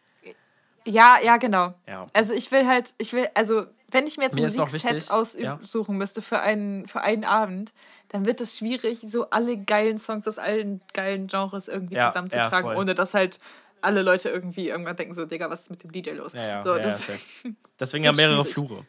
Ja, 0.86 1.18
ja, 1.22 1.36
genau. 1.36 1.74
Ja. 1.86 2.06
Also 2.12 2.32
ich 2.32 2.50
will 2.50 2.66
halt, 2.66 2.94
ich 2.98 3.12
will, 3.12 3.28
also 3.34 3.66
wenn 3.90 4.06
ich 4.06 4.16
mir 4.16 4.24
jetzt 4.24 4.36
ein 4.36 4.42
Mir 4.42 4.48
noch 4.56 4.72
Musikset 4.72 5.10
aussuchen 5.10 5.94
ja. 5.94 5.98
müsste 5.98 6.22
für 6.22 6.40
einen, 6.40 6.88
für 6.88 7.02
einen 7.02 7.24
Abend, 7.24 7.72
dann 8.08 8.24
wird 8.26 8.40
es 8.40 8.56
schwierig, 8.58 9.00
so 9.02 9.30
alle 9.30 9.56
geilen 9.58 9.98
Songs 9.98 10.26
aus 10.28 10.38
allen 10.38 10.80
geilen 10.92 11.26
Genres 11.26 11.68
irgendwie 11.68 11.94
Ja, 11.96 12.08
zusammenzutragen, 12.08 12.70
ja, 12.70 12.76
ohne 12.76 12.94
dass 12.94 13.14
halt 13.14 13.40
alle 13.82 14.02
Leute 14.02 14.28
irgendwie 14.30 14.68
irgendwann 14.68 14.96
denken 14.96 15.14
so, 15.14 15.26
Digga, 15.26 15.50
was 15.50 15.62
ist 15.62 15.70
mit 15.70 15.82
dem 15.82 15.92
DJ 15.92 16.10
los? 16.10 16.32
Ja, 16.32 16.46
ja, 16.46 16.62
so, 16.62 16.76
ja, 16.76 16.82
das. 16.82 17.10
Deswegen 17.80 18.04
ja 18.04 18.12
mehrere 18.12 18.44
schwierig. 18.44 18.54
Flure. 18.68 18.86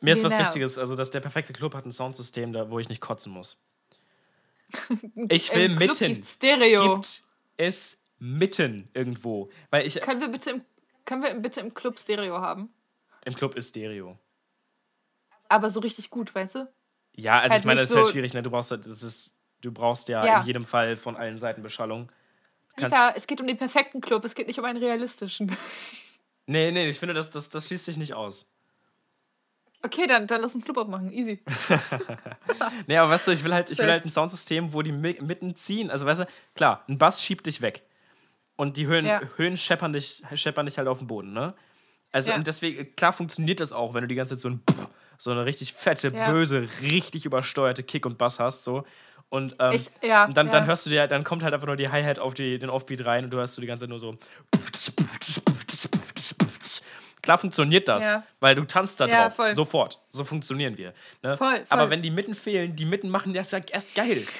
Mir 0.00 0.12
ist 0.12 0.22
was 0.24 0.32
Genau. 0.32 0.44
Wichtiges, 0.44 0.78
also 0.78 0.94
dass 0.96 1.10
der 1.10 1.20
perfekte 1.20 1.52
Club 1.52 1.74
hat 1.74 1.84
ein 1.84 1.92
Soundsystem, 1.92 2.52
da, 2.52 2.70
wo 2.70 2.78
ich 2.78 2.88
nicht 2.88 3.00
kotzen 3.00 3.32
muss. 3.32 3.58
Ich 5.30 5.52
will 5.54 5.70
Im 5.72 5.76
Club 5.76 5.90
mitten. 6.00 6.14
gibt's 6.14 6.34
Stereo. 6.34 6.94
Gibt 6.96 7.22
es 7.56 7.96
mitten 8.18 8.88
irgendwo. 8.94 9.50
Weil 9.70 9.86
ich. 9.86 10.00
Können 10.00 10.20
wir 10.20 10.28
bitte 10.28 10.50
im, 10.50 10.62
können 11.04 11.22
wir 11.22 11.34
bitte 11.34 11.60
im 11.60 11.74
Club 11.74 11.98
Stereo 11.98 12.38
haben? 12.40 12.70
Im 13.24 13.34
Club 13.34 13.54
ist 13.56 13.70
Stereo. 13.70 14.18
Aber 15.48 15.70
so 15.70 15.80
richtig 15.80 16.10
gut, 16.10 16.34
weißt 16.34 16.56
du? 16.56 16.68
Ja, 17.20 17.40
also 17.40 17.52
Halt 17.54 17.60
ich 17.62 17.66
meine, 17.66 17.80
das 17.80 17.90
ist 17.90 17.96
halt 17.96 18.06
so- 18.06 18.12
schwierig, 18.12 18.32
ne? 18.32 18.42
Du 18.42 18.50
brauchst 18.50 18.70
halt, 18.70 18.86
das 18.86 19.02
ist, 19.02 19.38
du 19.60 19.72
brauchst 19.72 20.08
ja, 20.08 20.24
Ja. 20.24 20.40
in 20.40 20.46
jedem 20.46 20.64
Fall 20.64 20.96
von 20.96 21.16
allen 21.16 21.36
Seiten 21.36 21.62
Beschallung. 21.62 22.12
Kannst, 22.76 22.96
Mika, 22.96 23.12
es 23.16 23.26
geht 23.26 23.40
um 23.40 23.46
den 23.48 23.56
perfekten 23.56 24.00
Club, 24.00 24.24
es 24.24 24.36
geht 24.36 24.46
nicht 24.46 24.58
um 24.58 24.64
einen 24.64 24.78
realistischen. 24.78 25.50
nee, 26.46 26.70
nee, 26.70 26.88
ich 26.88 26.98
finde, 27.00 27.14
das, 27.14 27.30
das, 27.30 27.50
das 27.50 27.66
schließt 27.66 27.86
sich 27.86 27.96
nicht 27.96 28.14
aus. 28.14 28.48
Okay, 29.82 30.06
dann, 30.06 30.26
dann 30.28 30.40
lass 30.42 30.54
einen 30.54 30.62
Club 30.64 30.76
aufmachen. 30.76 31.12
Easy. 31.12 31.42
Nee, 32.86 32.96
aber 32.96 33.10
weißt 33.10 33.28
du, 33.28 33.32
ich 33.32 33.44
will 33.44 33.52
halt, 33.54 33.70
ich 33.70 33.78
will 33.78 33.90
halt 33.90 34.04
ein 34.04 34.08
Soundsystem, 34.08 34.72
wo 34.72 34.82
die 34.82 34.92
mi- 34.92 35.20
mitten 35.22 35.54
ziehen. 35.54 35.90
Also 35.90 36.06
weißt 36.06 36.20
du, 36.20 36.26
klar, 36.54 36.84
ein 36.88 36.98
Bass 36.98 37.22
schiebt 37.22 37.46
dich 37.46 37.60
weg. 37.60 37.82
Und 38.56 38.76
die 38.76 38.86
Höhen, 38.86 39.06
Ja. 39.06 39.20
Höhen 39.36 39.56
scheppern, 39.56 39.92
dich, 39.92 40.22
scheppern 40.34 40.66
dich 40.66 40.78
halt 40.78 40.88
auf 40.88 40.98
den 40.98 41.06
Boden, 41.06 41.32
ne? 41.32 41.54
Also, 42.10 42.30
Ja. 42.32 42.36
und 42.36 42.46
deswegen, 42.46 42.94
klar 42.96 43.12
funktioniert 43.12 43.60
das 43.60 43.72
auch, 43.72 43.94
wenn 43.94 44.02
du 44.02 44.08
die 44.08 44.14
ganze 44.16 44.34
Zeit 44.36 44.40
so, 44.40 44.48
ein, 44.50 44.62
so 45.18 45.30
eine 45.32 45.44
richtig 45.44 45.72
fette, 45.74 46.08
Ja. 46.14 46.30
böse, 46.30 46.66
richtig 46.80 47.26
übersteuerte 47.26 47.82
Kick 47.82 48.06
und 48.06 48.16
Bass 48.18 48.40
hast, 48.40 48.64
so. 48.64 48.84
Und, 49.30 49.56
ähm, 49.58 49.72
Ich- 49.72 49.90
ja, 50.02 50.24
und 50.24 50.36
dann, 50.36 50.46
ja. 50.46 50.52
dann 50.52 50.66
hörst 50.66 50.86
du 50.86 50.90
dir, 50.90 51.06
dann 51.06 51.22
kommt 51.24 51.42
halt 51.42 51.52
einfach 51.52 51.66
nur 51.66 51.76
die 51.76 51.90
Hi-Hat 51.90 52.18
auf 52.18 52.32
die, 52.34 52.58
den 52.58 52.70
Offbeat 52.70 53.04
rein 53.04 53.24
und 53.24 53.30
du 53.30 53.36
hörst 53.36 53.56
du 53.56 53.60
die 53.60 53.66
ganze 53.66 53.82
Zeit 53.84 53.90
nur 53.90 53.98
so. 53.98 54.16
Klar 57.22 57.36
funktioniert 57.38 57.88
das, 57.88 58.04
Ja. 58.04 58.22
weil 58.40 58.54
du 58.54 58.64
tanzt 58.64 59.00
da 59.00 59.06
Ja, 59.06 59.24
drauf. 59.24 59.34
voll. 59.36 59.52
Sofort. 59.52 59.98
So 60.08 60.24
funktionieren 60.24 60.78
wir. 60.78 60.94
Ne? 61.22 61.36
Voll, 61.36 61.56
voll. 61.56 61.64
Aber 61.68 61.90
wenn 61.90 62.00
die 62.00 62.10
Mitten 62.10 62.34
fehlen, 62.34 62.74
die 62.74 62.86
Mitten 62.86 63.10
machen 63.10 63.34
das 63.34 63.50
ja 63.50 63.60
erst 63.70 63.94
geil. 63.94 64.22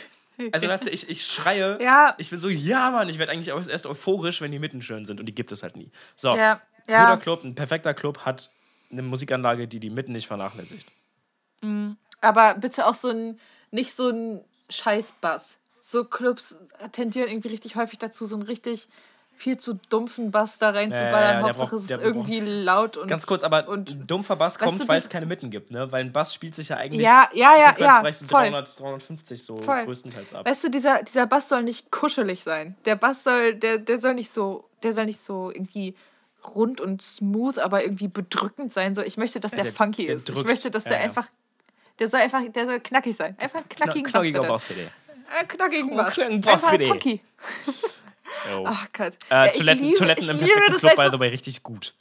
Also, 0.52 0.68
weißt 0.68 0.86
du, 0.86 0.90
ich, 0.90 1.08
ich 1.10 1.26
schreie. 1.26 1.82
Ja. 1.82 2.14
Ich 2.16 2.30
bin 2.30 2.38
so, 2.38 2.48
ja, 2.48 2.92
Mann, 2.92 3.08
ich 3.08 3.18
werde 3.18 3.32
eigentlich 3.32 3.50
auch 3.50 3.66
erst 3.68 3.86
euphorisch, 3.86 4.40
wenn 4.40 4.52
die 4.52 4.60
Mitten 4.60 4.80
schön 4.82 5.04
sind 5.04 5.18
und 5.18 5.26
die 5.26 5.34
gibt 5.34 5.50
es 5.50 5.64
halt 5.64 5.76
nie. 5.76 5.90
So, 6.14 6.30
guter. 6.30 7.16
Club, 7.16 7.42
ein 7.42 7.56
perfekter 7.56 7.92
Club 7.92 8.18
hat 8.18 8.48
eine 8.90 9.02
Musikanlage, 9.02 9.68
die 9.68 9.80
die 9.80 9.90
Mitten 9.90 10.12
nicht 10.12 10.26
vernachlässigt. 10.26 10.90
Aber 12.20 12.54
bitte 12.54 12.86
auch 12.86 12.94
so 12.94 13.08
ein, 13.10 13.38
nicht 13.70 13.94
so 13.94 14.08
ein 14.10 14.44
Scheiß-Bass. 14.70 15.56
So 15.82 16.04
Clubs 16.04 16.58
tendieren 16.92 17.28
irgendwie 17.28 17.48
richtig 17.48 17.76
häufig 17.76 17.98
dazu, 17.98 18.26
so 18.26 18.36
einen 18.36 18.44
richtig 18.44 18.88
viel 19.34 19.56
zu 19.56 19.74
dumpfen 19.88 20.32
Bass 20.32 20.58
da 20.58 20.70
reinzuballern. 20.70 21.12
Ja, 21.12 21.20
ja, 21.20 21.32
der 21.32 21.42
Hauptsache 21.44 21.76
braucht- 21.76 21.84
es 21.84 21.90
ist 21.90 22.02
irgendwie 22.02 22.40
laut 22.40 22.96
und. 22.96 23.06
Ganz 23.06 23.24
kurz, 23.24 23.44
aber 23.44 23.68
und- 23.68 23.90
ein 23.90 24.06
dumpfer 24.06 24.34
Bass 24.36 24.58
kommt, 24.58 24.86
weil 24.88 24.98
es 24.98 25.08
keine 25.08 25.26
Mitten 25.26 25.50
gibt, 25.50 25.70
ne? 25.70 25.90
Weil 25.92 26.04
ein 26.04 26.12
Bass 26.12 26.34
spielt 26.34 26.56
sich 26.56 26.70
ja 26.70 26.76
eigentlich 26.76 27.02
Ja, 27.02 27.28
ja, 27.32 27.56
ja, 27.56 27.74
ja. 27.78 28.12
So 28.12 28.26
Voll. 28.26 28.40
300, 28.42 28.80
350 28.80 29.44
so 29.44 29.62
Voll. 29.62 29.84
größtenteils 29.84 30.34
ab. 30.34 30.44
Weißt 30.44 30.64
du, 30.64 30.70
dieser, 30.70 31.02
dieser 31.04 31.26
Bass 31.26 31.48
soll 31.48 31.62
nicht 31.62 31.90
kuschelig 31.92 32.42
sein. 32.42 32.76
Der 32.84 32.96
Bass 32.96 33.22
soll, 33.22 33.54
der, 33.54 33.78
der 33.78 33.98
soll 33.98 34.14
nicht 34.14 34.30
so, 34.30 34.68
der 34.82 34.92
soll 34.92 35.06
nicht 35.06 35.20
so 35.20 35.50
irgendwie 35.52 35.94
rund 36.44 36.80
und 36.80 37.02
smooth, 37.02 37.58
aber 37.58 37.82
irgendwie 37.84 38.08
bedrückend 38.08 38.72
sein. 38.72 38.94
So, 38.94 39.02
ich 39.02 39.16
möchte, 39.16 39.40
dass 39.40 39.52
der, 39.52 39.64
der- 39.64 39.72
funky 39.72 40.04
der 40.06 40.16
ist. 40.16 40.28
Ich 40.28 40.34
drückt. 40.34 40.46
möchte, 40.48 40.70
dass 40.70 40.84
Ja, 40.84 40.90
der 40.90 40.98
ja. 41.00 41.04
einfach, 41.04 41.26
der 41.98 42.08
soll 42.08 42.20
einfach, 42.20 42.42
der 42.48 42.66
soll 42.66 42.80
knackig 42.80 43.16
sein. 43.16 43.36
Einfach 43.38 43.58
einen 43.60 43.68
knackigen 43.68 44.02
Bass, 44.04 44.12
Knackiger. 44.12 44.40
Bass, 44.42 44.64
bitte. 44.64 44.80
Äh, 45.40 45.44
knackigen 45.46 45.96
Bass. 45.96 46.14
knackigen 46.14 46.40
Bass, 46.40 46.70
bitte. 46.70 46.86
funky. 46.86 47.20
Jo. 48.50 48.62
Ach 48.66 48.86
Gott. 48.92 49.14
Äh, 49.30 49.34
Ja, 49.34 49.46
ich 49.46 49.52
Toiletten, 49.54 49.84
liebe- 49.84 49.96
Toiletten 49.98 50.22
ich 50.24 50.30
im 50.30 50.38
perfekten 50.38 50.76
Club, 50.78 50.96
by 50.96 51.08
the 51.16 51.18
way, 51.20 51.28
richtig 51.30 51.62
gut. 51.62 51.94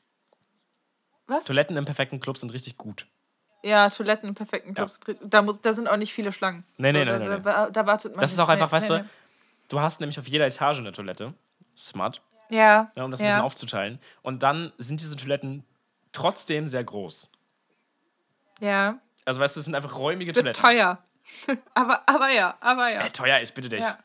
Was? 1.27 1.45
Toiletten 1.45 1.77
im 1.77 1.85
perfekten 1.85 2.19
Club 2.19 2.37
sind 2.37 2.53
richtig 2.53 2.77
gut. 2.77 3.07
Ja, 3.63 3.89
Toiletten 3.89 4.29
im 4.29 4.35
perfekten 4.35 4.73
Clubs. 4.73 4.99
Da, 5.23 5.41
muss, 5.41 5.61
da 5.61 5.73
sind 5.73 5.87
auch 5.87 5.97
nicht 5.97 6.13
viele 6.13 6.31
Schlangen. 6.31 6.63
Nee, 6.77 6.91
nee, 6.91 7.05
da, 7.05 7.17
nee, 7.17 7.25
nee, 7.27 7.41
Da, 7.41 7.65
da, 7.65 7.69
da 7.69 7.85
wartet 7.87 8.11
man 8.13 8.21
Das 8.21 8.31
ist 8.31 8.39
auch 8.39 8.49
einfach, 8.49 8.67
Nee, 8.67 8.71
weißt 8.73 8.89
nee, 8.91 8.97
du, 8.99 9.05
du 9.69 9.79
hast 9.79 9.99
nämlich 9.99 10.19
auf 10.19 10.27
jeder 10.27 10.45
Etage 10.45 10.79
eine 10.79 10.91
Toilette. 10.91 11.33
Smart. 11.75 12.21
Ja. 12.49 12.91
Ja, 12.95 13.03
um 13.03 13.11
das 13.11 13.19
ein 13.21 13.27
bisschen 13.27 13.41
aufzuteilen. 13.41 13.99
Und 14.21 14.43
dann 14.43 14.73
sind 14.77 14.99
diese 14.99 15.15
Toiletten 15.15 15.65
trotzdem 16.11 16.67
sehr 16.67 16.83
groß. 16.83 17.31
Ja. 18.59 18.99
Also, 19.25 19.39
weißt 19.39 19.55
du, 19.55 19.59
es 19.59 19.65
sind 19.65 19.75
einfach 19.75 19.97
räumige 19.97 20.35
Wird 20.35 20.45
Toiletten. 20.55 20.61
teuer. 20.61 21.03
aber, 21.73 22.07
aber 22.07 22.29
ja, 22.29 22.57
aber 22.61 22.89
ja. 22.89 23.05
Äh, 23.05 23.09
teuer 23.09 23.39
ist, 23.39 23.53
bitte 23.53 23.69
dich. 23.69 23.83
Ja. 23.83 23.97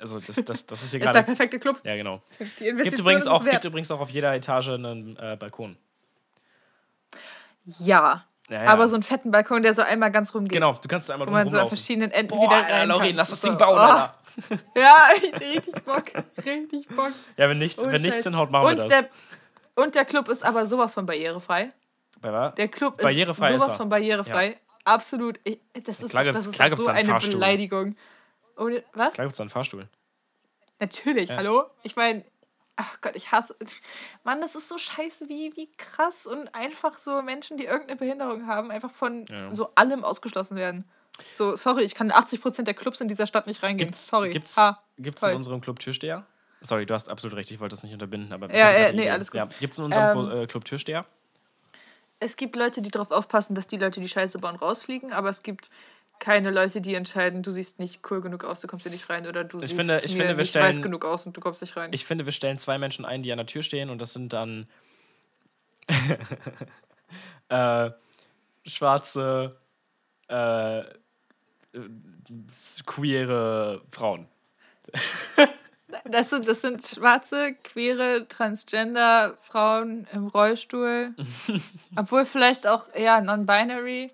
Also, 0.00 0.18
das, 0.18 0.36
das, 0.44 0.66
das 0.66 0.82
ist 0.82 0.90
hier 0.90 1.00
ist 1.00 1.06
der 1.06 1.12
gerade. 1.12 1.24
perfekte 1.26 1.58
Club. 1.58 1.80
Ja, 1.84 1.94
genau. 1.94 2.22
Die 2.58 2.72
Gibt 2.72 2.98
übrigens, 2.98 3.26
auch, 3.26 3.44
gibt 3.44 3.64
übrigens 3.64 3.90
auch 3.90 4.00
auf 4.00 4.10
jeder 4.10 4.34
Etage 4.34 4.70
einen 4.70 5.16
äh, 5.16 5.36
Balkon. 5.38 5.76
Ja. 7.64 8.24
Ja, 8.50 8.64
ja. 8.64 8.70
Aber 8.70 8.88
so 8.88 8.94
einen 8.96 9.02
fetten 9.02 9.30
Balkon, 9.30 9.62
der 9.62 9.72
so 9.72 9.82
einmal 9.82 10.10
ganz 10.12 10.34
rumgeht. 10.34 10.52
Genau, 10.52 10.74
du 10.74 10.86
kannst 10.88 11.10
einmal 11.10 11.26
Wo 11.26 11.30
drum 11.30 11.38
man 11.40 11.48
so 11.48 11.56
an 11.56 11.62
rumlaufen. 11.62 11.76
verschiedenen 11.78 12.10
Enden 12.10 12.36
Boah, 12.36 12.42
wieder 12.44 12.56
Alter, 12.56 12.74
rein 12.74 12.88
Lauren, 12.88 13.06
kann. 13.06 13.16
lass 13.16 13.30
das 13.30 13.40
Ding 13.40 13.56
bauen, 13.56 13.76
oh. 13.76 13.80
Alter. 13.80 14.14
Ja, 14.76 14.96
ich 15.16 15.32
richtig 15.40 15.74
Bock. 15.84 16.04
Richtig 16.44 16.88
Bock. 16.88 17.12
Ja, 17.36 17.48
wenn 17.48 17.58
nichts, 17.58 17.82
Ohne 17.82 17.92
wenn 17.92 18.02
nichts 18.02 18.22
hinhaut, 18.24 18.50
machen 18.50 18.66
und 18.66 18.76
wir 18.76 18.84
das. 18.88 18.98
Der, 18.98 19.82
und 19.84 19.94
der 19.94 20.04
Club 20.04 20.28
ist 20.28 20.44
aber 20.44 20.66
sowas 20.66 20.92
von 20.92 21.06
barrierefrei. 21.06 21.70
Bei 22.20 22.32
was? 22.32 22.54
Der 22.56 22.68
Club 22.68 22.98
ist 22.98 23.02
Barrierefrei 23.02 23.54
ist 23.54 23.62
sowas 23.62 23.74
er. 23.74 23.78
von 23.78 23.88
barrierefrei. 23.88 24.56
Absolut. 24.84 25.38
Ich, 25.44 25.60
das 25.84 26.02
ist, 26.02 26.10
Klar 26.10 26.24
das 26.24 26.44
ist 26.46 26.52
klar 26.52 26.68
so 26.76 26.86
eine 26.88 27.08
Fahrstuhl. 27.08 27.34
Beleidigung. 27.34 27.96
Ohne, 28.58 28.82
was? 28.92 29.14
Klar 29.14 29.26
gibt 29.26 29.34
es 29.34 29.40
einen 29.40 29.50
Fahrstuhl. 29.50 29.88
Natürlich, 30.80 31.28
Ja. 31.30 31.36
hallo? 31.36 31.64
Ich 31.82 31.96
meine, 31.96 32.24
ach 32.76 33.00
Gott, 33.00 33.16
ich 33.16 33.30
hasse. 33.32 33.54
Mann, 34.24 34.40
das 34.40 34.54
ist 34.54 34.68
so 34.68 34.78
scheiße, 34.78 35.28
wie, 35.28 35.52
wie 35.56 35.70
krass 35.76 36.26
und 36.26 36.54
einfach 36.54 36.98
so 36.98 37.22
Menschen, 37.22 37.56
die 37.56 37.64
irgendeine 37.64 37.96
Behinderung 37.96 38.46
haben, 38.46 38.70
einfach 38.70 38.90
von 38.90 39.26
Ja. 39.26 39.54
so 39.54 39.70
allem 39.74 40.04
ausgeschlossen 40.04 40.56
werden. 40.56 40.84
So, 41.34 41.54
sorry, 41.54 41.84
ich 41.84 41.94
kann 41.94 42.08
in 42.08 42.12
80% 42.12 42.62
der 42.64 42.74
Clubs 42.74 43.00
in 43.00 43.06
dieser 43.08 43.26
Stadt 43.26 43.46
nicht 43.46 43.62
reingehen. 43.62 43.86
Gibt's, 43.88 44.06
sorry. 44.08 44.30
Gibt's, 44.30 44.56
Ha, 44.56 44.82
gibt's 44.98 45.22
in 45.22 45.36
unserem 45.36 45.60
Club 45.60 45.78
Türsteher? 45.78 46.26
Sorry, 46.60 46.86
du 46.86 46.94
hast 46.94 47.08
absolut 47.08 47.36
recht, 47.36 47.50
ich 47.50 47.60
wollte 47.60 47.74
das 47.76 47.82
nicht 47.82 47.92
unterbinden. 47.92 48.32
Aber 48.32 48.52
Ja, 48.52 48.72
die 48.90 48.96
nee, 48.96 49.02
Idee. 49.02 49.10
alles 49.10 49.30
gut. 49.30 49.38
Ja. 49.38 49.46
Gibt 49.60 49.74
es 49.74 49.78
in 49.78 49.84
unserem 49.84 50.30
Ähm, 50.30 50.42
äh, 50.42 50.46
Club 50.46 50.64
Türsteher? 50.64 51.04
Es 52.20 52.36
gibt 52.36 52.56
Leute, 52.56 52.80
die 52.80 52.90
darauf 52.90 53.10
aufpassen, 53.10 53.54
dass 53.54 53.66
die 53.66 53.76
Leute, 53.76 54.00
die 54.00 54.08
Scheiße 54.08 54.38
bauen, 54.38 54.56
rausfliegen, 54.56 55.12
aber 55.12 55.28
es 55.28 55.42
gibt 55.42 55.68
keine 56.18 56.50
Leute, 56.50 56.80
die 56.80 56.94
entscheiden, 56.94 57.42
du 57.42 57.50
siehst 57.52 57.78
nicht 57.78 58.00
cool 58.10 58.20
genug 58.20 58.44
aus, 58.44 58.60
du 58.60 58.66
kommst 58.66 58.84
hier 58.84 58.92
nicht 58.92 59.08
rein 59.10 59.26
oder 59.26 59.44
du 59.44 59.58
Ich 59.58 59.64
siehst 59.68 59.74
finde- 59.80 59.96
ich 60.02 60.12
mir 60.12 60.18
finde, 60.18 60.28
wir 60.28 60.36
nicht 60.36 60.48
stellen- 60.50 60.66
weiß 60.66 60.82
genug 60.82 61.04
aus 61.04 61.26
und 61.26 61.36
du 61.36 61.40
kommst 61.40 61.60
nicht 61.60 61.76
rein. 61.76 61.90
Ich 61.92 62.04
finde, 62.06 62.24
wir 62.24 62.32
stellen 62.32 62.58
zwei 62.58 62.78
Menschen 62.78 63.04
ein, 63.04 63.22
die 63.22 63.30
an 63.32 63.38
der 63.38 63.46
Tür 63.46 63.62
stehen 63.62 63.90
und 63.90 63.98
das 64.00 64.12
sind 64.14 64.32
dann 64.32 64.66
äh, 67.48 67.90
schwarze, 68.66 69.56
äh, 70.28 70.78
äh, 70.80 70.84
queere 72.86 73.82
Frauen. 73.90 74.26
Das 76.06 76.30
sind, 76.30 76.48
das 76.48 76.60
sind 76.60 76.84
schwarze, 76.84 77.54
queere, 77.62 78.26
transgender 78.28 79.38
Frauen 79.42 80.08
im 80.12 80.26
Rollstuhl. 80.26 81.14
Obwohl 81.96 82.24
vielleicht 82.24 82.66
auch 82.66 82.92
eher 82.92 83.20
non-binary. 83.20 84.10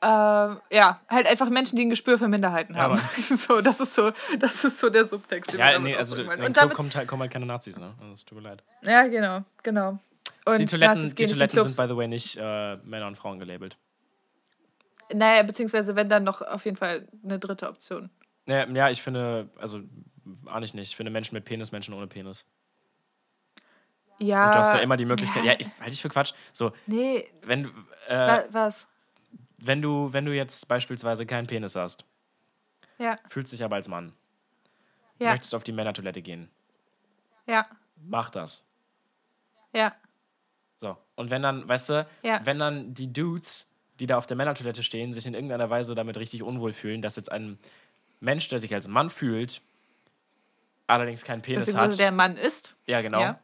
Ähm, 0.00 0.60
ja, 0.70 1.00
halt 1.08 1.26
einfach 1.26 1.48
Menschen, 1.50 1.76
die 1.76 1.84
ein 1.84 1.90
Gespür 1.90 2.18
für 2.18 2.28
Minderheiten 2.28 2.74
Ja, 2.74 2.82
haben. 2.82 2.96
so, 3.36 3.60
das 3.60 3.80
ist 3.80 3.94
so, 3.94 4.12
das 4.38 4.64
ist 4.64 4.78
so 4.78 4.90
der 4.90 5.04
Subtext. 5.06 5.52
den 5.52 5.58
Ja, 5.58 5.76
nee, 5.78 5.96
also 5.96 6.12
ausdrücken 6.14 6.28
wollen. 6.28 6.38
in 6.38 6.42
den 6.44 6.46
und 6.48 6.56
damit, 6.56 6.74
kommt 6.74 6.94
halt, 6.94 7.08
kommen 7.08 7.22
halt 7.22 7.32
keine 7.32 7.46
Nazis, 7.46 7.78
ne? 7.78 7.94
Das 8.10 8.24
tut 8.24 8.38
mir 8.38 8.44
leid. 8.48 8.62
ja, 8.82 9.06
genau, 9.08 9.44
genau. 9.62 9.98
Und 10.44 10.58
die 10.58 10.66
Toiletten, 10.66 11.14
die 11.14 11.26
Toiletten 11.26 11.60
sind, 11.62 11.76
by 11.76 11.86
the 11.88 11.96
way, 11.96 12.06
nicht 12.08 12.36
äh, 12.36 12.76
Männer 12.84 13.06
und 13.08 13.16
Frauen 13.16 13.38
gelabelt. 13.38 13.76
Naja, 15.12 15.42
beziehungsweise 15.42 15.96
wenn 15.96 16.08
dann 16.08 16.22
noch 16.24 16.42
auf 16.42 16.64
jeden 16.64 16.76
Fall 16.76 17.08
eine 17.24 17.38
dritte 17.38 17.68
Option. 17.68 18.08
Ja, 18.46 18.66
ja, 18.68 18.90
ich 18.90 19.02
finde, 19.02 19.50
also, 19.58 19.80
ahne 20.46 20.64
ich 20.64 20.74
nicht. 20.74 20.90
Ich 20.90 20.96
finde 20.96 21.10
Menschen 21.10 21.34
mit 21.34 21.44
Penis, 21.44 21.72
Menschen 21.72 21.92
ohne 21.94 22.06
Penis. 22.06 22.46
Ja. 24.18 24.46
Und 24.46 24.54
du 24.54 24.58
hast 24.58 24.74
ja 24.74 24.80
immer 24.80 24.96
die 24.96 25.04
Möglichkeit, 25.04 25.44
ja, 25.44 25.54
ich 25.58 25.68
halte 25.80 25.92
ich 25.92 26.02
für 26.02 26.08
Quatsch. 26.08 26.32
So, 26.52 26.72
Nee, 26.86 27.28
wenn, 27.42 27.66
äh, 28.08 28.14
wa- 28.16 28.44
was? 28.50 28.88
Wenn, 29.58 29.82
du, 29.82 30.12
wenn 30.12 30.24
du 30.24 30.34
jetzt 30.34 30.66
beispielsweise 30.68 31.26
keinen 31.26 31.46
Penis 31.46 31.76
hast, 31.76 32.04
Ja, 32.98 33.18
fühlst 33.28 33.52
dich 33.52 33.62
aber 33.62 33.76
als 33.76 33.88
Mann, 33.88 34.12
ja, 35.18 35.30
möchtest 35.32 35.54
auf 35.54 35.64
die 35.64 35.72
Männertoilette 35.72 36.22
gehen, 36.22 36.50
ja, 37.46 37.66
mach 37.96 38.30
das. 38.30 38.64
ja. 39.72 39.94
So. 40.80 40.96
Und 41.16 41.30
wenn 41.30 41.42
dann, 41.42 41.68
weißt 41.68 41.90
du, 41.90 42.06
Ja. 42.22 42.40
wenn 42.44 42.60
dann 42.60 42.94
die 42.94 43.12
Dudes, 43.12 43.74
die 43.98 44.06
da 44.06 44.16
auf 44.16 44.26
der 44.28 44.36
Männertoilette 44.36 44.84
stehen, 44.84 45.12
sich 45.12 45.26
in 45.26 45.34
irgendeiner 45.34 45.68
Weise 45.70 45.96
damit 45.96 46.16
richtig 46.18 46.44
unwohl 46.44 46.72
fühlen, 46.72 47.02
dass 47.02 47.16
jetzt 47.16 47.32
ein 47.32 47.58
Mensch, 48.20 48.48
der 48.48 48.60
sich 48.60 48.72
als 48.72 48.86
Mann 48.86 49.10
fühlt, 49.10 49.60
allerdings 50.86 51.24
keinen 51.24 51.42
Penis 51.42 51.74
hat. 51.74 51.98
der 51.98 52.12
Mann 52.12 52.36
ist. 52.36 52.76
ja, 52.86 53.00
genau. 53.02 53.20
Ja. 53.20 53.40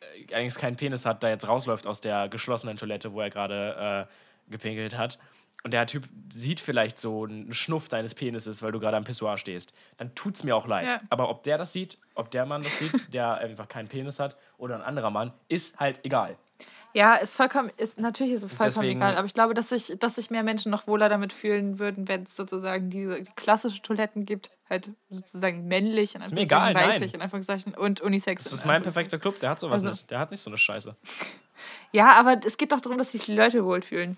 Äh, 0.00 0.32
Allerdings 0.34 0.56
keinen 0.58 0.74
Penis 0.76 1.06
hat, 1.06 1.22
da 1.22 1.28
jetzt 1.28 1.46
rausläuft 1.46 1.86
aus 1.86 2.00
der 2.00 2.28
geschlossenen 2.28 2.76
Toilette, 2.76 3.12
wo 3.12 3.20
er 3.20 3.30
gerade 3.30 4.08
äh, 4.08 4.50
gepinkelt 4.50 4.96
hat. 4.96 5.18
Und 5.64 5.72
der 5.72 5.86
Typ 5.86 6.08
sieht 6.28 6.58
vielleicht 6.58 6.98
so 6.98 7.24
einen 7.24 7.54
Schnuff 7.54 7.86
deines 7.86 8.14
Penises, 8.14 8.62
weil 8.62 8.72
du 8.72 8.80
gerade 8.80 8.96
am 8.96 9.04
Pissoir 9.04 9.38
stehst. 9.38 9.72
Dann 9.96 10.12
tut's 10.16 10.42
mir 10.42 10.56
auch 10.56 10.66
leid. 10.66 10.86
Ja. 10.86 11.00
Aber 11.08 11.28
ob 11.28 11.44
der 11.44 11.56
das 11.56 11.72
sieht, 11.72 11.98
ob 12.16 12.30
der 12.32 12.46
Mann 12.46 12.62
das 12.62 12.78
sieht, 12.80 13.14
der 13.14 13.34
einfach 13.38 13.68
keinen 13.68 13.86
Penis 13.88 14.18
hat, 14.18 14.36
oder 14.58 14.74
ein 14.74 14.82
anderer 14.82 15.10
Mann, 15.10 15.32
ist 15.48 15.78
halt 15.78 16.00
egal. 16.04 16.36
Ja, 16.94 17.14
ist 17.14 17.36
vollkommen, 17.36 17.70
ist, 17.78 17.98
natürlich 18.00 18.32
ist 18.34 18.42
es 18.42 18.52
vollkommen 18.54 18.82
Deswegen- 18.82 18.98
egal, 19.00 19.16
aber 19.16 19.24
ich 19.26 19.32
glaube, 19.32 19.54
dass 19.54 19.70
sich, 19.70 19.94
dass 19.98 20.16
sich 20.16 20.30
mehr 20.30 20.42
Menschen 20.42 20.70
noch 20.70 20.86
wohler 20.86 21.08
damit 21.08 21.32
fühlen 21.32 21.78
würden, 21.78 22.06
wenn 22.06 22.24
es 22.24 22.36
sozusagen 22.36 22.90
diese 22.90 23.22
klassische 23.36 23.80
Toiletten 23.80 24.26
gibt, 24.26 24.50
halt 24.68 24.90
sozusagen 25.10 25.66
männlich, 25.68 26.16
in 26.16 26.20
Ist 26.22 26.34
mir 26.34 26.40
egal, 26.42 26.74
nein. 26.74 26.90
weiblich, 26.90 27.14
in 27.14 27.22
Anführungszeichen, 27.22 27.72
und 27.74 28.00
Unisex. 28.02 28.42
Das 28.44 28.52
in 28.52 28.58
ist 28.58 28.66
mein 28.66 28.82
perfekter 28.82 29.18
Club, 29.18 29.38
der 29.40 29.50
hat 29.50 29.60
sowas 29.60 29.74
Also- 29.84 29.88
nicht. 29.90 30.10
Der 30.10 30.18
hat 30.18 30.30
nicht 30.32 30.40
so 30.40 30.50
eine 30.50 30.58
Scheiße. 30.58 30.96
Ja, 31.92 32.14
aber 32.14 32.40
es 32.44 32.56
geht 32.56 32.72
doch 32.72 32.80
darum, 32.80 32.98
dass 32.98 33.12
sich 33.12 33.24
die 33.26 33.36
Leute 33.36 33.64
wohlfühlen. 33.64 34.16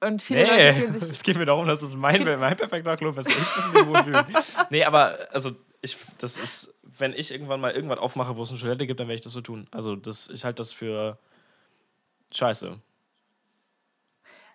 Und 0.00 0.22
viele 0.22 0.46
Leute 0.46 0.72
fühlen 0.74 0.92
sich. 0.92 1.02
es 1.10 1.22
geht 1.22 1.36
mir 1.36 1.44
darum, 1.44 1.66
dass 1.66 1.82
es 1.82 1.94
mein, 1.94 2.22
mein 2.24 2.56
perfekter 2.56 2.96
Club 2.96 3.16
ist. 3.18 3.30
Ich 3.30 3.38
muss 3.38 3.72
mich 3.72 3.86
wohlfühlen. 3.86 4.26
nee, 4.70 4.84
aber 4.84 5.18
also 5.32 5.52
ich, 5.80 5.96
das 6.18 6.38
ist, 6.38 6.74
wenn 6.82 7.12
ich 7.12 7.30
irgendwann 7.30 7.60
mal 7.60 7.72
irgendwas 7.72 7.98
aufmache, 7.98 8.36
wo 8.36 8.42
es 8.42 8.50
eine 8.50 8.58
Toilette 8.58 8.86
gibt, 8.86 9.00
dann 9.00 9.08
werde 9.08 9.16
ich 9.16 9.22
das 9.22 9.32
so 9.32 9.40
tun. 9.40 9.66
Also 9.70 9.96
das, 9.96 10.28
ich 10.28 10.44
halte 10.44 10.58
das 10.58 10.72
für 10.72 11.18
scheiße. 12.34 12.78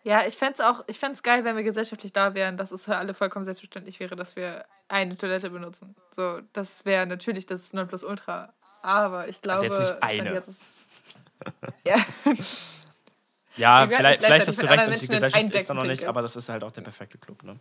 Ja, 0.04 0.26
ich 0.26 0.36
fände 0.36 0.54
es 0.54 0.62
auch, 0.62 0.84
ich 0.88 0.98
fände 0.98 1.22
geil, 1.22 1.44
wenn 1.44 1.56
wir 1.56 1.64
gesellschaftlich 1.64 2.12
da 2.12 2.34
wären, 2.34 2.58
dass 2.58 2.72
es 2.72 2.86
für 2.86 2.98
alle 2.98 3.14
vollkommen 3.14 3.46
selbstverständlich 3.46 4.00
wäre, 4.00 4.16
dass 4.16 4.36
wir 4.36 4.66
eine 4.88 5.16
Toilette 5.16 5.52
benutzen. 5.52 5.96
So, 6.10 6.42
das 6.54 6.86
wäre 6.86 7.06
natürlich 7.06 7.46
das 7.46 7.74
Nonplusultra. 7.74 8.54
Aber 8.82 9.28
ich 9.28 9.42
glaube. 9.42 9.62
Also 9.62 9.80
jetzt 9.80 9.92
nicht 9.92 10.04
eine. 10.04 10.34
jetzt 10.34 10.86
ja. 11.86 11.96
Ja, 13.58 13.88
vielleicht, 13.88 14.24
vielleicht 14.24 14.48
hast 14.48 14.62
du 14.62 14.68
recht 14.68 14.88
und 14.88 15.02
die 15.02 15.08
Gesellschaft 15.08 15.54
ist 15.54 15.70
da 15.70 15.74
noch 15.74 15.84
nicht, 15.84 16.06
aber 16.06 16.22
das 16.22 16.36
ist 16.36 16.50
halt 16.50 16.64
auch 16.64 16.72
der 16.72 16.82
perfekte 16.82 17.18
Club, 17.18 17.44
ne? 17.44 17.58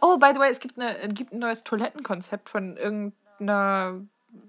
Oh, 0.00 0.16
by 0.16 0.30
the 0.32 0.38
way, 0.38 0.50
es 0.50 0.60
gibt, 0.60 0.78
eine, 0.78 0.96
es 0.98 1.14
gibt 1.14 1.32
ein 1.32 1.40
neues 1.40 1.64
Toilettenkonzept 1.64 2.48
von 2.48 2.76
irgendeiner 2.76 4.00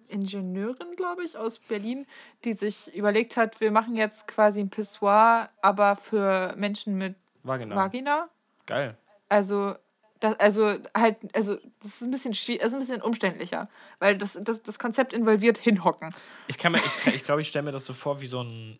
Ingenieurin, 0.07 0.95
glaube 0.95 1.23
ich, 1.23 1.37
aus 1.37 1.59
Berlin, 1.59 2.05
die 2.43 2.53
sich 2.53 2.93
überlegt 2.95 3.37
hat, 3.37 3.61
wir 3.61 3.71
machen 3.71 3.95
jetzt 3.95 4.27
quasi 4.27 4.59
ein 4.59 4.69
Pissoir, 4.69 5.49
aber 5.61 5.95
für 5.95 6.53
Menschen 6.57 6.97
mit 6.97 7.15
Vagina. 7.43 7.75
Vagina. 7.75 8.29
Geil. 8.65 8.97
Also, 9.29 9.75
das, 10.19 10.39
also 10.39 10.77
halt, 10.95 11.17
also 11.33 11.57
das 11.81 11.95
ist 11.95 12.01
ein 12.01 12.11
bisschen 12.11 12.33
schwierig, 12.33 12.63
also 12.63 12.75
ein 12.75 12.79
bisschen 12.79 13.01
umständlicher, 13.01 13.69
weil 13.99 14.17
das, 14.17 14.37
das, 14.41 14.61
das 14.61 14.79
Konzept 14.79 15.13
involviert 15.13 15.57
hinhocken. 15.57 16.11
Ich 16.47 16.57
kann 16.57 16.71
mir, 16.71 16.79
ich, 16.79 17.07
ich 17.07 17.23
glaube, 17.23 17.41
ich 17.41 17.47
stelle 17.47 17.63
mir 17.63 17.71
das 17.71 17.85
so 17.85 17.93
vor 17.93 18.19
wie 18.21 18.27
so 18.27 18.41
ein, 18.43 18.79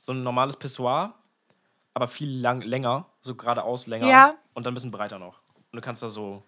so 0.00 0.12
ein 0.12 0.22
normales 0.22 0.56
Pissoir, 0.56 1.14
aber 1.94 2.08
viel 2.08 2.40
lang, 2.40 2.62
länger, 2.62 3.06
so 3.22 3.34
geradeaus 3.34 3.86
länger 3.86 4.08
Ja. 4.08 4.34
und 4.54 4.64
dann 4.66 4.72
ein 4.72 4.74
bisschen 4.74 4.90
breiter 4.90 5.18
noch. 5.18 5.40
Und 5.72 5.76
du 5.76 5.80
kannst 5.80 6.02
da 6.02 6.08
so. 6.08 6.42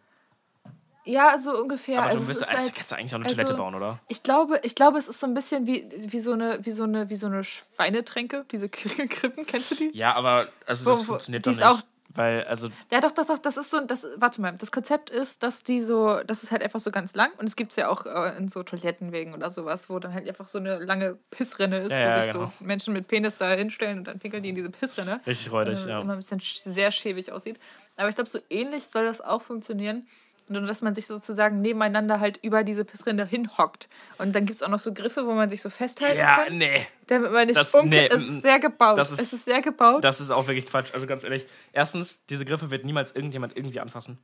Ja, 1.04 1.36
so 1.36 1.50
ungefähr. 1.60 1.98
aber 1.98 2.10
also 2.10 2.18
du 2.18 2.22
es 2.22 2.28
bist, 2.28 2.42
ist 2.42 2.48
also, 2.48 2.64
halt- 2.66 2.74
kannst 2.76 2.92
du 2.92 2.96
eigentlich 2.96 3.12
auch 3.12 3.16
eine 3.16 3.24
also- 3.24 3.34
Toilette 3.36 3.54
bauen, 3.54 3.74
oder? 3.74 3.98
Ich 4.08 4.22
glaube, 4.22 4.60
ich 4.62 4.74
glaube, 4.76 4.98
es 4.98 5.08
ist 5.08 5.18
so 5.18 5.26
ein 5.26 5.34
bisschen 5.34 5.66
wie, 5.66 5.88
wie, 5.96 6.20
so, 6.20 6.32
eine, 6.32 6.64
wie, 6.64 6.70
so, 6.70 6.84
eine, 6.84 7.10
wie 7.10 7.16
so 7.16 7.26
eine 7.26 7.42
Schweinetränke, 7.42 8.44
diese 8.52 8.68
Krippen, 8.70 9.44
kennst 9.46 9.72
du 9.72 9.74
die? 9.74 9.90
Ja, 9.96 10.14
aber 10.14 10.48
also 10.64 10.88
das 10.88 11.00
wo- 11.00 11.04
funktioniert 11.04 11.44
doch 11.46 11.50
ist 11.50 11.58
nicht. 11.58 11.66
auch- 11.66 11.82
weil, 12.14 12.44
also, 12.44 12.68
Ja, 12.90 13.00
doch, 13.00 13.12
doch, 13.12 13.26
doch, 13.26 13.38
das 13.38 13.56
ist 13.56 13.70
so, 13.70 13.80
das, 13.84 14.06
warte 14.16 14.40
mal, 14.40 14.52
das 14.52 14.70
Konzept 14.72 15.10
ist, 15.10 15.42
dass 15.42 15.62
die 15.62 15.80
so, 15.80 16.20
das 16.26 16.42
ist 16.42 16.50
halt 16.52 16.62
einfach 16.62 16.80
so 16.80 16.90
ganz 16.90 17.14
lang 17.14 17.30
und 17.38 17.46
es 17.48 17.56
gibt 17.56 17.70
es 17.72 17.76
ja 17.76 17.88
auch 17.88 18.06
äh, 18.06 18.36
in 18.36 18.48
so 18.48 18.62
Toilettenwegen 18.62 19.34
oder 19.34 19.50
sowas, 19.50 19.88
wo 19.90 19.98
dann 19.98 20.14
halt 20.14 20.28
einfach 20.28 20.48
so 20.48 20.58
eine 20.58 20.78
lange 20.78 21.18
Pissrinne 21.30 21.78
ist, 21.78 21.92
Ja, 21.92 21.98
wo 21.98 22.02
ja, 22.02 22.22
sich 22.22 22.32
genau. 22.32 22.46
so 22.58 22.64
Menschen 22.64 22.92
mit 22.94 23.08
Penis 23.08 23.38
da 23.38 23.50
hinstellen 23.50 23.98
und 23.98 24.04
dann 24.04 24.18
pinkeln 24.18 24.42
die 24.42 24.50
in 24.50 24.54
diese 24.54 24.70
Pissrinne. 24.70 25.20
richtig 25.26 25.50
räudig, 25.52 25.84
äh, 25.86 25.88
ja. 25.90 26.00
immer 26.00 26.12
ein 26.14 26.18
bisschen 26.18 26.40
sch- 26.40 26.68
sehr 26.68 26.90
schäbig 26.90 27.32
aussieht. 27.32 27.58
Aber 27.96 28.08
ich 28.08 28.14
glaube, 28.14 28.30
so 28.30 28.38
ähnlich 28.50 28.84
soll 28.84 29.04
das 29.04 29.20
auch 29.20 29.42
funktionieren. 29.42 30.06
Nur, 30.48 30.62
dass 30.62 30.82
man 30.82 30.94
sich 30.94 31.06
sozusagen 31.06 31.60
nebeneinander 31.60 32.20
halt 32.20 32.38
über 32.42 32.64
diese 32.64 32.84
Pissrinne 32.84 33.24
hinhockt. 33.24 33.88
Und 34.18 34.34
dann 34.34 34.44
gibt 34.44 34.56
es 34.56 34.62
auch 34.62 34.68
noch 34.68 34.80
so 34.80 34.92
Griffe, 34.92 35.26
wo 35.26 35.32
man 35.32 35.48
sich 35.48 35.62
so 35.62 35.70
festhalten 35.70 36.18
Ja, 36.18 36.44
kann. 36.44 36.58
nee. 36.58 36.86
Damit 37.06 37.32
man 37.32 37.46
nicht 37.46 37.58
Das- 37.58 37.72
umkippt. 37.74 37.90
nee, 37.90 38.06
es 38.08 38.28
ist 38.28 38.42
sehr 38.42 38.58
gebaut. 38.58 38.98
das 38.98 39.12
ist- 39.12 39.20
es 39.20 39.32
ist 39.32 39.44
sehr 39.44 39.62
gebaut. 39.62 40.02
Das 40.04 40.20
ist 40.20 40.30
auch 40.30 40.46
wirklich 40.46 40.66
Quatsch. 40.66 40.92
Also 40.92 41.06
ganz 41.06 41.24
ehrlich, 41.24 41.46
erstens, 41.72 42.24
diese 42.26 42.44
Griffe 42.44 42.70
wird 42.70 42.84
niemals 42.84 43.14
irgendjemand 43.14 43.56
irgendwie 43.56 43.80
anfassen. 43.80 44.18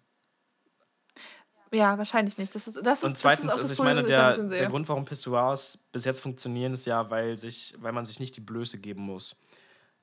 ja, 1.71 1.99
wahrscheinlich 1.99 2.39
nicht. 2.39 2.55
Das 2.55 2.66
ist, 2.66 2.77
das 2.85 2.99
ist, 2.99 3.05
Und 3.05 3.12
das 3.12 3.21
zweitens, 3.21 3.45
ist 3.47 3.53
auch 3.53 3.57
also 3.59 3.69
das 3.69 3.73
ich 3.79 3.85
meine, 3.85 4.01
ich 4.01 4.07
der, 4.07 4.39
der. 4.39 4.66
Grund, 4.69 4.89
warum 4.89 5.05
Pissoirs 5.05 5.79
bis 5.93 6.05
jetzt 6.07 6.21
funktionieren, 6.21 6.73
ist 6.73 6.87
ja, 6.87 7.11
weil, 7.11 7.37
sich, 7.37 7.75
weil 7.79 7.93
man 7.93 8.07
sich 8.07 8.21
nicht 8.21 8.37
die 8.37 8.41
Blöße 8.41 8.79
geben 8.79 9.03
muss. 9.03 9.41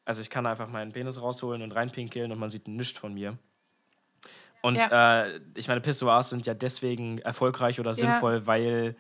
Also 0.06 0.22
ich 0.22 0.30
kann 0.30 0.46
einfach 0.46 0.70
meinen 0.70 0.92
Penis 0.92 1.20
rausholen 1.20 1.64
und 1.64 1.72
reinpinkeln 1.72 2.32
und 2.32 2.38
man 2.38 2.52
sieht 2.52 2.68
nichts 2.68 3.00
von 3.00 3.14
mir. 3.16 3.38
Und 4.66 4.78
äh, 4.92 5.40
ich 5.56 5.68
meine, 5.68 5.82
Pissoirs 5.82 6.30
sind 6.30 6.46
ja 6.46 6.54
deswegen 6.54 7.20
erfolgreich 7.20 7.80
oder 7.80 7.94
sinnvoll, 7.94 8.48
weil 8.48 8.96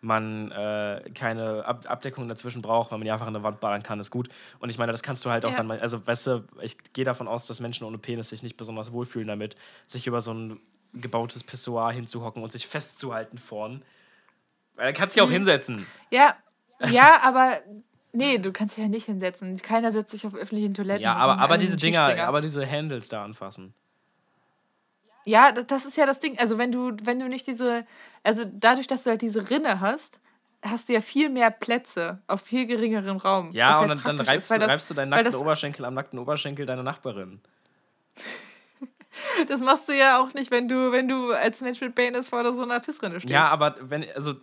man 0.00 0.50
äh, 0.50 1.10
keine 1.14 1.64
Ab 1.66 1.84
Abdeckung 1.86 2.26
dazwischen 2.26 2.62
braucht, 2.62 2.90
weil 2.90 2.98
man 2.98 3.06
ja 3.06 3.12
einfach 3.12 3.26
an 3.26 3.34
der 3.34 3.42
Wand 3.42 3.60
ballern 3.60 3.82
kann, 3.82 4.00
ist 4.00 4.10
gut. 4.10 4.30
Und 4.58 4.70
ich 4.70 4.78
meine, 4.78 4.92
das 4.92 5.02
kannst 5.02 5.24
du 5.26 5.30
halt 5.30 5.44
auch 5.44 5.50
Ja. 5.50 5.56
dann 5.58 5.66
mal, 5.66 5.78
also 5.80 6.06
weißt 6.06 6.26
du, 6.26 6.44
ich 6.62 6.78
gehe 6.94 7.04
davon 7.04 7.28
aus, 7.28 7.46
dass 7.46 7.60
Menschen 7.60 7.86
ohne 7.86 7.98
Penis 7.98 8.30
sich 8.30 8.42
nicht 8.42 8.56
besonders 8.56 8.92
wohlfühlen 8.92 9.28
damit, 9.28 9.56
sich 9.86 10.06
über 10.06 10.22
so 10.22 10.32
ein 10.32 10.60
gebautes 10.94 11.44
Pissoir 11.44 11.92
hinzuhocken 11.92 12.42
und 12.42 12.50
sich 12.50 12.66
festzuhalten 12.66 13.36
vorn. 13.36 13.82
Weil 14.76 14.86
da 14.86 14.98
kannst 14.98 15.14
du 15.16 15.20
dich 15.20 15.24
auch 15.24 15.28
Mhm. 15.28 15.34
hinsetzen. 15.34 15.86
Ja, 16.10 16.34
ja, 16.88 17.20
aber 17.22 17.58
nee, 18.12 18.38
du 18.38 18.52
kannst 18.52 18.76
dich 18.78 18.82
ja 18.82 18.88
nicht 18.88 19.04
hinsetzen. 19.04 19.58
Keiner 19.58 19.92
setzt 19.92 20.12
sich 20.12 20.26
auf 20.26 20.34
öffentlichen 20.34 20.72
Toiletten. 20.72 21.02
Ja, 21.02 21.14
aber, 21.16 21.38
aber 21.38 21.58
diese 21.58 21.76
Dinger, 21.76 22.26
aber 22.26 22.40
diese 22.40 22.66
Handles 22.68 23.10
da 23.10 23.22
anfassen. 23.22 23.74
Ja, 25.26 25.52
das, 25.52 25.66
das 25.66 25.84
ist 25.86 25.96
ja 25.96 26.06
das 26.06 26.20
Ding. 26.20 26.38
Also 26.38 26.58
wenn 26.58 26.72
du, 26.72 26.92
wenn 27.02 27.18
du 27.20 27.28
nicht 27.28 27.46
diese, 27.46 27.86
also 28.22 28.44
dadurch, 28.44 28.86
dass 28.86 29.04
du 29.04 29.10
halt 29.10 29.22
diese 29.22 29.50
Rinne 29.50 29.80
hast, 29.80 30.20
hast 30.62 30.88
du 30.88 30.92
ja 30.92 31.00
viel 31.00 31.28
mehr 31.28 31.50
Plätze 31.50 32.20
auf 32.26 32.42
viel 32.42 32.66
geringerem 32.66 33.16
Raum. 33.16 33.50
Ja, 33.52 33.80
und 33.80 33.88
halt 33.90 34.04
dann, 34.04 34.16
dann 34.18 34.26
reibst, 34.26 34.50
ist, 34.50 34.56
du, 34.56 34.60
das, 34.60 34.68
reibst 34.68 34.90
du 34.90 34.94
deinen 34.94 35.10
nackten 35.10 35.32
das- 35.32 35.40
Oberschenkel 35.40 35.84
am 35.84 35.94
nackten 35.94 36.18
Oberschenkel 36.18 36.66
deiner 36.66 36.82
Nachbarin. 36.82 37.40
Das 39.48 39.60
machst 39.60 39.88
du 39.88 39.92
ja 39.92 40.20
auch 40.20 40.32
nicht, 40.34 40.50
wenn 40.50 40.68
du, 40.68 40.92
wenn 40.92 41.08
du 41.08 41.32
als 41.32 41.60
Mensch 41.60 41.80
mit 41.80 41.94
Penis 41.94 42.28
vor 42.28 42.52
so 42.52 42.62
einer 42.62 42.78
Pissrinne 42.80 43.18
stehst. 43.20 43.32
Ja, 43.32 43.48
aber 43.48 43.74
wenn, 43.80 44.06
also 44.14 44.34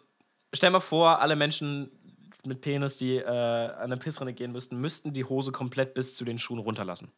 stell 0.53 0.71
mal 0.71 0.81
vor, 0.81 1.21
alle 1.21 1.35
Menschen 1.35 1.89
mit 2.45 2.61
Penis, 2.61 2.97
die 2.97 3.15
äh, 3.15 3.25
an 3.25 3.79
eine 3.83 3.97
Pissrinne 3.97 4.33
gehen 4.33 4.51
müssten, 4.51 4.79
müssten 4.79 5.13
die 5.13 5.23
Hose 5.23 5.51
komplett 5.51 5.93
bis 5.93 6.15
zu 6.15 6.25
den 6.25 6.37
Schuhen 6.37 6.59
runterlassen. 6.59 7.11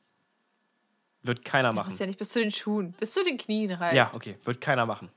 Wird 1.24 1.44
keiner 1.44 1.70
Du 1.72 1.76
machen. 1.76 1.88
musst 1.90 2.00
ja 2.00 2.06
nicht 2.06 2.18
bis 2.20 2.30
zu 2.30 2.40
den 2.40 2.52
Schuhen, 2.52 2.94
bis 2.94 3.12
zu 3.14 3.24
den 3.24 3.38
Knien 3.38 3.72
reicht. 3.72 3.96
Ja, 3.96 4.12
okay, 4.14 4.38
wird 4.46 4.62
keiner 4.62 4.86
machen. 4.86 5.10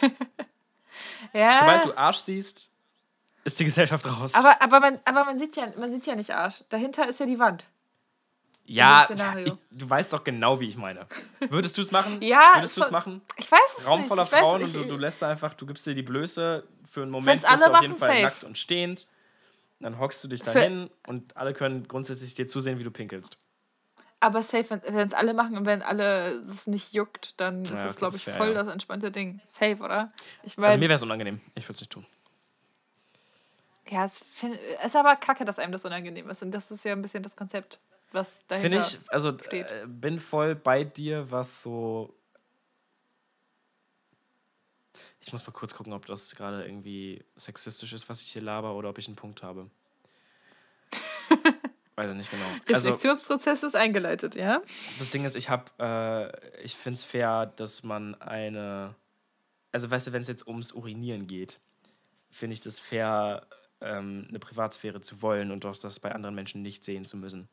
ja. 1.32 1.52
Sobald 1.58 1.84
du 1.86 1.96
Arsch 1.96 2.18
siehst, 2.18 2.70
ist 3.44 3.60
die 3.60 3.64
Gesellschaft 3.64 4.06
raus. 4.06 4.34
aber, 4.34 4.60
aber, 4.62 4.80
man, 4.80 5.00
aber 5.04 5.24
man, 5.24 5.38
sieht 5.38 5.56
ja, 5.56 5.72
man 5.76 5.90
sieht 5.90 6.06
ja 6.06 6.14
nicht 6.14 6.30
Arsch. 6.30 6.64
Dahinter 6.68 7.08
ist 7.08 7.20
ja 7.20 7.26
die 7.26 7.38
Wand. 7.38 7.64
ja, 8.64 9.06
ich, 9.44 9.52
du 9.72 9.90
weißt 9.90 10.12
doch 10.12 10.24
genau, 10.24 10.60
wie 10.60 10.68
ich 10.68 10.76
meine. 10.76 11.06
Würdest 11.50 11.76
du 11.76 11.82
es 11.82 11.90
machen? 11.90 12.18
Ja, 12.22 12.52
Würdest 12.54 12.76
du 12.76 12.82
es 12.82 12.90
machen? 12.90 13.20
Ich 13.36 13.50
weiß 13.50 13.60
es 13.78 13.86
Raum 13.86 14.00
nicht. 14.00 14.08
voller 14.08 14.22
ich 14.22 14.32
weiß, 14.32 14.40
Frauen 14.40 14.60
ich, 14.62 14.74
und 14.76 14.84
du, 14.88 14.94
du 14.94 14.96
lässt 14.96 15.22
einfach, 15.22 15.52
du 15.54 15.66
gibst 15.66 15.84
dir 15.86 15.94
die 15.94 16.02
Blöße 16.02 16.64
für 16.88 17.02
einen 17.02 17.10
Moment, 17.10 17.42
bist 17.42 17.50
alle 17.52 17.64
du 17.66 17.72
auf 17.72 17.82
jeden 17.82 17.92
machen, 17.94 17.98
Fall 18.00 18.08
safe. 18.22 18.22
nackt 18.22 18.44
und 18.44 18.56
stehend. 18.56 19.06
Dann 19.80 19.98
hockst 19.98 20.22
du 20.24 20.28
dich 20.28 20.42
Für- 20.42 20.52
dahin 20.54 20.88
und 21.08 21.36
alle 21.36 21.52
können 21.52 21.86
grundsätzlich 21.88 22.32
dir 22.34 22.46
zusehen, 22.46 22.78
wie 22.78 22.84
du 22.84 22.90
pinkelst. 22.90 23.36
Aber 24.24 24.42
safe, 24.42 24.80
wenn 24.82 25.06
es 25.08 25.12
alle 25.12 25.34
machen 25.34 25.54
und 25.58 25.66
wenn 25.66 25.82
alle 25.82 26.36
es 26.50 26.66
nicht 26.66 26.94
juckt, 26.94 27.38
dann 27.38 27.60
ist 27.60 27.70
Ja, 27.72 27.86
es, 27.86 27.96
glaube 27.96 28.16
ich, 28.16 28.26
wär, 28.26 28.36
voll 28.38 28.54
ja. 28.54 28.62
das 28.62 28.72
entspannte 28.72 29.10
Ding. 29.10 29.42
Safe, 29.46 29.76
oder? 29.82 30.12
Ich 30.44 30.52
Also 30.52 30.60
meine, 30.62 30.78
mir 30.78 30.88
wäre 30.88 30.94
es 30.94 31.02
unangenehm. 31.02 31.42
Ich 31.54 31.64
würde 31.64 31.74
es 31.74 31.80
nicht 31.82 31.92
tun. 31.92 32.06
ja, 33.90 34.04
es 34.06 34.20
find, 34.20 34.58
es 34.78 34.86
ist 34.86 34.96
aber 34.96 35.14
kacke, 35.16 35.44
dass 35.44 35.58
einem 35.58 35.72
das 35.72 35.84
unangenehm 35.84 36.30
ist. 36.30 36.42
Und 36.42 36.52
das 36.52 36.70
ist 36.70 36.84
ja 36.86 36.92
ein 36.92 37.02
bisschen 37.02 37.22
das 37.22 37.36
Konzept, 37.36 37.80
was 38.12 38.46
dahinter 38.46 38.82
Finde 38.82 38.86
ich, 39.04 39.12
also 39.12 39.36
steht. 39.36 39.66
äh, 39.66 39.84
bin 39.86 40.18
voll 40.18 40.54
bei 40.54 40.84
dir, 40.84 41.30
was 41.30 41.62
so. 41.62 42.14
Ich 45.20 45.32
muss 45.32 45.46
mal 45.46 45.52
kurz 45.52 45.74
gucken, 45.74 45.92
ob 45.92 46.06
das 46.06 46.34
gerade 46.34 46.64
irgendwie 46.64 47.22
sexistisch 47.36 47.92
ist, 47.92 48.08
was 48.08 48.22
ich 48.22 48.32
hier 48.32 48.42
laber, 48.42 48.74
oder 48.74 48.88
ob 48.88 48.96
ich 48.96 49.06
einen 49.06 49.16
Punkt 49.16 49.42
habe. 49.42 49.68
Weiß 51.96 52.10
ich 52.10 52.16
nicht 52.16 52.30
genau. 52.30 52.44
Also, 52.72 52.88
Reflexionsprozess 52.88 53.62
ist 53.62 53.76
eingeleitet, 53.76 54.34
ja? 54.34 54.62
das 54.98 55.10
Ding 55.10 55.24
ist, 55.24 55.36
ich 55.36 55.48
habe, 55.48 55.64
äh, 55.78 56.62
ich 56.62 56.74
finde 56.74 56.98
es 56.98 57.04
fair, 57.04 57.46
dass 57.46 57.84
man 57.84 58.16
eine, 58.16 58.94
also 59.70 59.90
weißt 59.90 60.08
du, 60.08 60.12
wenn 60.12 60.22
es 60.22 60.28
jetzt 60.28 60.46
ums 60.48 60.72
Urinieren 60.72 61.28
geht, 61.28 61.60
finde 62.30 62.54
ich 62.54 62.60
das 62.60 62.80
fair, 62.80 63.46
ähm, 63.80 64.26
eine 64.28 64.40
Privatsphäre 64.40 65.00
zu 65.00 65.22
wollen 65.22 65.52
und 65.52 65.62
doch 65.62 65.76
das 65.76 66.00
bei 66.00 66.12
anderen 66.12 66.34
Menschen 66.34 66.62
nicht 66.62 66.84
sehen 66.84 67.04
zu 67.04 67.16
müssen. 67.16 67.48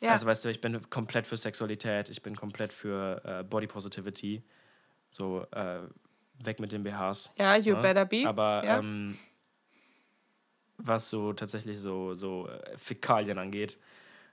Ja. 0.00 0.10
Also 0.10 0.26
weißt 0.26 0.44
du, 0.44 0.48
ich 0.48 0.60
bin 0.60 0.90
komplett 0.90 1.26
für 1.26 1.36
Sexualität, 1.36 2.08
ich 2.08 2.22
bin 2.22 2.34
komplett 2.34 2.72
für 2.72 3.22
äh, 3.24 3.44
Body 3.44 3.68
Positivity, 3.68 4.42
so 5.08 5.46
äh, 5.52 5.82
weg 6.42 6.58
mit 6.58 6.72
den 6.72 6.82
BHs. 6.82 7.32
ja, 7.38 7.56
you 7.56 7.76
ne? 7.76 7.80
better 7.80 8.04
be. 8.04 8.24
Aber 8.26 8.64
ja. 8.64 8.78
ähm, 8.78 9.16
was 10.78 11.10
so 11.10 11.32
tatsächlich 11.32 11.78
so, 11.78 12.14
so 12.14 12.48
äh, 12.48 12.76
Fäkalien 12.78 13.38
angeht, 13.38 13.78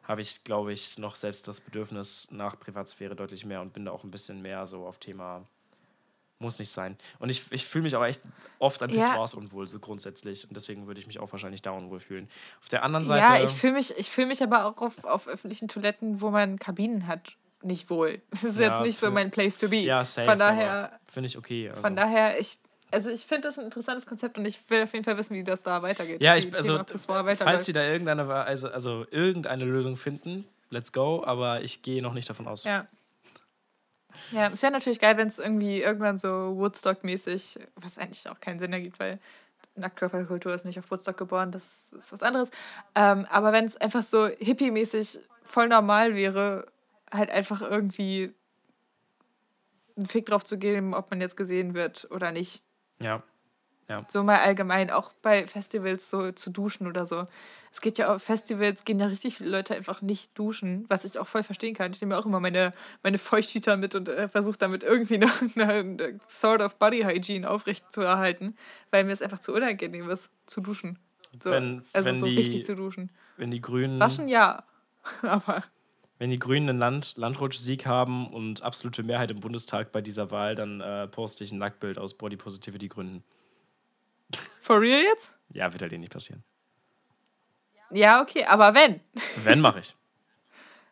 habe 0.04 0.22
ich, 0.22 0.44
glaube 0.44 0.74
ich, 0.74 0.98
noch 0.98 1.16
selbst 1.16 1.48
das 1.48 1.62
Bedürfnis 1.62 2.28
nach 2.32 2.60
Privatsphäre 2.60 3.16
deutlich 3.16 3.46
mehr 3.46 3.62
und 3.62 3.74
bin 3.74 3.86
da 3.86 3.92
auch 3.92 4.04
ein 4.04 4.12
bisschen 4.12 4.42
mehr 4.42 4.66
so 4.66 4.86
auf 4.86 4.98
Thema 4.98 5.46
muss 6.40 6.58
nicht 6.58 6.72
sein. 6.72 6.98
Und 7.20 7.30
ich, 7.30 7.44
ich 7.52 7.66
fühle 7.66 7.84
mich 7.84 7.96
aber 7.96 8.08
echt 8.08 8.22
oft 8.60 8.82
an 8.82 8.90
Ja. 8.90 9.10
Pissoirs 9.10 9.36
unwohl, 9.36 9.68
so 9.68 9.78
grundsätzlich. 9.80 10.48
Und 10.48 10.56
deswegen 10.56 10.88
würde 10.88 11.00
ich 11.00 11.08
mich 11.08 11.20
auch 11.20 11.32
wahrscheinlich 11.32 11.62
da 11.62 11.70
unwohl 11.70 12.00
fühlen. 12.00 12.28
Auf 12.62 12.70
der 12.70 12.84
anderen 12.84 13.06
Seite. 13.06 13.30
ja, 13.32 13.44
ich 13.44 13.52
fühle 13.52 13.74
mich, 13.74 13.96
ich 13.96 14.10
fühl 14.10 14.26
mich 14.26 14.42
aber 14.42 14.66
auch 14.66 14.78
auf, 14.82 15.04
auf 15.04 15.28
öffentlichen 15.28 15.68
Toiletten, 15.68 16.20
wo 16.20 16.32
man 16.32 16.58
Kabinen 16.58 17.06
hat, 17.08 17.36
nicht 17.62 17.90
wohl. 17.92 18.22
Das 18.32 18.44
ist 18.44 18.58
Ja, 18.60 18.74
jetzt 18.74 18.86
nicht 18.86 19.00
so 19.00 19.12
mein 19.12 19.30
Place 19.30 19.60
to 19.60 19.70
be. 19.70 19.78
ja, 19.78 20.04
safe. 20.04 20.28
Von 20.28 20.40
daher, 20.40 21.00
Finde 21.12 21.28
ich 21.28 21.38
okay. 21.38 21.70
Also. 21.70 21.82
von 21.82 21.96
daher, 21.96 22.40
ich, 22.40 22.58
also 22.92 23.10
ich 23.10 23.26
finde 23.26 23.48
das 23.48 23.58
ein 23.58 23.66
interessantes 23.66 24.06
Konzept 24.06 24.38
und 24.38 24.46
ich 24.46 24.60
will 24.70 24.84
auf 24.84 24.94
jeden 24.94 25.06
Fall 25.06 25.18
wissen, 25.18 25.36
wie 25.36 25.44
das 25.44 25.64
da 25.64 25.82
weitergeht. 25.82 26.22
Ja, 26.22 26.36
ich, 26.36 26.54
also, 26.54 26.84
Thema 26.84 27.36
falls 27.36 27.66
sie 27.66 27.74
da 27.74 27.84
irgendeine, 27.84 28.32
also, 28.34 28.70
also 28.70 29.06
irgendeine 29.10 29.66
Lösung 29.66 29.98
finden, 29.98 30.46
let's 30.70 30.92
go, 30.92 31.24
aber 31.26 31.62
ich 31.64 31.82
gehe 31.82 32.02
noch 32.02 32.14
nicht 32.14 32.30
davon 32.30 32.48
aus. 32.48 32.64
Ja. 32.64 32.88
Ja, 34.32 34.50
es 34.52 34.62
wäre 34.62 34.74
natürlich 34.74 35.00
geil, 35.00 35.18
wenn 35.18 35.28
es 35.28 35.40
irgendwie 35.40 35.82
irgendwann 35.82 36.18
so 36.18 36.28
Woodstock-mäßig, 36.58 37.60
was 37.76 37.98
eigentlich 37.98 38.30
auch 38.30 38.40
keinen 38.40 38.60
Sinn 38.60 38.74
ergibt, 38.74 39.00
weil 39.00 39.20
Nacktkörperkultur 39.76 40.54
ist 40.54 40.66
nicht 40.66 40.78
auf 40.80 40.92
Woodstock 40.92 41.18
geboren, 41.18 41.52
das 41.52 41.94
ist 41.94 42.12
was 42.12 42.22
anderes. 42.22 42.52
Ähm, 42.94 43.26
aber 43.30 43.54
wenn 43.54 43.66
es 43.66 43.78
einfach 43.78 44.04
so 44.04 44.28
hippie-mäßig 44.28 45.20
voll 45.44 45.70
normal 45.70 46.16
wäre, 46.16 46.68
halt 47.12 47.30
einfach 47.30 47.62
irgendwie 47.62 48.34
einen 49.96 50.06
Fick 50.06 50.26
drauf 50.26 50.46
zu 50.46 50.58
geben, 50.58 50.94
ob 50.94 51.10
man 51.10 51.22
jetzt 51.22 51.38
gesehen 51.38 51.74
wird 51.74 52.08
oder 52.12 52.32
nicht. 52.32 52.64
Ja. 53.04 54.06
So 54.10 54.24
mal 54.24 54.40
allgemein, 54.40 54.90
auch 54.90 55.12
bei 55.22 55.46
Festivals 55.48 56.10
so 56.10 56.32
zu 56.32 56.50
duschen 56.50 56.88
oder 56.88 57.06
so. 57.06 57.26
Es 57.74 57.82
geht 57.82 57.98
ja 57.98 58.14
auf 58.16 58.24
Festivals, 58.24 58.86
gehen 58.86 59.00
ja 59.00 59.08
richtig 59.08 59.38
viele 59.38 59.50
Leute 59.50 59.76
einfach 59.76 60.02
nicht 60.02 60.38
duschen, 60.38 60.86
was 60.88 61.04
ich 61.04 61.20
auch 61.20 61.28
voll 61.28 61.44
verstehen 61.44 61.74
kann. 61.76 61.92
Ich 61.92 62.00
nehme 62.00 62.18
auch 62.18 62.26
immer 62.26 62.40
meine, 62.40 62.72
meine 63.04 63.18
Feuchttücher 63.18 63.76
mit 63.76 63.94
und 63.96 64.08
äh, 64.08 64.30
versuche 64.30 64.58
damit 64.58 64.84
irgendwie 64.84 65.16
eine, 65.56 65.72
eine 65.72 66.20
sort 66.30 66.62
of 66.62 66.76
Body 66.76 67.02
Hygiene 67.02 67.50
aufrechtzuerhalten, 67.50 68.56
weil 68.92 69.04
mir 69.04 69.12
es 69.12 69.22
einfach 69.22 69.40
zu 69.40 69.54
unangenehm 69.54 70.10
ist, 70.10 70.32
zu 70.46 70.62
duschen. 70.62 70.98
So, 71.44 71.52
Wenn- 71.52 71.84
also 71.92 72.10
wenn 72.10 72.20
so 72.20 72.26
die- 72.28 72.38
richtig 72.38 72.66
zu 72.66 72.76
duschen. 72.76 73.10
Wenn 73.38 73.52
die 73.52 73.62
Grünen, 73.62 74.00
Waschen 74.00 74.30
ja, 74.30 74.64
aber 75.22 75.64
wenn 76.22 76.30
die 76.30 76.38
Grünen 76.38 76.70
einen 76.70 76.78
Land, 76.78 77.18
Landrutschsieg 77.18 77.88
haben 77.88 78.28
und 78.28 78.62
absolute 78.62 79.02
Mehrheit 79.02 79.32
im 79.32 79.40
Bundestag 79.40 79.92
bei 79.92 80.02
dieser 80.02 80.30
Wahl, 80.30 80.54
dann 80.54 80.80
äh, 80.80 81.08
poste 81.08 81.44
ich 81.44 81.52
ein 81.52 81.58
Nacktbild 81.58 81.98
aus 81.98 82.14
Body 82.14 82.38
Positivity 82.38 82.90
Gründen. 82.90 83.24
for 84.60 84.80
real 84.80 85.02
jetzt? 85.02 85.34
Ja, 85.52 85.74
wird 85.74 85.82
halt 85.82 85.94
eh 85.94 85.98
nicht 85.98 86.14
passieren. 86.14 86.44
Ja, 87.90 88.22
okay, 88.22 88.46
aber 88.46 88.76
wenn. 88.76 89.00
Wenn, 89.44 89.60
mache 89.62 89.80
ich. 89.80 89.96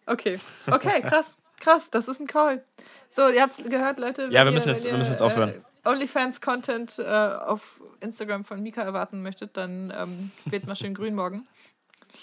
Okay, 0.08 0.40
okay, 0.66 1.02
krass, 1.04 1.38
krass, 1.60 1.92
das 1.92 2.08
ist 2.08 2.20
ein 2.20 2.26
Call. 2.26 2.64
So, 3.12 3.30
ihr 3.30 3.44
habt 3.44 3.54
es 3.54 3.64
gehört, 3.70 4.00
Leute. 4.00 4.30
Ja, 4.32 4.44
wir 4.44 4.52
müssen 4.52 4.70
ihr- 4.70 4.74
jetzt- 4.74 4.86
wenn 4.86 4.94
wir 4.94 4.98
müssen 4.98 5.12
jetzt 5.12 5.22
ihr, 5.22 5.26
aufhören. 5.28 5.64
Äh, 5.84 5.88
OnlyFans-Content 5.90 6.98
äh, 6.98 7.04
auf 7.06 7.80
Instagram 8.00 8.44
von 8.44 8.60
Mika 8.64 8.82
erwarten 8.82 9.22
möchtet, 9.22 9.56
dann 9.56 9.94
ähm, 9.96 10.32
wählt 10.46 10.66
mal 10.66 10.76
schön 10.76 10.96
grün 10.96 11.14
morgen. 11.14 11.48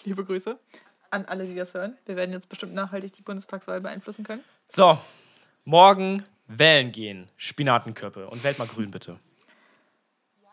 Liebe 0.04 0.24
Grüße 0.24 0.58
an 1.16 1.24
alle, 1.26 1.44
die 1.44 1.54
das 1.54 1.74
hören. 1.74 1.96
Wir 2.06 2.16
werden 2.16 2.32
jetzt 2.32 2.48
bestimmt 2.48 2.74
nachhaltig 2.74 3.12
die 3.12 3.22
Bundestagswahl 3.22 3.80
beeinflussen 3.80 4.24
können. 4.24 4.44
So, 4.68 4.98
morgen 5.64 6.22
wählen 6.46 6.92
gehen. 6.92 7.28
Spinatenkörper. 7.36 8.30
Und 8.30 8.44
wählt 8.44 8.58
mal 8.58 8.68
grün, 8.68 8.90
bitte. 8.90 9.18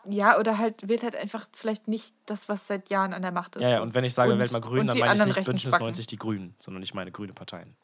Ja, 0.06 0.38
oder 0.38 0.58
halt 0.58 0.86
wählt 0.88 1.02
halt 1.02 1.16
einfach 1.16 1.46
vielleicht 1.52 1.88
nicht 1.88 2.14
das, 2.26 2.48
was 2.48 2.66
seit 2.66 2.90
Jahren 2.90 3.14
an 3.14 3.22
der 3.22 3.32
Macht 3.32 3.56
ist. 3.56 3.62
Ja, 3.62 3.68
ja, 3.70 3.80
und 3.80 3.94
wenn 3.94 4.04
ich 4.04 4.12
sage, 4.12 4.32
Und- 4.32 4.38
wählt 4.38 4.52
mal 4.52 4.60
grün, 4.60 4.86
dann 4.86 4.98
meine 4.98 5.14
ich 5.14 5.24
nicht 5.24 5.36
rechten 5.36 5.44
Bündnis 5.52 5.62
Spacken. 5.62 5.86
90 5.86 6.06
die 6.06 6.16
Grünen, 6.18 6.54
sondern 6.58 6.82
ich 6.82 6.92
meine 6.92 7.10
grüne 7.10 7.32
Parteien. 7.32 7.74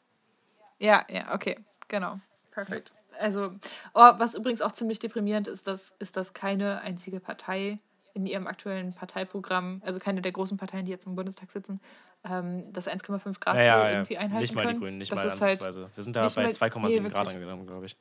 Ja, 0.77 1.05
ja, 1.09 1.33
okay, 1.33 1.57
genau. 1.87 2.19
Perfekt. 2.51 2.91
Also, 3.19 3.53
oh, 3.93 4.11
was 4.17 4.35
übrigens 4.35 4.61
auch 4.61 4.71
ziemlich 4.71 4.99
deprimierend 4.99 5.47
ist, 5.47 5.67
dass, 5.67 5.91
ist, 5.99 6.17
dass 6.17 6.33
keine 6.33 6.81
einzige 6.81 7.19
Partei 7.19 7.79
in 8.13 8.25
ihrem 8.25 8.47
aktuellen 8.47 8.93
Parteiprogramm, 8.93 9.81
also 9.85 9.99
keine 9.99 10.21
der 10.21 10.31
großen 10.31 10.57
Parteien, 10.57 10.85
die 10.85 10.91
jetzt 10.91 11.07
im 11.07 11.15
Bundestag 11.15 11.51
sitzen, 11.51 11.79
ähm, 12.23 12.71
das 12.73 12.87
1,5 12.87 13.39
Grad 13.39 13.55
Ziel 13.55 13.63
Ja, 13.63 13.77
ja, 13.77 13.83
ja. 13.83 13.91
irgendwie 13.91 14.17
einhalten 14.17 14.41
Nicht 14.41 14.53
mal 14.55 14.67
die. 14.73 14.79
Grünen, 14.79 14.97
nicht 14.97 15.11
das 15.11 15.17
mal 15.17 15.25
ist 15.27 15.41
halt, 15.41 15.53
ansatzweise. 15.61 15.89
Wir 15.95 16.03
sind 16.03 16.15
da 16.15 16.27
bei 16.27 16.43
mal- 16.43 16.51
2,7 16.51 17.03
nee, 17.03 17.09
Grad 17.09 17.25
wirklich. 17.25 17.35
angekommen, 17.35 17.67
glaube 17.67 17.85
ich. 17.85 17.95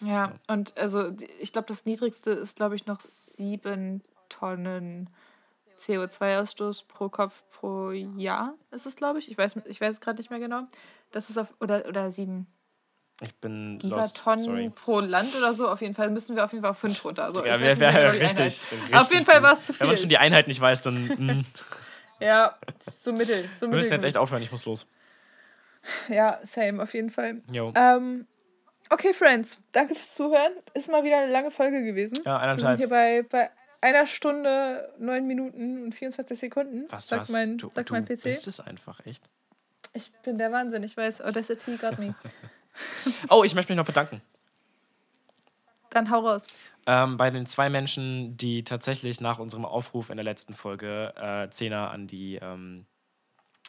Ja, 0.00 0.32
und 0.48 0.76
also 0.76 1.12
ich 1.40 1.52
glaube, 1.52 1.68
das 1.68 1.86
niedrigste 1.86 2.32
ist, 2.32 2.56
glaube 2.56 2.74
ich, 2.74 2.86
noch 2.86 3.00
sieben 3.00 4.02
Tonnen 4.28 5.08
CO2-Ausstoß 5.78 6.86
pro 6.88 7.08
Kopf 7.08 7.42
pro 7.52 7.90
Jahr, 7.90 8.54
ist 8.70 8.86
es, 8.86 8.96
glaube 8.96 9.18
ich. 9.18 9.30
Ich 9.30 9.38
weiß, 9.38 9.56
ich 9.66 9.80
weiß 9.80 9.94
es 9.96 10.00
gerade 10.00 10.18
nicht 10.18 10.30
mehr 10.30 10.40
genau. 10.40 10.62
Das 11.12 11.30
ist 11.30 11.38
auf, 11.38 11.52
oder, 11.60 11.86
oder 11.88 12.10
sieben 12.10 12.46
Ich 13.22 13.34
bin 13.36 13.78
lost. 13.80 14.14
Gigatonnen 14.16 14.44
Sorry. 14.44 14.70
pro 14.70 15.00
Land 15.00 15.34
oder 15.36 15.54
so. 15.54 15.68
Auf 15.68 15.80
jeden 15.80 15.94
Fall 15.94 16.10
müssen 16.10 16.34
wir 16.36 16.44
auf 16.44 16.52
jeden 16.52 16.62
Fall 16.62 16.72
auf 16.72 16.78
fünf 16.78 17.04
runter. 17.04 17.24
Also, 17.26 17.44
Ja, 17.46 17.60
wäre 17.60 17.78
wär 17.78 17.88
Einheit. 17.88 18.20
richtig, 18.20 18.40
richtig. 18.40 18.94
Auf 18.94 19.12
jeden 19.12 19.24
Fall 19.24 19.42
war 19.42 19.52
es 19.52 19.66
zu 19.66 19.78
Wenn 19.78 19.86
man 19.86 19.96
viel. 19.96 20.00
schon 20.02 20.08
die 20.08 20.18
Einheit 20.18 20.48
nicht 20.48 20.60
weiß, 20.60 20.82
dann. 20.82 21.04
mm. 21.06 21.44
Ja, 22.20 22.56
so 22.94 23.12
mittel. 23.12 23.44
So 23.56 23.62
Wir 23.62 23.68
mittel 23.68 23.78
müssen 23.80 23.92
jetzt 23.94 24.04
echt 24.04 24.16
aufhören, 24.16 24.42
ich 24.42 24.50
muss 24.52 24.64
los. 24.64 24.86
Ja, 26.08 26.38
same, 26.44 26.80
auf 26.82 26.94
jeden 26.94 27.10
Fall. 27.10 27.42
Jo. 27.50 27.72
Ähm, 27.74 28.26
okay, 28.90 29.12
Friends, 29.12 29.60
danke 29.72 29.94
fürs 29.96 30.14
Zuhören. 30.14 30.52
Ist 30.74 30.88
mal 30.88 31.02
wieder 31.02 31.18
eine 31.18 31.32
lange 31.32 31.50
Folge 31.50 31.82
gewesen. 31.82 32.18
Ja, 32.24 32.34
Wir 32.40 32.40
sind 32.40 32.48
eineinhalb. 32.68 32.78
hier 32.78 32.88
bei, 32.88 33.22
bei 33.28 33.50
einer 33.80 34.06
Stunde, 34.06 34.92
neun 35.00 35.26
Minuten 35.26 35.82
und 35.84 35.92
24 35.94 36.38
Sekunden. 36.38 36.84
Was, 36.90 37.06
du 37.06 37.10
sagt 37.10 37.20
hast, 37.22 37.32
mein, 37.32 37.58
du, 37.58 37.70
sagt 37.72 37.90
du 37.90 37.94
mein 37.94 38.04
PC. 38.04 38.22
bist 38.22 38.46
es 38.46 38.60
einfach, 38.60 39.04
echt. 39.04 39.24
Ich 39.92 40.12
bin 40.22 40.38
der 40.38 40.52
Wahnsinn, 40.52 40.84
ich 40.84 40.96
weiß. 40.96 41.22
Audacity 41.22 41.76
got 41.76 41.98
me. 41.98 42.14
Oh, 43.28 43.44
ich 43.44 43.54
möchte 43.54 43.72
mich 43.72 43.76
noch 43.76 43.84
bedanken. 43.86 44.20
Dann 45.90 46.10
hau 46.10 46.20
raus. 46.26 46.46
Ähm, 46.86 47.16
bei 47.16 47.30
den 47.30 47.46
zwei 47.46 47.68
Menschen, 47.68 48.36
die 48.36 48.64
tatsächlich 48.64 49.20
nach 49.20 49.38
unserem 49.38 49.64
Aufruf 49.64 50.10
in 50.10 50.16
der 50.16 50.24
letzten 50.24 50.54
Folge 50.54 51.14
äh, 51.16 51.50
Zehner 51.50 51.90
an 51.90 52.06
die 52.06 52.36
ähm, 52.36 52.86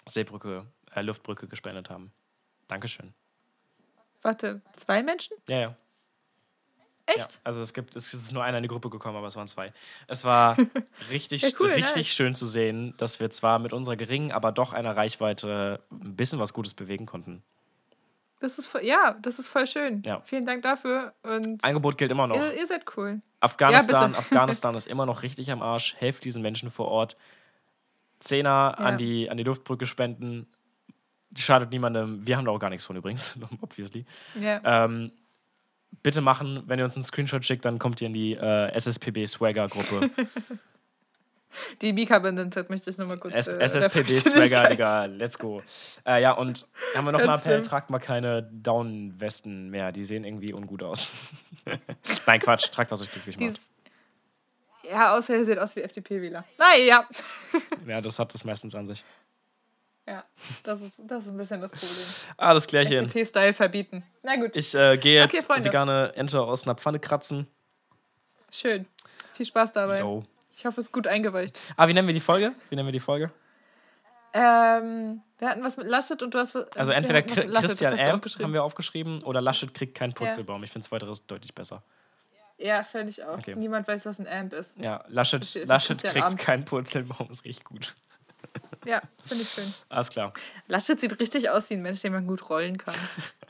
Seebrücke, 0.08 0.66
äh, 0.96 1.02
Luftbrücke 1.02 1.48
gespendet 1.48 1.90
haben. 1.90 2.12
Dankeschön. 2.68 3.14
Warte, 4.22 4.62
zwei 4.78 5.04
Menschen? 5.04 5.36
Ja, 5.48 5.60
ja. 5.60 5.76
Echt? 7.06 7.18
Ja, 7.18 7.28
also 7.44 7.62
es 7.62 7.74
gibt, 7.74 7.98
es 7.98 8.14
ist 8.14 8.32
nur 8.32 8.44
einer 8.46 8.58
in 8.58 8.64
die 8.64 8.70
Gruppe 8.70 8.90
gekommen, 8.90 9.18
aber 9.18 9.28
es 9.28 9.36
waren 9.36 9.48
zwei. 9.50 9.74
Es 10.08 10.24
war 10.24 10.56
richtig, 11.12 11.42
Ja, 11.42 11.50
cool, 11.60 11.68
richtig 11.72 11.96
nice. 11.96 12.08
schön 12.08 12.34
zu 12.34 12.48
sehen, 12.48 12.96
dass 12.98 13.20
wir 13.20 13.30
zwar 13.30 13.60
mit 13.60 13.74
unserer 13.74 13.98
geringen, 13.98 14.32
aber 14.32 14.54
doch 14.54 14.72
einer 14.72 14.96
Reichweite 14.96 15.84
ein 15.92 16.16
bisschen 16.16 16.40
was 16.40 16.54
Gutes 16.54 16.74
bewegen 16.74 17.06
konnten. 17.06 17.44
Das 18.44 18.58
ist 18.60 18.66
voll, 18.66 18.84
ja, 18.84 19.16
das 19.22 19.40
ist 19.40 19.48
voll 19.48 19.66
schön. 19.68 20.02
Ja. 20.06 20.20
Vielen 20.26 20.46
Dank 20.46 20.64
dafür. 20.64 21.14
Und 21.24 21.64
Angebot 21.64 21.98
gilt 21.98 22.12
immer 22.12 22.28
noch. 22.28 22.36
ihr, 22.36 22.54
ihr 22.60 22.68
seid 22.68 22.84
cool. 22.98 23.22
Afghanistan, 23.40 24.12
bitte. 24.12 24.20
Afghanistan 24.20 24.76
ist 24.76 24.86
immer 24.94 25.06
noch 25.06 25.24
richtig 25.24 25.50
am 25.50 25.62
Arsch. 25.62 25.96
Helft 25.98 26.26
diesen 26.26 26.42
Menschen 26.42 26.70
vor 26.70 26.90
Ort. 26.90 27.16
Zehner 28.20 28.50
Ja. 28.78 28.86
an, 28.86 28.98
die, 28.98 29.30
an 29.30 29.38
die 29.38 29.44
Luftbrücke 29.44 29.86
spenden. 29.86 30.48
Schadet 31.38 31.72
niemandem. 31.72 32.28
Wir 32.28 32.36
haben 32.36 32.44
da 32.44 32.52
auch 32.52 32.60
gar 32.60 32.70
nichts 32.70 32.84
von 32.84 32.98
übrigens, 32.98 33.40
obviously. 33.62 34.06
Ja. 34.38 34.60
Ähm, 34.86 35.14
bitte 36.02 36.20
machen, 36.20 36.64
wenn 36.68 36.80
ihr 36.80 36.86
uns 36.86 36.98
einen 36.98 37.06
Screenshot 37.06 37.46
schickt, 37.46 37.64
dann 37.64 37.80
kommt 37.80 38.02
ihr 38.02 38.08
in 38.08 38.14
die 38.14 38.34
äh, 38.34 38.72
SSPB 38.74 39.26
Swagger 39.26 39.70
Gruppe. 39.70 40.10
Die 41.82 41.94
Bikarbonate 41.94 42.66
möchte 42.70 42.90
ich 42.90 42.98
nochmal 42.98 43.18
kurz. 43.18 43.34
S 43.36 43.48
äh, 43.48 43.58
SSPB 43.60 44.08
der 44.08 44.18
Swagger, 44.18 44.40
Vollständigkeit. 44.40 44.72
Digga, 44.72 45.06
let's 45.06 45.38
go. 45.38 45.62
Äh, 46.06 46.22
ja, 46.22 46.32
und 46.34 46.68
haben 46.96 47.06
wir 47.06 47.12
noch 47.12 47.20
einen 47.20 47.30
Appell, 47.30 47.62
tragt 47.62 47.90
mal 47.90 48.00
keine 48.00 48.44
Down-Westen 48.44 49.70
mehr. 49.70 49.92
Die 49.92 50.04
sehen 50.04 50.24
irgendwie 50.24 50.54
ungut 50.54 50.84
aus. 50.84 51.14
Nein, 52.26 52.40
Quatsch, 52.40 52.72
tragt, 52.72 52.92
was 52.92 53.02
euch 53.02 53.12
glücklich 53.12 53.38
macht. 53.40 53.60
Ja, 54.90 55.16
außer 55.16 55.38
ihr 55.38 55.46
seht 55.46 55.60
aus 55.60 55.76
wie 55.76 55.82
FDP-Wähler. 55.82 56.44
Naja. 56.58 57.08
Ja, 57.88 58.02
das 58.02 58.18
hat 58.20 58.34
es 58.34 58.44
meistens 58.44 58.76
an 58.76 58.86
sich. 58.86 59.04
Ja, 60.06 60.24
das 60.64 60.82
ist, 60.82 61.00
das 61.06 61.24
ist 61.24 61.30
ein 61.32 61.38
bisschen 61.38 61.62
das 61.62 61.72
Problem. 61.72 62.06
Alles 62.38 62.68
klärchen. 62.68 63.06
FDP-Style 63.06 63.54
verbieten. 63.54 64.04
Na 64.22 64.36
gut, 64.36 64.56
Ich 64.56 64.74
äh, 64.76 64.98
gehe 64.98 65.22
jetzt 65.22 65.50
Okay, 65.50 65.64
vegane 65.64 66.12
Ente 66.16 66.42
aus 66.42 66.66
einer 66.66 66.76
Pfanne 66.76 67.00
kratzen. 67.00 67.48
schön. 68.52 68.86
Viel 69.34 69.46
Spaß 69.46 69.72
dabei. 69.74 70.00
Yo. 70.00 70.24
Ich 70.56 70.66
hoffe, 70.66 70.80
es 70.80 70.88
ist 70.88 70.92
gut 70.92 71.08
eingeweicht. 71.08 71.60
Ah, 71.78 71.88
wie 71.88 71.94
nennen 71.94 72.08
wir 72.08 72.14
die 72.14 72.20
Folge? 72.20 72.54
Wie 72.70 72.76
nennen 72.76 72.88
wir 72.88 72.92
die 72.94 73.00
Folge? 73.00 73.32
Ähm, 74.36 75.22
wir 75.38 75.50
hatten 75.50 75.64
was 75.64 75.78
mit 75.78 75.88
Laschet 75.88 76.22
und 76.24 76.34
du 76.34 76.40
hast 76.40 76.56
was. 76.56 76.76
Also 76.76 76.92
entweder 76.92 77.20
Chri- 77.20 77.46
Laschet, 77.46 77.70
Christian 77.70 77.94
aufgeschrieben. 78.16 78.46
haben 78.46 78.54
wir 78.54 78.64
aufgeschrieben 78.64 79.24
oder 79.24 79.42
Laschet 79.42 79.74
kriegt 79.74 79.96
keinen 79.96 80.14
Purzelbaum. 80.14 80.64
Ich 80.64 80.72
finde 80.72 80.88
zweiteres 80.88 81.28
deutlich 81.28 81.54
besser. 81.54 81.84
Ja, 82.58 82.82
fände 82.84 83.10
ich 83.10 83.24
auch. 83.24 83.38
Okay. 83.38 83.56
Niemand 83.56 83.88
weiß, 83.88 84.06
was 84.06 84.20
ein 84.20 84.28
Amp 84.28 84.54
ist. 84.54 84.78
Ja, 84.80 85.04
Laschet, 85.08 85.66
Laschet 85.66 86.02
kriegt 86.02 86.26
Amp. 86.26 86.40
keinen 86.40 86.66
Purzelbaum, 86.66 87.30
ist 87.32 87.46
richtig 87.46 87.66
gut. 87.66 87.94
Ja, 88.86 89.02
finde 89.26 89.44
ich 89.44 89.50
schön. 89.50 89.74
Alles 89.88 90.10
klar. 90.10 90.34
Laschet 90.68 91.00
sieht 91.00 91.18
richtig 91.22 91.50
aus 91.50 91.70
wie 91.70 91.76
ein 91.76 91.82
Mensch, 91.82 92.02
den 92.02 92.12
man 92.12 92.28
gut 92.28 92.50
rollen 92.50 92.78
kann. 92.78 92.94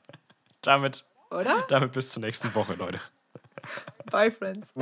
Damit, 0.61 1.05
Oder? 1.31 1.65
damit 1.69 1.91
bis 1.93 2.11
zur 2.11 2.21
nächsten 2.21 2.53
Woche, 2.53 2.75
Leute. 2.75 3.01
Bye, 4.11 4.29
Friends. 4.31 4.73